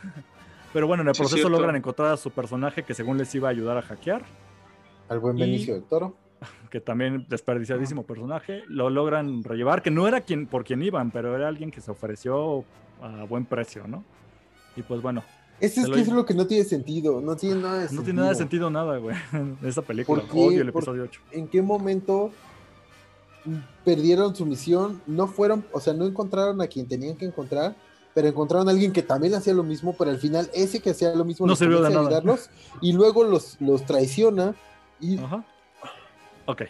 Pero 0.73 0.87
bueno, 0.87 1.03
en 1.03 1.09
el 1.09 1.15
Sí, 1.15 1.21
proceso 1.21 1.49
logran 1.49 1.75
encontrar 1.75 2.11
a 2.11 2.17
su 2.17 2.31
personaje 2.31 2.83
que 2.83 2.93
según 2.93 3.17
les 3.17 3.33
iba 3.35 3.47
a 3.47 3.51
ayudar 3.51 3.77
a 3.77 3.81
hackear. 3.83 4.23
Al 5.09 5.19
buen 5.19 5.37
Y- 5.37 5.41
Benicio 5.41 5.73
del 5.75 5.83
Toro. 5.83 6.15
Que 6.71 6.81
también 6.81 7.25
desperdiciadísimo 7.29 8.03
personaje. 8.03 8.63
Lo 8.67 8.89
logran 8.89 9.43
rellevar, 9.43 9.81
que 9.83 9.91
no 9.91 10.07
era 10.07 10.21
quien, 10.21 10.47
por 10.47 10.63
quien 10.63 10.81
iban, 10.81 11.11
pero 11.11 11.35
era 11.35 11.47
alguien 11.47 11.69
que 11.71 11.79
se 11.81 11.91
ofreció 11.91 12.65
a 13.01 13.23
buen 13.25 13.45
precio, 13.45 13.87
¿no? 13.87 14.03
Y 14.75 14.81
pues 14.81 15.01
bueno, 15.01 15.23
Ese 15.59 15.81
es 15.81 15.89
que 15.89 16.01
es 16.01 16.07
lo 16.07 16.25
que 16.25 16.33
no 16.33 16.47
tiene 16.47 16.63
sentido. 16.65 17.21
No 17.21 17.35
tiene 17.35 17.61
nada 17.61 17.75
de 17.75 17.81
no 17.83 17.87
sentido. 17.87 18.03
tiene 18.05 18.17
nada 18.19 18.29
de 18.31 18.35
sentido 18.35 18.69
nada, 18.71 18.97
güey, 18.97 19.15
en 19.33 19.57
esa 19.63 19.83
película. 19.83 20.23
¿Por 20.23 20.31
qué? 20.31 20.39
Odio 20.39 20.61
el 20.63 20.71
Por- 20.73 20.81
episodio 20.81 21.03
8. 21.03 21.21
¿En 21.31 21.47
qué 21.47 21.61
momento 21.61 22.31
perdieron 23.85 24.35
su 24.35 24.45
misión? 24.45 25.01
No 25.05 25.27
fueron, 25.27 25.65
o 25.71 25.79
sea, 25.79 25.93
no 25.93 26.05
encontraron 26.05 26.61
a 26.61 26.67
quien 26.67 26.87
tenían 26.87 27.15
que 27.15 27.25
encontrar, 27.25 27.75
pero 28.13 28.27
encontraron 28.27 28.67
a 28.67 28.71
alguien 28.71 28.91
que 28.91 29.01
también 29.01 29.33
hacía 29.35 29.53
lo 29.53 29.63
mismo, 29.63 29.95
pero 29.97 30.11
al 30.11 30.17
final 30.17 30.49
ese 30.53 30.81
que 30.81 30.91
hacía 30.91 31.13
lo 31.15 31.25
mismo 31.25 31.47
No 31.47 31.55
sirvió 31.55 31.81
de 31.81 31.89
nada. 31.89 32.01
ayudarlos 32.01 32.49
y 32.81 32.93
luego 32.93 33.23
los, 33.23 33.59
los 33.59 33.85
traiciona 33.85 34.55
y 34.99 35.17
Ajá. 35.17 35.43
Ok. 36.45 36.63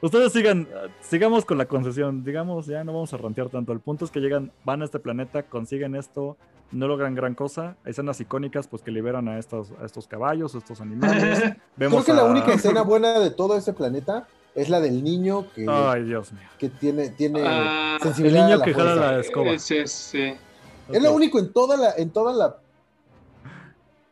Ustedes 0.00 0.32
sigan, 0.32 0.66
sigamos 1.00 1.44
con 1.44 1.58
la 1.58 1.66
concesión. 1.66 2.24
Digamos, 2.24 2.66
ya 2.66 2.82
no 2.82 2.92
vamos 2.92 3.12
a 3.14 3.18
rantear 3.18 3.50
tanto. 3.50 3.72
El 3.72 3.78
punto 3.78 4.04
es 4.04 4.10
que 4.10 4.18
llegan, 4.18 4.50
van 4.64 4.82
a 4.82 4.84
este 4.84 4.98
planeta, 4.98 5.44
consiguen 5.44 5.94
esto, 5.94 6.36
no 6.72 6.88
logran 6.88 7.14
gran 7.14 7.36
cosa. 7.36 7.76
Hay 7.84 7.92
escenas 7.92 8.20
icónicas, 8.20 8.66
pues 8.66 8.82
que 8.82 8.90
liberan 8.90 9.28
a 9.28 9.38
estos, 9.38 9.68
a 9.80 9.86
estos 9.86 10.08
caballos, 10.08 10.56
a 10.56 10.58
estos 10.58 10.80
animales. 10.80 11.54
Vemos 11.76 12.04
creo 12.04 12.16
que 12.16 12.20
la 12.20 12.28
única 12.28 12.52
escena 12.52 12.82
buena 12.82 13.20
de 13.20 13.30
todo 13.30 13.56
ese 13.56 13.72
planeta 13.72 14.26
es 14.54 14.68
la 14.68 14.80
del 14.80 15.02
niño 15.02 15.46
que, 15.54 15.66
Ay, 15.68 16.04
Dios 16.04 16.32
mío. 16.32 16.48
que 16.58 16.68
tiene, 16.68 17.08
tiene 17.10 17.42
Ah, 17.46 17.98
sensibilidad 18.02 18.40
el 18.42 18.46
niño 18.50 18.54
a 18.56 18.58
la 18.58 18.64
que 18.64 18.74
jala 18.74 18.90
fuerza. 18.92 19.12
la 19.12 19.20
escoba. 19.20 19.50
Es, 19.52 19.70
Es 19.70 21.02
lo 21.02 21.12
único 21.14 21.38
en 21.38 21.52
toda 21.52 21.76
la, 21.76 21.92
en 21.96 22.10
toda 22.10 22.32
la 22.32 22.56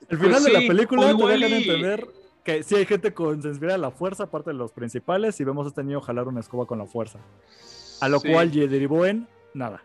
El 0.08 0.18
Pues 0.18 0.20
final 0.22 0.42
de 0.44 0.52
la 0.52 0.58
película 0.60 1.02
te 1.16 1.26
dejan 1.26 1.50
y- 1.50 1.54
entender 1.54 2.08
que 2.42 2.62
sí 2.62 2.74
hay 2.74 2.86
gente 2.86 3.12
con 3.12 3.42
sensibilidad 3.42 3.74
a 3.74 3.78
la 3.78 3.90
fuerza, 3.90 4.24
aparte 4.24 4.50
de 4.50 4.54
los 4.56 4.72
principales, 4.72 5.38
y 5.40 5.44
vemos 5.44 5.66
a 5.66 5.68
este 5.68 5.84
niño 5.84 6.00
jalar 6.00 6.26
una 6.26 6.40
escoba 6.40 6.66
con 6.66 6.78
la 6.78 6.86
fuerza. 6.86 7.18
A 8.00 8.08
lo 8.08 8.18
sí. 8.18 8.32
cual 8.32 8.50
ye- 8.50 8.66
derivó 8.66 9.04
en 9.06 9.28
nada. 9.54 9.82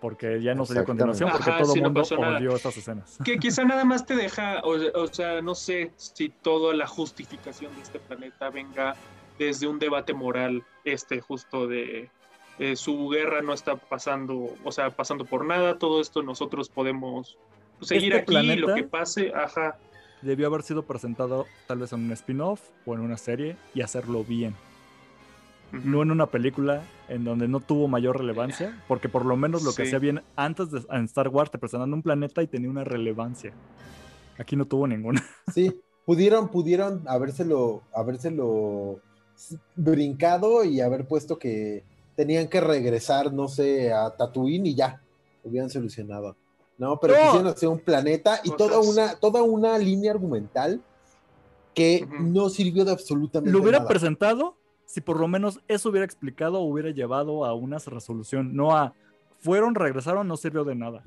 Porque 0.00 0.42
ya 0.42 0.52
no 0.54 0.66
se 0.66 0.72
dio 0.74 0.84
continuación, 0.84 1.30
porque 1.30 1.50
Ajá, 1.50 1.62
todo 1.62 1.74
el 1.76 1.82
no 1.82 1.90
mundo 1.90 2.02
nada. 2.18 2.38
odió 2.38 2.56
estas 2.56 2.76
escenas. 2.76 3.18
Que 3.24 3.38
quizá 3.38 3.62
nada 3.64 3.84
más 3.84 4.04
te 4.04 4.16
deja, 4.16 4.60
o, 4.64 4.70
o 5.00 5.06
sea, 5.06 5.40
no 5.42 5.54
sé 5.54 5.92
si 5.96 6.28
toda 6.30 6.74
la 6.74 6.88
justificación 6.88 7.72
de 7.76 7.82
este 7.82 8.00
planeta 8.00 8.50
venga 8.50 8.96
desde 9.38 9.66
un 9.66 9.78
debate 9.78 10.14
moral, 10.14 10.62
este 10.84 11.20
justo 11.20 11.66
de 11.66 12.10
eh, 12.58 12.76
su 12.76 13.08
guerra 13.08 13.42
no 13.42 13.52
está 13.54 13.76
pasando, 13.76 14.54
o 14.64 14.72
sea, 14.72 14.90
pasando 14.90 15.24
por 15.24 15.44
nada, 15.44 15.78
todo 15.78 16.00
esto 16.00 16.22
nosotros 16.22 16.68
podemos 16.68 17.36
pues, 17.78 17.88
seguir 17.88 18.12
Este 18.14 18.36
aquí, 18.38 18.50
y 18.50 18.56
lo 18.56 18.74
que 18.74 18.84
pase, 18.84 19.32
ajá. 19.34 19.78
Debió 20.20 20.46
haber 20.46 20.62
sido 20.62 20.82
presentado 20.84 21.46
tal 21.66 21.78
vez 21.78 21.92
en 21.92 22.00
un 22.04 22.12
spin-off 22.12 22.60
o 22.86 22.94
en 22.94 23.00
una 23.00 23.16
serie 23.16 23.56
y 23.74 23.80
hacerlo 23.80 24.22
bien. 24.22 24.54
No 25.72 26.02
en 26.02 26.10
una 26.10 26.26
película 26.26 26.82
en 27.08 27.24
donde 27.24 27.48
no 27.48 27.58
tuvo 27.60 27.88
mayor 27.88 28.18
relevancia, 28.18 28.78
porque 28.88 29.08
por 29.08 29.24
lo 29.24 29.36
menos 29.36 29.62
lo 29.64 29.70
que 29.70 29.82
Sí. 29.82 29.88
hacía 29.88 29.98
bien 29.98 30.22
antes 30.36 30.70
de 30.70 30.82
en 30.90 31.04
Star 31.06 31.28
Wars 31.28 31.50
te 31.50 31.58
presentaban 31.58 31.92
un 31.94 32.02
planeta 32.02 32.42
y 32.42 32.46
tenía 32.46 32.70
una 32.70 32.84
relevancia. 32.84 33.52
Aquí 34.38 34.54
no 34.54 34.66
tuvo 34.66 34.86
ninguna. 34.86 35.24
Sí, 35.52 35.72
pudieron, 36.04 36.48
pudieron 36.48 37.02
habérselo, 37.08 37.82
habérselo 37.94 39.00
brincado 39.76 40.64
y 40.64 40.80
haber 40.80 41.06
puesto 41.06 41.38
que 41.38 41.84
tenían 42.16 42.48
que 42.48 42.60
regresar, 42.60 43.32
no 43.32 43.48
sé, 43.48 43.92
a 43.92 44.10
Tatooine 44.16 44.66
y 44.66 44.74
ya, 44.74 45.00
hubieran 45.44 45.70
solucionado. 45.70 46.36
No, 46.78 46.98
pero 46.98 47.14
No. 47.14 47.20
quisieron 47.24 47.46
hacer 47.48 47.68
un 47.68 47.78
planeta 47.78 48.40
y 48.44 48.50
toda 48.56 48.78
una, 48.80 49.14
toda 49.16 49.42
una 49.42 49.78
línea 49.78 50.10
argumental 50.12 50.80
que 51.74 52.06
no 52.20 52.48
sirvió 52.48 52.84
de 52.84 52.92
absolutamente 52.92 53.50
Lo 53.50 53.60
hubiera 53.62 53.78
nada. 53.78 53.88
presentado 53.88 54.56
si 54.84 55.00
por 55.00 55.18
lo 55.18 55.26
menos 55.26 55.60
eso 55.68 55.88
hubiera 55.88 56.04
explicado 56.04 56.60
o 56.60 56.64
hubiera 56.64 56.90
llevado 56.90 57.46
a 57.46 57.54
una 57.54 57.78
resolución, 57.78 58.54
no 58.54 58.76
a 58.76 58.92
fueron, 59.38 59.74
regresaron, 59.74 60.28
no 60.28 60.36
sirvió 60.36 60.64
de 60.64 60.74
nada. 60.74 61.02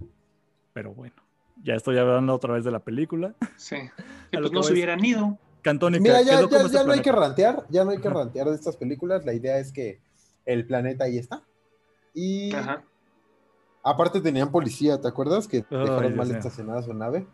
Pero 0.74 0.92
bueno, 0.94 1.16
ya 1.64 1.76
estoy 1.76 1.98
hablando 2.00 2.34
otra 2.34 2.54
vez 2.54 2.64
de 2.66 2.72
la 2.72 2.80
película. 2.80 3.36
Sí. 3.58 3.76
A 3.76 4.32
Que 4.32 4.38
pues 4.40 4.50
que 4.50 4.56
no 4.56 4.64
se 4.64 4.74
hubieran 4.74 5.06
ido. 5.06 5.38
Cantónica, 5.66 6.00
Mira, 6.04 6.22
ya, 6.22 6.48
ya, 6.48 6.60
este 6.60 6.70
ya 6.78 6.84
no 6.84 6.92
hay 6.92 7.02
que 7.02 7.12
rantear, 7.12 7.66
ya 7.70 7.84
no 7.84 7.90
hay 7.90 7.98
que 7.98 8.08
rantear 8.08 8.48
de 8.50 8.54
estas 8.54 8.78
películas. 8.78 9.26
La 9.26 9.34
idea 9.34 9.58
es 9.58 9.72
que 9.72 10.00
el 10.46 10.68
planeta 10.68 11.06
ahí 11.06 11.18
está. 11.18 11.44
Y 12.14 12.54
Ajá. 12.54 12.84
aparte 13.82 14.22
tenían 14.22 14.52
policía, 14.52 15.02
¿te 15.02 15.08
acuerdas? 15.08 15.48
Que 15.48 15.66
dejaron 15.68 16.16
mal 16.16 16.30
estacionada 16.30 16.84
su 16.84 16.94
nave. 16.94 17.26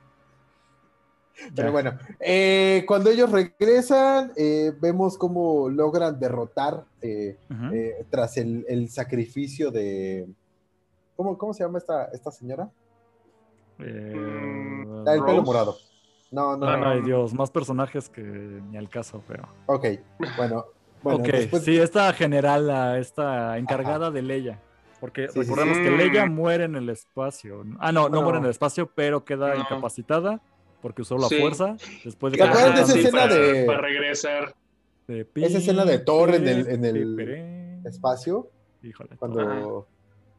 Ya. 1.42 1.52
Pero 1.56 1.72
bueno, 1.74 1.98
eh, 2.22 2.86
cuando 2.88 3.10
ellos 3.10 3.30
regresan, 3.30 4.32
eh, 4.38 4.72
vemos 4.80 5.18
cómo 5.18 5.68
logran 5.68 6.18
derrotar 6.18 6.86
eh, 7.02 7.38
eh, 7.74 8.06
tras 8.10 8.38
el, 8.38 8.66
el 8.70 8.88
sacrificio 8.90 9.72
de. 9.72 10.26
¿Cómo, 11.18 11.38
cómo 11.38 11.54
se 11.54 11.66
llama 11.66 11.80
esta, 11.80 12.06
esta 12.06 12.32
señora? 12.32 12.72
La 13.78 15.12
del 15.12 15.22
pelo 15.26 15.26
Rose. 15.26 15.42
morado. 15.42 15.91
No, 16.32 16.56
no, 16.56 16.66
Ah, 16.68 16.78
no. 16.78 16.86
no. 16.86 16.90
Ay, 16.92 17.02
Dios, 17.02 17.34
más 17.34 17.52
personajes 17.52 18.10
que 18.10 18.22
ni 18.22 18.78
al 18.78 18.90
caso, 18.90 19.22
pero. 19.28 19.48
Ok, 19.66 19.86
bueno. 20.38 20.66
bueno 21.04 21.20
ok, 21.20 21.28
después- 21.28 21.64
sí, 21.64 21.78
esta 21.78 22.12
general, 22.14 22.68
la- 22.68 22.98
esta 23.00 23.58
encargada 23.58 24.10
de 24.12 24.22
Leia. 24.22 24.60
Porque 25.02 25.28
Sí, 25.30 25.40
recordemos 25.42 25.78
sí. 25.78 25.84
que 25.84 25.90
Leia 25.92 26.26
Mm. 26.28 26.34
muere 26.34 26.64
en 26.66 26.76
el 26.76 26.90
espacio. 26.90 27.66
Ah, 27.80 27.92
no, 27.92 28.04
no 28.04 28.10
Bueno. 28.10 28.22
muere 28.24 28.38
en 28.40 28.44
el 28.46 28.52
espacio, 28.52 28.90
pero 28.94 29.26
queda 29.26 29.56
No. 29.56 29.60
incapacitada 29.62 30.40
porque 30.82 31.02
usó 31.02 31.18
la 31.18 31.28
Sí. 31.28 31.38
fuerza 31.40 31.76
después 32.06 32.32
de 32.34 32.38
¿Te 32.40 32.44
que 32.46 32.50
de 32.50 32.82
esa 32.82 32.98
escena 32.98 33.20
para, 33.22 33.36
de- 33.36 33.66
para 33.66 33.82
regresar. 33.82 34.56
de 35.08 35.28
Esa 35.36 35.58
escena 35.58 35.84
de 35.86 36.00
Thor 36.00 36.34
en 36.36 36.48
el- 36.48 36.68
en 36.70 36.86
el 36.86 37.82
espacio, 37.86 38.48
Híjole. 38.84 39.18
cuando... 39.18 39.88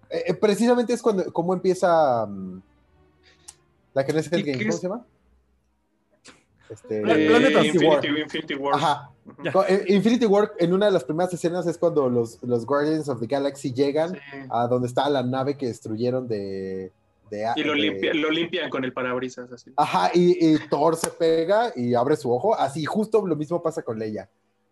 Eh, 0.09 0.25
eh, 0.29 0.35
precisamente 0.35 0.93
es 0.95 1.03
cuando, 1.03 1.31
cómo 1.33 1.53
empieza... 1.55 2.25
mm, 2.27 2.61
la 3.95 4.07
que 4.07 4.13
no 4.15 4.19
es 4.21 4.33
el 4.33 4.41
¿Y 4.41 4.43
game, 4.45 4.59
qué 4.59 4.65
¿cómo 4.65 4.75
es? 4.75 4.81
se 4.81 4.89
llama? 4.89 5.05
Este, 6.73 7.01
Eh, 7.01 7.29
Planetas. 7.29 7.65
Infinity 7.67 7.87
War. 7.87 8.07
Infinity, 8.07 8.55
War. 8.55 8.75
Ajá. 8.75 9.11
Eh, 9.69 9.85
Infinity 9.89 10.27
War, 10.27 10.53
en 10.59 10.73
una 10.73 10.87
de 10.87 10.93
las 10.93 11.05
primeras 11.05 11.33
escenas 11.35 11.67
es 11.67 11.77
cuando 11.79 12.09
los, 12.09 12.43
los 12.43 12.65
Guardians 12.67 13.09
of 13.09 13.21
the 13.21 13.27
Galaxy 13.27 13.73
llegan 13.73 14.13
Sí. 14.15 14.19
a 14.51 14.67
donde 14.67 14.89
está 14.89 15.09
la 15.11 15.23
nave 15.23 15.57
que 15.57 15.67
destruyeron 15.67 16.27
de... 16.29 16.91
de- 17.31 17.47
Y 17.57 17.65
lo, 17.65 17.73
de- 17.73 17.79
limpia- 17.79 18.15
lo 18.15 18.31
limpian 18.31 18.71
con 18.71 18.85
el 18.85 18.93
parabrisas 18.93 19.51
así. 19.53 19.71
Ajá, 19.77 20.11
y, 20.15 20.55
y 20.55 20.59
Thor 20.71 20.97
se 20.97 21.11
pega 21.11 21.73
y 21.77 21.95
abre 21.95 22.17
su 22.17 22.33
ojo. 22.33 22.55
Así 22.55 22.85
justo 22.85 23.27
lo 23.27 23.37
mismo 23.37 23.63
pasa 23.63 23.83
con 23.83 23.99
Leia. 23.99 24.23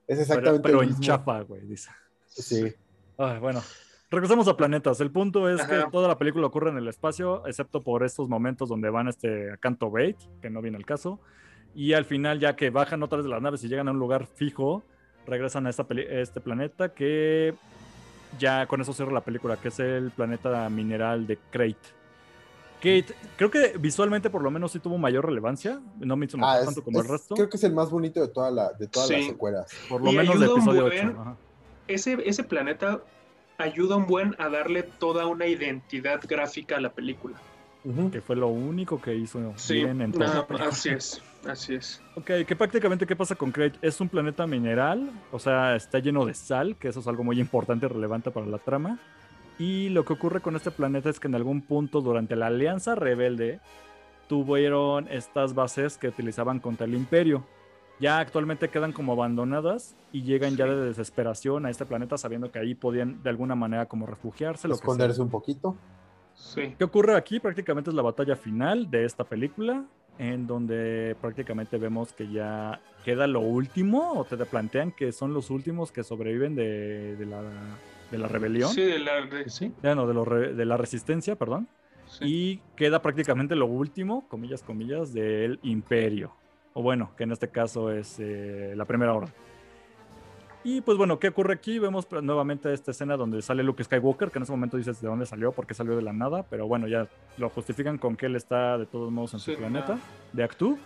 Es 0.06 0.18
Pero, 0.18 0.20
exactamente 0.22 0.62
pero 0.62 0.76
lo 0.78 0.82
en 0.82 0.98
chafa, 1.00 1.40
güey, 1.42 1.60
dice. 1.66 1.90
Sí. 2.26 2.72
Ay, 3.16 3.38
bueno, 3.38 3.62
regresamos 4.10 4.48
a 4.48 4.56
planetas. 4.56 5.00
El 5.00 5.10
punto 5.12 5.48
es 5.48 5.60
Ajá. 5.60 5.84
que 5.84 5.90
toda 5.90 6.08
la 6.08 6.16
película 6.18 6.46
ocurre 6.46 6.70
en 6.70 6.78
el 6.78 6.88
espacio, 6.88 7.46
excepto 7.46 7.82
por 7.82 8.02
estos 8.04 8.28
momentos 8.28 8.68
donde 8.68 8.88
van 8.90 9.08
este, 9.08 9.52
a 9.52 9.56
Canto 9.56 9.90
Bait, 9.90 10.16
que 10.42 10.50
no 10.50 10.60
viene 10.62 10.76
al 10.78 10.84
caso. 10.86 11.20
Y 11.74 11.92
al 11.92 12.04
final, 12.04 12.40
ya 12.40 12.56
que 12.56 12.70
bajan 12.70 13.02
otra 13.02 13.18
vez 13.18 13.24
de 13.24 13.30
las 13.30 13.40
naves 13.42 13.62
y 13.64 13.68
llegan 13.68 13.88
a 13.88 13.92
un 13.92 13.98
lugar 13.98 14.26
fijo, 14.26 14.82
regresan 15.26 15.66
a 15.66 15.70
esta 15.70 15.86
este 15.90 16.40
planeta 16.40 16.90
que 16.94 17.54
ya 18.38 18.66
con 18.66 18.80
eso 18.80 18.92
cierra 18.92 19.12
la 19.12 19.20
película, 19.22 19.56
que 19.56 19.68
es 19.68 19.78
el 19.80 20.10
planeta 20.10 20.68
mineral 20.68 21.26
de 21.26 21.36
Crate. 21.50 21.76
Kate, 22.78 23.14
creo 23.36 23.50
que 23.50 23.74
visualmente 23.78 24.30
por 24.30 24.42
lo 24.42 24.50
menos 24.50 24.72
sí 24.72 24.78
tuvo 24.78 24.96
mayor 24.96 25.26
relevancia, 25.26 25.80
no 25.98 26.16
me 26.16 26.24
hizo 26.26 26.38
Ah, 26.40 26.58
es- 26.60 26.64
tanto 26.64 26.82
como 26.82 26.98
es- 27.00 27.04
el 27.06 27.12
resto, 27.12 27.34
Creo 27.34 27.48
que 27.50 27.56
es 27.58 27.64
el 27.64 27.74
más 27.74 27.90
bonito 27.90 28.20
de, 28.22 28.28
toda 28.28 28.50
la, 28.50 28.72
de 28.72 28.86
todas 28.86 29.10
las 29.10 29.26
secuelas. 29.26 29.70
por 29.88 30.00
lo 30.02 30.10
y 30.10 30.16
menos 30.16 30.38
de 30.38 30.44
ayuda 30.46 30.54
un 30.54 30.60
episodio 30.60 30.82
buen- 30.82 31.08
8. 31.10 31.20
ajá. 31.20 31.36
Ese, 31.88 32.18
ese 32.24 32.44
planeta 32.44 33.00
ayuda 33.58 33.96
un 33.96 34.06
buen 34.06 34.34
a 34.38 34.48
darle 34.48 34.82
toda 34.82 35.26
una 35.26 35.46
identidad 35.46 36.20
gráfica 36.26 36.76
a 36.76 36.80
la 36.80 36.90
película. 36.92 37.36
Que 38.12 38.20
fue 38.22 38.36
lo 38.36 38.48
único 38.48 39.00
que 39.00 39.14
hizo 39.14 39.52
Sí, 39.56 39.74
bien 39.74 40.00
en 40.00 40.12
toda 40.12 40.26
la 40.26 40.30
ajá, 40.32 40.46
película. 40.46 40.70
así 40.70 40.88
es, 40.90 41.22
así 41.46 41.74
es. 41.74 42.02
Ok, 42.16 42.30
que 42.46 42.56
prácticamente 42.56 43.06
qué 43.06 43.16
pasa 43.16 43.34
con 43.34 43.52
Crate? 43.52 43.78
Es 43.82 44.00
un 44.00 44.08
planeta 44.08 44.46
mineral, 44.46 45.10
o 45.32 45.38
sea, 45.38 45.76
está 45.76 45.98
lleno 45.98 46.24
de 46.26 46.34
sal, 46.34 46.76
que 46.76 46.88
eso 46.88 47.00
es 47.00 47.06
algo 47.06 47.24
muy 47.24 47.40
importante 47.40 47.86
y 47.86 47.88
relevante 47.88 48.30
para 48.30 48.46
la 48.46 48.58
trama. 48.58 48.98
Y 49.58 49.90
lo 49.90 50.04
que 50.04 50.14
ocurre 50.14 50.40
con 50.40 50.56
este 50.56 50.70
planeta 50.70 51.10
es 51.10 51.20
que 51.20 51.28
en 51.28 51.34
algún 51.34 51.60
punto 51.60 52.00
durante 52.00 52.34
la 52.34 52.46
Alianza 52.46 52.94
Rebelde 52.94 53.60
tuvieron 54.26 55.06
estas 55.08 55.54
bases 55.54 55.98
que 55.98 56.08
utilizaban 56.08 56.60
contra 56.60 56.86
el 56.86 56.94
Imperio. 56.94 57.44
Ya 58.00 58.18
actualmente 58.18 58.70
quedan 58.70 58.92
como 58.92 59.12
abandonadas 59.12 59.96
y 60.12 60.22
llegan 60.22 60.56
ya 60.56 60.64
de 60.64 60.76
desesperación 60.76 61.66
a 61.66 61.70
este 61.70 61.84
planeta 61.84 62.16
sabiendo 62.16 62.50
que 62.50 62.58
ahí 62.58 62.74
podían 62.74 63.22
de 63.22 63.28
alguna 63.28 63.54
manera 63.54 63.86
como 63.86 64.06
refugiarse. 64.06 64.66
Lo 64.66 64.74
que 64.74 64.78
sea. 64.78 64.84
Esconderse 64.84 65.20
un 65.20 65.28
poquito. 65.28 65.76
Sí. 66.32 66.74
¿Qué 66.78 66.84
ocurre 66.84 67.14
aquí? 67.16 67.38
Prácticamente 67.38 67.90
es 67.90 67.96
la 67.96 68.00
batalla 68.00 68.36
final 68.36 68.90
de 68.90 69.04
esta 69.04 69.24
película, 69.24 69.84
en 70.20 70.46
donde 70.46 71.16
prácticamente 71.18 71.78
vemos 71.78 72.12
que 72.12 72.30
ya 72.30 72.78
queda 73.06 73.26
lo 73.26 73.40
último, 73.40 74.12
o 74.12 74.24
te 74.26 74.36
plantean 74.44 74.92
que 74.92 75.12
son 75.12 75.32
los 75.32 75.48
últimos 75.48 75.90
que 75.92 76.04
sobreviven 76.04 76.54
de, 76.54 77.16
de 77.16 77.24
la, 77.24 77.42
de 78.10 78.18
la 78.18 78.28
rebelión, 78.28 78.68
Sí, 78.70 78.82
de 78.82 78.98
la, 78.98 79.26
sí, 79.46 79.72
Ya 79.82 79.94
no, 79.94 80.06
de, 80.06 80.12
los 80.12 80.28
re- 80.28 80.52
de 80.52 80.64
la 80.66 80.76
resistencia, 80.76 81.36
perdón, 81.36 81.66
sí. 82.06 82.24
y 82.26 82.60
queda 82.76 83.00
prácticamente 83.00 83.56
lo 83.56 83.64
último, 83.64 84.28
comillas, 84.28 84.62
comillas, 84.62 85.14
del 85.14 85.58
imperio, 85.62 86.34
o 86.74 86.82
bueno, 86.82 87.12
que 87.16 87.24
en 87.24 87.32
este 87.32 87.48
caso 87.48 87.90
es 87.90 88.16
eh, 88.18 88.74
la 88.76 88.84
primera 88.84 89.14
hora. 89.14 89.28
Y 90.62 90.82
pues 90.82 90.98
bueno, 90.98 91.18
¿qué 91.18 91.28
ocurre 91.28 91.54
aquí? 91.54 91.78
Vemos 91.78 92.04
pues, 92.04 92.22
nuevamente 92.22 92.72
esta 92.72 92.90
escena 92.90 93.16
donde 93.16 93.40
sale 93.40 93.62
Luke 93.62 93.82
Skywalker, 93.82 94.30
que 94.30 94.38
en 94.38 94.42
ese 94.42 94.52
momento 94.52 94.76
dices 94.76 95.00
de 95.00 95.08
dónde 95.08 95.24
salió, 95.24 95.52
porque 95.52 95.72
salió 95.72 95.96
de 95.96 96.02
la 96.02 96.12
nada, 96.12 96.42
pero 96.50 96.66
bueno, 96.66 96.86
ya 96.86 97.06
lo 97.38 97.48
justifican 97.48 97.96
con 97.96 98.14
que 98.16 98.26
él 98.26 98.36
está 98.36 98.76
de 98.76 98.84
todos 98.84 99.10
modos 99.10 99.32
en 99.34 99.40
su 99.40 99.52
Sí, 99.52 99.56
planeta 99.56 99.94
nada. 99.94 100.00
de 100.32 100.44
Actu. 100.44 100.78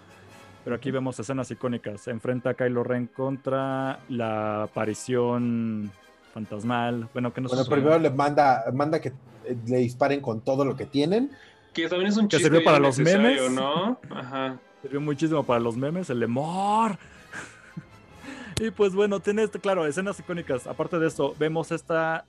Pero 0.63 0.77
aquí 0.77 0.91
vemos 0.91 1.19
escenas 1.19 1.51
icónicas. 1.51 2.01
Se 2.01 2.11
enfrenta 2.11 2.51
a 2.51 2.55
Kylo 2.55 2.85
Ren 2.85 3.07
contra 3.09 3.99
la 4.09 4.63
aparición 4.63 5.91
fantasmal. 6.33 7.09
Bueno, 7.13 7.35
que 7.35 7.41
no 7.43 7.49
Bueno, 7.49 7.65
primero 7.67 7.99
le 7.99 8.11
manda, 8.11 8.65
manda 8.73 8.99
que 9.01 9.09
eh, 9.45 9.57
le 9.67 9.79
disparen 9.79 10.21
con 10.21 10.41
todo 10.41 10.65
lo 10.65 10.75
que 10.75 10.87
tienen. 10.87 11.31
Que 11.75 11.87
también 11.89 12.09
es 12.11 12.17
un 12.17 12.29
Que 12.29 12.37
chiste 12.37 12.45
sirvió 12.49 12.65
para 12.65 12.79
los 12.79 12.99
memes. 12.99 13.51
¿no? 13.51 13.99
Ajá. 14.11 14.57
Sirvió 14.81 15.01
muchísimo 15.03 15.43
para 15.45 15.61
los 15.61 15.77
memes, 15.77 16.09
el 16.09 16.21
de 16.21 16.27
Mor. 16.29 16.97
Y 18.61 18.71
pues 18.71 18.95
bueno, 18.95 19.21
tiene, 19.21 19.43
este, 19.43 19.59
claro, 19.59 19.87
escenas 19.87 20.19
icónicas. 20.21 20.67
Aparte 20.67 20.99
de 20.99 21.07
esto, 21.09 21.35
vemos 21.39 21.73
esta... 21.73 22.27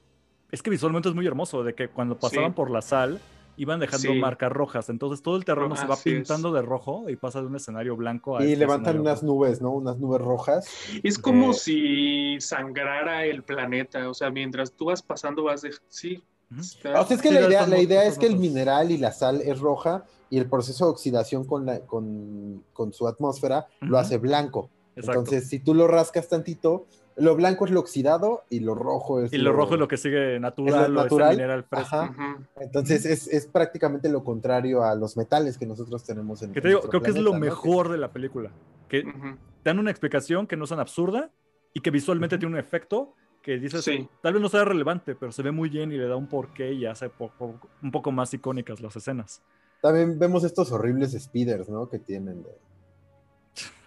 Es 0.51 0.61
que 0.61 0.69
visualmente 0.69 1.09
es 1.09 1.15
muy 1.15 1.25
hermoso, 1.27 1.63
de 1.63 1.73
que 1.73 1.87
cuando 1.89 2.17
pasaban 2.17 2.51
Sí. 2.51 2.55
por 2.55 2.69
la 2.69 2.81
sal, 2.81 3.19
iban 3.57 3.79
dejando 3.79 4.09
Sí. 4.13 4.19
marcas 4.19 4.51
rojas. 4.51 4.89
Entonces 4.89 5.21
todo 5.23 5.35
el 5.37 5.43
terreno 5.45 5.75
se 5.75 5.85
va 5.87 5.95
es. 5.95 6.01
pintando 6.03 6.51
de 6.51 6.61
rojo 6.61 7.09
y 7.09 7.15
pasa 7.15 7.41
de 7.41 7.47
un 7.47 7.55
escenario 7.55 7.95
blanco 7.95 8.37
a 8.37 8.41
Y 8.43 8.47
este 8.53 8.57
levantan 8.59 8.99
unas 8.99 9.21
rojo. 9.21 9.33
nubes, 9.33 9.61
¿no? 9.61 9.71
Unas 9.71 9.97
nubes 9.97 10.21
rojas. 10.21 10.67
Es 11.03 11.17
como 11.17 11.51
Eh, 11.51 11.53
si 11.55 12.37
sangrara 12.39 13.25
el 13.25 13.43
planeta. 13.43 14.07
O 14.09 14.13
sea, 14.13 14.29
mientras 14.29 14.71
tú 14.71 14.85
vas 14.85 15.01
pasando, 15.01 15.43
vas 15.43 15.61
de. 15.61 15.71
Sí. 15.89 16.23
Está- 16.57 17.01
O 17.01 17.05
sea, 17.05 17.15
es 17.17 17.21
que 17.23 17.29
Sí, 17.29 17.33
la 17.33 17.47
idea, 17.47 17.65
la 17.67 17.79
idea 17.79 18.05
es 18.05 18.17
que 18.19 18.27
el 18.27 18.37
mineral 18.37 18.91
y 18.91 18.97
la 18.97 19.11
sal 19.11 19.41
es 19.41 19.59
roja 19.59 20.05
y 20.29 20.37
el 20.37 20.47
proceso 20.47 20.85
de 20.85 20.91
oxidación 20.91 21.43
con, 21.45 21.65
la, 21.65 21.79
con, 21.81 22.63
con 22.71 22.93
su 22.93 23.07
atmósfera 23.07 23.67
lo 23.81 23.97
hace 23.97 24.17
blanco. 24.19 24.69
Exacto. 24.95 25.19
Entonces, 25.21 25.49
si 25.49 25.59
tú 25.59 25.73
lo 25.73 25.87
rascas 25.87 26.27
tantito, 26.29 26.85
lo 27.17 27.35
blanco 27.35 27.65
es 27.65 27.71
lo 27.71 27.79
oxidado 27.79 28.43
y 28.49 28.59
lo 28.59 28.75
rojo 28.75 29.21
es 29.21 29.31
y 29.33 29.37
lo 29.37 29.53
rojo 29.53 29.73
es 29.75 29.79
lo 29.79 29.87
que 29.87 29.97
sigue 29.97 30.39
natural, 30.39 30.83
es 30.83 30.89
lo 30.89 30.99
o 30.99 31.03
natural. 31.03 31.29
ese 31.29 31.37
mineral 31.37 31.63
fresco. 31.63 31.95
Ajá. 31.95 32.37
Entonces, 32.59 33.05
es, 33.05 33.27
es 33.27 33.45
prácticamente 33.47 34.09
lo 34.09 34.23
contrario 34.23 34.83
a 34.83 34.95
los 34.95 35.15
metales 35.17 35.57
que 35.57 35.65
nosotros 35.65 36.03
tenemos 36.03 36.41
en 36.41 36.51
Que 36.53 36.61
te 36.61 36.67
digo, 36.69 36.81
creo 36.81 37.01
que 37.01 37.09
es 37.11 37.15
lo 37.17 37.31
planeta, 37.31 37.49
¿no? 37.55 37.55
mejor 37.55 37.89
de 37.89 37.97
la 37.97 38.11
película. 38.11 38.51
Que 38.89 38.99
Ujú. 39.01 39.37
te 39.63 39.69
dan 39.69 39.79
una 39.79 39.91
explicación 39.91 40.45
que 40.47 40.57
no 40.57 40.65
es 40.65 40.69
tan 40.69 40.79
absurda 40.79 41.29
y 41.73 41.79
que 41.81 41.91
visualmente 41.91 42.37
tiene 42.37 42.53
un 42.53 42.59
efecto 42.59 43.13
que 43.41 43.59
dices, 43.59 43.83
Sí. 43.83 44.09
tal 44.23 44.33
vez 44.33 44.41
no 44.41 44.49
sea 44.49 44.65
relevante, 44.65 45.13
pero 45.15 45.31
se 45.31 45.43
ve 45.43 45.51
muy 45.51 45.69
bien 45.69 45.91
y 45.91 45.97
le 45.97 46.07
da 46.07 46.15
un 46.15 46.27
porqué 46.27 46.73
y 46.73 46.85
hace 46.85 47.09
poco- 47.09 47.59
un 47.83 47.91
poco 47.91 48.11
más 48.11 48.33
icónicas 48.33 48.81
las 48.81 48.95
escenas. 48.95 49.41
También 49.81 50.17
vemos 50.17 50.43
estos 50.43 50.71
horribles 50.71 51.11
speeders, 51.21 51.69
¿no? 51.69 51.87
Que 51.87 51.99
tienen. 51.99 52.41
de- 52.43 52.49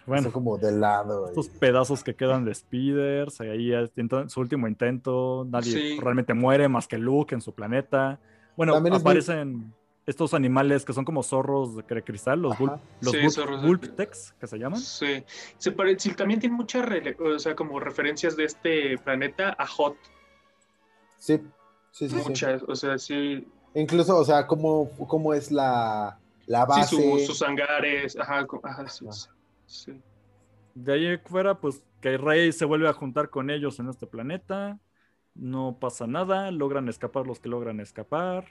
Bueno, 0.09 0.31
como 0.31 0.57
de 0.57 0.71
lado. 0.71 1.25
y- 1.27 1.29
estos 1.29 1.49
pedazos 1.49 2.03
que 2.03 2.15
quedan 2.15 2.43
de 2.45 2.53
Speeders, 2.53 3.39
y 3.39 3.43
ahí 3.43 3.73
su 4.29 4.39
último 4.41 4.67
intento, 4.67 5.45
nadie 5.49 5.71
Sí. 5.71 5.99
realmente 5.99 6.33
muere 6.33 6.67
más 6.67 6.87
que 6.87 6.97
Luke 6.97 7.33
en 7.35 7.41
su 7.41 7.53
planeta. 7.53 8.19
Bueno, 8.57 8.73
También 8.73 8.93
muy- 8.93 9.01
aparecen 9.01 9.73
estos 10.05 10.33
animales 10.33 10.83
que 10.85 10.91
son 10.93 11.05
como 11.05 11.21
zorros 11.21 11.75
de 11.75 11.85
cre- 11.85 12.03
cristal, 12.03 12.41
los, 12.41 12.53
Ajá. 12.53 12.79
Los 13.01 13.11
Sí, 13.11 13.19
que 14.39 14.47
se 14.47 14.57
llaman. 14.57 14.79
Sí. 14.79 15.23
Se 15.59 15.71
pare- 15.71 15.99
sí, 15.99 16.13
también 16.15 16.39
tiene 16.39 16.55
muchas 16.55 16.83
o 17.19 17.37
sea, 17.39 17.55
como 17.55 17.79
referencias 17.79 18.35
de 18.35 18.45
este 18.45 18.97
planeta 18.97 19.55
a 19.57 19.67
Hot. 19.67 19.95
Sí, 21.17 21.37
sí, 21.91 22.09
sí. 22.09 22.17
sí. 22.19 22.23
Muchas. 22.27 22.63
O 22.67 22.75
sea, 22.75 22.97
sí. 22.97 23.47
Incluso, 23.75 24.17
o 24.17 24.25
sea, 24.25 24.47
cómo, 24.47 24.89
cómo 25.07 25.33
es 25.33 25.51
la, 25.51 26.17
la 26.47 26.61
Sí, 26.61 26.67
base. 26.67 26.95
su- 26.95 27.25
sus 27.27 27.41
hangares. 27.43 28.17
Ajá, 28.19 28.47
ajá, 28.63 28.87
sí, 28.87 29.05
Ajá. 29.07 29.35
Sí. 29.69 30.01
De 30.75 30.93
ahí 30.93 31.17
fuera, 31.25 31.59
pues 31.59 31.83
que 32.01 32.17
Rey 32.17 32.51
se 32.51 32.63
vuelve 32.65 32.87
a 32.87 32.93
juntar 32.93 33.29
con 33.29 33.49
ellos 33.49 33.79
en 33.79 33.89
este 33.89 34.07
planeta. 34.07 34.79
No 35.35 35.77
pasa 35.79 36.07
nada, 36.07 36.51
logran 36.51 36.87
escapar 36.89 37.25
los 37.27 37.39
que 37.39 37.49
logran 37.49 37.79
escapar. 37.79 38.45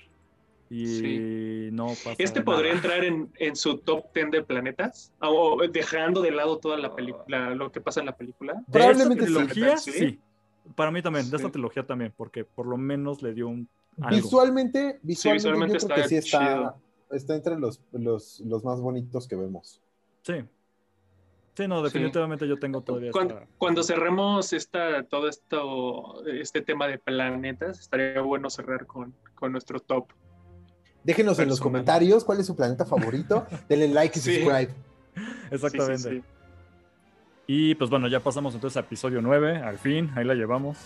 Y 0.71 0.87
Sí. 0.87 1.69
no 1.73 1.87
pasa 1.89 2.15
Este 2.19 2.41
nada. 2.41 2.45
podría 2.45 2.73
entrar 2.73 3.03
en, 3.05 3.31
en 3.39 3.57
su 3.57 3.79
top 3.79 4.05
10 4.15 4.31
de 4.31 4.43
planetas, 4.43 5.13
o 5.21 5.59
dejando 5.73 6.21
de 6.21 6.31
lado 6.31 6.59
toda 6.59 6.77
la 6.77 6.95
película, 6.95 7.55
lo 7.55 7.73
que 7.73 7.81
pasa 7.81 8.01
en 8.01 8.07
la 8.07 8.17
película. 8.17 8.53
De 8.67 8.73
Probablemente 8.79 9.25
esta 9.25 9.41
sí. 9.41 9.47
trilogía, 9.49 9.77
¿Sí? 9.79 9.93
sí. 9.93 10.21
Para 10.77 10.91
mí 10.91 11.01
también, 11.01 11.31
de 11.31 11.37
esta 11.37 11.51
trilogía 11.51 11.87
también, 11.87 12.13
porque 12.15 12.45
por 12.45 12.67
lo 12.67 12.77
menos 12.77 13.23
le 13.23 13.33
dio 13.33 13.49
un 13.49 13.67
algo. 14.01 14.17
Visualmente, 14.17 14.99
visualmente, 15.03 15.49
visualmente 15.49 15.79
yo 15.79 15.87
creo 15.87 15.97
que 15.97 16.01
está 16.03 16.09
sí 16.09 16.17
está, 16.17 16.75
está 17.11 17.35
entre 17.35 17.59
los, 17.59 17.81
los, 17.93 18.41
los 18.41 18.63
más 18.65 18.79
bonitos 18.81 19.27
que 19.27 19.37
vemos. 19.37 19.81
Sí. 20.23 20.45
Sí, 21.59 21.67
no, 21.67 21.83
definitivamente 21.83 22.47
yo 22.47 22.57
tengo 22.57 22.83
todavía 22.83 23.11
Cuando, 23.11 23.35
esta- 23.35 23.49
cuando 23.59 23.83
cerremos 23.83 24.53
esta, 24.53 25.03
todo 25.03 25.29
esto, 25.29 26.25
este 26.25 26.63
tema 26.63 26.87
de 26.87 26.99
planetas, 26.99 27.81
estaría 27.81 28.21
bueno 28.21 28.49
cerrar 28.49 28.87
con, 28.87 29.13
con 29.35 29.51
nuestro 29.51 29.81
top. 29.81 30.07
Déjenos 31.03 31.37
en 31.41 31.49
los 31.49 31.59
comentarios 31.59 32.25
cuál 32.25 32.39
es 32.39 32.47
su 32.47 32.55
planeta 32.55 32.87
favorito. 32.87 33.45
Denle 33.69 33.89
like 33.89 34.17
y 34.17 34.23
subscribe. 34.23 34.69
Exactamente. 35.51 36.23
y 37.49 37.75
pues 37.75 37.91
bueno, 37.91 38.07
ya 38.07 38.21
pasamos 38.21 38.55
entonces 38.55 38.77
a 38.77 38.81
episodio 38.87 39.21
9, 39.21 39.57
al 39.57 39.79
fin, 39.79 40.13
ahí 40.15 40.25
la 40.25 40.37
llevamos. 40.37 40.79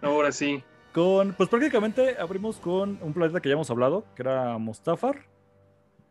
Ahora 0.00 0.32
sí. 0.32 0.64
Con, 0.92 1.32
pues 1.34 1.48
prácticamente 1.48 2.16
abrimos 2.18 2.56
con 2.56 2.98
un 3.02 3.12
planeta 3.14 3.38
que 3.40 3.50
ya 3.50 3.52
hemos 3.52 3.70
hablado, 3.70 4.04
que 4.16 4.22
era 4.22 4.58
Mustafar. 4.58 5.26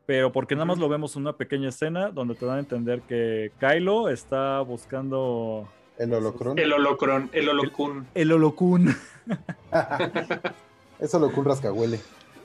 Pero 0.05 0.31
porque 0.31 0.55
nada 0.55 0.65
más 0.65 0.77
lo 0.77 0.89
vemos 0.89 1.15
en 1.15 1.23
una 1.23 1.33
pequeña 1.33 1.69
escena 1.69 2.09
donde 2.09 2.35
te 2.35 2.45
dan 2.45 2.57
a 2.57 2.59
entender 2.59 3.01
que 3.01 3.51
Kylo 3.59 4.09
está 4.09 4.61
buscando. 4.61 5.67
El 5.97 6.13
holocron. 6.13 6.57
El 6.57 6.73
holocron, 6.73 7.29
el 7.33 7.49
holocun. 7.49 8.07
El, 8.13 8.31
holocun. 8.31 8.95
es 10.99 11.13
holocun 11.13 11.45
rascahuele. 11.45 11.99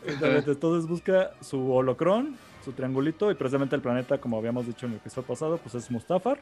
Entonces 0.07 0.87
busca 0.87 1.33
su 1.41 1.73
holocron, 1.73 2.37
su 2.65 2.73
triangulito, 2.73 3.31
y 3.31 3.35
precisamente 3.35 3.75
el 3.75 3.83
planeta, 3.83 4.19
como 4.19 4.39
habíamos 4.39 4.67
dicho 4.67 4.87
en 4.87 4.93
el 4.93 4.99
episodio 4.99 5.27
pasado, 5.27 5.59
pues 5.59 5.75
es 5.75 5.91
Mustafar. 5.91 6.39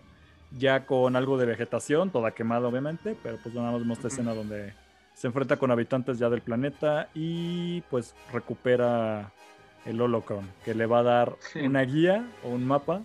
Ya 0.59 0.87
con 0.87 1.17
algo 1.17 1.39
de 1.39 1.47
vegetación, 1.47 2.11
toda 2.11 2.33
quemada 2.33 2.69
obviamente, 2.69 3.17
pero 3.23 3.39
pues 3.43 3.55
nada 3.55 3.73
más 3.73 3.81
vemos 3.81 3.99
esta 3.99 4.09
escena 4.09 4.35
donde 4.35 4.75
se 5.15 5.29
enfrenta 5.29 5.57
con 5.57 5.71
habitantes 5.71 6.19
ya 6.19 6.29
del 6.29 6.43
planeta 6.43 7.09
y 7.15 7.81
pues 7.83 8.15
recupera 8.33 9.33
el 9.85 10.01
holocron, 10.01 10.51
que 10.65 10.75
le 10.75 10.87
va 10.87 11.01
a 11.01 11.03
dar 11.03 11.37
una 11.63 11.83
guía 11.83 12.27
o 12.45 12.49
un 12.49 12.67
mapa 12.67 13.03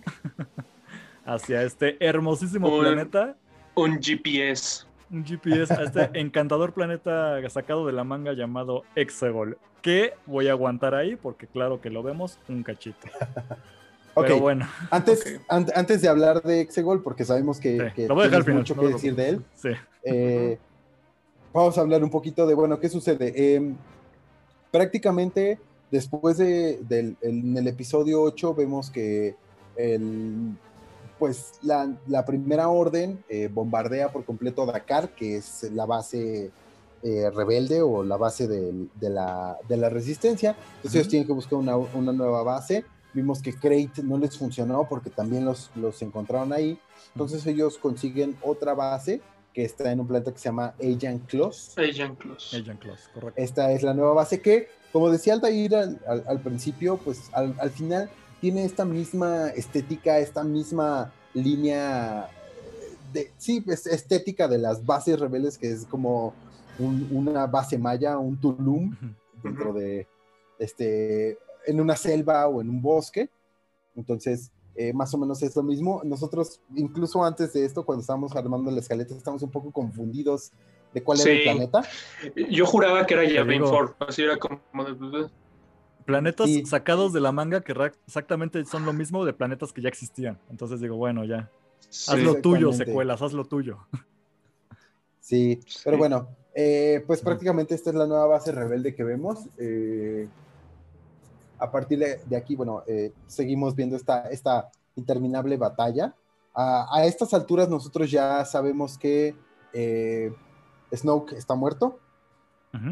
hacia 1.24 1.62
este 1.62 1.96
hermosísimo 2.04 2.78
planeta. 2.80 3.36
Un 3.74 4.00
GPS. 4.00 4.86
Un 5.10 5.24
GPS 5.24 5.72
a 5.74 5.82
este 5.84 6.10
encantador 6.14 6.72
planeta 6.72 7.38
sacado 7.50 7.86
de 7.86 7.92
la 7.92 8.04
manga 8.04 8.32
llamado 8.32 8.84
Exegol. 8.94 9.58
Que 9.82 10.14
voy 10.26 10.48
a 10.48 10.52
aguantar 10.52 10.94
ahí 10.94 11.16
porque 11.16 11.46
claro 11.46 11.80
que 11.80 11.90
lo 11.90 12.02
vemos 12.02 12.38
un 12.48 12.62
cachito. 12.62 13.08
Pero 14.14 14.38
bueno. 14.38 14.68
Antes, 14.90 15.40
antes 15.48 16.02
de 16.02 16.08
hablar 16.08 16.42
de 16.42 16.60
Exegol, 16.60 17.02
porque 17.02 17.24
sabemos 17.24 17.60
que, 17.60 17.92
que 17.94 18.08
mucho 18.52 18.74
que 18.74 18.86
decir 18.88 19.14
de 19.14 19.28
él. 19.30 19.44
Sí. 19.54 19.70
Eh, 20.02 20.58
vamos 21.52 21.78
a 21.78 21.80
hablar 21.80 22.02
un 22.02 22.10
poquito 22.10 22.46
de, 22.46 22.54
bueno, 22.54 22.78
¿qué 22.80 22.88
sucede? 22.88 23.54
Em, 23.54 23.76
prácticamente 24.70 25.58
después 25.90 26.38
de, 26.38 26.78
del 26.88 27.16
en 27.20 27.56
el 27.56 27.68
episodio 27.68 28.22
8 28.22 28.54
vemos 28.54 28.90
que 28.90 29.36
el, 29.76 30.56
pues 31.18 31.52
la, 31.62 31.94
la 32.06 32.24
primera 32.24 32.68
orden 32.68 33.22
eh, 33.28 33.48
bombardea 33.52 34.10
por 34.10 34.24
completo 34.24 34.64
Dakar, 34.66 35.14
que 35.14 35.36
es 35.36 35.70
la 35.72 35.86
base 35.86 36.50
eh, 37.02 37.30
rebelde 37.30 37.82
o 37.82 38.02
la 38.02 38.16
base 38.16 38.48
de, 38.48 38.88
de, 38.94 39.10
la, 39.10 39.58
de, 39.68 39.76
la, 39.76 39.88
resistencia. 39.88 40.56
Entonces 40.76 40.94
ellos 40.96 41.08
tienen 41.08 41.26
que 41.26 41.32
buscar 41.32 41.58
una, 41.58 41.76
una, 41.76 42.12
nueva 42.12 42.42
base. 42.42 42.84
Vimos 43.12 43.42
que 43.42 43.54
Crate 43.54 44.02
no 44.02 44.18
les 44.18 44.36
funcionó 44.36 44.86
porque 44.88 45.10
también 45.10 45.44
los, 45.44 45.70
los 45.76 46.00
encontraron 46.02 46.52
ahí. 46.52 46.78
Entonces 47.14 47.46
ellos 47.46 47.78
consiguen 47.78 48.36
otra 48.42 48.74
base 48.74 49.20
que 49.52 49.64
está 49.64 49.90
en 49.90 50.00
un 50.00 50.06
planeta 50.06 50.32
que 50.32 50.38
se 50.38 50.44
llama 50.44 50.74
Agent 50.78 51.26
Close. 51.26 51.72
Agent 51.80 52.18
Close. 52.18 52.56
Agent 52.56 52.80
Close, 52.80 53.02
correcto. 53.12 53.40
Esta 53.40 53.72
es 53.72 53.82
la 53.82 53.94
nueva 53.94 54.14
base 54.14 54.40
que, 54.40 54.68
como 54.92 55.10
decía 55.10 55.34
Altair 55.34 55.74
al, 55.74 55.98
al, 56.06 56.40
principio, 56.40 56.98
pues 56.98 57.30
al, 57.32 57.54
al, 57.60 57.70
final 57.70 58.10
tiene 58.40 58.64
esta 58.64 58.84
misma 58.84 59.48
estética, 59.48 60.18
esta 60.18 60.42
misma 60.42 61.12
línea 61.34 62.28
de, 63.12 63.30
sí, 63.38 63.60
pues, 63.60 63.86
estética 63.86 64.48
de 64.48 64.58
las 64.58 64.84
bases 64.84 65.18
rebeldes, 65.18 65.58
que 65.58 65.70
es 65.70 65.84
como 65.84 66.34
un, 66.78 67.08
una 67.12 67.46
base 67.46 67.78
maya, 67.78 68.18
un 68.18 68.40
Tulum, 68.40 68.96
dentro 69.42 69.72
de, 69.72 70.06
este, 70.58 71.38
en 71.66 71.80
una 71.80 71.96
selva 71.96 72.46
o 72.48 72.60
en 72.60 72.68
un 72.68 72.82
bosque. 72.82 73.28
Entonces, 73.96 74.50
eh, 74.74 74.92
más 74.92 75.12
o 75.14 75.18
menos 75.18 75.42
es 75.42 75.54
lo 75.56 75.62
mismo. 75.62 76.00
Nosotros, 76.04 76.60
incluso 76.74 77.24
antes 77.24 77.52
de 77.52 77.64
esto, 77.64 77.84
cuando 77.84 78.00
estábamos 78.00 78.34
armando 78.36 78.70
la 78.70 78.80
escaleta, 78.80 79.14
estamos 79.14 79.42
un 79.42 79.50
poco 79.50 79.70
confundidos 79.70 80.52
de 80.92 81.02
cuál 81.02 81.20
era 81.20 81.32
el 81.32 81.42
planeta. 81.42 81.82
Yo 82.50 82.66
juraba 82.66 83.06
que 83.06 83.14
era 83.14 83.24
Yavin 83.24 83.62
4, 83.62 84.06
así 84.08 84.22
era 84.22 84.36
como... 84.36 84.60
Planetas 86.04 86.50
sacados 86.64 87.12
de 87.12 87.20
la 87.20 87.30
manga 87.30 87.60
que 87.60 87.74
exactamente 88.06 88.64
son 88.64 88.84
lo 88.84 88.92
mismo 88.92 89.24
de 89.24 89.32
planetas 89.32 89.72
que 89.72 89.80
ya 89.80 89.88
existían. 89.88 90.38
Entonces 90.50 90.80
digo, 90.80 90.96
bueno, 90.96 91.24
ya. 91.24 91.50
haz 92.08 92.18
lo 92.18 92.40
tuyo, 92.40 92.72
secuelas, 92.72 93.22
haz 93.22 93.32
lo 93.32 93.44
tuyo. 93.44 93.78
Sí, 95.20 95.60
pero 95.84 95.96
bueno, 95.96 96.28
eh, 96.54 97.04
pues 97.06 97.20
prácticamente 97.20 97.74
esta 97.74 97.90
es 97.90 97.96
la 97.96 98.06
nueva 98.06 98.26
base 98.26 98.50
rebelde 98.50 98.94
que 98.94 99.04
vemos. 99.04 99.38
Eh, 99.58 100.26
a 101.60 101.70
partir 101.70 101.98
de, 101.98 102.36
aquí, 102.36 102.56
bueno, 102.56 102.82
eh, 102.86 103.12
seguimos 103.26 103.76
viendo 103.76 103.94
esta, 103.94 104.28
esta 104.30 104.70
interminable 104.96 105.56
batalla. 105.56 106.14
A, 106.54 107.04
estas 107.04 107.32
alturas 107.32 107.68
nosotros 107.68 108.10
ya 108.10 108.44
sabemos 108.44 108.98
que 108.98 109.34
eh, 109.72 110.32
Snoke 110.94 111.32
está 111.32 111.54
muerto. 111.54 111.98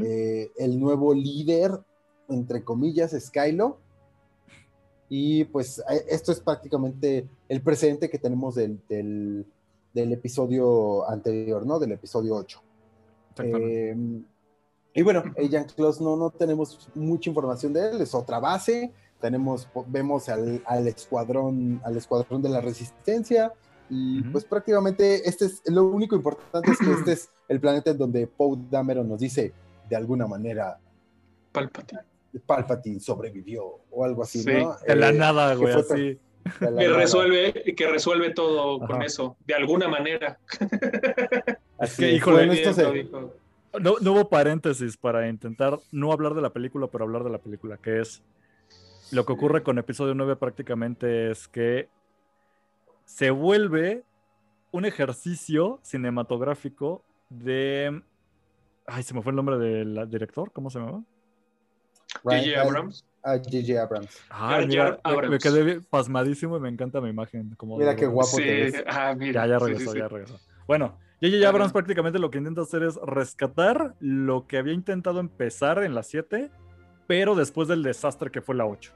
Eh, 0.05 0.51
el 0.57 0.81
nuevo 0.81 1.15
líder, 1.15 1.79
entre 2.29 2.65
comillas, 2.65 3.12
es 3.12 3.31
Kylo. 3.31 3.79
Y 5.09 5.45
pues 5.45 5.83
esto 6.09 6.33
es 6.33 6.41
prácticamente 6.41 7.27
el 7.49 7.62
precedente 7.62 8.11
que 8.11 8.19
tenemos 8.19 8.57
del, 8.57 8.81
del, 8.89 9.47
del 9.95 10.12
episodio 10.12 11.09
anterior, 11.09 11.65
¿no? 11.65 11.79
Del 11.79 11.93
episodio 11.93 12.35
8. 12.35 12.62
Y 14.95 15.03
bueno, 15.03 15.23
Agent 15.39 15.73
Close 15.73 16.03
no, 16.03 16.16
no 16.16 16.31
tenemos 16.31 16.91
mucha 16.95 17.31
información 17.31 17.73
de 17.73 17.91
él, 17.91 18.01
es 18.01 18.15
otra 18.15 18.41
base. 18.41 18.93
Tenemos, 19.20 19.69
vemos 19.87 20.29
al, 20.29 20.62
al 20.66 20.89
escuadrón, 20.89 21.81
al 21.85 21.97
escuadrón 21.97 22.43
de 22.43 22.49
la 22.49 22.61
resistencia. 22.61 23.53
Y 23.90 24.23
pues 24.23 24.44
prácticamente 24.44 25.28
este 25.28 25.47
es 25.47 25.62
lo 25.66 25.85
único 25.85 26.15
importante 26.15 26.70
es 26.70 26.78
que 26.78 26.93
este 26.93 27.12
es 27.12 27.31
el 27.48 27.60
planeta 27.60 27.90
en 27.90 27.98
donde 27.98 28.27
Poe 28.27 28.59
Dameron 28.70 29.09
nos 29.09 29.20
dice 29.20 29.52
de 29.89 29.97
alguna 29.97 30.27
manera 30.27 30.78
Palpatine. 31.52 32.02
Palpatine 32.44 33.01
sobrevivió 33.01 33.81
o 33.90 34.05
algo 34.05 34.23
así, 34.23 34.44
¿no? 34.44 34.77
De 34.86 34.97
la 34.97 35.09
eh, 35.09 35.12
nada, 35.15 35.55
güey, 35.55 35.74
así. 35.74 36.19
Que 36.59 36.89
resuelve, 36.89 37.52
que 37.77 37.86
resuelve 37.89 38.31
todo 38.31 38.78
con 38.81 39.02
eso, 39.02 39.36
de 39.47 39.55
alguna 39.55 39.89
manera. 39.89 40.39
Así 41.78 42.02
que, 42.02 42.12
híjole, 42.12 42.52
esto 42.52 42.73
se, 42.73 43.09
no, 43.78 43.93
hubo 43.93 44.28
paréntesis 44.28 44.97
para 44.97 45.28
intentar 45.28 45.78
no 45.93 46.12
hablar 46.12 46.35
de 46.35 46.43
la 46.43 46.51
película, 46.51 46.86
pero 46.89 47.05
hablar 47.05 47.24
de 47.24 47.31
la 47.31 47.39
película, 47.39 47.77
que 47.77 48.01
es 48.01 48.23
lo 49.12 49.24
que 49.24 49.32
ocurre 49.32 49.62
con 49.62 49.78
episodio 49.78 50.15
9 50.15 50.36
prácticamente 50.36 51.31
es 51.31 51.48
que 51.48 51.89
se 53.09 53.31
vuelve 53.31 54.05
un 54.71 54.85
ejercicio 54.85 55.81
cinematográfico 55.83 57.03
de... 57.31 58.03
Ay, 58.87 59.03
se 59.03 59.15
me 59.15 59.23
fue 59.23 59.33
el 59.33 59.37
nombre 59.37 59.57
del 59.57 60.11
director, 60.11 60.53
¿cómo 60.53 60.69
se 60.69 60.79
llama? 60.79 61.03
J.J. 62.23 62.61
Abrams. 62.61 63.07
J.J. 63.25 63.83
Abrams. 63.83 64.21
Ah, 64.29 64.61
mira, 64.67 65.01
Me, 65.27 65.39
quedé 65.39 65.81
pasmadísimo 65.81 66.59
y 66.59 66.61
me 66.61 66.69
encanta 66.69 67.01
mi 67.01 67.09
imagen. 67.09 67.55
Como 67.57 67.79
mira 67.79 67.97
qué 67.97 68.07
guapo 68.07 68.37
te 68.37 68.45
ves. 68.45 68.85
Ah, 68.87 69.15
mira. 69.17 69.47
Ya, 69.47 69.53
ya 69.53 69.59
regresó, 69.59 69.95
ya 69.95 70.09
regresó. 70.09 70.39
Bueno, 70.67 70.99
J.J. 71.23 71.49
Abrams 71.49 71.73
prácticamente 71.73 72.19
lo 72.19 72.31
que 72.31 72.39
intenta 72.39 72.61
hacer 72.61 72.83
es 72.83 72.97
rescatar 72.97 73.95
lo 74.01 74.47
que 74.47 74.59
había 74.59 74.75
intentado 74.75 75.21
empezar 75.21 75.83
en 75.83 75.95
la 75.95 76.03
7, 76.03 76.51
pero 77.07 77.35
después 77.35 77.69
del 77.69 77.83
desastre 77.83 78.31
que 78.31 78.43
fue 78.43 78.55
la 78.55 78.67
8. 78.67 78.93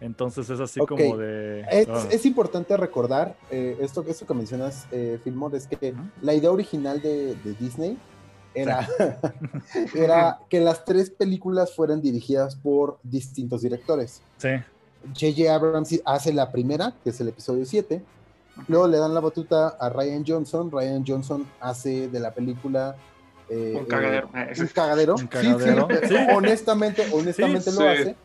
Entonces 0.00 0.48
es 0.48 0.60
así 0.60 0.80
como 0.80 1.16
de... 1.16 1.60
Es, 1.70 1.88
ah. 1.88 2.08
importante 2.24 2.76
recordar, 2.76 3.36
eh, 3.50 3.76
esto, 3.80 4.04
esto 4.08 4.26
que 4.26 4.34
mencionas, 4.34 4.86
eh, 4.92 5.20
es 5.52 5.66
que 5.66 5.94
la 6.22 6.34
idea 6.34 6.50
original 6.50 7.02
de, 7.02 7.34
Disney 7.58 7.98
era, 8.54 8.88
era 9.94 10.38
que 10.48 10.60
las 10.60 10.84
tres 10.84 11.10
películas 11.10 11.74
fueran 11.74 12.00
dirigidas 12.00 12.56
por 12.56 12.98
distintos 13.02 13.62
directores. 13.62 14.22
Sí. 14.38 14.48
J.J. 15.14 15.54
Abrams 15.54 16.00
hace 16.04 16.32
la 16.32 16.50
primera, 16.50 16.94
que 17.04 17.10
es 17.10 17.20
el 17.20 17.28
episodio 17.28 17.64
7, 17.64 18.02
Luego 18.68 18.88
le 18.88 18.98
dan 18.98 19.14
la 19.14 19.20
batuta 19.20 19.68
a 19.68 19.88
Ryan 19.88 20.24
Johnson. 20.26 20.70
Ryan 20.70 21.04
Johnson 21.06 21.46
hace 21.60 22.08
de 22.08 22.20
la 22.20 22.32
película. 22.32 22.96
Eh, 23.48 23.74
un 23.78 23.86
cagadero. 23.86 24.30
Eh, 24.34 24.52
un 24.58 24.66
cagadero. 24.68 25.14
¿Un 25.16 25.26
cagadero? 25.26 25.88
Sí, 26.08 26.14
honestamente, 26.34 27.06
honestamente 27.12 27.72
lo 27.72 27.88
hace. 27.88 28.16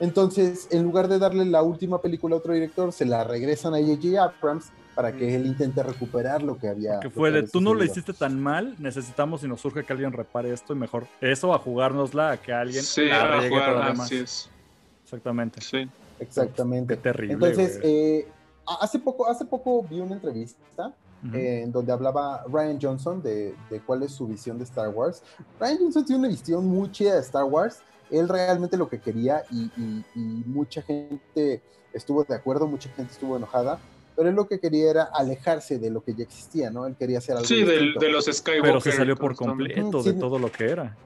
Entonces, 0.00 0.68
en 0.70 0.82
lugar 0.82 1.08
de 1.08 1.18
darle 1.18 1.44
la 1.44 1.62
última 1.62 2.00
película 2.00 2.34
a 2.34 2.38
otro 2.38 2.54
director, 2.54 2.92
se 2.92 3.04
la 3.04 3.24
regresan 3.24 3.74
a 3.74 3.78
J.J. 3.78 4.22
Abrams 4.22 4.72
para 4.94 5.12
que 5.12 5.34
él 5.34 5.46
intente 5.46 5.82
recuperar 5.82 6.42
lo 6.42 6.58
que 6.58 6.68
había. 6.68 7.00
Que 7.00 7.10
fue 7.10 7.30
de 7.30 7.44
tú 7.44 7.60
no 7.60 7.72
lo 7.74 7.82
hiciste 7.84 8.12
tan 8.12 8.40
mal, 8.40 8.74
necesitamos 8.78 9.42
y 9.42 9.48
nos 9.48 9.60
surge 9.60 9.84
que 9.84 9.92
alguien 9.92 10.12
repare 10.12 10.52
esto 10.52 10.74
y 10.74 10.76
mejor 10.76 11.06
eso 11.20 11.54
a 11.54 11.58
jugárnosla 11.58 12.32
a 12.32 12.36
que 12.36 12.52
alguien 12.52 12.82
sí, 12.82 13.06
la 13.06 13.38
a 13.38 13.48
jugar, 13.48 13.94
Exactamente. 15.04 15.60
Sí. 15.60 15.88
Exactamente. 16.20 16.94
Qué 16.94 17.02
terrible. 17.02 17.34
Entonces, 17.34 17.80
eh, 17.82 18.26
hace 18.80 18.98
poco, 18.98 19.28
hace 19.28 19.44
poco 19.44 19.82
vi 19.82 20.00
una 20.00 20.14
entrevista 20.14 20.92
en 21.32 21.70
donde 21.70 21.92
hablaba 21.92 22.42
Ryan 22.48 22.80
Johnson 22.82 23.22
de, 23.22 23.54
de, 23.70 23.80
cuál 23.80 24.02
es 24.02 24.10
su 24.10 24.26
visión 24.26 24.58
de 24.58 24.64
Star 24.64 24.88
Wars. 24.88 25.22
Ryan 25.60 25.78
Johnson 25.78 26.04
tiene 26.04 26.18
una 26.18 26.28
visión 26.28 26.66
muy 26.66 26.90
chida 26.90 27.14
de 27.14 27.20
Star 27.20 27.44
Wars. 27.44 27.80
Él 28.12 28.28
realmente 28.28 28.76
lo 28.76 28.88
que 28.88 29.00
quería 29.00 29.42
y, 29.50 29.70
mucha 30.46 30.82
gente 30.82 31.62
estuvo 31.92 32.24
de 32.24 32.34
acuerdo, 32.34 32.66
mucha 32.66 32.88
gente 32.90 33.12
estuvo 33.12 33.36
enojada, 33.36 33.78
pero 34.14 34.28
él 34.28 34.34
lo 34.34 34.46
que 34.46 34.60
quería 34.60 34.90
era 34.90 35.02
alejarse 35.04 35.78
de 35.78 35.90
lo 35.90 36.04
que 36.04 36.14
ya 36.14 36.24
existía, 36.24 36.70
¿no? 36.70 36.86
Él 36.86 36.94
quería 36.96 37.18
hacer 37.18 37.36
algo 37.36 37.46
Sí, 37.46 37.64
de, 37.64 38.08
los 38.10 38.26
Skywalker. 38.26 38.62
Pero 38.62 38.80
se 38.80 38.92
salió 38.92 39.16
por 39.16 39.34
completo 39.34 40.02
de 40.02 40.12
todo 40.12 40.38
lo 40.38 40.52
que 40.52 40.64
era. 40.70 40.96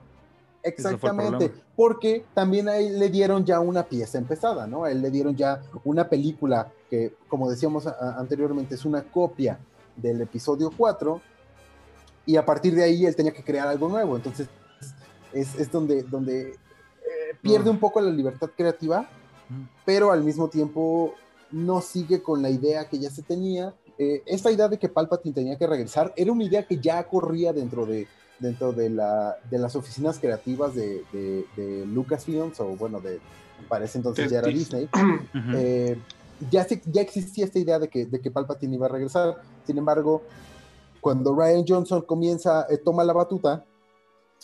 Exactamente, 0.63 1.53
porque 1.77 2.25
también 2.35 2.69
a 2.69 2.77
él 2.77 2.99
le 2.99 3.09
dieron 3.09 3.45
ya 3.45 3.61
una 3.61 3.85
pieza 3.85 4.19
empezada, 4.19 4.67
¿no? 4.67 4.85
A 4.85 4.91
él 4.91 5.01
le 5.01 5.11
dieron 5.13 5.37
ya 5.37 5.63
una 5.85 6.09
película 6.09 6.73
que, 6.91 7.15
como 7.29 7.49
decíamos 7.49 7.87
anteriormente, 7.87 8.75
es 8.75 8.85
una 8.85 9.03
copia 9.05 9.61
del 9.97 10.21
episodio 10.21 10.73
4, 10.77 11.21
y 12.27 12.37
a 12.37 12.45
partir 12.45 12.75
de 12.75 12.83
ahí 12.83 13.07
él 13.07 13.15
tenía 13.15 13.33
que 13.33 13.45
crear 13.45 13.69
algo 13.69 13.89
nuevo, 13.89 14.17
entonces 14.17 14.49
es, 15.33 15.71
donde, 15.71 16.03
donde 16.03 16.51
eh, 16.51 16.57
pierde 17.43 17.71
un 17.71 17.79
poco 17.79 18.01
la 18.01 18.11
libertad 18.11 18.51
creativa, 18.57 19.09
pero 19.85 20.13
al 20.13 20.23
mismo 20.23 20.49
tiempo 20.49 21.15
no 21.51 21.81
sigue 21.81 22.23
con 22.23 22.43
la 22.43 22.51
idea 22.51 22.89
que 22.89 22.99
ya 22.99 23.11
se 23.11 23.23
tenía. 23.23 23.75
Eh, 23.99 24.23
esta 24.27 24.51
idea 24.51 24.69
de 24.69 24.79
que 24.79 24.89
Palpatine 24.89 25.35
tenía 25.35 25.57
que 25.57 25.67
regresar 25.67 26.13
era 26.17 26.33
una 26.33 26.45
idea 26.45 26.67
que 26.67 26.79
ya 26.79 27.03
corría 27.05 27.53
dentro 27.53 27.87
de, 27.87 28.07
dentro 28.39 28.73
de, 28.73 28.91
la, 28.91 29.37
de 29.51 29.59
las 29.59 29.75
oficinas 29.77 30.19
creativas 30.19 30.75
de, 30.75 31.03
de, 31.13 31.87
Lucasfilms, 31.87 32.61
o 32.61 32.77
bueno, 32.77 33.01
de, 33.01 33.21
parece 33.69 33.99
entonces 33.99 34.31
ya 34.31 34.39
era 34.39 34.49
Disney, 34.49 34.89
eh, 35.55 35.99
ya, 36.51 36.67
ya 36.87 37.01
existía 37.01 37.47
esta 37.47 37.59
idea 37.59 37.79
de 37.79 37.89
que, 37.89 38.05
de 38.05 38.21
que 38.21 38.31
Palpatine 38.31 38.75
iba 38.75 38.87
a 38.87 38.91
regresar. 38.91 39.41
Sin 39.67 39.79
embargo, 39.79 40.23
cuando 41.01 41.35
Ryan 41.35 41.65
Johnson 41.67 42.03
comienza, 42.03 42.67
eh, 42.69 42.77
toma 42.77 43.05
la 43.05 43.15
batuta, 43.15 43.65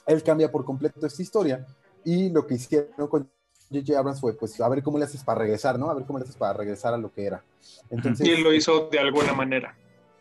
él 0.06 0.23
cambia 0.23 0.51
por 0.51 0.64
completo 0.64 1.06
esta 1.06 1.23
historia 1.23 1.66
y 2.04 2.30
lo 2.30 2.46
que 2.46 2.54
hicieron 2.54 3.08
con 3.08 3.30
J.J. 3.70 3.98
Abrams 3.98 4.20
fue, 4.20 4.34
pues, 4.34 4.60
a 4.60 4.68
ver 4.68 4.82
cómo 4.82 4.98
le 4.98 5.04
haces 5.04 5.24
para 5.24 5.40
regresar, 5.40 5.78
¿no? 5.78 5.90
A 5.90 5.94
ver 5.94 6.04
cómo 6.04 6.18
le 6.18 6.24
haces 6.24 6.36
para 6.36 6.52
regresar 6.52 6.94
a 6.94 6.98
lo 6.98 7.12
que 7.12 7.24
era. 7.24 7.42
Entonces, 7.90 8.26
y 8.26 8.30
él 8.30 8.42
lo 8.42 8.52
hizo 8.52 8.88
de 8.90 8.98
alguna 8.98 9.32
manera. 9.32 9.76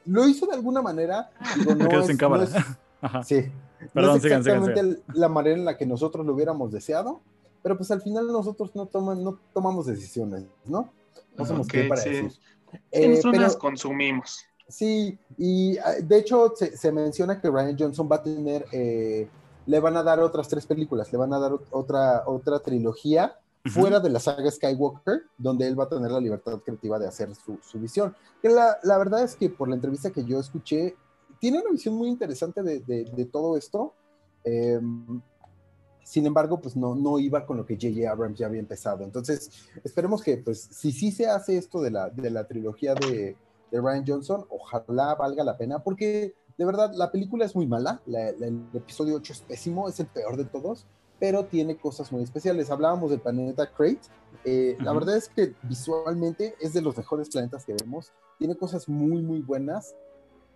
Lo 0.06 0.28
hizo 0.28 0.46
de 0.46 0.54
alguna 0.54 0.82
manera. 0.82 1.30
Digo, 1.58 1.76
no 1.76 2.02
es, 2.02 2.10
en 2.10 2.18
cámara. 2.18 2.48
Sí. 3.26 3.52
Perdón, 3.94 4.12
no 4.12 4.18
es 4.18 4.26
exactamente 4.26 5.02
la 5.16 5.28
manera 5.28 5.58
en 5.58 5.66
la 5.66 5.76
que 5.76 5.88
nosotros 5.88 6.24
lo 6.24 6.36
hubiéramos 6.36 6.72
deseado, 6.72 7.20
pero 7.64 7.76
pues 7.76 7.90
al 7.90 8.00
final 8.02 8.28
nosotros 8.28 8.76
no, 8.76 8.86
toman, 8.86 9.24
no 9.24 9.40
tomamos 9.54 9.88
decisiones, 9.88 10.44
¿no? 10.66 10.94
No 11.36 11.46
somos 11.46 11.68
qué 11.68 11.86
para 11.86 12.04
decir. 12.04 12.32
Eh, 12.92 13.08
nosotros 13.08 13.42
las 13.42 13.56
consumimos. 13.56 14.46
Sí, 14.68 15.18
y 15.38 15.78
ah, 15.80 15.96
de 16.02 16.18
hecho 16.18 16.54
se, 16.56 16.92
menciona 16.92 17.42
que 17.42 17.50
Ryan 17.50 17.76
Johnson 17.78 18.08
va 18.10 18.18
a 18.18 18.24
tener, 18.24 18.66
eh, 18.72 19.28
le 19.66 19.80
van 19.80 19.98
a 19.98 20.04
dar 20.04 20.20
otras 20.20 20.48
tres 20.48 20.66
películas, 20.66 21.12
le 21.12 21.18
van 21.18 21.34
a 21.34 21.40
dar 21.40 21.54
otra, 21.72 22.24
otra 22.26 22.60
trilogía 22.60 23.38
fuera 23.66 24.00
de 24.00 24.10
la 24.10 24.20
saga 24.20 24.50
Skywalker, 24.50 25.24
donde 25.38 25.68
él 25.68 25.80
va 25.80 25.84
a 25.84 25.90
tener 25.90 26.10
la 26.10 26.20
libertad 26.20 26.60
creativa 26.60 26.98
de 26.98 27.08
hacer 27.08 27.34
su, 27.36 27.60
su 27.62 27.80
visión. 27.80 28.16
Que 28.42 28.50
la, 28.50 28.78
la, 28.84 28.98
verdad 28.98 29.24
es 29.24 29.36
que 29.36 29.50
por 29.50 29.70
la 29.70 29.76
entrevista 29.76 30.10
que 30.10 30.24
yo 30.24 30.40
escuché, 30.40 30.96
tiene 31.40 31.60
una 31.60 31.72
visión 31.72 31.96
muy 31.96 32.10
interesante 32.10 32.64
de, 32.64 32.80
de, 32.80 33.26
todo 33.26 33.58
esto. 33.58 33.94
Em, 34.44 35.22
sin 36.04 36.26
embargo, 36.26 36.60
pues 36.60 36.76
no, 36.76 36.96
no 36.96 37.20
iba 37.20 37.46
con 37.46 37.58
lo 37.58 37.66
que 37.66 37.76
J.J. 37.76 38.10
Abrams 38.12 38.40
ya 38.40 38.48
había 38.48 38.60
empezado. 38.60 39.04
Entonces, 39.04 39.52
esperemos 39.84 40.24
que, 40.24 40.38
pues, 40.38 40.62
si 40.72 40.92
sí 40.92 41.12
se 41.12 41.28
hace 41.28 41.58
esto 41.58 41.82
de 41.82 41.92
la, 41.92 42.10
de 42.10 42.32
la 42.32 42.48
trilogía 42.48 42.96
de, 42.96 43.38
de 43.72 43.82
Ryan 43.82 44.06
Johnson, 44.08 44.46
ojalá 44.50 45.16
valga 45.16 45.44
la 45.44 45.58
pena, 45.58 45.80
porque 45.80 46.34
de 46.58 46.66
verdad 46.66 46.92
la 46.94 47.12
película 47.12 47.46
es 47.46 47.56
muy 47.56 47.68
mala. 47.68 48.02
el 48.08 48.66
episodio 48.74 49.16
8 49.16 49.34
es 49.34 49.40
pésimo, 49.42 49.88
es 49.88 50.00
el 50.00 50.08
peor 50.08 50.38
de 50.38 50.46
todos, 50.46 50.86
pero 51.20 51.46
tiene 51.46 51.78
cosas 51.78 52.12
muy 52.12 52.24
especiales. 52.24 52.70
Hablábamos 52.70 53.12
del 53.12 53.22
planeta 53.22 53.72
Crate. 53.72 54.02
Eh, 54.44 54.78
la 54.82 54.94
verdad 54.94 55.18
es 55.18 55.30
que 55.30 55.54
visualmente 55.64 56.56
es 56.60 56.74
de 56.74 56.82
los 56.82 56.98
mejores 56.98 57.30
planetas 57.30 57.66
que 57.66 57.76
vemos. 57.80 58.12
Tiene 58.40 58.56
cosas 58.56 58.90
muy, 58.90 59.22
muy 59.22 59.40
buenas 59.40 59.96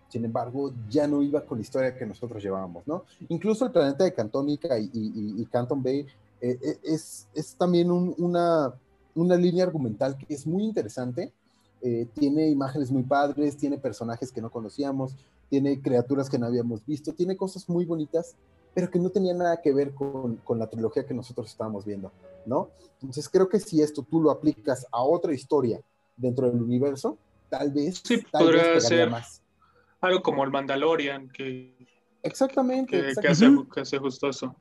sin 0.08 0.24
embargo, 0.24 0.72
ya 0.88 1.06
no 1.06 1.22
iba 1.22 1.44
con 1.44 1.58
la 1.58 1.62
historia 1.62 1.96
que 1.96 2.06
nosotros 2.06 2.42
llevábamos, 2.42 2.86
¿no? 2.86 3.04
Incluso 3.28 3.64
el 3.64 3.72
planeta 3.72 4.04
de 4.04 4.14
Cantónica 4.14 4.78
y, 4.78 5.44
Canton 5.50 5.82
Bay 5.82 6.06
eh, 6.40 6.58
eh, 6.62 6.78
es, 6.84 7.28
es, 7.34 7.56
también 7.56 7.90
una, 7.90 8.72
una, 9.14 9.36
línea 9.36 9.64
argumental 9.64 10.16
que 10.16 10.32
es 10.32 10.46
muy 10.46 10.62
interesante. 10.62 11.32
Eh, 11.82 12.06
tiene 12.14 12.48
imágenes 12.48 12.90
muy 12.90 13.02
padres, 13.02 13.56
tiene 13.56 13.78
personajes 13.78 14.30
que 14.30 14.40
no 14.40 14.50
conocíamos, 14.50 15.16
tiene 15.48 15.80
criaturas 15.80 16.28
que 16.28 16.38
no 16.38 16.46
habíamos 16.46 16.84
visto, 16.84 17.12
tiene 17.12 17.36
cosas 17.36 17.68
muy 17.68 17.84
bonitas, 17.84 18.36
pero 18.74 18.90
que 18.90 18.98
no 18.98 19.10
tenían 19.10 19.38
nada 19.38 19.60
que 19.62 19.72
ver 19.72 19.94
con, 19.94 20.36
con 20.36 20.58
la 20.58 20.66
trilogía 20.66 21.06
que 21.06 21.14
nosotros 21.14 21.48
estábamos 21.48 21.84
viendo, 21.84 22.12
¿no? 22.44 22.70
Entonces 23.00 23.28
creo 23.28 23.48
que 23.48 23.60
si 23.60 23.80
esto 23.82 24.02
tú 24.02 24.20
lo 24.20 24.30
aplicas 24.30 24.86
a 24.90 25.02
otra 25.02 25.32
historia 25.32 25.80
dentro 26.16 26.50
del 26.50 26.62
universo, 26.62 27.16
tal 27.48 27.70
vez, 27.70 28.02
sí, 28.04 28.22
tal 28.30 28.52
vez 28.52 28.86
ser 28.86 29.10
más 29.10 29.42
algo 30.00 30.22
como 30.22 30.44
el 30.44 30.50
Mandalorian, 30.50 31.28
que, 31.30 31.74
exactamente, 32.22 32.98
que, 33.20 33.28
hace, 33.28 33.46
que 33.72 33.80
hace, 33.80 33.98
justo 33.98 34.28
eso. 34.28 34.54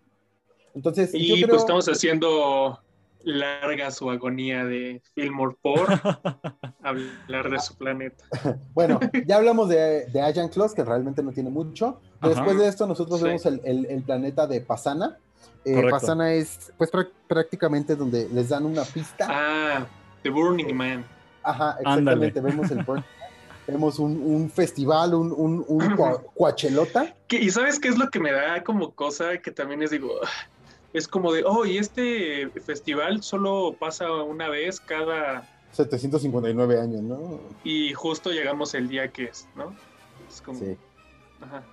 Entonces, 0.74 1.12
y 1.14 1.46
pues 1.46 1.62
estamos 1.62 1.86
haciendo 1.88 2.80
larga 3.26 3.92
su 3.92 4.10
agonía 4.10 4.64
de 4.64 5.02
Fillmore 5.14 5.56
por 5.62 5.88
hablar 6.84 7.50
de 7.50 7.60
su 7.60 7.76
planeta. 7.76 8.24
Bueno, 8.74 9.00
ya 9.26 9.38
hablamos 9.38 9.70
de, 9.70 10.06
de 10.08 10.22
Ajan 10.22 10.50
Kloss, 10.50 10.74
que 10.74 10.84
realmente 10.84 11.24
no 11.24 11.32
tiene 11.32 11.50
mucho. 11.50 12.02
Después 12.22 12.58
de 12.58 12.68
esto, 12.68 12.86
nosotros 12.88 13.22
vemos 13.22 13.46
el, 13.46 13.62
el, 13.64 14.04
planeta 14.04 14.48
de 14.48 14.62
Pasana. 14.62 15.18
Eh, 15.64 15.82
Pasana 15.90 16.34
es, 16.34 16.74
pues, 16.78 16.92
prácticamente 17.28 17.96
donde 17.96 18.28
les 18.30 18.50
dan 18.50 18.66
una 18.66 18.84
pista. 18.84 19.28
Ah, 19.30 19.88
The 20.24 20.30
Burning 20.30 20.74
Man. 20.74 21.06
Ajá, 21.44 21.78
exactamente. 21.80 22.42
Vemos 22.42 22.70
el 22.72 22.84
Burning 22.84 23.04
tenemos 23.66 23.98
un, 23.98 24.50
festival, 24.50 25.14
un, 25.14 25.34
un, 25.36 25.66
un 25.68 25.98
cuachelota. 26.34 27.16
¿Y 27.30 27.50
sabes 27.50 27.80
qué 27.80 27.88
es 27.88 27.98
lo 27.98 28.10
que 28.10 28.20
me 28.20 28.32
da 28.32 28.64
como 28.64 28.94
cosa 28.94 29.40
que 29.40 29.52
también 29.52 29.82
es, 29.82 29.92
digo, 29.92 30.20
es 30.96 31.10
como 31.10 31.34
de, 31.34 31.44
oh, 31.44 31.66
y 31.66 31.78
este 31.78 32.50
festival 32.62 33.22
solo 33.22 33.76
pasa 33.78 34.10
una 34.24 34.48
vez 34.48 34.80
cada... 34.80 35.46
759 35.74 36.80
años, 36.80 37.02
¿no? 37.02 37.42
Y 37.66 37.92
justo 37.92 38.32
llegamos 38.32 38.74
el 38.76 38.88
día 38.88 39.10
que 39.10 39.26
es, 39.26 39.46
¿no? 39.58 39.76
Es 40.30 40.42
como... 40.42 40.58
Sí. 40.58 40.78
Ajá. 41.42 41.64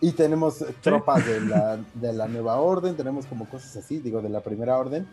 Y 0.00 0.12
tenemos 0.12 0.64
tropas 0.82 1.26
de 1.26 1.40
la, 1.40 1.80
de 1.94 2.12
la 2.12 2.28
nueva 2.28 2.60
orden, 2.60 2.96
tenemos 2.96 3.26
como 3.26 3.48
cosas 3.48 3.74
así, 3.76 3.98
digo, 3.98 4.22
de 4.22 4.28
la 4.28 4.40
primera 4.40 4.78
orden. 4.78 5.08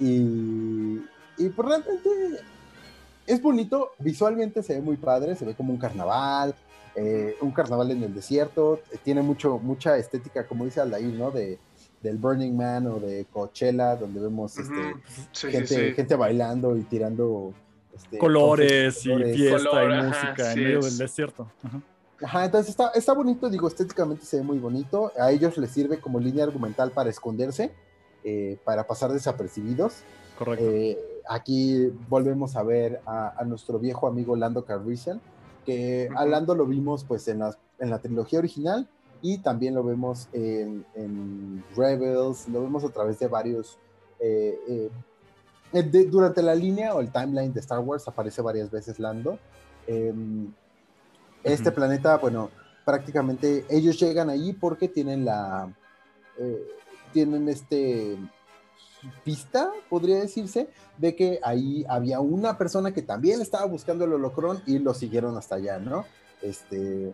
Y, 0.00 1.02
y 1.36 1.48
pues 1.54 1.68
realmente 1.68 2.08
es 3.26 3.42
bonito, 3.42 3.92
visualmente 3.98 4.62
se 4.62 4.74
ve 4.74 4.80
muy 4.80 4.96
padre, 4.96 5.36
se 5.36 5.44
ve 5.44 5.54
como 5.54 5.70
un 5.70 5.78
carnaval, 5.78 6.54
eh, 6.94 7.36
un 7.42 7.50
carnaval 7.50 7.90
en 7.90 8.04
el 8.04 8.14
desierto, 8.14 8.80
eh, 8.90 8.96
tiene 9.02 9.20
mucho, 9.20 9.58
mucha 9.58 9.98
estética, 9.98 10.46
como 10.46 10.64
dice 10.64 10.80
Aldair, 10.80 11.12
¿no? 11.12 11.30
De, 11.30 11.58
del 12.06 12.18
Burning 12.18 12.56
Man 12.56 12.86
o 12.86 12.98
de 12.98 13.26
Coachella, 13.32 13.96
donde 13.96 14.20
vemos 14.20 14.56
este, 14.58 15.94
gente, 15.94 16.14
bailando 16.14 16.76
y 16.76 16.82
tirando 16.82 17.52
este, 17.94 18.18
colores 18.18 19.04
y 19.04 19.14
fiesta 19.34 19.84
y 19.84 20.02
música 20.02 20.52
en 20.52 20.62
medio 20.62 20.80
del 20.80 20.98
desierto. 20.98 21.50
Ajá. 22.20 22.44
entonces 22.46 22.70
está, 22.70 22.90
está 22.94 23.12
bonito, 23.12 23.50
digo, 23.50 23.68
estéticamente 23.68 24.24
se 24.24 24.38
ve 24.38 24.42
muy 24.42 24.58
bonito. 24.58 25.12
A 25.18 25.30
ellos 25.30 25.56
les 25.58 25.70
sirve 25.70 25.98
como 26.00 26.18
línea 26.18 26.44
argumental 26.44 26.90
para 26.90 27.10
esconderse, 27.10 27.72
eh, 28.24 28.58
para 28.64 28.86
pasar 28.86 29.12
desapercibidos. 29.12 30.02
Correcto 30.38 30.64
aquí 31.28 31.92
volvemos 32.08 32.56
a 32.56 32.62
ver 32.62 33.00
a, 33.06 33.42
nuestro 33.44 33.78
viejo 33.78 34.06
amigo 34.06 34.36
Lando 34.36 34.64
Calrissian, 34.64 35.20
que 35.64 36.08
a 36.14 36.24
Lando 36.24 36.54
lo 36.54 36.66
vimos 36.66 37.04
pues 37.04 37.26
en 37.28 37.40
la, 37.40 37.56
en 37.78 37.90
la 37.90 37.98
trilogía 37.98 38.38
original 38.38 38.88
y 39.26 39.38
también 39.38 39.74
lo 39.74 39.82
vemos 39.82 40.28
en, 40.32 41.64
Rebels, 41.76 42.48
lo 42.48 42.62
vemos 42.62 42.84
a 42.84 42.90
través 42.90 43.18
de 43.18 43.26
varios... 43.26 43.76
Eh, 44.20 44.88
eh, 45.72 46.06
durante 46.08 46.42
la 46.42 46.54
línea 46.54 46.94
o 46.94 47.00
el 47.00 47.10
timeline 47.10 47.52
de 47.52 47.58
Star 47.58 47.80
Wars 47.80 48.06
aparece 48.06 48.40
varias 48.40 48.70
veces 48.70 49.00
Lando. 49.00 49.36
Em, 49.88 50.52
este 51.42 51.72
planeta, 51.72 52.18
bueno, 52.18 52.50
prácticamente 52.84 53.64
ellos 53.68 53.98
llegan 53.98 54.30
ahí 54.30 54.52
porque 54.52 54.88
tienen 54.88 55.24
la... 55.24 55.74
Eh, 56.38 56.64
tienen 57.12 57.48
este 57.48 58.16
pista, 59.24 59.72
podría 59.88 60.20
decirse, 60.20 60.68
de 60.98 61.16
que 61.16 61.40
ahí 61.42 61.84
había 61.88 62.20
una 62.20 62.56
persona 62.56 62.92
que 62.92 63.02
también 63.02 63.40
estaba 63.40 63.64
buscando 63.64 64.04
el 64.04 64.12
holocrón 64.12 64.62
y 64.66 64.78
lo 64.78 64.94
siguieron 64.94 65.36
hasta 65.36 65.56
allá, 65.56 65.80
¿no? 65.80 66.04
Este, 66.42 67.12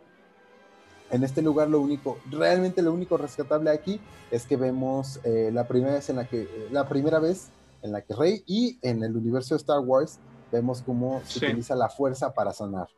en 1.12 1.22
este 1.24 1.42
lugar 1.42 1.68
lo 1.68 1.80
único, 1.80 2.18
realmente 2.30 2.80
lo 2.80 2.92
único 2.92 3.18
rescatable 3.18 3.70
aquí 3.70 4.00
es 4.30 4.46
que 4.46 4.56
vemos 4.56 5.20
eh, 5.24 5.50
la 5.52 5.68
primera 5.68 5.92
vez 5.92 6.08
en 6.08 6.16
la 6.16 6.26
que, 6.26 6.42
eh, 6.42 6.68
la 6.70 6.88
primera 6.88 7.18
vez 7.18 7.50
en 7.82 7.92
la 7.92 8.00
que 8.00 8.14
Rey 8.14 8.42
y 8.46 8.78
en 8.80 9.04
el 9.04 9.14
universo 9.14 9.54
de 9.54 9.58
Star 9.58 9.80
Wars 9.80 10.18
vemos 10.50 10.80
cómo 10.80 11.20
se 11.26 11.46
utiliza 11.46 11.74
la 11.74 11.90
fuerza 11.90 12.32
para 12.32 12.52
sanar. 12.52 12.88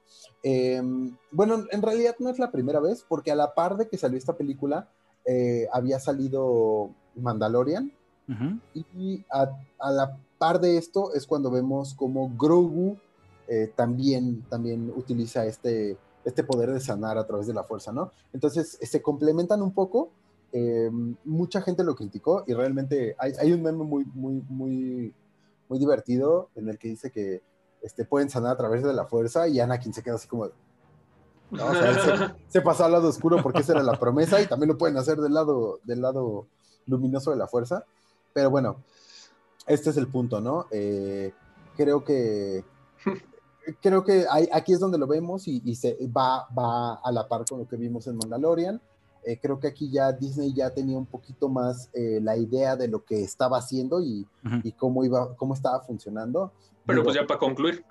Em, 0.44 1.16
bueno, 1.32 1.64
en 1.70 1.82
realidad 1.82 2.14
no 2.20 2.30
es 2.30 2.38
la 2.38 2.52
primera 2.52 2.78
vez, 2.78 3.04
porque 3.08 3.32
a 3.32 3.34
la 3.34 3.52
par 3.52 3.76
de 3.76 3.88
que 3.88 3.98
salió 3.98 4.16
esta 4.16 4.36
película, 4.36 4.88
eh, 5.26 5.66
había 5.72 5.98
salido 5.98 6.90
Mandalorian, 7.16 7.92
Y 8.72 9.24
a, 9.30 9.50
la 9.90 10.16
par 10.38 10.60
de 10.60 10.78
esto 10.78 11.12
es 11.14 11.26
cuando 11.26 11.50
vemos 11.50 11.94
como 11.94 12.30
Grogu 12.36 12.96
también, 13.76 14.42
también 14.48 14.90
utiliza 14.96 15.44
este, 15.44 15.98
este 16.24 16.44
poder 16.44 16.72
de 16.72 16.80
sanar 16.80 17.18
a 17.18 17.26
través 17.26 17.46
de 17.46 17.54
la 17.54 17.64
fuerza, 17.64 17.92
¿no? 17.92 18.10
Entonces 18.32 18.78
se 18.80 19.02
complementan 19.02 19.62
un 19.62 19.72
poco. 19.72 20.10
Eh, 20.52 20.90
mucha 21.24 21.60
gente 21.62 21.82
lo 21.82 21.96
criticó 21.96 22.44
y 22.46 22.54
realmente 22.54 23.16
hay, 23.18 23.32
hay, 23.40 23.52
un 23.52 23.62
meme 23.62 23.82
muy, 23.84 24.04
muy, 24.14 24.42
muy, 24.48 25.12
muy 25.68 25.78
divertido 25.78 26.48
en 26.54 26.68
el 26.68 26.78
que 26.78 26.88
dice 26.88 27.10
que 27.10 27.42
este, 27.82 28.04
pueden 28.04 28.30
sanar 28.30 28.52
a 28.52 28.56
través 28.56 28.82
de 28.82 28.92
la 28.92 29.04
fuerza 29.04 29.48
y 29.48 29.60
Anakin 29.60 29.92
se 29.92 30.02
queda 30.02 30.14
así 30.14 30.28
como... 30.28 30.46
¿no? 31.50 31.66
O 31.66 31.74
sea, 31.74 32.36
se, 32.48 32.60
pasa 32.62 32.86
al 32.86 32.92
lado 32.92 33.08
oscuro 33.08 33.42
porque 33.42 33.60
esa 33.60 33.72
era 33.72 33.82
la 33.82 33.98
promesa 33.98 34.40
y 34.40 34.46
también 34.46 34.70
lo 34.70 34.78
pueden 34.78 34.96
hacer 34.96 35.18
del 35.18 35.34
lado, 35.34 35.80
del 35.84 36.00
lado 36.00 36.46
luminoso 36.86 37.30
de 37.30 37.36
la 37.36 37.46
fuerza. 37.46 37.84
Pero 38.32 38.50
bueno, 38.50 38.76
este 39.66 39.90
es 39.90 39.96
el 39.96 40.08
punto, 40.08 40.40
¿no? 40.40 40.66
Eh, 40.70 41.32
creo 41.76 42.04
que 42.04 42.64
creo 43.80 44.04
que 44.04 44.26
aquí 44.52 44.72
es 44.72 44.80
donde 44.80 44.98
lo 44.98 45.06
vemos 45.06 45.46
y, 45.46 45.74
se 45.74 45.96
va, 46.06 46.46
va 46.56 46.94
a 46.94 47.12
la 47.12 47.26
par 47.28 47.44
con 47.48 47.60
lo 47.60 47.68
que 47.68 47.76
vimos 47.76 48.06
en 48.06 48.16
Mandalorian. 48.16 48.80
Eh, 49.26 49.38
creo 49.40 49.58
que 49.58 49.68
aquí 49.68 49.90
ya 49.90 50.12
Disney 50.12 50.52
ya 50.52 50.70
tenía 50.70 50.98
un 50.98 51.06
poquito 51.06 51.48
más 51.48 51.88
eh, 51.94 52.20
la 52.22 52.36
idea 52.36 52.76
de 52.76 52.88
lo 52.88 53.04
que 53.04 53.22
estaba 53.22 53.56
haciendo 53.56 54.02
y, 54.02 54.26
y, 54.62 54.72
cómo 54.72 55.04
iba, 55.04 55.34
cómo 55.36 55.54
estaba 55.54 55.80
funcionando. 55.80 56.52
Pero 56.84 57.02
pues 57.02 57.16
ya 57.16 57.26
para 57.26 57.40
concluir. 57.40 57.84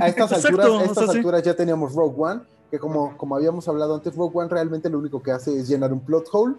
A 0.00 0.08
estas 0.08 0.32
alturas, 0.32 0.66
a 0.66 0.84
estas 0.84 1.08
alturas 1.10 1.42
ya 1.42 1.54
teníamos 1.54 1.94
Rogue 1.94 2.16
One, 2.18 2.40
que 2.70 2.80
como, 2.80 3.16
como 3.16 3.36
habíamos 3.36 3.68
hablado 3.68 3.94
antes, 3.94 4.14
Rogue 4.16 4.36
One 4.36 4.48
realmente 4.48 4.90
lo 4.90 4.98
único 4.98 5.22
que 5.22 5.30
hace 5.30 5.56
es 5.56 5.68
llenar 5.68 5.92
un 5.92 6.00
plot 6.00 6.28
hole 6.32 6.56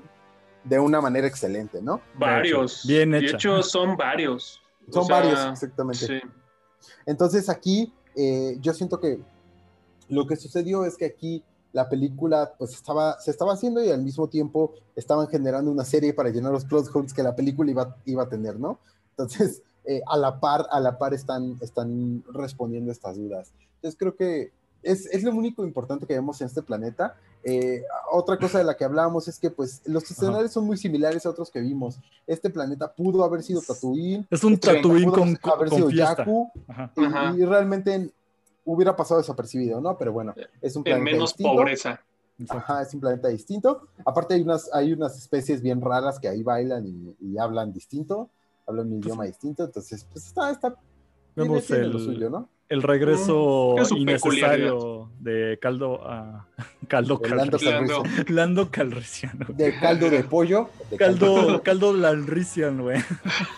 de 0.64 0.80
una 0.80 1.02
manera 1.02 1.28
excelente, 1.28 1.82
¿no? 1.82 2.00
Varios. 2.18 2.86
Bien 2.88 3.14
hecho. 3.14 3.26
De 3.26 3.34
hecho, 3.34 3.64
son 3.64 3.98
varios. 3.98 4.62
Son 4.90 5.08
varios, 5.08 5.46
exactamente. 5.46 6.08
Sí. 6.08 6.22
Entonces 7.06 7.50
aquí 7.50 7.94
eh, 8.16 8.58
yo 8.62 8.74
siento 8.74 9.00
que 9.00 9.20
lo 10.10 10.28
que 10.28 10.36
sucedió 10.36 10.86
es 10.86 10.98
que 10.98 11.06
aquí 11.06 11.44
la 11.74 11.88
película 11.88 12.54
pues 12.58 12.74
estaba, 12.74 13.20
se 13.20 13.32
estaba 13.32 13.54
haciendo 13.54 13.84
y 13.84 13.90
al 13.90 14.04
mismo 14.04 14.28
tiempo 14.28 14.74
estaban 14.96 15.28
generando 15.28 15.72
una 15.72 15.86
serie 15.86 16.14
para 16.14 16.30
llenar 16.30 16.52
los 16.52 16.66
plot 16.66 16.94
holes 16.94 17.14
que 17.14 17.24
la 17.24 17.36
película 17.36 17.72
iba, 17.72 17.96
iba 18.06 18.24
a 18.24 18.30
tener, 18.30 18.60
¿no? 18.60 18.80
Entonces, 19.12 19.62
eh, 19.86 20.02
a 20.08 20.18
la 20.18 20.40
par, 20.40 20.68
a 20.70 20.80
la 20.80 20.98
par 20.98 21.14
están, 21.14 21.58
están 21.62 22.24
respondiendo 22.34 22.92
estas 22.92 23.18
dudas. 23.18 23.52
Entonces 23.76 23.98
creo 23.98 24.16
que 24.16 24.52
es, 24.84 25.06
es, 25.08 25.24
lo 25.24 25.32
único 25.32 25.64
importante 25.64 26.06
que 26.06 26.14
vemos 26.14 26.42
en 26.42 26.48
este 26.48 26.62
planeta. 26.62 27.16
Eh, 27.44 27.84
otra 28.12 28.38
cosa 28.38 28.60
de 28.60 28.64
la 28.64 28.76
que 28.76 28.84
hablábamos 28.84 29.28
es 29.28 29.40
que 29.40 29.50
pues 29.50 29.82
los 29.86 30.10
escenarios 30.10 30.52
son 30.52 30.66
muy 30.66 30.78
similares 30.78 31.26
a 31.26 31.30
otros 31.30 31.50
que 31.50 31.60
vimos. 31.60 32.00
Este 32.28 32.50
planeta 32.50 32.92
pudo 32.94 33.24
haber 33.24 33.42
sido 33.42 33.62
Tatooine. 33.62 34.28
Es 34.30 34.44
un 34.44 34.54
este 34.54 34.76
Tatooine 34.76 35.12
con, 35.12 35.40
haber 35.52 35.70
sido 35.70 35.90
Yaku, 35.90 36.52
y, 37.36 37.46
realmente 37.46 38.12
hubiera 38.64 38.96
pasado 38.96 39.20
desapercibido, 39.20 39.82
¿no? 39.82 39.98
Pero 39.98 40.14
bueno, 40.14 40.36
es 40.62 40.76
un 40.76 40.84
planeta 40.84 41.04
menos 41.04 41.34
pobreza. 41.34 42.00
Ajá, 42.50 42.82
es 42.82 42.94
un 42.94 43.00
planeta 43.00 43.28
distinto. 43.28 43.88
Aparte 44.06 44.36
hay 44.36 44.42
unas, 44.42 44.70
hay 44.74 44.94
unas 44.94 45.18
especies 45.18 45.62
bien 45.62 45.82
raras 45.82 46.20
que 46.20 46.28
ahí 46.28 46.44
bailan 46.44 46.86
y, 47.20 47.38
hablan 47.38 47.72
distinto, 47.72 48.30
hablan 48.68 48.88
un 48.88 49.00
pues 49.00 49.06
idioma 49.06 49.26
distinto, 49.26 49.64
entonces 49.64 50.06
pues 50.12 50.28
está, 50.28 50.52
está 50.52 50.76
Vemos 51.36 51.70
el, 51.72 51.92
lo 51.92 52.00
suyo, 52.00 52.30
¿no? 52.30 52.50
el 52.72 52.82
regreso 52.82 53.76
mm, 53.78 53.98
innecesario 53.98 55.10
de 55.20 55.60
caldo 55.62 56.08
a 56.08 56.48
caldo 56.88 57.20
calriciano. 57.20 58.04
Lando 58.30 58.72
calriciano. 58.72 59.46
De 59.50 59.78
caldo 59.78 60.10
de 60.10 60.24
pollo. 60.24 60.70
caldo, 60.98 61.62
caldo 61.64 61.94
lalrician, 61.98 62.82
güey. 62.82 63.02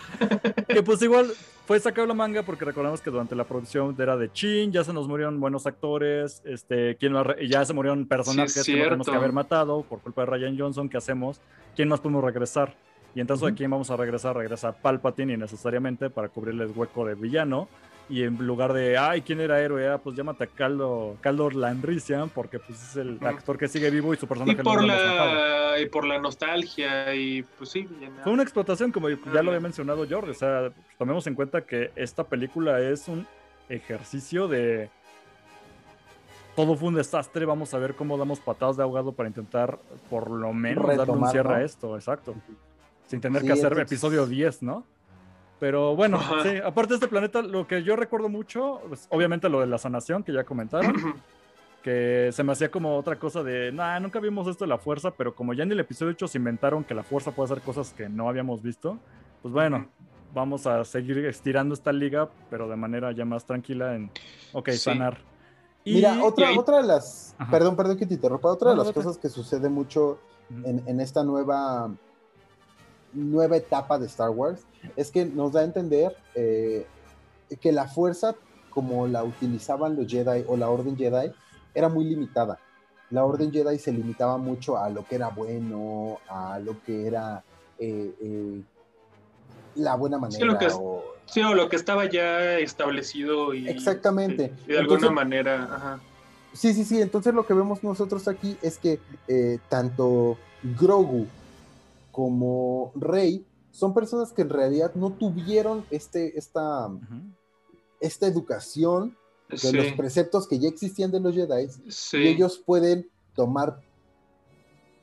que 0.68 0.82
pues 0.82 1.00
igual 1.02 1.30
fue 1.64 1.78
sacado 1.78 2.08
la 2.08 2.14
manga 2.14 2.42
porque 2.42 2.64
recordamos 2.64 3.00
que 3.00 3.10
durante 3.10 3.36
la 3.36 3.44
producción 3.44 3.94
era 3.96 4.16
de 4.16 4.32
Chin, 4.32 4.72
ya 4.72 4.82
se 4.82 4.92
nos 4.92 5.06
murieron 5.06 5.38
buenos 5.38 5.64
actores, 5.66 6.42
este, 6.44 6.96
¿quién 6.96 7.14
ya 7.48 7.64
se 7.64 7.72
murieron 7.72 8.06
personajes 8.08 8.64
que 8.64 8.76
no 8.76 8.82
tenemos 8.82 9.08
que 9.08 9.14
haber 9.14 9.32
matado 9.32 9.82
por 9.82 10.00
culpa 10.00 10.22
de 10.22 10.26
Ryan 10.26 10.58
Johnson, 10.58 10.88
¿qué 10.88 10.96
hacemos? 10.96 11.40
¿Quién 11.76 11.88
más 11.88 12.00
podemos 12.00 12.24
regresar? 12.24 12.74
Y 13.14 13.20
entonces, 13.20 13.52
¿a 13.52 13.54
quién 13.54 13.70
vamos 13.70 13.90
a 13.90 13.96
regresar? 13.96 14.36
Regresa 14.36 14.72
Palpatine 14.72 15.34
innecesariamente 15.34 16.10
para 16.10 16.28
cubrirles 16.28 16.76
hueco 16.76 17.06
de 17.06 17.14
villano 17.14 17.68
y 18.08 18.22
en 18.22 18.36
lugar 18.46 18.72
de, 18.72 18.98
ay, 18.98 19.22
¿quién 19.22 19.40
era 19.40 19.60
héroe? 19.60 19.88
Ah, 19.88 19.98
pues 19.98 20.16
llámate 20.16 20.44
a 20.44 20.46
Caldo, 20.46 21.16
Caldo 21.20 21.50
Landrician, 21.50 22.28
porque 22.28 22.58
pues 22.58 22.82
es 22.82 22.96
el 22.96 23.18
actor 23.22 23.56
que 23.56 23.66
sigue 23.66 23.90
vivo 23.90 24.12
y 24.12 24.16
su 24.16 24.26
personaje 24.26 24.60
y 24.60 24.64
por 24.64 24.84
la 24.84 25.76
Y 25.80 25.86
por 25.86 26.04
la 26.04 26.18
nostalgia, 26.18 27.14
y 27.14 27.42
pues 27.42 27.70
sí. 27.70 27.88
Fue 28.22 28.32
una 28.32 28.42
explotación, 28.42 28.92
como 28.92 29.08
ya 29.08 29.42
lo 29.42 29.50
había 29.50 29.60
mencionado 29.60 30.06
George, 30.06 30.30
o 30.30 30.34
sea, 30.34 30.70
tomemos 30.98 31.26
en 31.26 31.34
cuenta 31.34 31.62
que 31.62 31.92
esta 31.96 32.24
película 32.24 32.80
es 32.80 33.08
un 33.08 33.26
ejercicio 33.68 34.48
de... 34.48 34.90
Todo 36.54 36.76
fue 36.76 36.88
un 36.88 36.94
desastre, 36.94 37.46
vamos 37.46 37.74
a 37.74 37.78
ver 37.78 37.94
cómo 37.94 38.16
damos 38.16 38.38
patadas 38.38 38.76
de 38.76 38.84
ahogado 38.84 39.12
para 39.12 39.28
intentar 39.28 39.78
por 40.08 40.30
lo 40.30 40.52
menos 40.52 40.96
darle 40.96 41.12
un 41.12 41.28
cierre 41.28 41.54
a 41.54 41.62
esto, 41.62 41.96
exacto. 41.96 42.34
Sin 43.06 43.20
tener 43.20 43.42
que 43.42 43.52
hacer 43.52 43.78
episodio 43.78 44.26
10, 44.26 44.62
¿no? 44.62 44.84
Pero 45.60 45.94
bueno, 45.96 46.20
sí, 46.42 46.58
aparte 46.64 46.90
de 46.90 46.94
este 46.96 47.08
planeta, 47.08 47.40
lo 47.40 47.66
que 47.66 47.82
yo 47.82 47.96
recuerdo 47.96 48.28
mucho, 48.28 48.80
pues, 48.88 49.06
obviamente 49.10 49.48
lo 49.48 49.60
de 49.60 49.66
la 49.66 49.78
sanación 49.78 50.22
que 50.22 50.32
ya 50.32 50.44
comentaron, 50.44 50.94
que 51.82 52.30
se 52.32 52.42
me 52.42 52.52
hacía 52.52 52.70
como 52.70 52.96
otra 52.96 53.18
cosa 53.18 53.42
de, 53.42 53.70
nah, 53.72 53.98
nunca 54.00 54.18
vimos 54.20 54.48
esto 54.48 54.64
de 54.64 54.68
la 54.68 54.78
fuerza, 54.78 55.12
pero 55.12 55.34
como 55.34 55.54
ya 55.54 55.62
en 55.62 55.72
el 55.72 55.80
episodio 55.80 56.12
8 56.12 56.28
se 56.28 56.38
inventaron 56.38 56.84
que 56.84 56.94
la 56.94 57.02
fuerza 57.02 57.30
puede 57.30 57.52
hacer 57.52 57.62
cosas 57.62 57.92
que 57.92 58.08
no 58.08 58.28
habíamos 58.28 58.62
visto, 58.62 58.98
pues 59.42 59.54
bueno, 59.54 59.86
vamos 60.34 60.66
a 60.66 60.84
seguir 60.84 61.18
estirando 61.24 61.74
esta 61.74 61.92
liga, 61.92 62.28
pero 62.50 62.68
de 62.68 62.76
manera 62.76 63.12
ya 63.12 63.24
más 63.24 63.44
tranquila 63.44 63.94
en, 63.94 64.10
ok, 64.52 64.70
sanar. 64.70 65.18
Y, 65.84 65.94
Mira, 65.94 66.22
otra, 66.24 66.58
otra 66.58 66.78
de 66.78 66.88
las, 66.88 67.36
perdón, 67.50 67.76
perdón 67.76 67.96
que 67.96 68.06
te 68.06 68.14
interrumpa, 68.14 68.48
otra 68.48 68.70
de 68.70 68.76
las 68.76 68.90
cosas 68.90 69.18
que 69.18 69.28
sucede 69.28 69.68
mucho 69.68 70.18
en, 70.64 70.82
en 70.86 71.00
esta 71.00 71.22
nueva 71.22 71.90
nueva 73.14 73.56
etapa 73.56 73.98
de 73.98 74.06
Star 74.06 74.30
Wars 74.30 74.62
es 74.96 75.10
que 75.10 75.24
nos 75.24 75.52
da 75.52 75.60
a 75.60 75.64
entender 75.64 76.16
eh, 76.34 76.86
que 77.60 77.72
la 77.72 77.88
fuerza, 77.88 78.34
como 78.70 79.06
la 79.06 79.24
utilizaban 79.24 79.96
los 79.96 80.10
Jedi 80.10 80.44
o 80.46 80.56
la 80.56 80.68
Orden 80.68 80.96
Jedi, 80.96 81.32
era 81.74 81.88
muy 81.88 82.04
limitada. 82.04 82.58
La 83.10 83.24
Orden 83.24 83.52
Jedi 83.52 83.78
se 83.78 83.92
limitaba 83.92 84.36
mucho 84.36 84.76
a 84.76 84.90
lo 84.90 85.06
que 85.06 85.16
era 85.16 85.28
bueno, 85.28 86.18
a 86.28 86.58
lo 86.58 86.82
que 86.82 87.06
era 87.06 87.44
eh, 87.78 88.12
eh, 88.20 88.62
la 89.76 89.94
buena 89.94 90.18
manera. 90.18 90.38
Sí, 90.38 90.44
lo 90.44 90.58
que, 90.58 90.68
o, 91.46 91.54
lo 91.54 91.68
que 91.68 91.76
estaba 91.76 92.06
ya 92.06 92.58
establecido 92.58 93.54
y. 93.54 93.68
Exactamente. 93.68 94.52
de 94.66 94.78
alguna 94.78 95.10
manera. 95.10 96.00
Sí, 96.52 96.72
sí, 96.72 96.84
sí. 96.84 97.00
Entonces 97.00 97.34
lo 97.34 97.46
que 97.46 97.54
vemos 97.54 97.82
nosotros 97.82 98.26
aquí 98.28 98.56
es 98.62 98.78
que 98.78 99.00
tanto 99.68 100.36
Grogu 100.78 101.26
como 102.14 102.92
Rey 102.94 103.44
son 103.72 103.92
personas 103.92 104.32
que 104.32 104.42
en 104.42 104.50
realidad 104.50 104.94
no 104.94 105.10
tuvieron 105.14 105.84
este, 105.90 106.38
esta, 106.38 106.88
esta 107.98 108.28
educación 108.28 109.16
de 109.48 109.72
los 109.72 109.92
preceptos 109.94 110.46
que 110.46 110.60
ya 110.60 110.68
existían 110.68 111.10
de 111.10 111.18
los 111.18 111.34
Jedi 111.34 111.66
y 112.12 112.28
ellos 112.28 112.62
pueden 112.64 113.10
tomar 113.34 113.80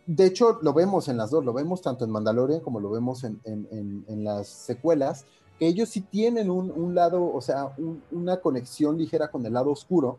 de 0.06 0.26
hecho 0.26 0.60
lo 0.62 0.74
vemos 0.74 1.10
en 1.10 1.18
las 1.18 1.32
dos, 1.32 1.44
lo 1.44 1.52
vemos 1.52 1.82
tanto 1.82 2.06
en 2.06 2.12
Mandalorian 2.12 2.62
como 2.62 2.80
lo 2.80 2.90
vemos 2.90 3.26
en, 3.26 4.24
las 4.24 4.48
secuelas, 4.48 5.26
que 5.60 5.68
ellos 5.68 5.90
sí 5.90 6.00
tienen 6.00 6.50
un, 6.50 6.96
lado, 6.96 7.32
o 7.32 7.42
sea, 7.42 7.76
una 8.10 8.38
conexión 8.38 8.98
ligera 8.98 9.30
con 9.30 9.46
el 9.46 9.54
lado 9.54 9.70
oscuro, 9.70 10.18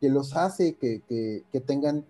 que 0.00 0.08
los 0.08 0.34
hace 0.34 0.74
que, 0.76 1.02
que 1.06 1.60
tengan 1.60 2.04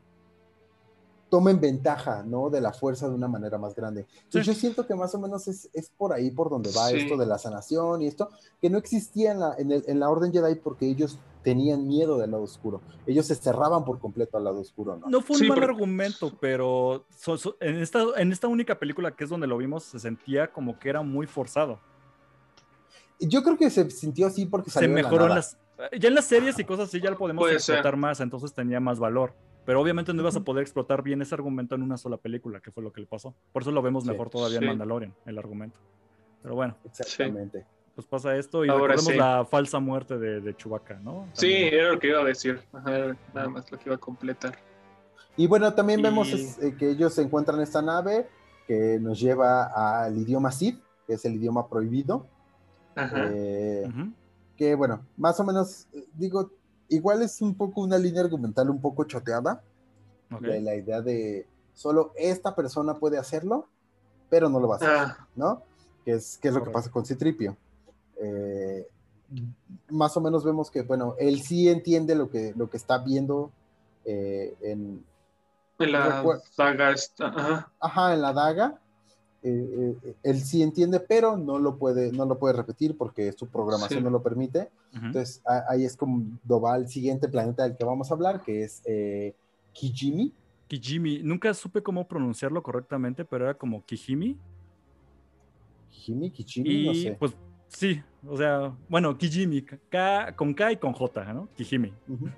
tomen 1.29 1.61
ventaja, 1.61 2.23
¿no? 2.25 2.51
De 2.51 2.61
la 2.61 2.73
fuerza 2.73 3.09
de 3.09 3.15
una 3.15 3.29
manera 3.29 3.59
más 3.59 3.75
grande. 3.75 4.07
Entonces 4.25 4.47
yo 4.47 4.55
siento 4.55 4.87
que 4.87 4.95
más 4.95 5.15
o 5.15 5.19
menos 5.19 5.49
es, 5.49 5.69
por 5.97 6.13
ahí 6.13 6.31
por 6.31 6.51
donde 6.51 6.71
va 6.71 6.91
esto 6.91 7.17
de 7.17 7.27
la 7.27 7.39
sanación 7.39 8.03
y 8.03 8.07
esto, 8.07 8.29
que 8.61 8.71
no 8.71 8.79
existía 8.79 9.33
en 9.33 9.41
la, 9.41 9.57
en, 9.59 10.01
la 10.01 10.11
Orden 10.11 10.33
Jedi 10.33 10.55
porque 10.57 10.87
ellos 10.87 11.19
tenían 11.43 11.87
miedo 11.87 12.19
del 12.19 12.31
lado 12.31 12.45
oscuro. 12.45 12.81
Ellos 13.07 13.27
se 13.27 13.35
cerraban 13.35 13.85
por 13.85 13.99
completo 13.99 14.37
al 14.39 14.45
lado 14.45 14.61
oscuro, 14.61 14.97
¿no? 14.97 15.09
No 15.09 15.21
fue 15.21 15.37
un 15.39 15.49
mal 15.49 15.63
argumento, 15.63 16.33
pero 16.41 17.05
en, 17.61 17.77
esta, 17.81 18.05
en 18.17 18.33
esta 18.33 18.49
única 18.49 18.79
película 18.79 19.15
que 19.15 19.25
es 19.25 19.31
donde 19.31 19.47
lo 19.47 19.57
vimos, 19.57 19.85
se 19.85 19.99
sentía 19.99 20.53
como 20.53 20.79
que 20.79 20.89
era 20.89 21.03
muy 21.03 21.27
forzado. 21.27 21.81
Yo 23.21 23.43
creo 23.43 23.57
que 23.57 23.71
se 23.71 23.91
sintió 23.91 24.27
así 24.27 24.47
porque 24.47 24.71
se 24.71 24.89
mejoró 24.89 25.27
en 25.27 25.35
las... 25.35 25.59
Ya 25.99 26.07
en 26.07 26.15
las 26.15 26.27
series 26.27 26.57
y 26.61 26.65
cosas 26.65 26.89
así 26.89 27.01
ya 27.01 27.11
lo 27.11 27.19
podemos 27.19 27.51
explotar 27.51 27.97
más, 27.97 28.21
entonces 28.21 28.55
tenía 28.55 28.79
más 28.79 29.01
valor. 29.01 29.35
Pero 29.65 29.81
obviamente 29.81 30.13
no 30.13 30.21
ibas 30.21 30.37
a 30.37 30.41
poder 30.41 30.63
explotar 30.63 31.03
bien 31.03 31.23
ese 31.23 31.35
argumento 31.35 31.75
en 31.75 31.83
una 31.83 31.97
sola 31.97 32.17
película, 32.17 32.61
que 32.61 32.71
fue 32.71 32.83
lo 32.83 32.93
que 32.93 33.01
le 33.01 33.07
pasó. 33.07 33.35
Por 33.53 33.63
eso 33.63 33.71
lo 33.71 33.83
vemos 33.83 34.05
mejor 34.05 34.29
todavía 34.31 34.59
en 34.59 34.67
Mandalorian, 34.67 35.15
el 35.25 35.39
argumento. 35.39 35.79
Pero 36.43 36.55
bueno. 36.55 36.77
Exactamente. 36.85 37.65
Pues 37.95 38.07
pasa 38.07 38.37
esto 38.37 38.65
y 38.65 38.69
Ahora 38.69 38.95
recordemos 38.95 39.17
la 39.17 39.45
falsa 39.45 39.79
muerte 39.79 40.19
de, 40.19 40.41
de 40.41 40.57
Chewbacca, 40.57 40.99
¿no? 40.99 41.29
Sí, 41.33 41.53
era 41.53 41.93
lo 41.93 41.99
que 41.99 42.09
iba 42.09 42.21
a 42.21 42.25
decir. 42.25 42.61
nada 42.73 43.49
más 43.49 43.71
lo 43.71 43.79
que 43.79 43.85
iba 43.87 43.95
a 43.95 43.99
completar. 43.99 44.59
Y 45.37 45.47
bueno, 45.47 45.73
también 45.75 46.03
vemos 46.03 46.33
eh, 46.33 46.75
que 46.79 46.91
ellos 46.91 47.15
se 47.15 47.23
encuentran 47.23 47.61
esta 47.61 47.83
nave 47.83 48.29
que 48.67 48.99
nos 49.01 49.21
lleva 49.21 50.05
al 50.05 50.17
idioma 50.17 50.51
Sith, 50.51 50.81
que 51.07 51.15
es 51.15 51.25
el 51.25 51.35
idioma 51.35 51.69
prohibido. 51.69 52.27
Ajá. 52.95 53.29
Eh, 53.31 53.85
Ujú. 53.89 54.13
que 54.57 54.75
bueno, 54.75 55.05
más 55.17 55.39
o 55.41 55.45
menos, 55.45 55.87
eh, 55.93 56.05
digo, 56.15 56.51
igual 56.89 57.23
es 57.23 57.41
un 57.41 57.55
poco 57.55 57.81
una 57.81 57.99
línea 57.99 58.23
argumental 58.23 58.71
un 58.71 58.81
poco 58.81 59.05
choteada, 59.05 59.63
de 60.41 60.61
la 60.61 60.75
idea 60.75 61.01
de 61.01 61.47
solo 61.75 62.13
esta 62.17 62.55
persona 62.55 62.95
puede 62.95 63.19
hacerlo, 63.19 63.69
pero 64.29 64.49
no 64.49 64.59
lo 64.59 64.69
va 64.69 64.75
a 64.75 64.79
hacer, 64.79 64.91
Ah, 64.91 65.29
¿no? 65.37 65.63
Que 66.05 66.13
es, 66.13 66.39
que 66.39 66.49
es 66.49 66.55
lo 66.55 66.65
que 66.65 66.71
pasa 66.71 66.91
con 66.91 67.05
Citripio. 67.05 67.57
Eh, 68.21 68.89
más 69.91 70.17
o 70.17 70.21
menos 70.21 70.45
vemos 70.45 70.71
que, 70.71 70.83
bueno, 70.83 71.15
él 71.19 71.41
sí 71.43 71.69
entiende 71.69 72.15
lo 72.15 72.31
que, 72.31 72.53
lo 72.57 72.69
que 72.69 72.77
está 72.77 72.99
viendo 72.99 73.51
eh, 74.05 74.55
en, 74.61 75.05
en 75.79 75.93
la 75.93 76.25
saga 76.51 76.91
esta. 76.91 77.29
Ajá. 77.29 77.73
ajá, 77.81 78.15
en 78.15 78.23
la 78.23 78.33
daga. 78.33 78.81
Eh, 79.45 79.95
eh, 80.03 80.15
él 80.23 80.41
sí 80.41 80.63
entiende, 80.63 80.99
pero 81.01 81.37
no 81.37 81.59
lo 81.59 81.77
puede, 81.77 82.11
no 82.13 82.25
lo 82.25 82.39
puede 82.39 82.55
repetir 82.55 82.97
porque 82.97 83.31
su 83.33 83.47
programación 83.47 84.01
Sí. 84.01 84.05
no 84.05 84.11
lo 84.11 84.23
permite. 84.23 84.71
Entonces 84.93 85.43
a- 85.47 85.65
ahí 85.69 85.85
es 85.85 85.97
como 85.97 86.25
va 86.49 86.75
al 86.75 86.89
siguiente 86.89 87.29
planeta 87.29 87.63
del 87.65 87.77
que 87.77 87.85
vamos 87.85 88.11
a 88.11 88.15
hablar, 88.15 88.41
que 88.43 88.63
es 88.65 88.81
eh, 88.87 89.35
Kijimi. 89.73 90.33
Kijimi, 90.69 91.23
nunca 91.23 91.53
supe 91.53 91.83
cómo 91.83 92.09
pronunciarlo 92.09 92.63
correctamente, 92.63 93.25
pero 93.25 93.45
era 93.45 93.55
como 93.55 93.85
Kijimi. 93.85 94.37
Kijimi, 95.91 96.31
Kijimi, 96.31 96.71
Y 96.71 96.87
no 96.87 96.95
sé. 96.95 97.17
pues 97.19 97.33
sí, 97.69 98.03
o 98.27 98.37
sea, 98.37 98.75
bueno, 98.89 99.17
Kijimi, 99.17 99.63
K, 99.63 100.35
con 100.37 100.55
K 100.55 100.73
y 100.73 100.77
con 100.77 100.93
J, 100.93 101.33
¿no? 101.33 101.49
Kijimi. 101.57 101.93
Ujú. 102.09 102.29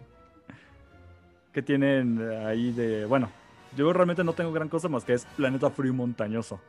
que 1.52 1.62
tienen 1.62 2.20
ahí 2.44 2.70
de, 2.72 3.06
bueno, 3.06 3.30
yo 3.74 3.90
realmente 3.90 4.22
no 4.22 4.34
tengo 4.34 4.52
gran 4.52 4.68
cosa 4.68 4.90
más 4.90 5.04
que 5.06 5.14
es 5.14 5.24
planeta 5.38 5.70
frío 5.70 5.90
y 5.90 5.96
montañoso. 5.96 6.60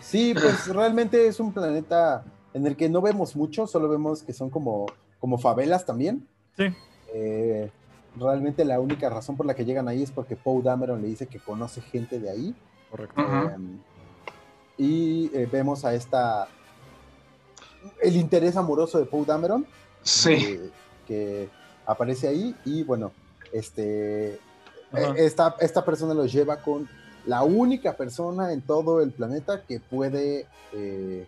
Sí, 0.00 0.34
pues 0.34 0.66
realmente 0.74 1.26
es 1.26 1.40
un 1.40 1.52
planeta 1.52 2.24
en 2.52 2.66
el 2.66 2.76
que 2.76 2.88
no 2.88 3.00
vemos 3.00 3.36
mucho, 3.36 3.66
solo 3.66 3.88
vemos 3.88 4.22
que 4.22 4.32
son 4.32 4.50
como, 4.50 4.86
como 5.18 5.38
favelas 5.38 5.86
también. 5.86 6.26
Sí. 6.56 6.64
Eh, 7.14 7.70
realmente 8.16 8.64
la 8.64 8.80
única 8.80 9.08
razón 9.08 9.36
por 9.36 9.46
la 9.46 9.54
que 9.54 9.64
llegan 9.64 9.88
ahí 9.88 10.02
es 10.02 10.10
porque 10.10 10.36
Poe 10.36 10.62
Dameron 10.62 11.00
le 11.00 11.08
dice 11.08 11.26
que 11.26 11.38
conoce 11.38 11.80
gente 11.80 12.18
de 12.18 12.30
ahí. 12.30 12.54
Correcto. 12.90 13.20
Um, 13.20 13.78
y 14.76 15.30
eh, 15.34 15.48
vemos 15.50 15.84
a 15.84 15.94
esta. 15.94 16.48
El 18.02 18.16
interés 18.16 18.56
amoroso 18.56 18.98
de 18.98 19.06
Poe 19.06 19.24
Dameron. 19.24 19.66
Sí. 20.02 20.36
que, 20.36 20.70
que 21.06 21.48
aparece 21.86 22.28
ahí. 22.28 22.56
Y 22.64 22.82
bueno, 22.82 23.12
este. 23.52 24.34
Eh, 24.92 25.14
esta, 25.18 25.54
esta 25.60 25.84
persona 25.84 26.14
los 26.14 26.32
lleva 26.32 26.56
con 26.56 26.88
la 27.26 27.42
única 27.42 27.96
persona 27.96 28.52
en 28.52 28.60
todo 28.62 29.02
el 29.02 29.10
planeta 29.12 29.62
que 29.62 29.80
puede. 29.80 30.46
eh, 30.72 31.26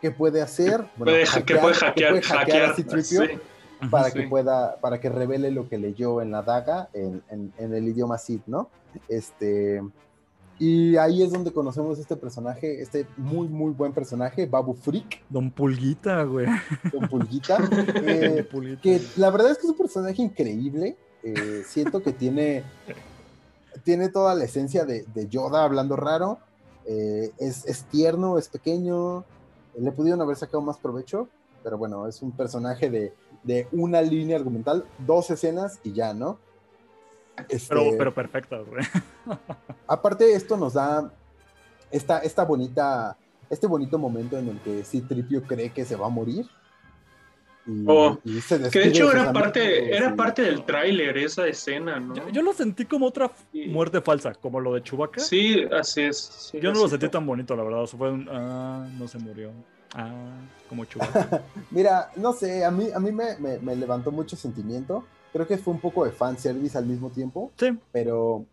que 0.00 0.10
puede 0.10 0.40
hacer. 0.40 0.78
bueno, 0.96 1.12
Puede 1.12 1.24
ha- 1.24 1.42
que 1.44 1.56
puede 1.56 1.74
hackear, 1.74 2.14
que 2.14 2.20
puede 2.20 2.22
hackear 2.22 2.62
a 2.64 2.68
hackear, 2.68 2.76
C-3PO 2.76 3.26
sí. 3.82 3.88
para 3.90 4.10
Sí. 4.10 4.18
que 4.18 4.28
pueda, 4.28 4.76
para 4.80 4.98
que 4.98 5.10
revele 5.10 5.50
lo 5.50 5.68
que 5.68 5.76
leyó 5.76 6.22
en 6.22 6.30
la 6.30 6.40
daga 6.42 6.88
en, 6.94 7.22
en- 7.30 7.52
en 7.58 7.74
el 7.74 7.86
idioma 7.86 8.16
Sith, 8.16 8.42
¿no? 8.46 8.70
Este, 9.10 9.82
y 10.58 10.96
ahí 10.96 11.22
es 11.22 11.30
donde 11.32 11.52
conocemos 11.52 11.98
este 11.98 12.16
personaje, 12.16 12.80
este 12.80 13.06
muy, 13.18 13.46
muy 13.48 13.72
buen 13.72 13.92
personaje, 13.92 14.46
Babu 14.46 14.72
Freak, 14.74 15.20
Don 15.28 15.50
Pulguita, 15.50 16.22
güey. 16.24 16.46
con 16.90 17.06
Pulguita, 17.08 17.58
eh, 18.02 18.42
Pulguita. 18.50 18.80
que 18.80 19.00
la 19.16 19.28
verdad 19.30 19.50
es 19.50 19.58
que 19.58 19.64
es 19.66 19.70
un 19.70 19.76
personaje 19.78 20.22
increíble. 20.22 20.96
eh, 21.22 21.62
siento 21.66 22.02
que 22.02 22.14
tiene, 22.14 22.62
tiene 23.84 24.08
toda 24.08 24.34
la 24.34 24.44
esencia 24.44 24.84
de, 24.84 25.04
de 25.14 25.28
Yoda 25.28 25.64
hablando 25.64 25.96
raro. 25.96 26.38
eh, 26.86 27.30
es, 27.38 27.64
es 27.66 27.84
tierno, 27.84 28.38
es 28.38 28.48
pequeño. 28.48 29.24
Le 29.78 29.92
pudieron 29.92 30.20
haber 30.22 30.36
sacado 30.36 30.60
más 30.62 30.78
provecho, 30.78 31.28
pero 31.62 31.78
bueno, 31.78 32.06
es 32.08 32.22
un 32.22 32.32
personaje 32.32 32.90
de, 32.90 33.14
de 33.44 33.68
una 33.72 34.02
línea 34.02 34.36
argumental, 34.36 34.84
dos 34.98 35.30
escenas 35.30 35.78
y 35.84 35.92
ya, 35.92 36.12
¿no? 36.12 36.38
Este, 37.48 37.74
Pero, 37.74 37.96
pero 37.96 38.14
perfecta, 38.14 38.58
güey. 38.58 38.84
Aparte, 39.86 40.34
esto 40.34 40.56
nos 40.58 40.74
da 40.74 41.10
esta, 41.90 42.18
esta 42.18 42.44
bonita, 42.44 43.16
este 43.48 43.66
bonito 43.66 43.98
momento 43.98 44.36
en 44.36 44.48
el 44.48 44.60
que 44.60 44.84
Citripio 44.84 45.42
cree 45.44 45.70
que 45.72 45.84
se 45.86 45.96
va 45.96 46.06
a 46.06 46.10
morir. 46.10 46.46
Y, 47.66 47.84
Oh, 47.86 48.18
y 48.24 48.40
se 48.40 48.58
Que 48.70 48.78
de 48.80 48.88
hecho 48.88 49.12
era 49.12 49.32
parte, 49.32 49.94
era 49.94 50.10
y- 50.10 50.16
parte 50.16 50.42
del 50.42 50.64
tráiler 50.64 51.16
esa 51.18 51.46
escena, 51.46 52.00
¿no? 52.00 52.14
Yo, 52.14 52.28
yo 52.30 52.42
lo 52.42 52.52
sentí 52.52 52.86
como 52.86 53.06
otra 53.06 53.30
Sí. 53.52 53.66
muerte 53.68 54.00
falsa, 54.00 54.32
como 54.34 54.60
lo 54.60 54.74
de 54.74 54.82
Chewbacca. 54.82 55.20
Sí, 55.20 55.64
así 55.72 56.02
es. 56.02 56.16
sí, 56.50 56.58
Yo 56.60 56.72
no 56.72 56.80
lo 56.80 56.88
sentí 56.88 57.06
fue. 57.06 57.10
tan 57.12 57.26
bonito, 57.26 57.54
la 57.54 57.62
verdad. 57.62 57.82
O 57.82 57.86
sea, 57.86 57.98
fue 57.98 58.10
un, 58.10 58.28
ah, 58.30 58.88
no 58.98 59.06
se 59.06 59.18
murió. 59.18 59.50
Ah, 59.94 60.10
como 60.68 60.84
Chewbacca. 60.86 61.42
Mira, 61.70 62.10
no 62.16 62.32
sé, 62.32 62.64
a 62.64 62.70
mí, 62.70 62.88
a 62.94 62.98
mí 62.98 63.12
me, 63.12 63.36
me- 63.38 63.58
me 63.58 63.76
levantó 63.76 64.10
mucho 64.10 64.36
sentimiento. 64.36 65.04
Creo 65.32 65.46
que 65.46 65.58
fue 65.58 65.74
un 65.74 65.80
poco 65.80 66.04
de 66.04 66.12
fanservice 66.12 66.76
al 66.78 66.86
mismo 66.86 67.10
tiempo, 67.10 67.52
Sí, 67.56 67.76
pero 67.92 68.44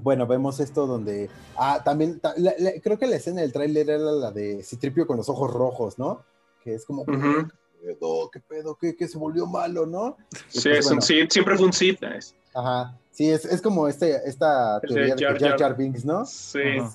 bueno, 0.00 0.26
vemos 0.26 0.60
esto 0.60 0.86
donde. 0.86 1.30
Ah, 1.56 1.80
también, 1.84 2.20
ta- 2.20 2.34
la- 2.36 2.54
la- 2.58 2.72
creo 2.82 2.98
que 2.98 3.06
la 3.06 3.16
escena 3.16 3.40
del 3.42 3.52
tráiler 3.52 3.88
era 3.90 3.98
la 3.98 4.30
de 4.30 4.62
Citripio 4.62 5.06
con 5.06 5.16
los 5.16 5.28
ojos 5.28 5.52
rojos, 5.52 5.98
¿no? 5.98 6.24
Que 6.62 6.74
es 6.74 6.84
como, 6.84 7.02
Ujú. 7.02 7.12
¿qué 7.12 7.46
pedo? 7.80 8.30
¿Qué 8.30 8.40
pedo? 8.40 8.76
¿Qué, 8.76 8.96
qué 8.96 9.08
se 9.08 9.18
volvió 9.18 9.46
malo, 9.46 9.86
no? 9.86 10.16
Y 10.30 10.36
Sí, 10.60 10.68
pues, 10.68 10.78
es 10.78 10.84
bueno, 10.86 10.96
un 10.96 11.02
Sith, 11.02 11.30
siempre 11.30 11.56
fue 11.56 11.66
un 11.66 11.72
Sith. 11.72 12.02
es- 12.02 12.34
Ajá, 12.54 12.98
sí, 13.10 13.30
es, 13.30 13.44
es 13.44 13.60
como 13.62 13.86
este, 13.88 14.16
esta 14.28 14.80
teoría 14.80 15.14
de 15.14 15.24
Jar 15.38 15.58
Jar 15.58 15.76
Binks, 15.76 16.04
¿no? 16.04 16.24
Sí. 16.24 16.58
Ajá. 16.80 16.94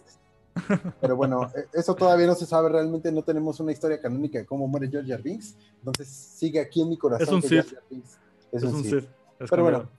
Pero 1.01 1.15
bueno, 1.15 1.49
e- 1.55 1.79
eso 1.79 1.95
todavía 1.95 2.27
no 2.27 2.35
se 2.35 2.45
sabe, 2.45 2.69
realmente 2.69 3.11
no 3.11 3.23
tenemos 3.23 3.59
una 3.59 3.71
historia 3.71 3.99
canónica 3.99 4.39
de 4.39 4.45
cómo 4.45 4.67
muere 4.67 4.89
Jar 4.91 5.05
Jar 5.05 5.21
Binks, 5.21 5.55
entonces 5.79 6.07
sigue 6.07 6.59
aquí 6.59 6.81
en 6.81 6.89
mi 6.89 6.97
corazón. 6.97 7.27
Es 7.27 7.33
un 7.33 7.41
Sith. 7.41 7.73
Es, 7.89 8.17
es 8.51 8.63
un 8.63 8.75
un 8.75 8.83
Sith. 8.83 9.05
Pero 9.37 9.49
como- 9.49 9.63
bueno, 9.63 9.89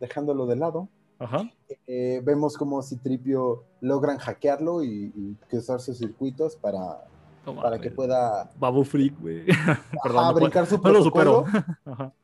dejándolo 0.00 0.46
de 0.46 0.56
lado, 0.56 0.88
Ajá. 1.18 1.48
eh, 1.86 2.20
vemos 2.24 2.56
cómo 2.56 2.82
Citripio 2.82 3.62
logran 3.80 4.18
hackearlo 4.18 4.82
y, 4.82 5.12
y 5.14 5.36
que 5.48 5.58
usar 5.58 5.80
sus 5.80 5.96
circuitos 5.98 6.56
para, 6.56 7.04
No 7.46 7.56
para 7.56 7.78
que 7.78 7.90
pueda 7.90 8.50
Babu 8.58 8.84
Freak, 8.84 9.18
güey. 9.20 9.44
Perdón, 10.02 10.24
no, 10.26 10.32
puedo- 10.32 10.34
brincar 10.34 10.66
su 10.66 10.76
no 10.76 10.82
protocolo 10.82 11.44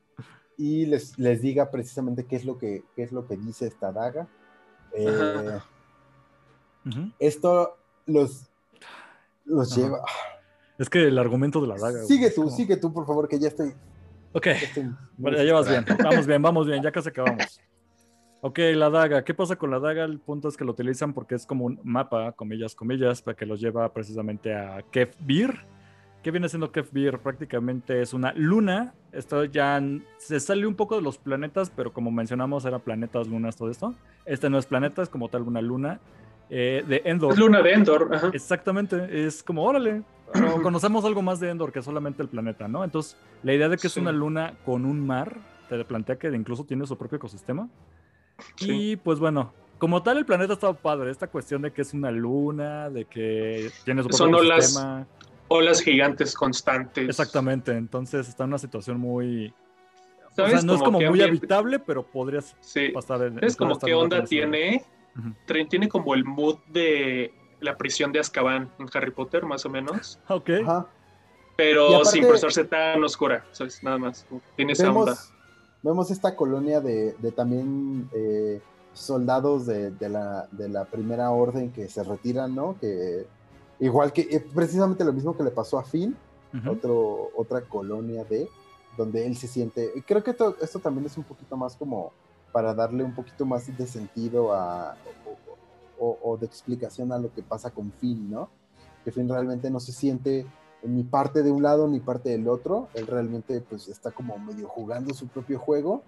y 0.56 0.86
les, 0.86 1.18
les 1.18 1.40
diga 1.42 1.70
precisamente 1.70 2.24
qué 2.24 2.36
es 2.36 2.44
lo 2.44 2.59
que, 2.59 2.84
qué 2.97 3.02
es 3.02 3.12
lo 3.12 3.26
que 3.26 3.36
dice 3.36 3.66
esta 3.66 3.92
daga. 3.92 4.26
Eh, 4.94 5.59
Ajá. 6.86 7.09
Esto 7.18 7.76
los, 8.06 8.44
los 9.44 9.72
Ajá. 9.72 9.80
lleva. 9.80 10.01
Es 10.78 10.88
que 10.88 11.09
el 11.09 11.18
argumento 11.18 11.60
de 11.60 11.66
la 11.68 11.76
daga. 11.76 12.02
Sigue 12.05 12.30
tú, 12.30 12.44
como- 12.44 12.56
sigue 12.56 12.76
tú, 12.76 12.92
por 12.92 13.06
favor, 13.06 13.28
que 13.28 13.38
ya 13.38 13.48
estoy. 13.48 13.74
Ok. 14.32 14.47
ya 14.47 14.52
estoy 14.52 14.84
muy 14.84 14.94
Bueno, 15.18 15.36
ya 15.38 15.44
llevas 15.44 15.68
bien. 15.68 15.84
Vamos 16.02 16.26
bien, 16.26 16.40
vamos 16.42 16.66
bien. 16.66 16.82
Ya 16.82 16.90
casi 16.92 17.09
acabamos. 17.10 17.60
Ok, 18.42 18.58
la 18.74 18.88
daga. 18.88 19.22
¿Qué 19.22 19.34
pasa 19.34 19.56
con 19.56 19.70
la 19.70 19.78
daga? 19.78 20.04
El 20.04 20.18
punto 20.18 20.48
es 20.48 20.56
que 20.56 20.64
lo 20.64 20.72
utilizan 20.72 21.12
porque 21.12 21.34
es 21.34 21.44
como 21.44 21.66
un 21.66 21.78
mapa, 21.84 22.32
comillas, 22.32 22.74
comillas, 22.74 23.20
para 23.20 23.36
que 23.36 23.44
los 23.44 23.60
lleva 23.60 23.92
precisamente 23.92 24.54
a 24.54 24.82
Kefbir. 24.90 25.60
¿Qué 26.22 26.30
viene 26.30 26.48
siendo 26.48 26.72
Kefbir? 26.72 27.18
Prácticamente 27.18 28.00
es 28.00 28.14
una 28.14 28.32
luna. 28.34 28.94
Esto 29.12 29.44
ya 29.44 29.82
se 30.18 30.40
sale 30.40 30.66
un 30.66 30.74
poco 30.74 30.96
de 30.96 31.02
los 31.02 31.18
planetas, 31.18 31.70
pero 31.70 31.92
como 31.92 32.10
mencionamos, 32.10 32.64
era 32.64 32.78
planetas, 32.78 33.28
lunas, 33.28 33.56
todo 33.56 33.70
esto. 33.70 33.94
Este 34.24 34.48
no 34.48 34.58
es 34.58 34.64
planeta, 34.64 35.02
es 35.02 35.10
como 35.10 35.28
tal 35.28 35.42
una 35.42 35.60
luna 35.60 36.00
eh, 36.50 36.82
de 36.86 37.02
Endor. 37.04 37.32
Es 37.32 37.38
Luna 37.38 37.62
de 37.62 37.72
Endor. 37.72 38.08
Ajá. 38.12 38.30
Exactamente, 38.32 39.26
es 39.26 39.42
como, 39.42 39.64
órale, 39.64 40.02
pero 40.32 40.60
conocemos 40.62 41.04
algo 41.04 41.22
más 41.22 41.40
de 41.40 41.50
Endor 41.50 41.72
que 41.72 41.80
solamente 41.80 42.22
el 42.22 42.28
planeta, 42.28 42.68
¿no? 42.68 42.84
Entonces, 42.84 43.16
la 43.42 43.54
idea 43.54 43.68
de 43.68 43.76
que 43.76 43.86
es 43.86 43.96
una 43.96 44.12
luna 44.12 44.54
con 44.64 44.84
un 44.84 45.06
mar, 45.06 45.36
te 45.68 45.82
plantea 45.84 46.16
que 46.16 46.28
incluso 46.28 46.64
tiene 46.64 46.86
su 46.86 46.98
propio 46.98 47.16
ecosistema. 47.16 47.68
Sí. 48.56 48.92
Y 48.92 48.96
pues 48.96 49.18
bueno, 49.18 49.52
como 49.78 50.02
tal 50.02 50.18
el 50.18 50.26
planeta 50.26 50.52
está 50.54 50.72
padre, 50.72 51.10
esta 51.10 51.26
cuestión 51.26 51.62
de 51.62 51.72
que 51.72 51.82
es 51.82 51.94
una 51.94 52.10
luna, 52.10 52.90
de 52.90 53.04
que 53.06 53.70
tiene 53.84 54.02
su 54.02 54.10
Son 54.10 54.34
olas 54.34 54.58
ecosistema. 54.72 55.06
Olas 55.48 55.80
gigantes 55.80 56.34
constantes. 56.34 57.08
Exactamente, 57.08 57.72
entonces 57.72 58.28
está 58.28 58.44
en 58.44 58.50
una 58.50 58.58
situación 58.58 58.98
muy... 59.00 59.52
O 60.32 60.34
¿Sabes 60.36 60.52
sea, 60.52 60.62
no 60.62 60.74
es 60.74 60.80
como 60.82 60.98
muy 60.98 61.06
ambiente- 61.06 61.24
habitable, 61.28 61.78
pero 61.80 62.04
podrías 62.04 62.54
Sí. 62.60 62.90
pasar 62.90 63.22
en... 63.22 63.34
¿Sabes 63.34 63.56
como 63.56 63.78
qué 63.78 63.92
onda 63.94 64.22
tiene? 64.24 64.84
Tra- 65.46 65.68
Tiene 65.68 65.88
como 65.88 66.14
el 66.14 66.24
mood 66.24 66.58
de 66.68 67.34
la 67.58 67.76
prisión 67.76 68.12
de 68.12 68.20
Azkaban 68.20 68.70
en 68.78 68.86
Harry 68.94 69.10
Potter, 69.10 69.44
más 69.44 69.66
o 69.66 69.68
menos. 69.70 70.20
Ok. 70.28 70.50
Ajá. 70.62 70.86
Pero 71.56 71.88
aparte- 71.96 72.10
sin 72.12 72.28
prestarse 72.28 72.64
tan 72.64 73.02
oscura, 73.02 73.44
¿sabes? 73.50 73.82
Nada 73.82 73.98
más. 73.98 74.24
Tiene 74.56 74.72
esa 74.72 74.92
onda. 74.92 75.16
Vemos, 75.82 76.11
esta 76.11 76.36
colonia 76.36 76.81
de, 76.81 77.15
de 77.15 77.32
también 77.32 78.09
eh, 78.12 78.61
soldados 78.93 79.66
de, 79.66 79.90
de 79.93 80.09
la, 80.09 80.47
de 80.52 80.69
la 80.69 80.85
primera 80.85 81.31
orden 81.31 81.70
que 81.73 81.89
se 81.89 82.02
retiran, 82.05 82.55
¿no? 82.55 82.77
Que 82.81 83.27
igual 83.78 84.12
que 84.12 84.23
eh, 84.31 84.40
precisamente 84.55 85.05
lo 85.05 85.12
mismo 85.12 85.36
que 85.36 85.43
le 85.43 85.51
pasó 85.51 85.78
a 85.78 85.85
Finn, 85.85 86.16
otro, 86.69 87.31
otra 87.36 87.62
colonia 87.62 88.24
de 88.24 88.48
donde 88.97 89.24
él 89.27 89.36
se 89.36 89.47
siente. 89.47 89.90
y 89.94 90.02
Creo 90.02 90.23
que 90.24 90.32
esto, 90.32 90.57
esto 90.61 90.81
también 90.81 91.07
es 91.07 91.16
un 91.16 91.23
poquito 91.24 91.57
más 91.57 91.77
como 91.77 92.11
para 92.52 92.74
darle 92.74 93.05
un 93.05 93.15
poquito 93.15 93.47
más 93.47 93.65
de 93.78 93.86
sentido 93.86 94.52
a 94.52 94.97
o, 95.98 96.05
o- 96.07 96.19
o 96.32 96.36
de 96.36 96.47
explicación 96.47 97.12
a 97.12 97.19
lo 97.19 97.32
que 97.32 97.43
pasa 97.43 97.70
con 97.70 97.93
Finn, 97.93 98.28
¿no? 98.31 98.48
que 99.05 99.12
Finn 99.12 99.28
realmente 99.28 99.70
no 99.70 99.78
se 99.81 99.93
siente 99.93 100.44
ni 100.82 101.05
parte 101.05 101.43
de 101.43 101.51
un 101.51 101.62
lado 101.62 101.89
ni 101.89 102.01
parte 102.01 102.31
del 102.31 102.48
otro. 102.48 102.89
Él 102.94 103.07
realmente 103.07 103.61
pues 103.61 103.89
está 103.89 104.11
como 104.11 104.39
medio 104.39 104.69
jugando 104.69 105.15
su 105.15 105.28
propio 105.28 105.59
juego. 105.59 106.02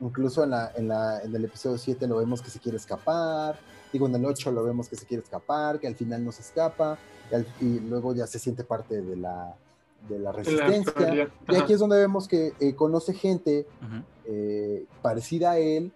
Incluso 0.00 0.44
en, 0.44 0.50
la, 0.50 0.72
en, 0.76 0.88
la, 0.88 1.22
en 1.22 1.34
el 1.34 1.44
episodio 1.44 1.78
7 1.78 2.06
lo 2.06 2.18
vemos 2.18 2.42
que 2.42 2.50
se 2.50 2.58
quiere 2.58 2.76
escapar. 2.76 3.58
Digo, 3.92 4.06
en 4.06 4.14
el 4.14 4.24
8 4.24 4.50
lo 4.52 4.64
vemos 4.64 4.88
que 4.88 4.96
se 4.96 5.06
quiere 5.06 5.22
escapar, 5.22 5.80
que 5.80 5.86
al 5.86 5.94
final 5.94 6.24
no 6.24 6.32
se 6.32 6.42
escapa. 6.42 6.98
Y, 7.60 7.80
luego 7.80 8.14
ya 8.14 8.26
se 8.26 8.38
siente 8.38 8.62
parte 8.62 9.00
de 9.00 9.16
la, 9.16 9.54
de 10.08 10.18
la 10.18 10.32
resistencia. 10.32 11.30
y 11.48 11.56
aquí 11.56 11.72
es 11.72 11.80
donde 11.80 11.96
vemos 11.98 12.28
que 12.28 12.52
eh, 12.60 12.74
conoce 12.74 13.14
gente 13.14 13.66
eh, 14.26 14.84
parecida 15.02 15.52
a 15.52 15.58
él. 15.58 15.92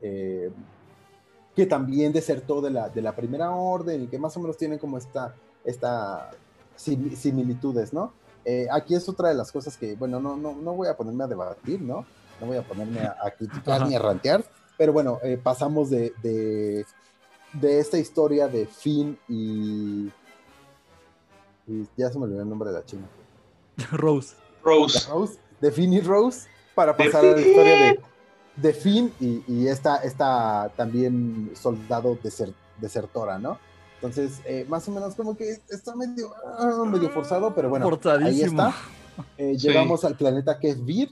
Eh, 0.00 0.50
que 1.54 1.66
también 1.66 2.12
desertó 2.12 2.60
de 2.60 2.70
la, 2.70 2.88
de 2.88 3.00
la 3.00 3.14
primera 3.14 3.50
orden 3.52 4.02
y 4.02 4.06
que 4.08 4.18
más 4.18 4.36
o 4.36 4.40
menos 4.40 4.56
tienen 4.56 4.78
como 4.78 4.98
esta, 4.98 5.34
esta 5.64 6.30
similitudes, 6.76 7.92
¿no? 7.92 8.12
Eh, 8.44 8.66
aquí 8.70 8.94
es 8.94 9.08
otra 9.08 9.28
de 9.30 9.34
las 9.34 9.50
cosas 9.50 9.76
que, 9.76 9.94
bueno, 9.94 10.20
no, 10.20 10.36
no, 10.36 10.54
no 10.54 10.74
voy 10.74 10.88
a 10.88 10.96
ponerme 10.96 11.24
a 11.24 11.26
debatir, 11.26 11.80
¿no? 11.80 12.04
No 12.40 12.46
voy 12.46 12.56
a 12.56 12.62
ponerme 12.62 13.00
a, 13.00 13.30
criticar 13.36 13.86
ni 13.86 13.94
a 13.94 13.98
rantear, 13.98 14.44
pero 14.76 14.92
bueno, 14.92 15.18
eh, 15.22 15.38
pasamos 15.42 15.88
de, 15.88 16.12
de, 16.22 16.84
de, 17.54 17.78
esta 17.78 17.96
historia 17.96 18.48
de 18.48 18.66
Finn 18.66 19.18
y, 19.28 20.10
y, 21.66 21.88
Ya 21.96 22.10
se 22.10 22.18
me 22.18 22.24
olvidó 22.24 22.42
el 22.42 22.48
nombre 22.48 22.70
de 22.70 22.74
la 22.74 22.84
china. 22.84 23.06
Rose. 23.92 24.34
Rose. 24.62 25.08
Rose. 25.08 25.38
De 25.60 25.70
Finn 25.70 25.92
y 25.92 26.00
Rose, 26.00 26.48
para 26.74 26.94
pasar 26.96 27.24
a 27.24 27.30
la 27.32 27.40
historia 27.40 27.76
de, 27.76 28.00
de 28.56 28.72
Finn 28.74 29.12
y, 29.20 29.42
y 29.46 29.68
esta, 29.68 29.96
esta 29.98 30.70
también 30.76 31.52
soldado 31.54 32.18
desertora, 32.78 33.38
¿no? 33.38 33.58
Entonces, 34.04 34.42
eh, 34.44 34.66
más 34.68 34.86
o 34.86 34.92
menos 34.92 35.14
como 35.14 35.34
que 35.34 35.48
está 35.70 35.96
medio, 35.96 36.30
ah, 36.58 36.84
medio 36.86 37.08
forzado, 37.08 37.54
pero 37.54 37.70
bueno, 37.70 37.88
ahí 38.20 38.42
está. 38.42 38.74
Eh, 39.38 39.56
llegamos 39.56 40.04
al 40.04 40.14
planeta 40.14 40.58
que 40.58 40.68
es 40.68 40.84
Vir. 40.84 41.10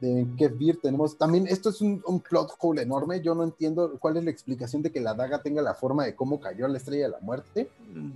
En 0.00 0.36
Vir 0.36 0.78
tenemos 0.80 1.18
también, 1.18 1.48
esto 1.48 1.70
es 1.70 1.80
un, 1.80 2.00
plot 2.20 2.52
hole 2.60 2.82
enorme. 2.82 3.20
Yo 3.22 3.34
no 3.34 3.42
entiendo 3.42 3.98
cuál 3.98 4.18
es 4.18 4.24
la 4.24 4.30
explicación 4.30 4.82
de 4.82 4.92
que 4.92 5.00
la 5.00 5.14
daga 5.14 5.42
tenga 5.42 5.62
la 5.62 5.74
forma 5.74 6.04
de 6.04 6.14
cómo 6.14 6.38
cayó 6.38 6.68
la 6.68 6.78
estrella 6.78 7.06
de 7.06 7.10
la 7.10 7.20
muerte. 7.20 7.70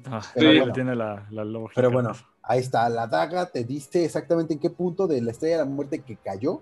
Ah, 0.06 0.22
pero 0.36 0.72
tiene 0.72 0.94
la, 0.94 1.26
la 1.30 1.44
lógica. 1.44 1.72
Pero 1.74 1.90
bueno, 1.90 2.12
ahí 2.42 2.60
está. 2.60 2.88
La 2.88 3.08
daga 3.08 3.46
te 3.46 3.64
dice 3.64 4.04
exactamente 4.04 4.54
en 4.54 4.60
qué 4.60 4.70
punto 4.70 5.08
de 5.08 5.20
la 5.20 5.32
estrella 5.32 5.56
de 5.58 5.64
la 5.64 5.70
muerte 5.70 5.98
que 5.98 6.14
cayó. 6.14 6.60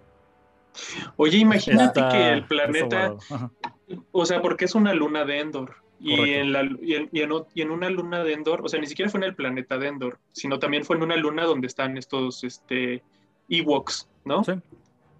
Oye, 1.16 1.36
imagínate 1.36 2.00
que 2.10 2.30
el 2.30 2.46
planeta, 2.46 3.16
o 4.12 4.24
sea, 4.24 4.40
porque 4.40 4.64
es 4.64 4.74
una 4.74 4.94
luna 4.94 5.26
de 5.26 5.40
Endor. 5.40 5.89
Y 6.02 6.14
en, 6.32 6.52
la, 6.52 6.62
y, 6.80 6.94
en, 6.94 7.10
y, 7.12 7.60
en, 7.60 7.70
una 7.70 7.90
luna 7.90 8.24
de 8.24 8.32
Endor, 8.32 8.62
o 8.64 8.68
sea, 8.68 8.80
ni 8.80 8.86
siquiera 8.86 9.10
fue 9.10 9.18
en 9.18 9.24
el 9.24 9.34
planeta 9.34 9.76
de 9.76 9.88
Endor, 9.88 10.18
sino 10.32 10.58
también 10.58 10.84
fue 10.84 10.96
en 10.96 11.02
una 11.02 11.16
luna 11.16 11.44
donde 11.44 11.66
están 11.66 11.98
estos 11.98 12.42
este, 12.42 13.02
Ewoks, 13.50 14.08
¿no? 14.24 14.42
Sí. 14.42 14.52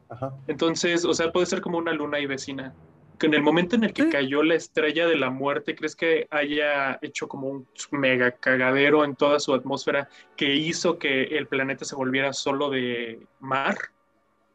Ajá. 0.09 0.35
Entonces, 0.47 1.05
o 1.05 1.13
sea, 1.13 1.31
puede 1.33 1.47
ser 1.47 1.61
como 1.61 1.77
una 1.77 1.93
luna 1.93 2.19
y 2.19 2.27
vecina. 2.27 2.75
Que 3.19 3.27
en 3.27 3.35
el 3.35 3.43
momento 3.43 3.77
en 3.77 3.85
el 3.85 3.93
que 3.93 4.09
cayó 4.09 4.43
la 4.43 4.55
estrella 4.55 5.07
de 5.07 5.17
la 5.17 5.29
muerte, 5.29 5.77
¿crees 5.77 5.95
que 5.95 6.27
haya 6.31 6.99
hecho 7.03 7.29
como 7.29 7.49
un 7.49 7.69
mega 7.91 8.31
cagadero 8.31 9.05
en 9.05 9.15
toda 9.15 9.39
su 9.39 9.53
atmósfera 9.53 10.09
que 10.37 10.55
hizo 10.55 10.99
que 10.99 11.25
el 11.25 11.47
planeta 11.47 11.85
se 11.85 11.95
volviera 11.95 12.33
solo 12.33 12.71
de 12.71 13.21
mar? 13.39 13.77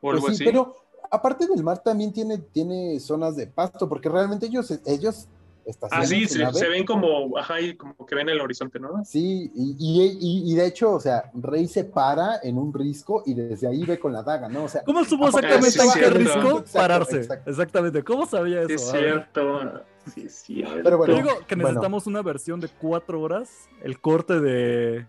O 0.01 0.09
pues 0.11 0.29
así. 0.29 0.43
Pero 0.43 0.75
aparte 1.11 1.45
del 1.45 1.63
mar 1.63 1.83
también 1.83 2.11
tiene, 2.11 2.39
tiene 2.39 2.99
zonas 2.99 3.35
de 3.35 3.45
pasto, 3.45 3.87
porque 3.87 4.09
realmente 4.09 4.47
ellos, 4.47 4.79
ellos 4.87 5.27
Ah, 5.89 6.05
sí, 6.05 6.27
se, 6.27 6.69
ven 6.69 6.85
como, 6.85 7.37
ajá, 7.37 7.55
como 7.77 8.05
que 8.05 8.13
ven 8.13 8.29
el 8.29 8.39
horizonte, 8.39 8.79
¿no? 8.79 9.03
Sí, 9.03 9.51
y, 9.55 10.51
y, 10.51 10.55
de 10.55 10.67
hecho, 10.67 10.93
o 10.93 10.99
sea, 10.99 11.31
Rey 11.33 11.67
se 11.67 11.85
para 11.85 12.39
en 12.43 12.57
un 12.57 12.71
risco 12.73 13.23
y 13.25 13.33
desde 13.33 13.67
ahí 13.67 13.83
ve 13.83 13.97
con 13.97 14.13
la 14.13 14.21
daga, 14.21 14.47
¿no? 14.47 14.65
O 14.65 14.67
sea, 14.67 14.83
¿cómo 14.83 15.03
supo 15.05 15.27
exactamente 15.27 15.81
en 15.81 15.91
qué 15.93 16.09
risco 16.09 16.63
pararse? 16.71 17.27
Exactamente, 17.45 18.03
¿cómo 18.03 18.25
sabía 18.25 18.61
eso? 18.61 18.73
es 18.73 18.91
cierto. 18.91 19.83
Sí, 20.13 20.29
cierto. 20.29 20.81
Pero 20.83 20.97
bueno, 20.97 21.13
Yo 21.15 21.23
digo 21.23 21.39
que 21.47 21.55
necesitamos 21.55 22.05
una 22.05 22.21
versión 22.21 22.59
de 22.59 22.67
cuatro 22.69 23.21
horas, 23.21 23.67
el 23.81 23.99
corte 23.99 24.39
de, 24.39 25.07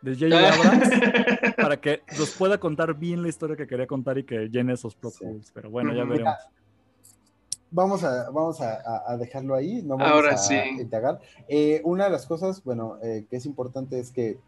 de 0.00 0.14
J.J. 0.14 0.54
Abrams, 0.54 1.56
para 1.56 1.80
que 1.80 2.02
nos 2.18 2.30
pueda 2.30 2.58
contar 2.58 2.94
bien 2.94 3.22
la 3.22 3.28
historia 3.28 3.56
que 3.56 3.66
quería 3.66 3.86
contar 3.86 4.16
y 4.16 4.24
que 4.24 4.48
llene 4.48 4.72
esos 4.72 4.94
plot 4.94 5.14
Pero 5.52 5.70
bueno, 5.70 5.92
ya 5.92 6.04
veremos 6.04 6.34
vamos 7.72 8.04
a, 8.04 8.30
vamos 8.30 8.60
a, 8.60 9.16
dejarlo 9.16 9.54
ahí, 9.54 9.82
no 9.82 9.96
vamos 9.96 10.12
Ahora 10.12 10.34
a 10.34 10.36
sí. 10.36 10.54
indagar. 10.78 11.20
Eh, 11.48 11.80
una 11.84 12.04
de 12.04 12.10
las 12.10 12.26
cosas, 12.26 12.62
bueno, 12.62 12.98
eh, 13.02 13.26
que 13.28 13.36
es 13.36 13.46
importante 13.46 13.98
es 13.98 14.12
que 14.12 14.38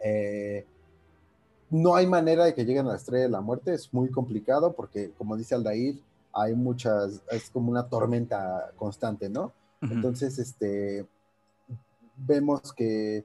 eh, 0.00 0.64
no 1.70 1.94
hay 1.94 2.06
manera 2.06 2.44
de 2.44 2.54
que 2.54 2.64
lleguen 2.64 2.86
a 2.86 2.90
la 2.90 2.96
estrella 2.96 3.24
de 3.24 3.30
la 3.30 3.40
muerte, 3.40 3.74
es 3.74 3.92
muy 3.92 4.10
complicado 4.10 4.72
porque, 4.72 5.10
como 5.18 5.36
dice 5.36 5.54
Aldair, 5.54 6.00
hay 6.32 6.54
muchas, 6.54 7.20
es 7.30 7.50
como 7.50 7.70
una 7.70 7.88
tormenta 7.88 8.70
constante, 8.76 9.28
¿no? 9.28 9.52
Entonces, 9.80 10.38
este, 10.38 11.06
vemos 12.16 12.72
que 12.72 13.24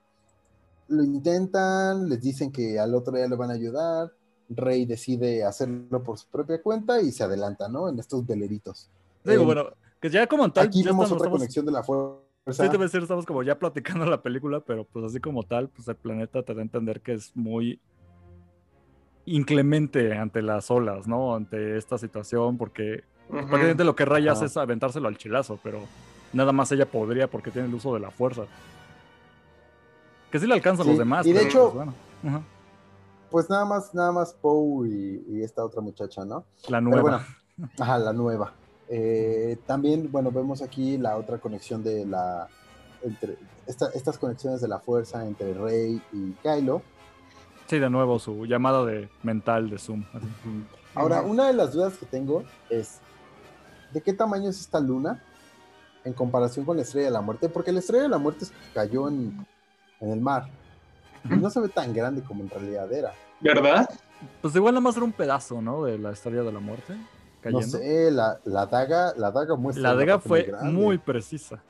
lo 0.87 1.03
intentan, 1.03 2.09
les 2.09 2.21
dicen 2.21 2.51
que 2.51 2.79
al 2.79 2.93
otro 2.93 3.15
día 3.15 3.27
le 3.27 3.35
van 3.35 3.49
a 3.49 3.53
ayudar, 3.53 4.11
Rey 4.49 4.85
decide 4.85 5.43
hacerlo 5.43 6.03
por 6.03 6.19
su 6.19 6.27
propia 6.27 6.61
cuenta 6.61 7.01
y 7.01 7.11
se 7.11 7.23
adelanta, 7.23 7.67
¿no? 7.69 7.89
En 7.89 7.97
estos 7.97 8.25
veleritos. 8.25 8.89
Digo, 9.23 9.45
bueno, 9.45 9.67
que 9.99 10.09
ya 10.09 10.27
como 10.27 10.51
tal. 10.51 10.67
Aquí 10.67 10.83
vemos 10.83 11.11
otra 11.11 11.29
conexión 11.29 11.65
de 11.65 11.71
la 11.71 11.83
fuerza. 11.83 12.21
Sí, 12.51 12.63
te 12.63 12.75
voy 12.75 12.81
a 12.81 12.83
decir, 12.83 13.01
estamos 13.01 13.25
como 13.25 13.41
ya 13.41 13.57
platicando 13.57 14.05
la 14.05 14.21
película, 14.21 14.59
pero 14.59 14.83
pues 14.83 15.05
así 15.05 15.19
como 15.21 15.43
tal, 15.43 15.69
pues 15.69 15.87
el 15.87 15.95
planeta 15.95 16.43
te 16.43 16.53
da 16.53 16.59
a 16.59 16.63
entender 16.63 16.99
que 17.01 17.13
es 17.13 17.35
muy 17.35 17.79
inclemente 19.25 20.17
ante 20.17 20.41
las 20.41 20.69
olas, 20.69 21.07
¿no? 21.07 21.35
Ante 21.35 21.77
esta 21.77 21.97
situación, 21.97 22.57
porque 22.57 23.03
uh 23.29 23.83
lo 23.83 23.95
que 23.95 24.05
Ray 24.05 24.27
hace 24.27 24.45
es 24.45 24.57
aventárselo 24.57 25.07
al 25.07 25.17
chilazo, 25.17 25.57
pero 25.63 25.79
nada 26.33 26.51
más 26.51 26.71
ella 26.73 26.85
podría 26.85 27.29
porque 27.29 27.51
tiene 27.51 27.69
el 27.69 27.73
uso 27.73 27.93
de 27.93 28.01
la 28.01 28.11
fuerza. 28.11 28.43
Que 30.29 30.39
sí 30.39 30.47
le 30.47 30.53
alcanza 30.55 30.83
a 30.83 30.85
los 30.85 30.97
demás. 30.97 31.25
Y 31.25 31.31
de 31.31 31.43
hecho, 31.43 31.71
pues, 31.71 31.85
bueno. 32.21 32.43
pues, 33.29 33.49
nada 33.49 33.65
más, 33.65 33.93
nada 33.93 34.11
más 34.11 34.33
Poe 34.33 34.89
y, 34.89 35.41
esta 35.41 35.63
otra 35.63 35.79
muchacha, 35.79 36.25
¿no? 36.25 36.43
La 36.67 36.81
nueva. 36.81 37.25
ajá, 37.79 37.99
la 37.99 38.11
nueva. 38.11 38.53
Eh, 38.89 39.57
también, 39.65 40.11
bueno, 40.11 40.31
vemos 40.31 40.61
aquí 40.61 40.97
la 40.97 41.17
otra 41.17 41.37
conexión 41.37 41.83
de 41.83 42.05
la. 42.05 42.47
Entre, 43.01 43.37
estas 43.65 44.17
conexiones 44.17 44.61
de 44.61 44.67
la 44.67 44.79
fuerza 44.79 45.25
entre 45.25 45.53
Rey 45.53 46.01
y 46.11 46.31
Kylo. 46.41 46.81
Sí, 47.67 47.79
de 47.79 47.89
nuevo 47.89 48.19
su 48.19 48.45
llamada 48.45 48.85
de 48.85 49.09
mental 49.23 49.69
de 49.69 49.77
Zoom. 49.77 50.03
Ahora, 50.95 51.21
una 51.21 51.47
de 51.47 51.53
las 51.53 51.73
dudas 51.73 51.97
que 51.97 52.05
tengo 52.05 52.43
es: 52.69 52.99
¿de 53.91 54.01
qué 54.01 54.13
tamaño 54.13 54.49
es 54.49 54.59
esta 54.59 54.79
luna 54.79 55.23
en 56.03 56.13
comparación 56.13 56.65
con 56.65 56.77
la 56.77 56.83
estrella 56.83 57.07
de 57.07 57.13
la 57.13 57.21
muerte? 57.21 57.49
Porque 57.49 57.71
la 57.71 57.79
estrella 57.79 58.03
de 58.03 58.09
la 58.09 58.17
muerte 58.17 58.45
cayó 58.73 59.07
en, 59.07 59.45
en 59.99 60.09
el 60.09 60.21
mar. 60.21 60.49
Y 61.25 61.35
no 61.35 61.49
se 61.49 61.61
ve 61.61 61.69
tan 61.69 61.93
grande 61.93 62.21
como 62.21 62.43
en 62.43 62.49
realidad 62.49 62.91
era. 62.91 63.13
¿Verdad? 63.39 63.89
Pues 64.41 64.55
igual 64.55 64.73
nada 64.73 64.81
más 64.81 64.95
era 64.95 65.05
un 65.05 65.13
pedazo, 65.13 65.61
¿no? 65.61 65.83
De 65.85 65.97
la 65.97 66.11
estrella 66.11 66.43
de 66.43 66.51
la 66.51 66.59
muerte. 66.59 66.95
No 67.51 67.61
sé, 67.61 68.11
la, 68.11 68.39
daga, 68.45 69.13
la 69.17 69.31
daga 69.31 69.55
muestra. 69.55 69.81
La 69.81 69.95
daga 69.95 70.19
fue 70.19 70.51
muy 70.61 70.97
precisa. 70.97 71.61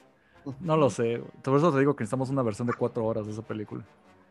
No 0.60 0.78
lo 0.78 0.90
sé. 0.90 1.24
Por 1.42 1.58
eso 1.58 1.72
te 1.72 1.80
digo 1.80 1.96
que 1.96 2.04
necesitamos 2.04 2.30
una 2.30 2.42
versión 2.42 2.68
de 2.68 2.74
cuatro 2.74 3.06
horas 3.06 3.26
de 3.26 3.32
esa 3.32 3.42
película. 3.42 3.84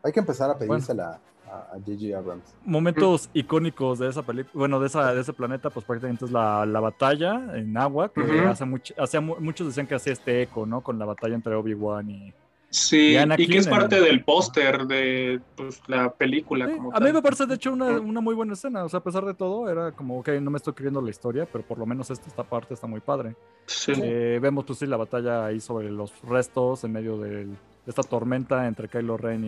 Hay 0.03 0.11
que 0.11 0.19
empezar 0.19 0.49
a 0.49 0.57
pedírsela 0.57 1.19
a 1.47 1.77
J.J. 1.85 2.17
Abrams. 2.17 2.55
Momentos 2.65 3.29
icónicos 3.33 3.99
de 3.99 4.09
esa 4.09 4.23
película, 4.23 4.51
bueno, 4.53 4.79
de, 4.79 4.87
esa, 4.87 5.13
de 5.13 5.21
ese 5.21 5.33
planeta, 5.33 5.69
pues 5.69 5.85
prácticamente 5.85 6.25
es 6.25 6.31
la, 6.31 6.65
batalla 6.65 7.55
en 7.55 7.77
agua, 7.77 8.09
que 8.09 8.21
hace, 8.41 8.65
hace 8.97 9.19
muchos 9.19 9.67
decían 9.67 9.87
que 9.87 9.95
hacía 9.95 10.13
este 10.13 10.41
eco, 10.43 10.65
¿no? 10.65 10.81
Con 10.81 10.99
la 10.99 11.05
batalla 11.05 11.35
entre 11.35 11.55
Obi-Wan 11.55 12.09
y, 12.09 12.33
Sí, 12.73 13.15
y, 13.37 13.47
que 13.47 13.59
es 13.59 13.67
parte 13.67 14.01
del 14.01 14.23
póster 14.23 14.87
de 14.87 15.39
pues, 15.55 15.79
la 15.85 16.11
película. 16.11 16.65
a 16.65 16.99
mí 16.99 17.13
me 17.13 17.21
parece, 17.21 17.45
de 17.45 17.53
hecho, 17.53 17.71
una, 17.71 17.99
muy 17.99 18.33
buena 18.33 18.53
escena. 18.53 18.83
O 18.83 18.89
sea, 18.89 18.97
a 18.97 19.03
pesar 19.03 19.23
de 19.25 19.35
todo, 19.35 19.69
era 19.69 19.91
como, 19.91 20.17
ok, 20.17 20.29
no 20.41 20.49
me 20.49 20.57
estoy 20.57 20.73
creyendo 20.73 20.99
la 20.99 21.11
historia, 21.11 21.47
pero 21.51 21.63
por 21.63 21.77
lo 21.77 21.85
menos 21.85 22.09
esta, 22.09 22.27
esta 22.27 22.43
parte 22.43 22.73
está 22.73 22.87
muy 22.87 22.99
padre. 22.99 23.35
Sí. 23.67 23.93
Eh, 23.95 24.39
vemos, 24.41 24.65
pues 24.65 24.79
sí, 24.79 24.87
la 24.87 24.97
batalla 24.97 25.45
ahí 25.45 25.59
sobre 25.59 25.91
los 25.91 26.19
restos 26.23 26.83
en 26.83 26.93
medio 26.93 27.19
de 27.19 27.47
esta 27.85 28.01
tormenta 28.01 28.65
entre 28.65 28.87
Kylo 28.87 29.17
Ren 29.17 29.45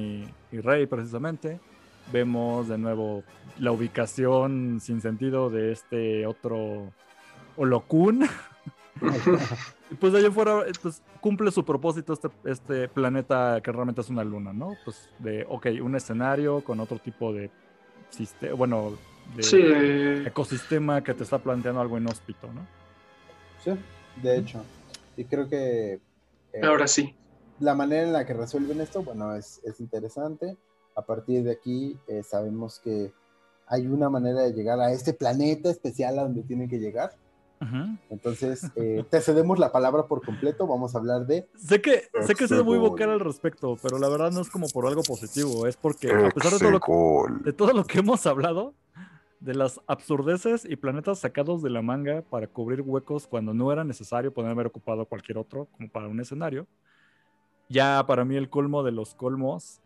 y, 0.51 0.59
Rey, 0.59 0.85
precisamente. 0.85 1.59
Vemos 2.13 2.67
de 2.67 2.77
nuevo 2.77 3.23
la 3.57 3.71
ubicación 3.71 4.79
sin 4.79 5.01
sentido 5.01 5.49
de 5.49 5.71
este 5.71 6.27
otro 6.27 6.93
Holocun. 7.57 8.27
Pues 9.99 10.13
de 10.13 10.19
allá 10.19 10.31
fuera, 10.31 10.63
pues 10.81 11.01
cumple 11.21 11.51
su 11.51 11.63
propósito 11.63 12.13
este, 12.13 12.29
este 12.45 12.87
planeta 12.87 13.61
que 13.63 13.71
realmente 13.71 14.01
es 14.01 14.09
una 14.09 14.23
luna, 14.23 14.51
¿no? 14.51 14.75
Pues 14.83 15.09
de, 15.19 15.45
ok, 15.47 15.67
un 15.81 15.95
escenario 15.95 16.63
con 16.63 16.79
otro 16.79 16.97
tipo 16.97 17.31
de 17.31 17.51
sistema, 18.09 18.55
bueno, 18.55 18.97
de 19.35 20.23
ecosistema 20.25 21.03
que 21.03 21.13
te 21.13 21.23
está 21.23 21.37
planteando 21.37 21.81
algo 21.81 21.97
inhóspito, 21.97 22.51
¿no? 22.51 22.65
Sí, 23.63 23.71
de 24.21 24.37
hecho. 24.37 24.63
Y 25.17 25.25
creo 25.25 25.47
que... 25.47 25.99
Eh, 26.53 26.61
Ahora 26.63 26.87
sí. 26.87 27.15
la 27.59 27.75
manera 27.75 28.03
en 28.03 28.13
la 28.13 28.25
que 28.25 28.33
resuelven 28.33 28.81
esto, 28.81 29.03
bueno, 29.03 29.35
es, 29.35 29.61
es 29.63 29.79
interesante. 29.79 30.57
A 30.95 31.03
partir 31.03 31.43
de 31.43 31.51
aquí 31.51 31.97
eh, 32.07 32.23
sabemos 32.23 32.79
que 32.79 33.11
hay 33.67 33.87
una 33.87 34.09
manera 34.09 34.41
de 34.41 34.53
llegar 34.53 34.79
a 34.79 34.91
este 34.91 35.13
planeta 35.13 35.69
especial 35.69 36.17
a 36.19 36.23
donde 36.23 36.43
tienen 36.43 36.69
que 36.69 36.79
llegar. 36.79 37.15
Entonces, 38.09 38.69
eh, 38.75 39.03
te 39.09 39.21
cedemos 39.21 39.59
la 39.59 39.71
palabra 39.71 40.07
por 40.07 40.23
completo. 40.23 40.67
Vamos 40.67 40.95
a 40.95 40.99
hablar 40.99 41.25
de. 41.25 41.47
Sé 41.55 41.81
que, 41.81 42.03
sé 42.21 42.35
que 42.35 42.47
sido 42.47 42.63
muy 42.63 42.77
vocal 42.77 43.09
al 43.09 43.19
respecto, 43.19 43.77
pero 43.81 43.97
la 43.97 44.09
verdad 44.09 44.31
no 44.31 44.41
es 44.41 44.49
como 44.49 44.67
por 44.67 44.85
algo 44.85 45.03
positivo. 45.03 45.65
Es 45.65 45.77
porque, 45.77 46.11
a 46.11 46.29
pesar 46.29 46.53
de 46.53 46.59
todo, 46.59 46.71
lo, 46.71 47.39
de 47.43 47.53
todo 47.53 47.73
lo 47.73 47.85
que 47.85 47.99
hemos 47.99 48.25
hablado, 48.25 48.73
de 49.39 49.53
las 49.53 49.79
absurdeces 49.87 50.65
y 50.65 50.75
planetas 50.75 51.19
sacados 51.19 51.61
de 51.61 51.69
la 51.69 51.81
manga 51.81 52.23
para 52.23 52.47
cubrir 52.47 52.81
huecos 52.81 53.27
cuando 53.27 53.53
no 53.53 53.71
era 53.71 53.83
necesario 53.83 54.33
poder 54.33 54.51
haber 54.51 54.67
ocupado 54.67 55.05
cualquier 55.05 55.37
otro, 55.37 55.67
como 55.77 55.89
para 55.89 56.07
un 56.07 56.19
escenario, 56.19 56.67
ya 57.69 58.03
para 58.07 58.25
mí 58.25 58.35
el 58.35 58.49
colmo 58.49 58.83
de 58.83 58.91
los 58.91 59.13
colmos, 59.13 59.81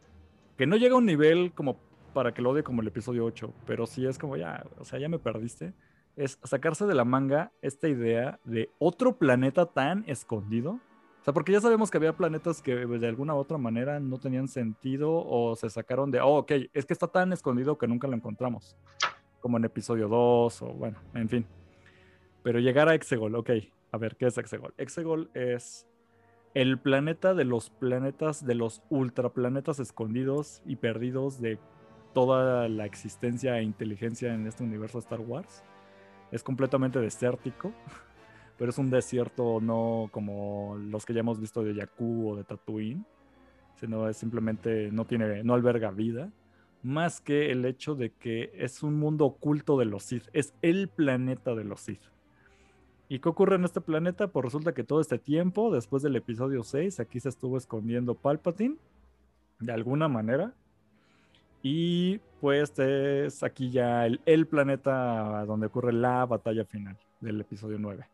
que 0.57 0.65
no 0.65 0.75
llega 0.75 0.95
a 0.95 0.97
un 0.97 1.05
nivel 1.05 1.51
como 1.53 1.77
para 2.13 2.33
que 2.33 2.41
lo 2.41 2.51
odie 2.51 2.63
como 2.63 2.81
el 2.81 2.87
episodio 2.87 3.25
8, 3.25 3.53
pero 3.65 3.85
sí 3.85 4.05
es 4.05 4.17
como 4.17 4.35
ya, 4.37 4.65
o 4.79 4.85
sea, 4.85 4.99
ya 4.99 5.09
me 5.09 5.19
perdiste, 5.19 5.73
es 6.15 6.39
sacarse 6.43 6.85
de 6.85 6.95
la 6.95 7.05
manga 7.05 7.51
esta 7.61 7.87
idea 7.87 8.39
de 8.43 8.69
otro 8.79 9.17
planeta 9.17 9.65
tan 9.65 10.03
escondido. 10.07 10.79
O 11.21 11.23
sea, 11.23 11.33
porque 11.33 11.51
ya 11.51 11.61
sabemos 11.61 11.91
que 11.91 11.97
había 11.97 12.15
planetas 12.15 12.61
que 12.61 12.75
de 12.75 13.07
alguna 13.07 13.35
u 13.35 13.37
otra 13.37 13.57
manera 13.57 13.99
no 13.99 14.17
tenían 14.19 14.47
sentido 14.47 15.11
o 15.11 15.55
se 15.55 15.69
sacaron 15.69 16.11
de, 16.11 16.21
oh, 16.21 16.37
ok, 16.37 16.51
es 16.73 16.85
que 16.85 16.93
está 16.93 17.07
tan 17.07 17.33
escondido 17.33 17.77
que 17.77 17.87
nunca 17.87 18.07
lo 18.07 18.15
encontramos. 18.15 18.77
Como 19.39 19.57
en 19.57 19.65
episodio 19.65 20.07
2 20.07 20.61
o 20.61 20.67
bueno, 20.73 20.97
en 21.13 21.29
fin. 21.29 21.45
Pero 22.43 22.59
llegar 22.59 22.89
a 22.89 22.95
Exegol, 22.95 23.35
ok, 23.35 23.51
a 23.91 23.97
ver, 23.97 24.15
¿qué 24.15 24.27
es 24.27 24.37
Exegol? 24.37 24.73
Exegol 24.77 25.29
es 25.33 25.87
el 26.53 26.79
planeta 26.79 27.33
de 27.33 27.45
los 27.45 27.69
planetas, 27.69 28.45
de 28.45 28.55
los 28.55 28.81
ultraplanetas 28.89 29.79
escondidos 29.79 30.61
y 30.65 30.77
perdidos 30.77 31.39
de 31.41 31.59
toda 32.13 32.67
la 32.69 32.85
existencia 32.85 33.59
e 33.59 33.63
inteligencia 33.63 34.33
en 34.33 34.47
este 34.47 34.63
universo 34.63 34.99
Star 34.99 35.21
Wars. 35.21 35.63
Es 36.31 36.43
completamente 36.43 36.99
desértico, 36.99 37.71
pero 38.57 38.69
es 38.71 38.77
un 38.77 38.89
desierto 38.89 39.59
no 39.61 40.09
como 40.11 40.77
los 40.77 41.05
que 41.05 41.13
ya 41.13 41.21
hemos 41.21 41.39
visto 41.39 41.63
de 41.63 41.75
Jakku 41.75 42.29
o 42.29 42.35
de 42.35 42.43
Tatooine, 42.43 43.05
sino 43.75 44.07
es 44.09 44.17
simplemente 44.17 44.91
no 44.91 45.05
tiene, 45.05 45.43
no 45.43 45.53
alberga 45.53 45.91
vida, 45.91 46.31
más 46.83 47.21
que 47.21 47.51
el 47.51 47.65
hecho 47.65 47.95
de 47.95 48.11
que 48.11 48.51
es 48.53 48.83
un 48.83 48.97
mundo 48.97 49.25
oculto 49.25 49.77
de 49.77 49.85
los 49.85 50.03
Sith, 50.03 50.27
es 50.33 50.53
el 50.61 50.87
planeta 50.87 51.55
de 51.55 51.63
los 51.63 51.81
Sith. 51.81 52.01
¿Y 53.07 53.19
qué 53.19 53.29
ocurre 53.29 53.55
en 53.55 53.65
este 53.65 53.81
planeta? 53.81 54.27
Pues 54.27 54.45
resulta 54.45 54.73
que 54.73 54.83
todo 54.83 55.01
este 55.01 55.17
tiempo, 55.17 55.71
después 55.71 56.03
del 56.03 56.15
episodio 56.15 56.63
6, 56.63 56.99
aquí 56.99 57.19
se 57.19 57.29
estuvo 57.29 57.57
escondiendo 57.57 58.13
Palpatine, 58.13 58.77
de 59.59 59.71
alguna 59.73 60.07
manera. 60.07 60.53
Y 61.61 62.19
pues 62.39 62.77
es 62.79 63.43
aquí 63.43 63.69
ya 63.69 64.05
el, 64.05 64.47
planeta 64.47 65.43
donde 65.45 65.67
ocurre 65.67 65.91
la 65.91 66.25
batalla 66.25 66.63
final 66.65 66.97
del 67.19 67.41
episodio 67.41 67.77
9. 67.77 68.05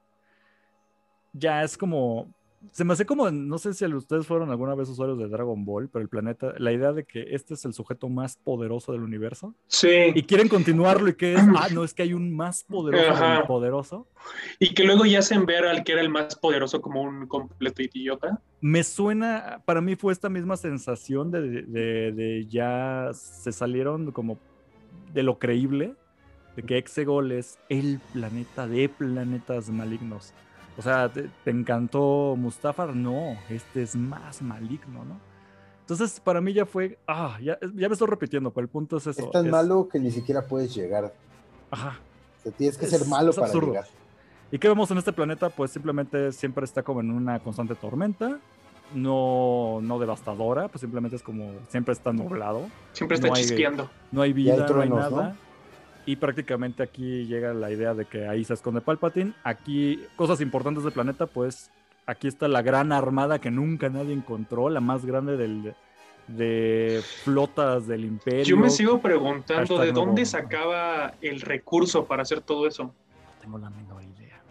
Ya 1.34 1.64
es 1.64 1.78
como 1.78 2.28
se 2.72 2.84
me 2.84 2.94
hace 2.94 3.06
como, 3.06 3.30
no 3.32 3.58
sé 3.58 3.74
si 3.74 3.86
ustedes 3.86 4.26
fueron 4.28 4.50
alguna 4.50 4.76
vez 4.76 4.90
usuarios 4.90 5.18
de 5.18 5.28
Dragon 5.28 5.66
Ball, 5.66 5.90
pero 5.90 6.04
el 6.04 6.10
planeta, 6.10 6.54
la 6.58 6.72
idea 6.72 6.94
de 6.94 7.04
que 7.04 7.28
este 7.32 7.54
es 7.54 7.66
el 7.66 7.74
sujeto 7.74 8.10
más 8.10 8.38
poderoso 8.38 8.92
del 8.92 9.02
universo. 9.02 9.56
Sí. 9.68 10.12
Y 10.14 10.24
quieren 10.24 10.48
continuarlo 10.48 11.10
y 11.10 11.16
que 11.16 11.34
es, 11.34 11.42
ah, 11.58 11.68
no, 11.74 11.84
es 11.84 11.94
que 11.94 12.04
hay 12.04 12.14
un 12.14 12.36
más 12.36 12.64
poderoso 12.64 13.46
poderoso. 13.48 14.08
Y 14.60 14.74
que 14.74 14.84
luego 14.84 15.06
ya 15.06 15.20
hacen 15.20 15.46
ver 15.46 15.66
al 15.66 15.84
que 15.84 15.94
era 15.94 16.02
el 16.02 16.10
más 16.10 16.36
poderoso 16.36 16.82
como 16.82 17.02
un 17.02 17.28
completo 17.28 17.82
idiota. 17.82 18.42
Me 18.62 18.84
suena, 18.84 19.62
para 19.66 19.82
mí 19.82 19.96
fue 19.96 20.14
esta 20.14 20.30
misma 20.30 20.58
sensación 20.58 21.32
de, 21.32 21.64
de, 21.64 22.12
de 22.12 22.46
ya 22.48 23.12
se 23.14 23.52
salieron 23.52 24.12
como 24.12 24.38
de 25.14 25.24
lo 25.24 25.40
creíble, 25.40 25.96
de 26.56 26.64
que 26.64 26.78
Exegol 26.78 27.32
es 27.32 27.58
el 27.70 28.00
planeta 28.14 28.68
de 28.68 28.90
planetas 28.90 29.70
malignos 29.70 30.34
o 30.78 30.82
sea, 30.82 31.10
¿te, 31.12 31.30
encantó 31.46 32.36
Mustafar? 32.38 32.96
No, 32.96 33.38
este 33.50 33.84
es 33.84 33.96
más 33.96 34.42
maligno, 34.42 35.06
¿no? 35.06 35.20
Entonces, 35.82 36.20
para 36.20 36.42
mí 36.42 36.52
ya 36.52 36.66
fue, 36.66 36.98
ah, 37.08 37.38
ya, 37.42 37.58
ya 37.62 37.88
me 37.88 37.94
estoy 37.94 38.08
repitiendo, 38.08 38.52
pero 38.52 38.64
el 38.64 38.70
punto 38.70 38.98
es 38.98 39.08
eso. 39.08 39.26
Es 39.26 39.32
tan 39.32 39.50
malo 39.50 39.88
que 39.88 40.00
ni 40.00 40.12
siquiera 40.12 40.46
puedes 40.48 40.74
llegar. 40.74 41.14
Ajá. 41.70 42.00
O 42.44 42.52
tienes 42.52 42.78
que 42.78 42.88
ser 42.88 43.06
malo 43.08 43.32
para 43.34 43.54
llegar. 43.54 43.86
¿Y 44.52 44.60
qué 44.60 44.68
vemos 44.68 44.90
en 44.92 44.98
este 44.98 45.14
planeta? 45.14 45.50
Pues 45.50 45.72
simplemente 45.72 46.32
siempre 46.32 46.66
está 46.66 46.84
como 46.84 47.02
en 47.02 47.12
una 47.12 47.40
constante 47.40 47.76
tormenta, 47.76 48.40
no, 48.94 49.80
no 49.82 50.00
devastadora, 50.00 50.68
pues 50.68 50.82
simplemente 50.82 51.16
es 51.16 51.24
como, 51.24 51.54
siempre 51.70 51.94
está 51.94 52.12
nublado. 52.14 52.68
Siempre 52.94 53.16
está 53.16 53.32
chispeando. 53.32 53.90
No 54.12 54.22
hay 54.22 54.34
vida, 54.34 54.68
no 54.68 54.82
hay 54.82 54.90
nada. 54.90 55.36
Y 56.06 56.18
prácticamente 56.18 56.84
aquí 56.84 57.26
llega 57.26 57.54
la 57.54 57.72
idea 57.72 57.94
de 57.94 58.06
que 58.06 58.28
ahí 58.28 58.44
se 58.44 58.54
esconde 58.54 58.82
Palpatine. 58.82 59.34
Aquí, 59.44 60.04
cosas 60.16 60.40
importantes 60.42 60.84
del 60.84 60.94
planeta, 60.94 61.26
pues 61.26 61.72
aquí 62.06 62.28
está 62.28 62.48
la 62.48 62.62
gran 62.62 62.92
armada 62.92 63.40
que 63.40 63.50
nunca 63.50 63.90
nadie 63.90 64.14
encontró, 64.14 64.70
la 64.70 64.82
más 64.82 65.06
grande 65.06 65.36
del, 65.36 65.74
de 66.28 67.02
flotas 67.24 67.88
del 67.88 68.06
imperio. 68.06 68.44
Yo 68.44 68.58
me 68.58 68.70
sigo 68.70 69.00
preguntando 69.02 69.80
de 69.80 69.92
dónde 69.92 70.26
sacaba 70.26 71.14
el 71.22 71.42
recurso 71.42 72.06
para 72.06 72.22
hacer 72.22 72.42
todo 72.42 72.68
eso. 72.68 72.84
No 72.84 72.94
tengo 73.42 73.58
la 73.58 73.70
menor 73.70 74.04
idea. 74.04 74.42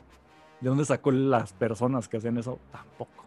¿De 0.60 0.68
dónde 0.68 0.84
sacó 0.84 1.10
las 1.10 1.52
personas 1.52 2.08
que 2.08 2.16
hacen 2.16 2.38
eso? 2.38 2.58
Tampoco. 2.72 3.23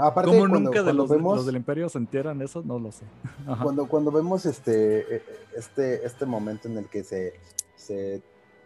Aparte, 0.00 0.30
¿Cómo 0.30 0.46
nunca 0.46 0.84
de 0.84 0.92
los, 0.92 1.10
los, 1.10 1.44
del 1.44 1.56
imperio 1.56 1.88
se 1.88 1.98
entieran 1.98 2.40
eso? 2.40 2.62
No 2.64 2.78
lo 2.78 2.92
sé. 2.92 3.04
Cuando, 3.62 3.88
cuando 3.88 4.12
vemos 4.12 4.46
este, 4.46 5.16
e, 5.16 5.22
este, 5.56 6.06
este 6.06 6.24
momento 6.24 6.68
en 6.68 6.78
el 6.78 6.86
que 6.86 7.02
se, 7.02 7.34
se 7.74 8.22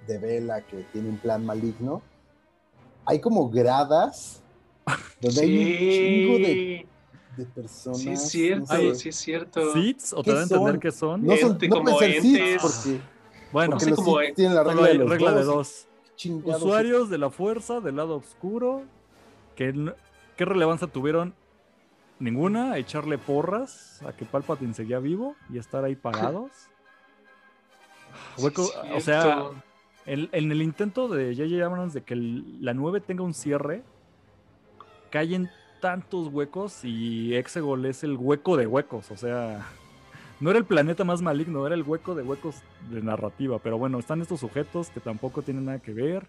devela 0.06 0.60
que 0.60 0.84
tiene 0.92 1.08
un 1.08 1.16
plan 1.16 1.44
maligno, 1.46 2.02
hay 3.06 3.18
como 3.18 3.48
gradas 3.48 4.42
donde 5.22 5.40
hay 5.40 5.56
un 5.56 5.90
chingo 5.90 6.46
de, 6.46 6.86
de, 7.38 7.46
personas. 7.46 8.00
Sí, 8.00 8.10
es 8.10 8.28
cierto, 8.28 8.94
sí 8.94 9.08
es 9.08 9.16
cierto. 9.16 9.72
¿Seeds? 9.72 10.12
¿O 10.12 10.22
te 10.22 10.34
da 10.34 10.40
a 10.40 10.42
entender 10.42 10.78
que 10.78 10.92
son? 10.92 11.24
No 11.24 11.34
son 11.38 11.58
no 11.58 11.76
como 11.76 12.02
entes. 12.02 12.60
porque, 12.60 13.00
bueno, 13.52 13.78
porque 13.78 13.94
como 13.94 14.18
tienen 14.36 14.54
la 14.54 14.64
regla, 14.64 14.86
de, 14.86 14.94
los 14.94 15.08
regla 15.08 15.30
dos. 15.30 15.38
de 15.38 15.44
dos. 15.44 16.56
Usuarios 16.56 17.08
de 17.08 17.16
la 17.16 17.30
fuerza 17.30 17.80
del 17.80 17.96
lado 17.96 18.16
oscuro 18.16 18.82
que 19.56 19.72
¿Qué 20.42 20.46
relevancia 20.46 20.88
tuvieron? 20.88 21.34
Ninguna, 22.18 22.76
echarle 22.76 23.16
porras 23.16 24.02
a 24.02 24.12
que 24.12 24.24
Palpatine 24.24 24.74
seguía 24.74 24.98
vivo 24.98 25.36
y 25.48 25.58
estar 25.58 25.84
ahí 25.84 25.94
parados. 25.94 26.50
o 28.96 29.00
sea, 29.00 29.44
en, 30.04 30.28
el 30.32 30.60
intento 30.60 31.06
de 31.06 31.36
J.J. 31.36 31.64
Abrams 31.64 31.94
de 31.94 32.02
que 32.02 32.16
la 32.16 32.74
9 32.74 33.02
tenga 33.02 33.22
un 33.22 33.34
cierre, 33.34 33.84
caen 35.10 35.48
tantos 35.80 36.26
huecos 36.26 36.84
y 36.84 37.36
Exegol 37.36 37.86
es 37.86 38.02
el 38.02 38.16
hueco 38.16 38.56
de 38.56 38.66
huecos. 38.66 39.12
O 39.12 39.16
sea, 39.16 39.64
no 40.40 40.50
era 40.50 40.58
el 40.58 40.64
planeta 40.64 41.04
más 41.04 41.22
maligno, 41.22 41.64
era 41.68 41.76
el 41.76 41.84
hueco 41.84 42.16
de 42.16 42.24
huecos 42.24 42.56
de 42.90 43.00
narrativa. 43.00 43.60
Pero 43.60 43.78
bueno, 43.78 44.00
están 44.00 44.20
estos 44.20 44.40
sujetos 44.40 44.90
que 44.90 44.98
tampoco 44.98 45.42
tienen 45.42 45.66
nada 45.66 45.78
que 45.78 45.92
ver. 45.92 46.26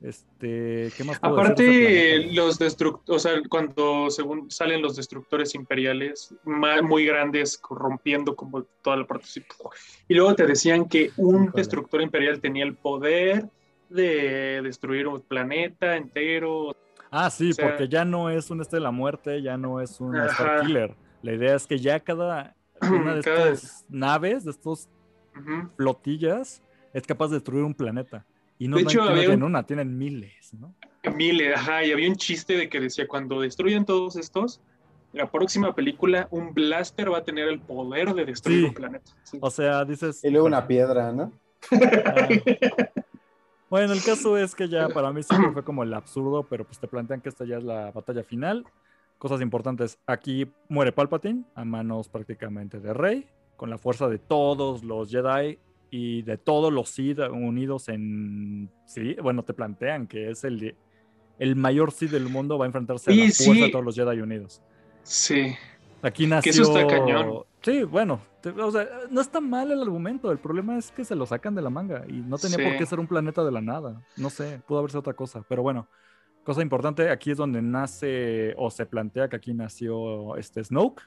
Este, 0.00 0.92
¿qué 0.96 1.02
más 1.04 1.18
Aparte, 1.20 2.32
los 2.32 2.58
destructores, 2.58 3.16
o 3.16 3.18
sea, 3.28 3.40
cuando 3.48 4.10
según 4.10 4.48
salen 4.48 4.80
los 4.80 4.94
destructores 4.94 5.56
imperiales 5.56 6.32
muy 6.44 7.04
grandes, 7.04 7.58
corrompiendo 7.58 8.36
como 8.36 8.62
toda 8.82 8.98
la 8.98 9.06
parte. 9.06 9.26
Y 10.06 10.14
luego 10.14 10.34
te 10.36 10.46
decían 10.46 10.88
que 10.88 11.10
un 11.16 11.50
destructor 11.50 12.00
imperial 12.00 12.40
tenía 12.40 12.64
el 12.64 12.76
poder 12.76 13.48
de 13.88 14.60
destruir 14.62 15.08
un 15.08 15.20
planeta 15.20 15.96
entero. 15.96 16.76
Ah, 17.10 17.28
sí, 17.28 17.50
porque 17.60 17.88
ya 17.88 18.04
no 18.04 18.30
es 18.30 18.50
un 18.50 18.60
este 18.60 18.76
de 18.76 18.82
la 18.82 18.92
muerte, 18.92 19.42
ya 19.42 19.56
no 19.56 19.80
es 19.80 20.00
un 20.00 20.16
Star 20.16 20.64
Killer. 20.64 20.94
La 21.22 21.32
idea 21.32 21.56
es 21.56 21.66
que 21.66 21.78
ya 21.78 21.98
cada 21.98 22.54
una 22.82 23.14
de 23.14 23.20
estas 23.20 23.84
naves, 23.88 24.44
de 24.44 24.52
estos 24.52 24.88
flotillas, 25.76 26.62
es 26.92 27.04
capaz 27.04 27.28
de 27.28 27.34
destruir 27.34 27.64
un 27.64 27.74
planeta. 27.74 28.24
Y 28.58 28.68
no, 28.68 28.76
de 28.76 28.82
hecho, 28.82 29.02
había 29.02 29.32
en 29.32 29.42
una, 29.42 29.64
tienen 29.64 29.96
miles, 29.96 30.52
¿no? 30.54 30.74
Miles, 31.14 31.56
ajá, 31.56 31.84
y 31.84 31.92
había 31.92 32.08
un 32.08 32.16
chiste 32.16 32.56
de 32.56 32.68
que 32.68 32.80
decía, 32.80 33.06
cuando 33.06 33.40
destruyen 33.40 33.84
todos 33.84 34.16
estos, 34.16 34.60
la 35.12 35.30
próxima 35.30 35.74
película, 35.74 36.28
un 36.30 36.52
blaster 36.52 37.12
va 37.12 37.18
a 37.18 37.24
tener 37.24 37.48
el 37.48 37.60
poder 37.60 38.14
de 38.14 38.24
destruir 38.24 38.64
un 38.66 38.74
planeta. 38.74 39.12
O 39.40 39.50
sea, 39.50 39.84
dices... 39.84 40.22
Y 40.24 40.30
luego 40.30 40.46
una 40.46 40.66
piedra, 40.66 41.12
¿no? 41.12 41.32
Ah. 41.70 42.28
Bueno, 43.70 43.92
el 43.92 44.02
caso 44.02 44.38
es 44.38 44.54
que 44.54 44.66
ya 44.68 44.88
para 44.88 45.12
mí 45.12 45.22
siempre 45.22 45.52
fue 45.52 45.62
como 45.62 45.82
el 45.82 45.92
absurdo, 45.92 46.42
pero 46.42 46.64
pues 46.64 46.78
te 46.78 46.88
plantean 46.88 47.20
que 47.20 47.28
esta 47.28 47.44
ya 47.44 47.58
es 47.58 47.64
la 47.64 47.90
batalla 47.90 48.24
final. 48.24 48.64
Cosas 49.18 49.42
importantes, 49.42 49.98
aquí 50.06 50.50
muere 50.68 50.90
Palpatine 50.90 51.44
a 51.54 51.64
manos 51.64 52.08
prácticamente 52.08 52.80
de 52.80 52.94
Rey, 52.94 53.26
con 53.56 53.68
la 53.68 53.76
fuerza 53.76 54.08
de 54.08 54.18
todos 54.18 54.84
los 54.84 55.10
Jedi 55.10 55.58
y 55.90 56.22
de 56.22 56.36
todos 56.36 56.72
los 56.72 56.90
Sith 56.90 57.18
unidos 57.18 57.88
en. 57.88 58.70
Sí, 58.86 59.16
bueno, 59.22 59.42
te 59.42 59.54
plantean 59.54 60.06
que 60.06 60.30
es 60.30 60.44
el, 60.44 60.76
el 61.38 61.56
mayor 61.56 61.92
Sith 61.92 62.10
del 62.10 62.28
mundo, 62.28 62.58
va 62.58 62.64
a 62.64 62.68
enfrentarse 62.68 63.10
a 63.10 63.14
la 63.14 63.30
fuerza 63.32 63.64
de 63.64 63.70
todos 63.70 63.84
los 63.84 63.94
Jedi 63.94 64.20
unidos. 64.20 64.62
Sí. 65.02 65.54
Aquí 66.02 66.26
nació. 66.26 66.52
Que 66.52 66.58
eso 66.60 66.78
está 66.78 66.86
cañón. 66.86 67.44
Sí, 67.62 67.82
bueno, 67.82 68.20
o 68.62 68.70
sea, 68.70 68.86
no 69.10 69.20
está 69.20 69.40
mal 69.40 69.70
el 69.72 69.82
argumento. 69.82 70.30
El 70.30 70.38
problema 70.38 70.78
es 70.78 70.92
que 70.92 71.04
se 71.04 71.16
lo 71.16 71.26
sacan 71.26 71.54
de 71.54 71.62
la 71.62 71.70
manga 71.70 72.04
y 72.06 72.12
no 72.12 72.38
tenía 72.38 72.56
por 72.56 72.76
qué 72.76 72.86
ser 72.86 73.00
un 73.00 73.06
planeta 73.06 73.44
de 73.44 73.50
la 73.50 73.60
nada. 73.60 74.00
No 74.16 74.30
sé, 74.30 74.60
pudo 74.66 74.78
haber 74.78 74.90
sido 74.90 75.00
otra 75.00 75.14
cosa. 75.14 75.42
Pero 75.48 75.62
bueno, 75.62 75.88
cosa 76.44 76.62
importante, 76.62 77.10
aquí 77.10 77.32
es 77.32 77.36
donde 77.36 77.62
nace 77.62 78.54
o 78.56 78.70
se 78.70 78.86
plantea 78.86 79.28
que 79.28 79.36
aquí 79.36 79.54
nació 79.54 80.36
este 80.36 80.62
Snoke. 80.62 81.02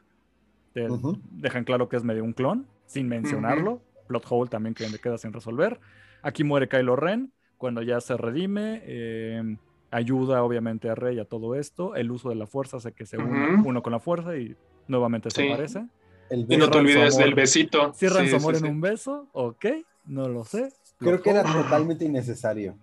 Dejan 0.74 1.64
claro 1.64 1.88
que 1.88 1.98
es 1.98 2.03
medio 2.03 2.24
un 2.24 2.34
clon, 2.34 2.68
sin 2.86 3.08
mencionarlo. 3.08 3.82
Plot 4.12 4.26
hole 4.30 4.50
también 4.50 4.76
que 4.76 4.86
queda 5.00 5.18
sin 5.18 5.32
resolver. 5.32 5.80
Aquí 6.22 6.44
muere 6.44 6.68
Kylo 6.68 6.98
Ren 6.98 7.32
cuando 7.58 7.82
ya 7.82 8.02
se 8.02 8.18
redime. 8.18 8.82
Eh, 8.84 9.56
ayuda 9.92 10.44
obviamente 10.44 10.90
a 10.90 10.96
Rey 10.96 11.20
a 11.20 11.26
todo 11.26 11.56
esto. 11.56 11.96
El 11.96 12.12
uso 12.12 12.30
de 12.30 12.36
la 12.36 12.48
fuerza 12.48 12.78
hace 12.78 12.92
que 12.92 13.06
se 13.06 13.18
une 13.18 13.62
uno 13.64 13.82
con 13.82 13.92
la 13.94 14.00
fuerza 14.00 14.36
y 14.36 14.56
nuevamente 14.88 15.30
se 15.30 15.52
aparece. 15.52 15.86
y 16.30 16.58
no 16.58 16.70
te 16.70 16.78
olvides 16.80 17.18
del 17.18 17.36
besito. 17.36 17.94
Cierran 17.94 18.28
su 18.28 18.38
amor 18.38 18.56
en 18.56 18.66
un 18.66 18.82
beso, 18.82 19.28
ok, 19.34 19.66
no 20.06 20.28
lo 20.28 20.44
sé. 20.44 20.74
Creo 20.98 21.22
que 21.22 21.30
era 21.30 21.44
totalmente 21.44 22.06
innecesario. 22.06 22.76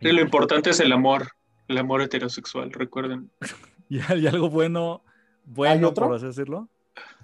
Y 0.00 0.12
lo 0.12 0.20
importante 0.20 0.70
es 0.70 0.80
el 0.80 0.92
amor, 0.92 1.28
el 1.68 1.78
amor 1.78 2.02
heterosexual, 2.02 2.72
recuerden. 2.72 3.30
y, 3.88 4.00
hay 4.00 4.26
algo 4.26 4.50
bueno, 4.50 5.02
bueno, 5.44 5.92
por 5.94 6.14
así 6.14 6.26
decirlo, 6.26 6.68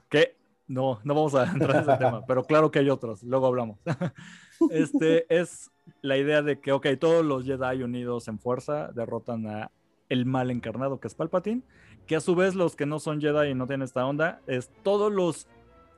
que 0.08 0.36
no, 0.72 1.00
no 1.04 1.14
vamos 1.14 1.34
a 1.34 1.44
entrar 1.52 1.76
en 1.76 1.82
ese 1.82 1.96
tema, 1.98 2.24
pero 2.26 2.44
claro 2.44 2.70
que 2.70 2.78
hay 2.78 2.88
otros, 2.88 3.22
luego 3.22 3.46
hablamos. 3.46 3.78
este 4.70 5.26
es 5.28 5.70
la 6.00 6.16
idea 6.16 6.42
de 6.42 6.60
que, 6.60 6.72
ok, 6.72 6.86
todos 6.98 7.24
los 7.24 7.44
Jedi 7.44 7.82
unidos 7.82 8.26
en 8.28 8.38
fuerza 8.38 8.90
derrotan 8.92 9.46
a 9.46 9.70
el 10.08 10.26
mal 10.26 10.50
encarnado 10.50 10.98
que 10.98 11.08
es 11.08 11.14
Palpatine, 11.14 11.62
que 12.06 12.16
a 12.16 12.20
su 12.20 12.34
vez 12.34 12.54
los 12.54 12.74
que 12.74 12.86
no 12.86 12.98
son 12.98 13.20
Jedi 13.20 13.50
y 13.50 13.54
no 13.54 13.66
tienen 13.66 13.84
esta 13.84 14.04
onda, 14.06 14.40
es 14.46 14.70
todos 14.82 15.12
los, 15.12 15.46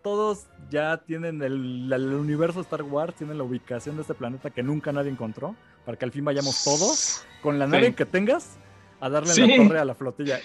todos 0.02 0.46
ya 0.70 0.98
tienen 0.98 1.42
el, 1.42 1.92
universo 1.92 2.60
Star 2.60 2.82
Wars, 2.82 3.14
tienen 3.14 3.38
la 3.38 3.44
ubicación 3.44 3.96
de 3.96 4.02
este 4.02 4.14
planeta 4.14 4.50
que 4.50 4.62
nunca 4.62 4.92
nadie 4.92 5.10
encontró, 5.10 5.54
para 5.84 5.96
que 5.96 6.04
al 6.04 6.12
fin 6.12 6.24
vayamos 6.24 6.64
todos 6.64 7.24
con 7.42 7.58
la 7.58 7.66
nave 7.66 7.94
que 7.94 8.06
tengas 8.06 8.56
a 9.00 9.08
darle 9.08 9.34
la 9.34 9.56
torre 9.56 9.78
a 9.78 9.84
la 9.84 9.94
flotilla. 9.94 10.40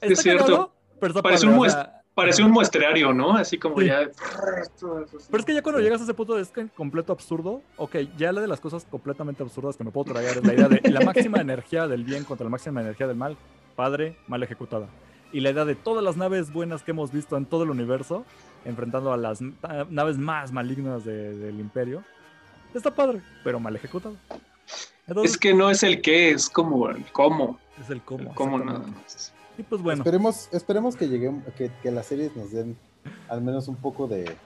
es 0.00 0.20
cierto. 0.20 0.72
Parece 0.98 1.46
un, 1.46 1.58
Parece 2.16 2.42
un 2.42 2.50
muestrario, 2.50 3.12
¿no? 3.12 3.36
Así 3.36 3.58
como 3.58 3.82
ya. 3.82 4.08
Pero 4.80 5.38
es 5.38 5.44
que 5.44 5.52
ya 5.52 5.60
cuando 5.60 5.82
llegas 5.82 6.00
a 6.00 6.04
ese 6.04 6.14
punto 6.14 6.34
de 6.34 6.46
completo 6.74 7.12
absurdo, 7.12 7.60
ok, 7.76 7.96
ya 8.16 8.32
la 8.32 8.40
de 8.40 8.48
las 8.48 8.58
cosas 8.58 8.86
completamente 8.90 9.42
absurdas 9.42 9.76
que 9.76 9.84
me 9.84 9.90
puedo 9.90 10.14
traer 10.14 10.38
es 10.38 10.42
la 10.42 10.54
idea 10.54 10.66
de 10.66 10.80
la 10.90 11.02
máxima 11.02 11.42
energía 11.42 11.86
del 11.86 12.04
bien 12.04 12.24
contra 12.24 12.44
la 12.44 12.50
máxima 12.50 12.80
energía 12.80 13.06
del 13.06 13.18
mal, 13.18 13.36
padre, 13.74 14.16
mal 14.28 14.42
ejecutada. 14.42 14.88
Y 15.30 15.40
la 15.40 15.50
idea 15.50 15.66
de 15.66 15.74
todas 15.74 16.02
las 16.02 16.16
naves 16.16 16.50
buenas 16.50 16.82
que 16.82 16.92
hemos 16.92 17.12
visto 17.12 17.36
en 17.36 17.44
todo 17.44 17.64
el 17.64 17.70
universo, 17.70 18.24
enfrentando 18.64 19.12
a 19.12 19.18
las 19.18 19.42
naves 19.90 20.16
más 20.16 20.52
malignas 20.52 21.04
del 21.04 21.60
imperio, 21.60 22.02
está 22.74 22.94
padre, 22.94 23.20
pero 23.44 23.60
mal 23.60 23.76
ejecutado. 23.76 24.16
es 25.22 25.36
que 25.36 25.52
no 25.52 25.68
es 25.68 25.82
el 25.82 26.00
qué, 26.00 26.30
es 26.30 26.48
como 26.48 26.88
el 26.88 27.04
cómo. 27.12 27.60
Es 27.78 27.90
el 27.90 28.00
cómo. 28.00 28.30
El 28.30 28.34
cómo 28.34 28.58
nada 28.58 28.78
más. 28.78 29.34
Y 29.58 29.62
pues 29.62 29.82
bueno. 29.82 30.02
Esperemos, 30.02 30.48
esperemos 30.52 30.96
que 30.96 31.08
lleguemos, 31.08 31.44
que, 31.54 31.70
que 31.82 31.90
las 31.90 32.06
series 32.06 32.36
nos 32.36 32.52
den 32.52 32.76
al 33.28 33.42
menos 33.42 33.68
un 33.68 33.76
poco 33.76 34.06
de. 34.06 34.36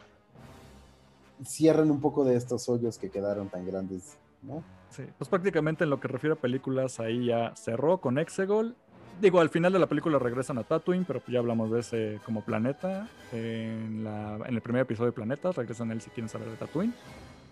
Cierren 1.45 1.91
un 1.91 2.01
poco 2.01 2.25
de 2.25 2.37
estos 2.37 2.69
hoyos 2.69 2.99
que 2.99 3.11
quedaron 3.11 3.49
tan 3.49 3.67
grandes, 3.67 4.19
¿no? 4.43 4.63
Sí, 4.91 5.05
pues 5.17 5.31
prácticamente 5.31 5.85
en 5.85 5.91
lo 5.91 6.01
que 6.01 6.09
refiere 6.09 6.35
a 6.35 6.37
películas, 6.37 7.01
ahí 7.01 7.27
ya 7.27 7.55
cerró 7.57 7.99
con 7.99 8.19
Exegol. 8.19 8.77
Digo, 9.21 9.41
al 9.41 9.51
final 9.51 9.73
de 9.73 9.79
la 9.79 9.87
película 9.87 10.19
regresan 10.19 10.59
a 10.59 10.65
Tatooine, 10.65 11.05
pero 11.05 11.21
pues 11.21 11.33
ya 11.33 11.39
hablamos 11.39 11.71
de 11.71 11.81
ese 11.81 12.21
como 12.25 12.43
planeta. 12.43 13.09
En, 13.33 14.03
la, 14.03 14.39
en 14.47 14.55
el 14.55 14.61
primer 14.61 14.83
episodio 14.83 15.11
de 15.11 15.13
Planetas, 15.13 15.57
regresan 15.57 15.93
él 15.93 16.01
si 16.01 16.11
quieren 16.11 16.29
saber 16.29 16.49
de 16.49 16.57
Tatooine. 16.57 16.95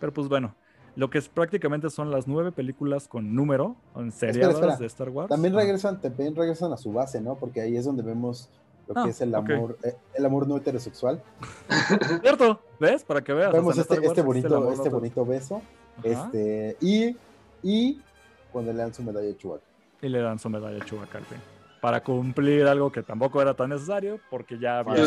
Pero 0.00 0.12
pues 0.12 0.28
bueno, 0.28 0.54
lo 0.98 1.10
que 1.10 1.18
es 1.18 1.28
prácticamente 1.28 1.90
son 1.90 2.10
las 2.10 2.26
nueve 2.26 2.50
películas 2.50 3.06
con 3.06 3.32
número, 3.32 3.76
en 3.94 4.10
seriadas 4.10 4.80
de 4.80 4.86
Star 4.86 5.10
Wars. 5.10 5.28
También 5.28 5.54
regresan, 5.54 6.00
también 6.00 6.34
regresan 6.34 6.72
a 6.72 6.76
su 6.76 6.92
base, 6.92 7.20
¿no? 7.20 7.36
Porque 7.36 7.60
ahí 7.60 7.76
es 7.76 7.84
donde 7.84 8.02
vemos 8.02 8.50
lo 8.88 8.94
que 8.94 9.00
ah, 9.02 9.08
es 9.08 9.20
el 9.20 9.32
amor, 9.32 9.78
eh, 9.84 9.94
el 10.14 10.26
amor 10.26 10.48
no 10.48 10.56
heterosexual. 10.56 11.22
Cierto, 12.20 12.60
¿ves? 12.80 13.04
Para 13.04 13.22
que 13.22 13.32
veas. 13.32 13.52
Vemos 13.52 13.78
este, 13.78 14.04
este, 14.04 14.22
bonito, 14.22 14.72
este 14.72 14.88
bonito 14.88 15.24
beso. 15.24 15.62
Este, 16.02 16.76
y, 16.80 17.16
y 17.62 18.02
cuando 18.50 18.72
le 18.72 18.78
dan 18.78 18.92
su 18.92 19.04
medalla 19.04 19.30
a 19.30 19.36
Chewbacca. 19.36 19.66
Y 20.02 20.08
le 20.08 20.20
dan 20.20 20.40
su 20.40 20.50
medalla 20.50 20.82
a 20.82 20.84
Chewbacca 20.84 21.18
al 21.18 21.24
fin. 21.26 21.38
Para 21.80 22.02
cumplir 22.02 22.66
algo 22.66 22.90
que 22.90 23.04
tampoco 23.04 23.40
era 23.40 23.54
tan 23.54 23.70
necesario, 23.70 24.18
porque 24.30 24.58
ya 24.58 24.80
había 24.80 25.06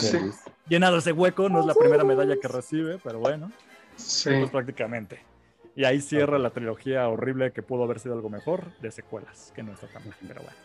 llenado 0.70 1.00
ese 1.00 1.12
hueco, 1.12 1.50
no 1.50 1.60
es 1.60 1.66
la 1.66 1.74
primera 1.74 2.06
medalla 2.06 2.38
que 2.42 2.48
recibe, 2.48 2.98
pero 3.04 3.20
bueno. 3.20 3.52
Sí. 3.98 4.30
Pues 4.30 4.52
prácticamente. 4.52 5.31
Y 5.82 5.84
ahí 5.84 6.00
cierra 6.00 6.38
la 6.38 6.52
trilogía 6.52 7.10
horrible 7.10 7.54
que 7.54 7.64
pudo 7.64 7.86
haber 7.86 8.00
sido 8.00 8.14
algo 8.14 8.30
mejor 8.30 8.72
de 8.82 8.92
secuelas, 8.92 9.52
que 9.56 9.64
no 9.64 9.74
está 9.74 9.88
tan 9.88 10.08
mal, 10.08 10.16
pero 10.28 10.44
bueno. 10.44 10.56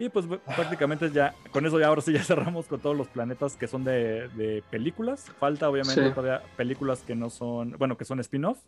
Y 0.00 0.08
pues 0.08 0.26
prácticamente 0.56 1.12
ya, 1.12 1.32
con 1.52 1.64
eso 1.64 1.78
ya 1.78 1.86
ahora 1.86 2.02
sí 2.02 2.12
ya 2.12 2.24
cerramos 2.24 2.66
con 2.66 2.80
todos 2.80 2.96
los 2.96 3.06
planetas 3.06 3.56
que 3.56 3.68
son 3.68 3.84
de, 3.84 4.64
películas. 4.68 5.30
Falta 5.38 5.70
obviamente 5.70 6.10
todavía 6.10 6.42
películas 6.56 7.02
que 7.02 7.14
no 7.14 7.30
son, 7.30 7.76
bueno, 7.78 7.96
que 7.96 8.04
son 8.04 8.18
spin-off, 8.18 8.58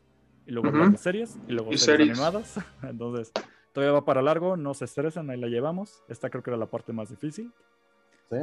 y 0.47 0.53
luego 0.53 0.97
series, 0.97 1.37
y 1.49 1.55
luego 1.55 1.77
series, 1.77 2.11
animadas. 2.11 2.55
Entonces, 2.85 3.33
todavía 3.73 3.95
va 3.95 4.05
para 4.05 4.23
largo, 4.23 4.57
no 4.57 4.75
se 4.75 4.85
estresen, 4.85 5.29
ahí 5.29 5.41
la 5.41 5.49
llevamos. 5.49 6.05
Esta 6.09 6.31
creo 6.31 6.45
que 6.45 6.51
era 6.51 6.57
la 6.57 6.67
parte 6.67 6.93
más 6.93 7.11
difícil. 7.11 7.53
Sí. 8.31 8.37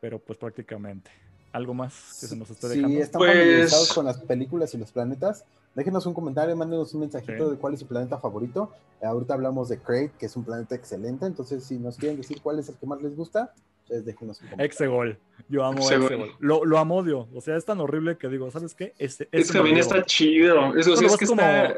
Pero 0.00 0.20
pues 0.20 0.38
prácticamente. 0.38 1.10
¿Algo 1.50 1.74
más 1.74 2.18
que 2.20 2.28
se 2.28 2.36
nos 2.36 2.48
esté 2.48 2.68
dejando? 2.68 2.90
Sí, 2.90 2.98
estamos 2.98 3.26
pues... 3.26 3.92
con 3.92 4.04
las 4.04 4.18
películas 4.18 4.72
y 4.74 4.78
los 4.78 4.92
planetas. 4.92 5.44
Déjenos 5.76 6.06
un 6.06 6.14
comentario, 6.14 6.56
mándenos 6.56 6.94
un 6.94 7.00
mensajito 7.00 7.50
de 7.50 7.58
cuál 7.58 7.74
es 7.74 7.80
su 7.80 7.86
planeta 7.86 8.18
favorito. 8.18 8.72
ahorita 9.02 9.34
hablamos 9.34 9.68
de 9.68 9.78
Crate, 9.78 10.12
que 10.18 10.24
es 10.24 10.34
un 10.34 10.42
planeta 10.42 10.74
excelente. 10.74 11.26
Entonces, 11.26 11.64
si 11.64 11.78
nos 11.78 11.98
quieren 11.98 12.16
decir 12.16 12.40
cuál 12.40 12.58
es 12.58 12.70
el 12.70 12.76
que 12.76 12.86
más 12.86 13.02
les 13.02 13.14
gusta, 13.14 13.52
déjenos 13.86 14.40
un 14.40 14.48
comentario. 14.48 14.64
Exegol. 14.64 15.18
Yo 15.50 15.64
amo 15.64 15.78
Exegol. 15.78 16.30
Lo, 16.38 16.64
lo 16.64 16.78
amo 16.78 16.96
odio. 16.96 17.28
O 17.34 17.42
sea, 17.42 17.56
es 17.56 17.66
tan 17.66 17.78
horrible 17.78 18.16
que 18.16 18.28
digo, 18.28 18.50
¿sabes 18.50 18.74
qué? 18.74 18.94
Este, 18.96 19.28
es 19.30 19.52
que 19.52 19.58
también 19.58 19.76
está 19.76 20.02
chido. 20.02 20.74
Eso, 20.74 20.94
es, 20.94 21.16
que 21.18 21.26
está... 21.26 21.74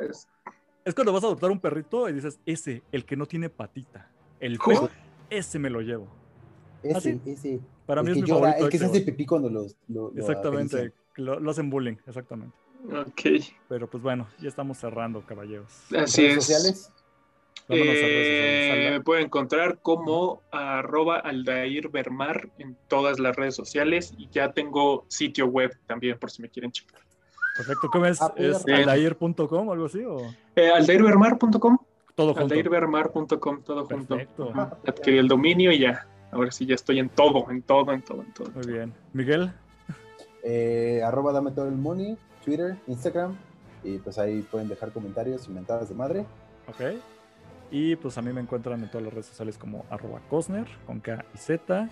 es 0.84 0.94
cuando 0.94 1.12
vas 1.12 1.24
a 1.24 1.26
adoptar 1.26 1.50
un 1.50 1.58
perrito 1.58 2.08
y 2.08 2.12
dices, 2.12 2.38
ese, 2.46 2.84
el 2.92 3.04
que 3.04 3.16
no 3.16 3.26
tiene 3.26 3.50
patita. 3.50 4.08
El 4.38 4.60
feo, 4.60 4.88
ese 5.28 5.58
me 5.58 5.70
lo 5.70 5.80
llevo. 5.80 6.06
Ese, 6.84 7.18
ese. 7.26 7.60
Para 7.84 8.04
mí 8.04 8.12
es 8.12 8.18
mi 8.18 8.28
favorito. 8.28 8.64
El 8.64 8.68
que 8.70 8.78
se 8.78 8.84
hace 8.84 9.00
pipí 9.00 9.26
cuando 9.26 9.50
los. 9.50 9.76
Lo, 9.88 10.12
exactamente. 10.14 10.92
Lo, 11.16 11.50
hacen 11.50 11.68
bullying, 11.68 11.96
exactamente. 12.06 12.54
Ok. 12.84 13.22
Pero 13.68 13.86
pues 13.88 14.02
bueno, 14.02 14.28
ya 14.40 14.48
estamos 14.48 14.78
cerrando, 14.78 15.22
caballeros. 15.22 15.68
Así 15.96 16.26
es. 16.26 16.34
sociales? 16.34 16.92
Eh, 17.70 18.88
me 18.92 19.00
pueden 19.02 19.26
encontrar 19.26 19.78
como 19.82 20.42
arroba 20.50 21.18
Aldair 21.18 21.90
Bermar 21.90 22.48
en 22.58 22.76
todas 22.88 23.18
las 23.18 23.36
redes 23.36 23.54
sociales 23.54 24.14
y 24.16 24.28
ya 24.30 24.52
tengo 24.52 25.04
sitio 25.08 25.46
web 25.46 25.76
también 25.86 26.18
por 26.18 26.30
si 26.30 26.40
me 26.40 26.48
quieren 26.48 26.72
checar. 26.72 27.00
Perfecto, 27.56 27.88
¿cómo 27.90 28.06
es? 28.06 28.22
Ah, 28.22 28.32
¿Es 28.36 28.64
aldair.com 28.66 29.68
o 29.68 29.72
algo 29.72 29.86
así? 29.86 30.02
O? 30.04 30.18
Eh, 30.56 30.70
aldairbermar.com. 30.70 31.78
Todo 32.14 32.28
junto. 32.28 32.42
Aldairbermar.com, 32.42 33.62
todo 33.62 33.84
junto. 33.84 34.16
Adquirí 34.86 35.18
el 35.18 35.28
dominio 35.28 35.70
y 35.70 35.80
ya. 35.80 36.06
Ahora 36.30 36.50
sí 36.50 36.64
ya 36.66 36.74
estoy 36.74 37.00
en 37.00 37.08
todo, 37.10 37.50
en 37.50 37.62
todo, 37.62 37.92
en 37.92 38.02
todo, 38.02 38.22
en 38.22 38.32
todo. 38.32 38.50
Muy 38.52 38.72
bien. 38.72 38.94
Miguel. 39.12 39.52
Eh, 40.42 41.02
arroba 41.04 41.32
dame 41.32 41.50
todo 41.50 41.66
el 41.68 41.74
money 41.74 42.16
Twitter, 42.44 42.76
Instagram, 42.86 43.36
y 43.82 43.98
pues 43.98 44.18
ahí 44.18 44.42
pueden 44.42 44.68
dejar 44.68 44.92
comentarios 44.92 45.46
y 45.46 45.50
mentadas 45.50 45.88
de 45.88 45.94
madre. 45.94 46.26
Ok. 46.68 46.98
Y 47.70 47.96
pues 47.96 48.16
a 48.16 48.22
mí 48.22 48.32
me 48.32 48.40
encuentran 48.40 48.82
en 48.82 48.88
todas 48.88 49.04
las 49.04 49.12
redes 49.12 49.26
sociales 49.26 49.58
como 49.58 49.84
arroba 49.90 50.20
Cosner, 50.30 50.66
con 50.86 51.00
K 51.00 51.24
y 51.34 51.38
Z. 51.38 51.88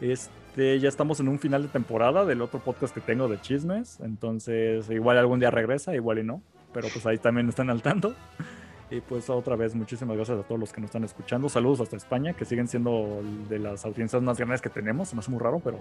Este, 0.00 0.78
ya 0.80 0.88
estamos 0.88 1.20
en 1.20 1.28
un 1.28 1.38
final 1.38 1.62
de 1.62 1.68
temporada 1.68 2.24
del 2.24 2.40
otro 2.40 2.60
podcast 2.60 2.94
que 2.94 3.00
tengo 3.00 3.28
de 3.28 3.40
chismes, 3.40 4.00
entonces 4.00 4.88
igual 4.90 5.18
algún 5.18 5.40
día 5.40 5.50
regresa, 5.50 5.94
igual 5.94 6.20
y 6.20 6.24
no, 6.24 6.40
pero 6.72 6.88
pues 6.92 7.04
ahí 7.06 7.18
también 7.18 7.48
están 7.48 7.70
al 7.70 7.82
tanto. 7.82 8.14
Y 8.90 9.02
pues 9.02 9.28
otra 9.28 9.54
vez, 9.54 9.74
muchísimas 9.74 10.16
gracias 10.16 10.38
a 10.38 10.42
todos 10.44 10.58
los 10.58 10.72
que 10.72 10.80
nos 10.80 10.88
están 10.88 11.04
escuchando. 11.04 11.50
Saludos 11.50 11.82
hasta 11.82 11.96
España, 11.96 12.32
que 12.32 12.46
siguen 12.46 12.68
siendo 12.68 13.20
de 13.46 13.58
las 13.58 13.84
audiencias 13.84 14.22
más 14.22 14.38
grandes 14.38 14.62
que 14.62 14.70
tenemos. 14.70 15.10
Se 15.10 15.14
me 15.14 15.20
hace 15.20 15.30
muy 15.30 15.40
raro, 15.40 15.60
pero 15.62 15.78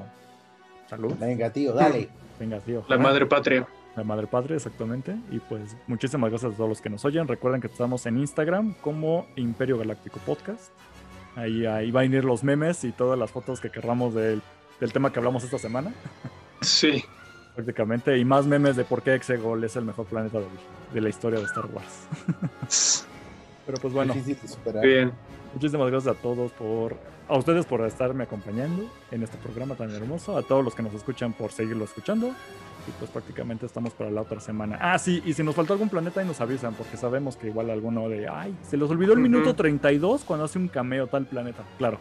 saludos. 0.90 1.18
Venga, 1.18 1.50
tío, 1.50 1.72
dale. 1.72 2.10
Venga, 2.38 2.60
tío. 2.60 2.84
La 2.90 2.98
madre 2.98 3.26
patria 3.26 3.66
la 3.98 4.04
madre 4.04 4.28
patria, 4.28 4.56
exactamente. 4.56 5.16
Y 5.32 5.40
pues 5.40 5.76
muchísimas 5.88 6.30
gracias 6.30 6.54
a 6.54 6.56
todos 6.56 6.70
los 6.70 6.82
que 6.82 6.90
nos 6.90 7.04
oyen. 7.04 7.28
Recuerden 7.28 7.60
que 7.60 7.68
estamos 7.68 8.06
en 8.06 8.20
Instagram 8.20 8.76
como 8.76 9.26
Imperio 9.36 9.78
Galáctico 9.80 10.20
Podcast. 10.20 10.72
Ahí, 11.36 11.66
ahí 11.66 11.92
van 11.92 12.14
a 12.14 12.16
ir 12.18 12.24
los 12.24 12.44
memes 12.44 12.84
y 12.84 12.92
todas 12.92 13.18
las 13.18 13.32
fotos 13.32 13.60
que 13.60 13.72
querramos 13.72 14.14
del, 14.14 14.42
tema 14.94 15.12
que 15.12 15.20
hablamos 15.20 15.44
esta 15.44 15.58
semana. 15.58 15.94
Sí. 16.62 17.04
Prácticamente. 17.56 18.18
Y 18.20 18.24
más 18.24 18.46
memes 18.46 18.76
de 18.76 18.84
por 18.84 19.02
qué 19.02 19.16
Exegol 19.16 19.64
es 19.64 19.76
el 19.76 19.86
mejor 19.86 20.06
planeta 20.06 20.40
de, 20.94 21.02
la 21.02 21.10
historia 21.10 21.40
de 21.40 21.46
Star 21.46 21.66
Wars. 21.66 23.06
Pero 23.66 23.80
pues 23.80 23.94
bueno. 23.94 24.14
De. 24.14 24.88
Bien. 24.88 25.12
Muchísimas 25.54 25.90
gracias 25.90 26.16
a 26.16 26.22
todos 26.22 26.52
por, 26.52 26.98
a 27.28 27.36
ustedes 27.36 27.66
por 27.66 27.82
estarme 27.82 28.26
acompañando 28.26 28.88
en 29.10 29.24
este 29.24 29.38
programa 29.38 29.74
tan 29.74 29.90
hermoso, 29.90 30.38
a 30.38 30.44
todos 30.44 30.64
los 30.64 30.76
que 30.76 30.84
nos 30.84 30.94
escuchan 30.94 31.34
por 31.34 31.52
seguirlo 31.52 31.86
escuchando. 31.86 32.32
Y 32.88 32.92
pues 33.00 33.12
prácticamente 33.12 33.66
estamos 33.66 33.94
para 33.94 34.10
la 34.10 34.22
otra 34.22 34.40
semana. 34.40 34.78
Ah, 34.80 34.98
sí, 34.98 35.22
y 35.26 35.34
si 35.34 35.44
nos 35.44 35.56
faltó 35.56 35.74
algún 35.74 35.90
planeta, 35.90 36.22
ahí 36.22 36.28
nos 36.28 36.40
avisan, 36.40 36.74
porque 36.74 36.96
sabemos 36.96 37.36
que 37.36 37.48
igual 37.48 37.70
alguno 37.70 38.08
de, 38.08 38.28
ay, 38.30 38.56
se 38.64 38.78
les 38.78 38.90
olvidó 38.90 39.12
el 39.14 39.20
Ujú. 39.20 39.30
minuto 39.30 39.54
32 39.56 40.24
cuando 40.24 40.46
hace 40.46 40.58
un 40.58 40.70
cameo 40.70 41.08
tal 41.08 41.26
planeta. 41.26 41.64
Claro, 41.78 41.98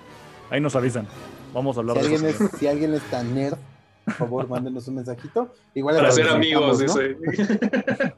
ahí 0.48 0.60
nos 0.60 0.76
avisan. 0.76 1.06
Vamos 1.52 1.76
a 1.76 1.80
hablar 1.80 1.96
Si 1.96 2.02
de 2.08 2.14
alguien, 2.14 2.30
eso. 2.30 2.44
es, 2.44 2.50
si 2.52 2.66
alguien 2.68 2.94
es 2.94 3.02
tan 3.10 3.34
nerd, 3.34 3.56
por 4.04 4.14
favor, 4.14 4.48
mándenos 4.48 4.86
un 4.86 4.94
mensajito. 4.96 5.52
Igual 5.74 5.96
Para 5.96 6.12
ser 6.12 6.28
amigos, 6.28 6.78
¿no? 6.80 6.84
dice. 6.84 7.16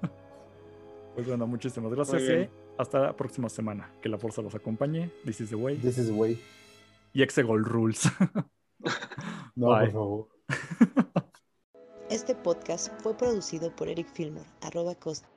Pues 1.14 1.26
bueno, 1.26 1.48
muchísimas 1.48 1.92
gracias 1.92 2.22
y 2.22 2.48
hasta 2.78 3.00
la 3.00 3.16
próxima 3.16 3.48
semana. 3.48 3.90
Que 4.00 4.08
la 4.08 4.18
fuerza 4.18 4.40
los 4.40 4.54
acompañe. 4.54 5.10
This 5.24 5.40
is 5.40 5.48
the 5.50 5.56
way. 5.56 5.76
This 5.76 5.98
is 5.98 6.06
the 6.06 6.12
way. 6.12 6.40
Y 7.12 7.22
Exegol 7.22 7.64
Rules. 7.64 8.02
No, 9.56 9.70
Bye. 9.70 9.90
por 9.90 9.92
favor. 9.92 11.24
Este 12.10 12.34
podcast 12.34 12.88
fue 13.02 13.14
producido 13.14 13.70
por 13.76 13.86
Eric 13.90 14.08
Filmer, 14.10 14.46
arroba 14.62 14.94
Costa. 14.94 15.28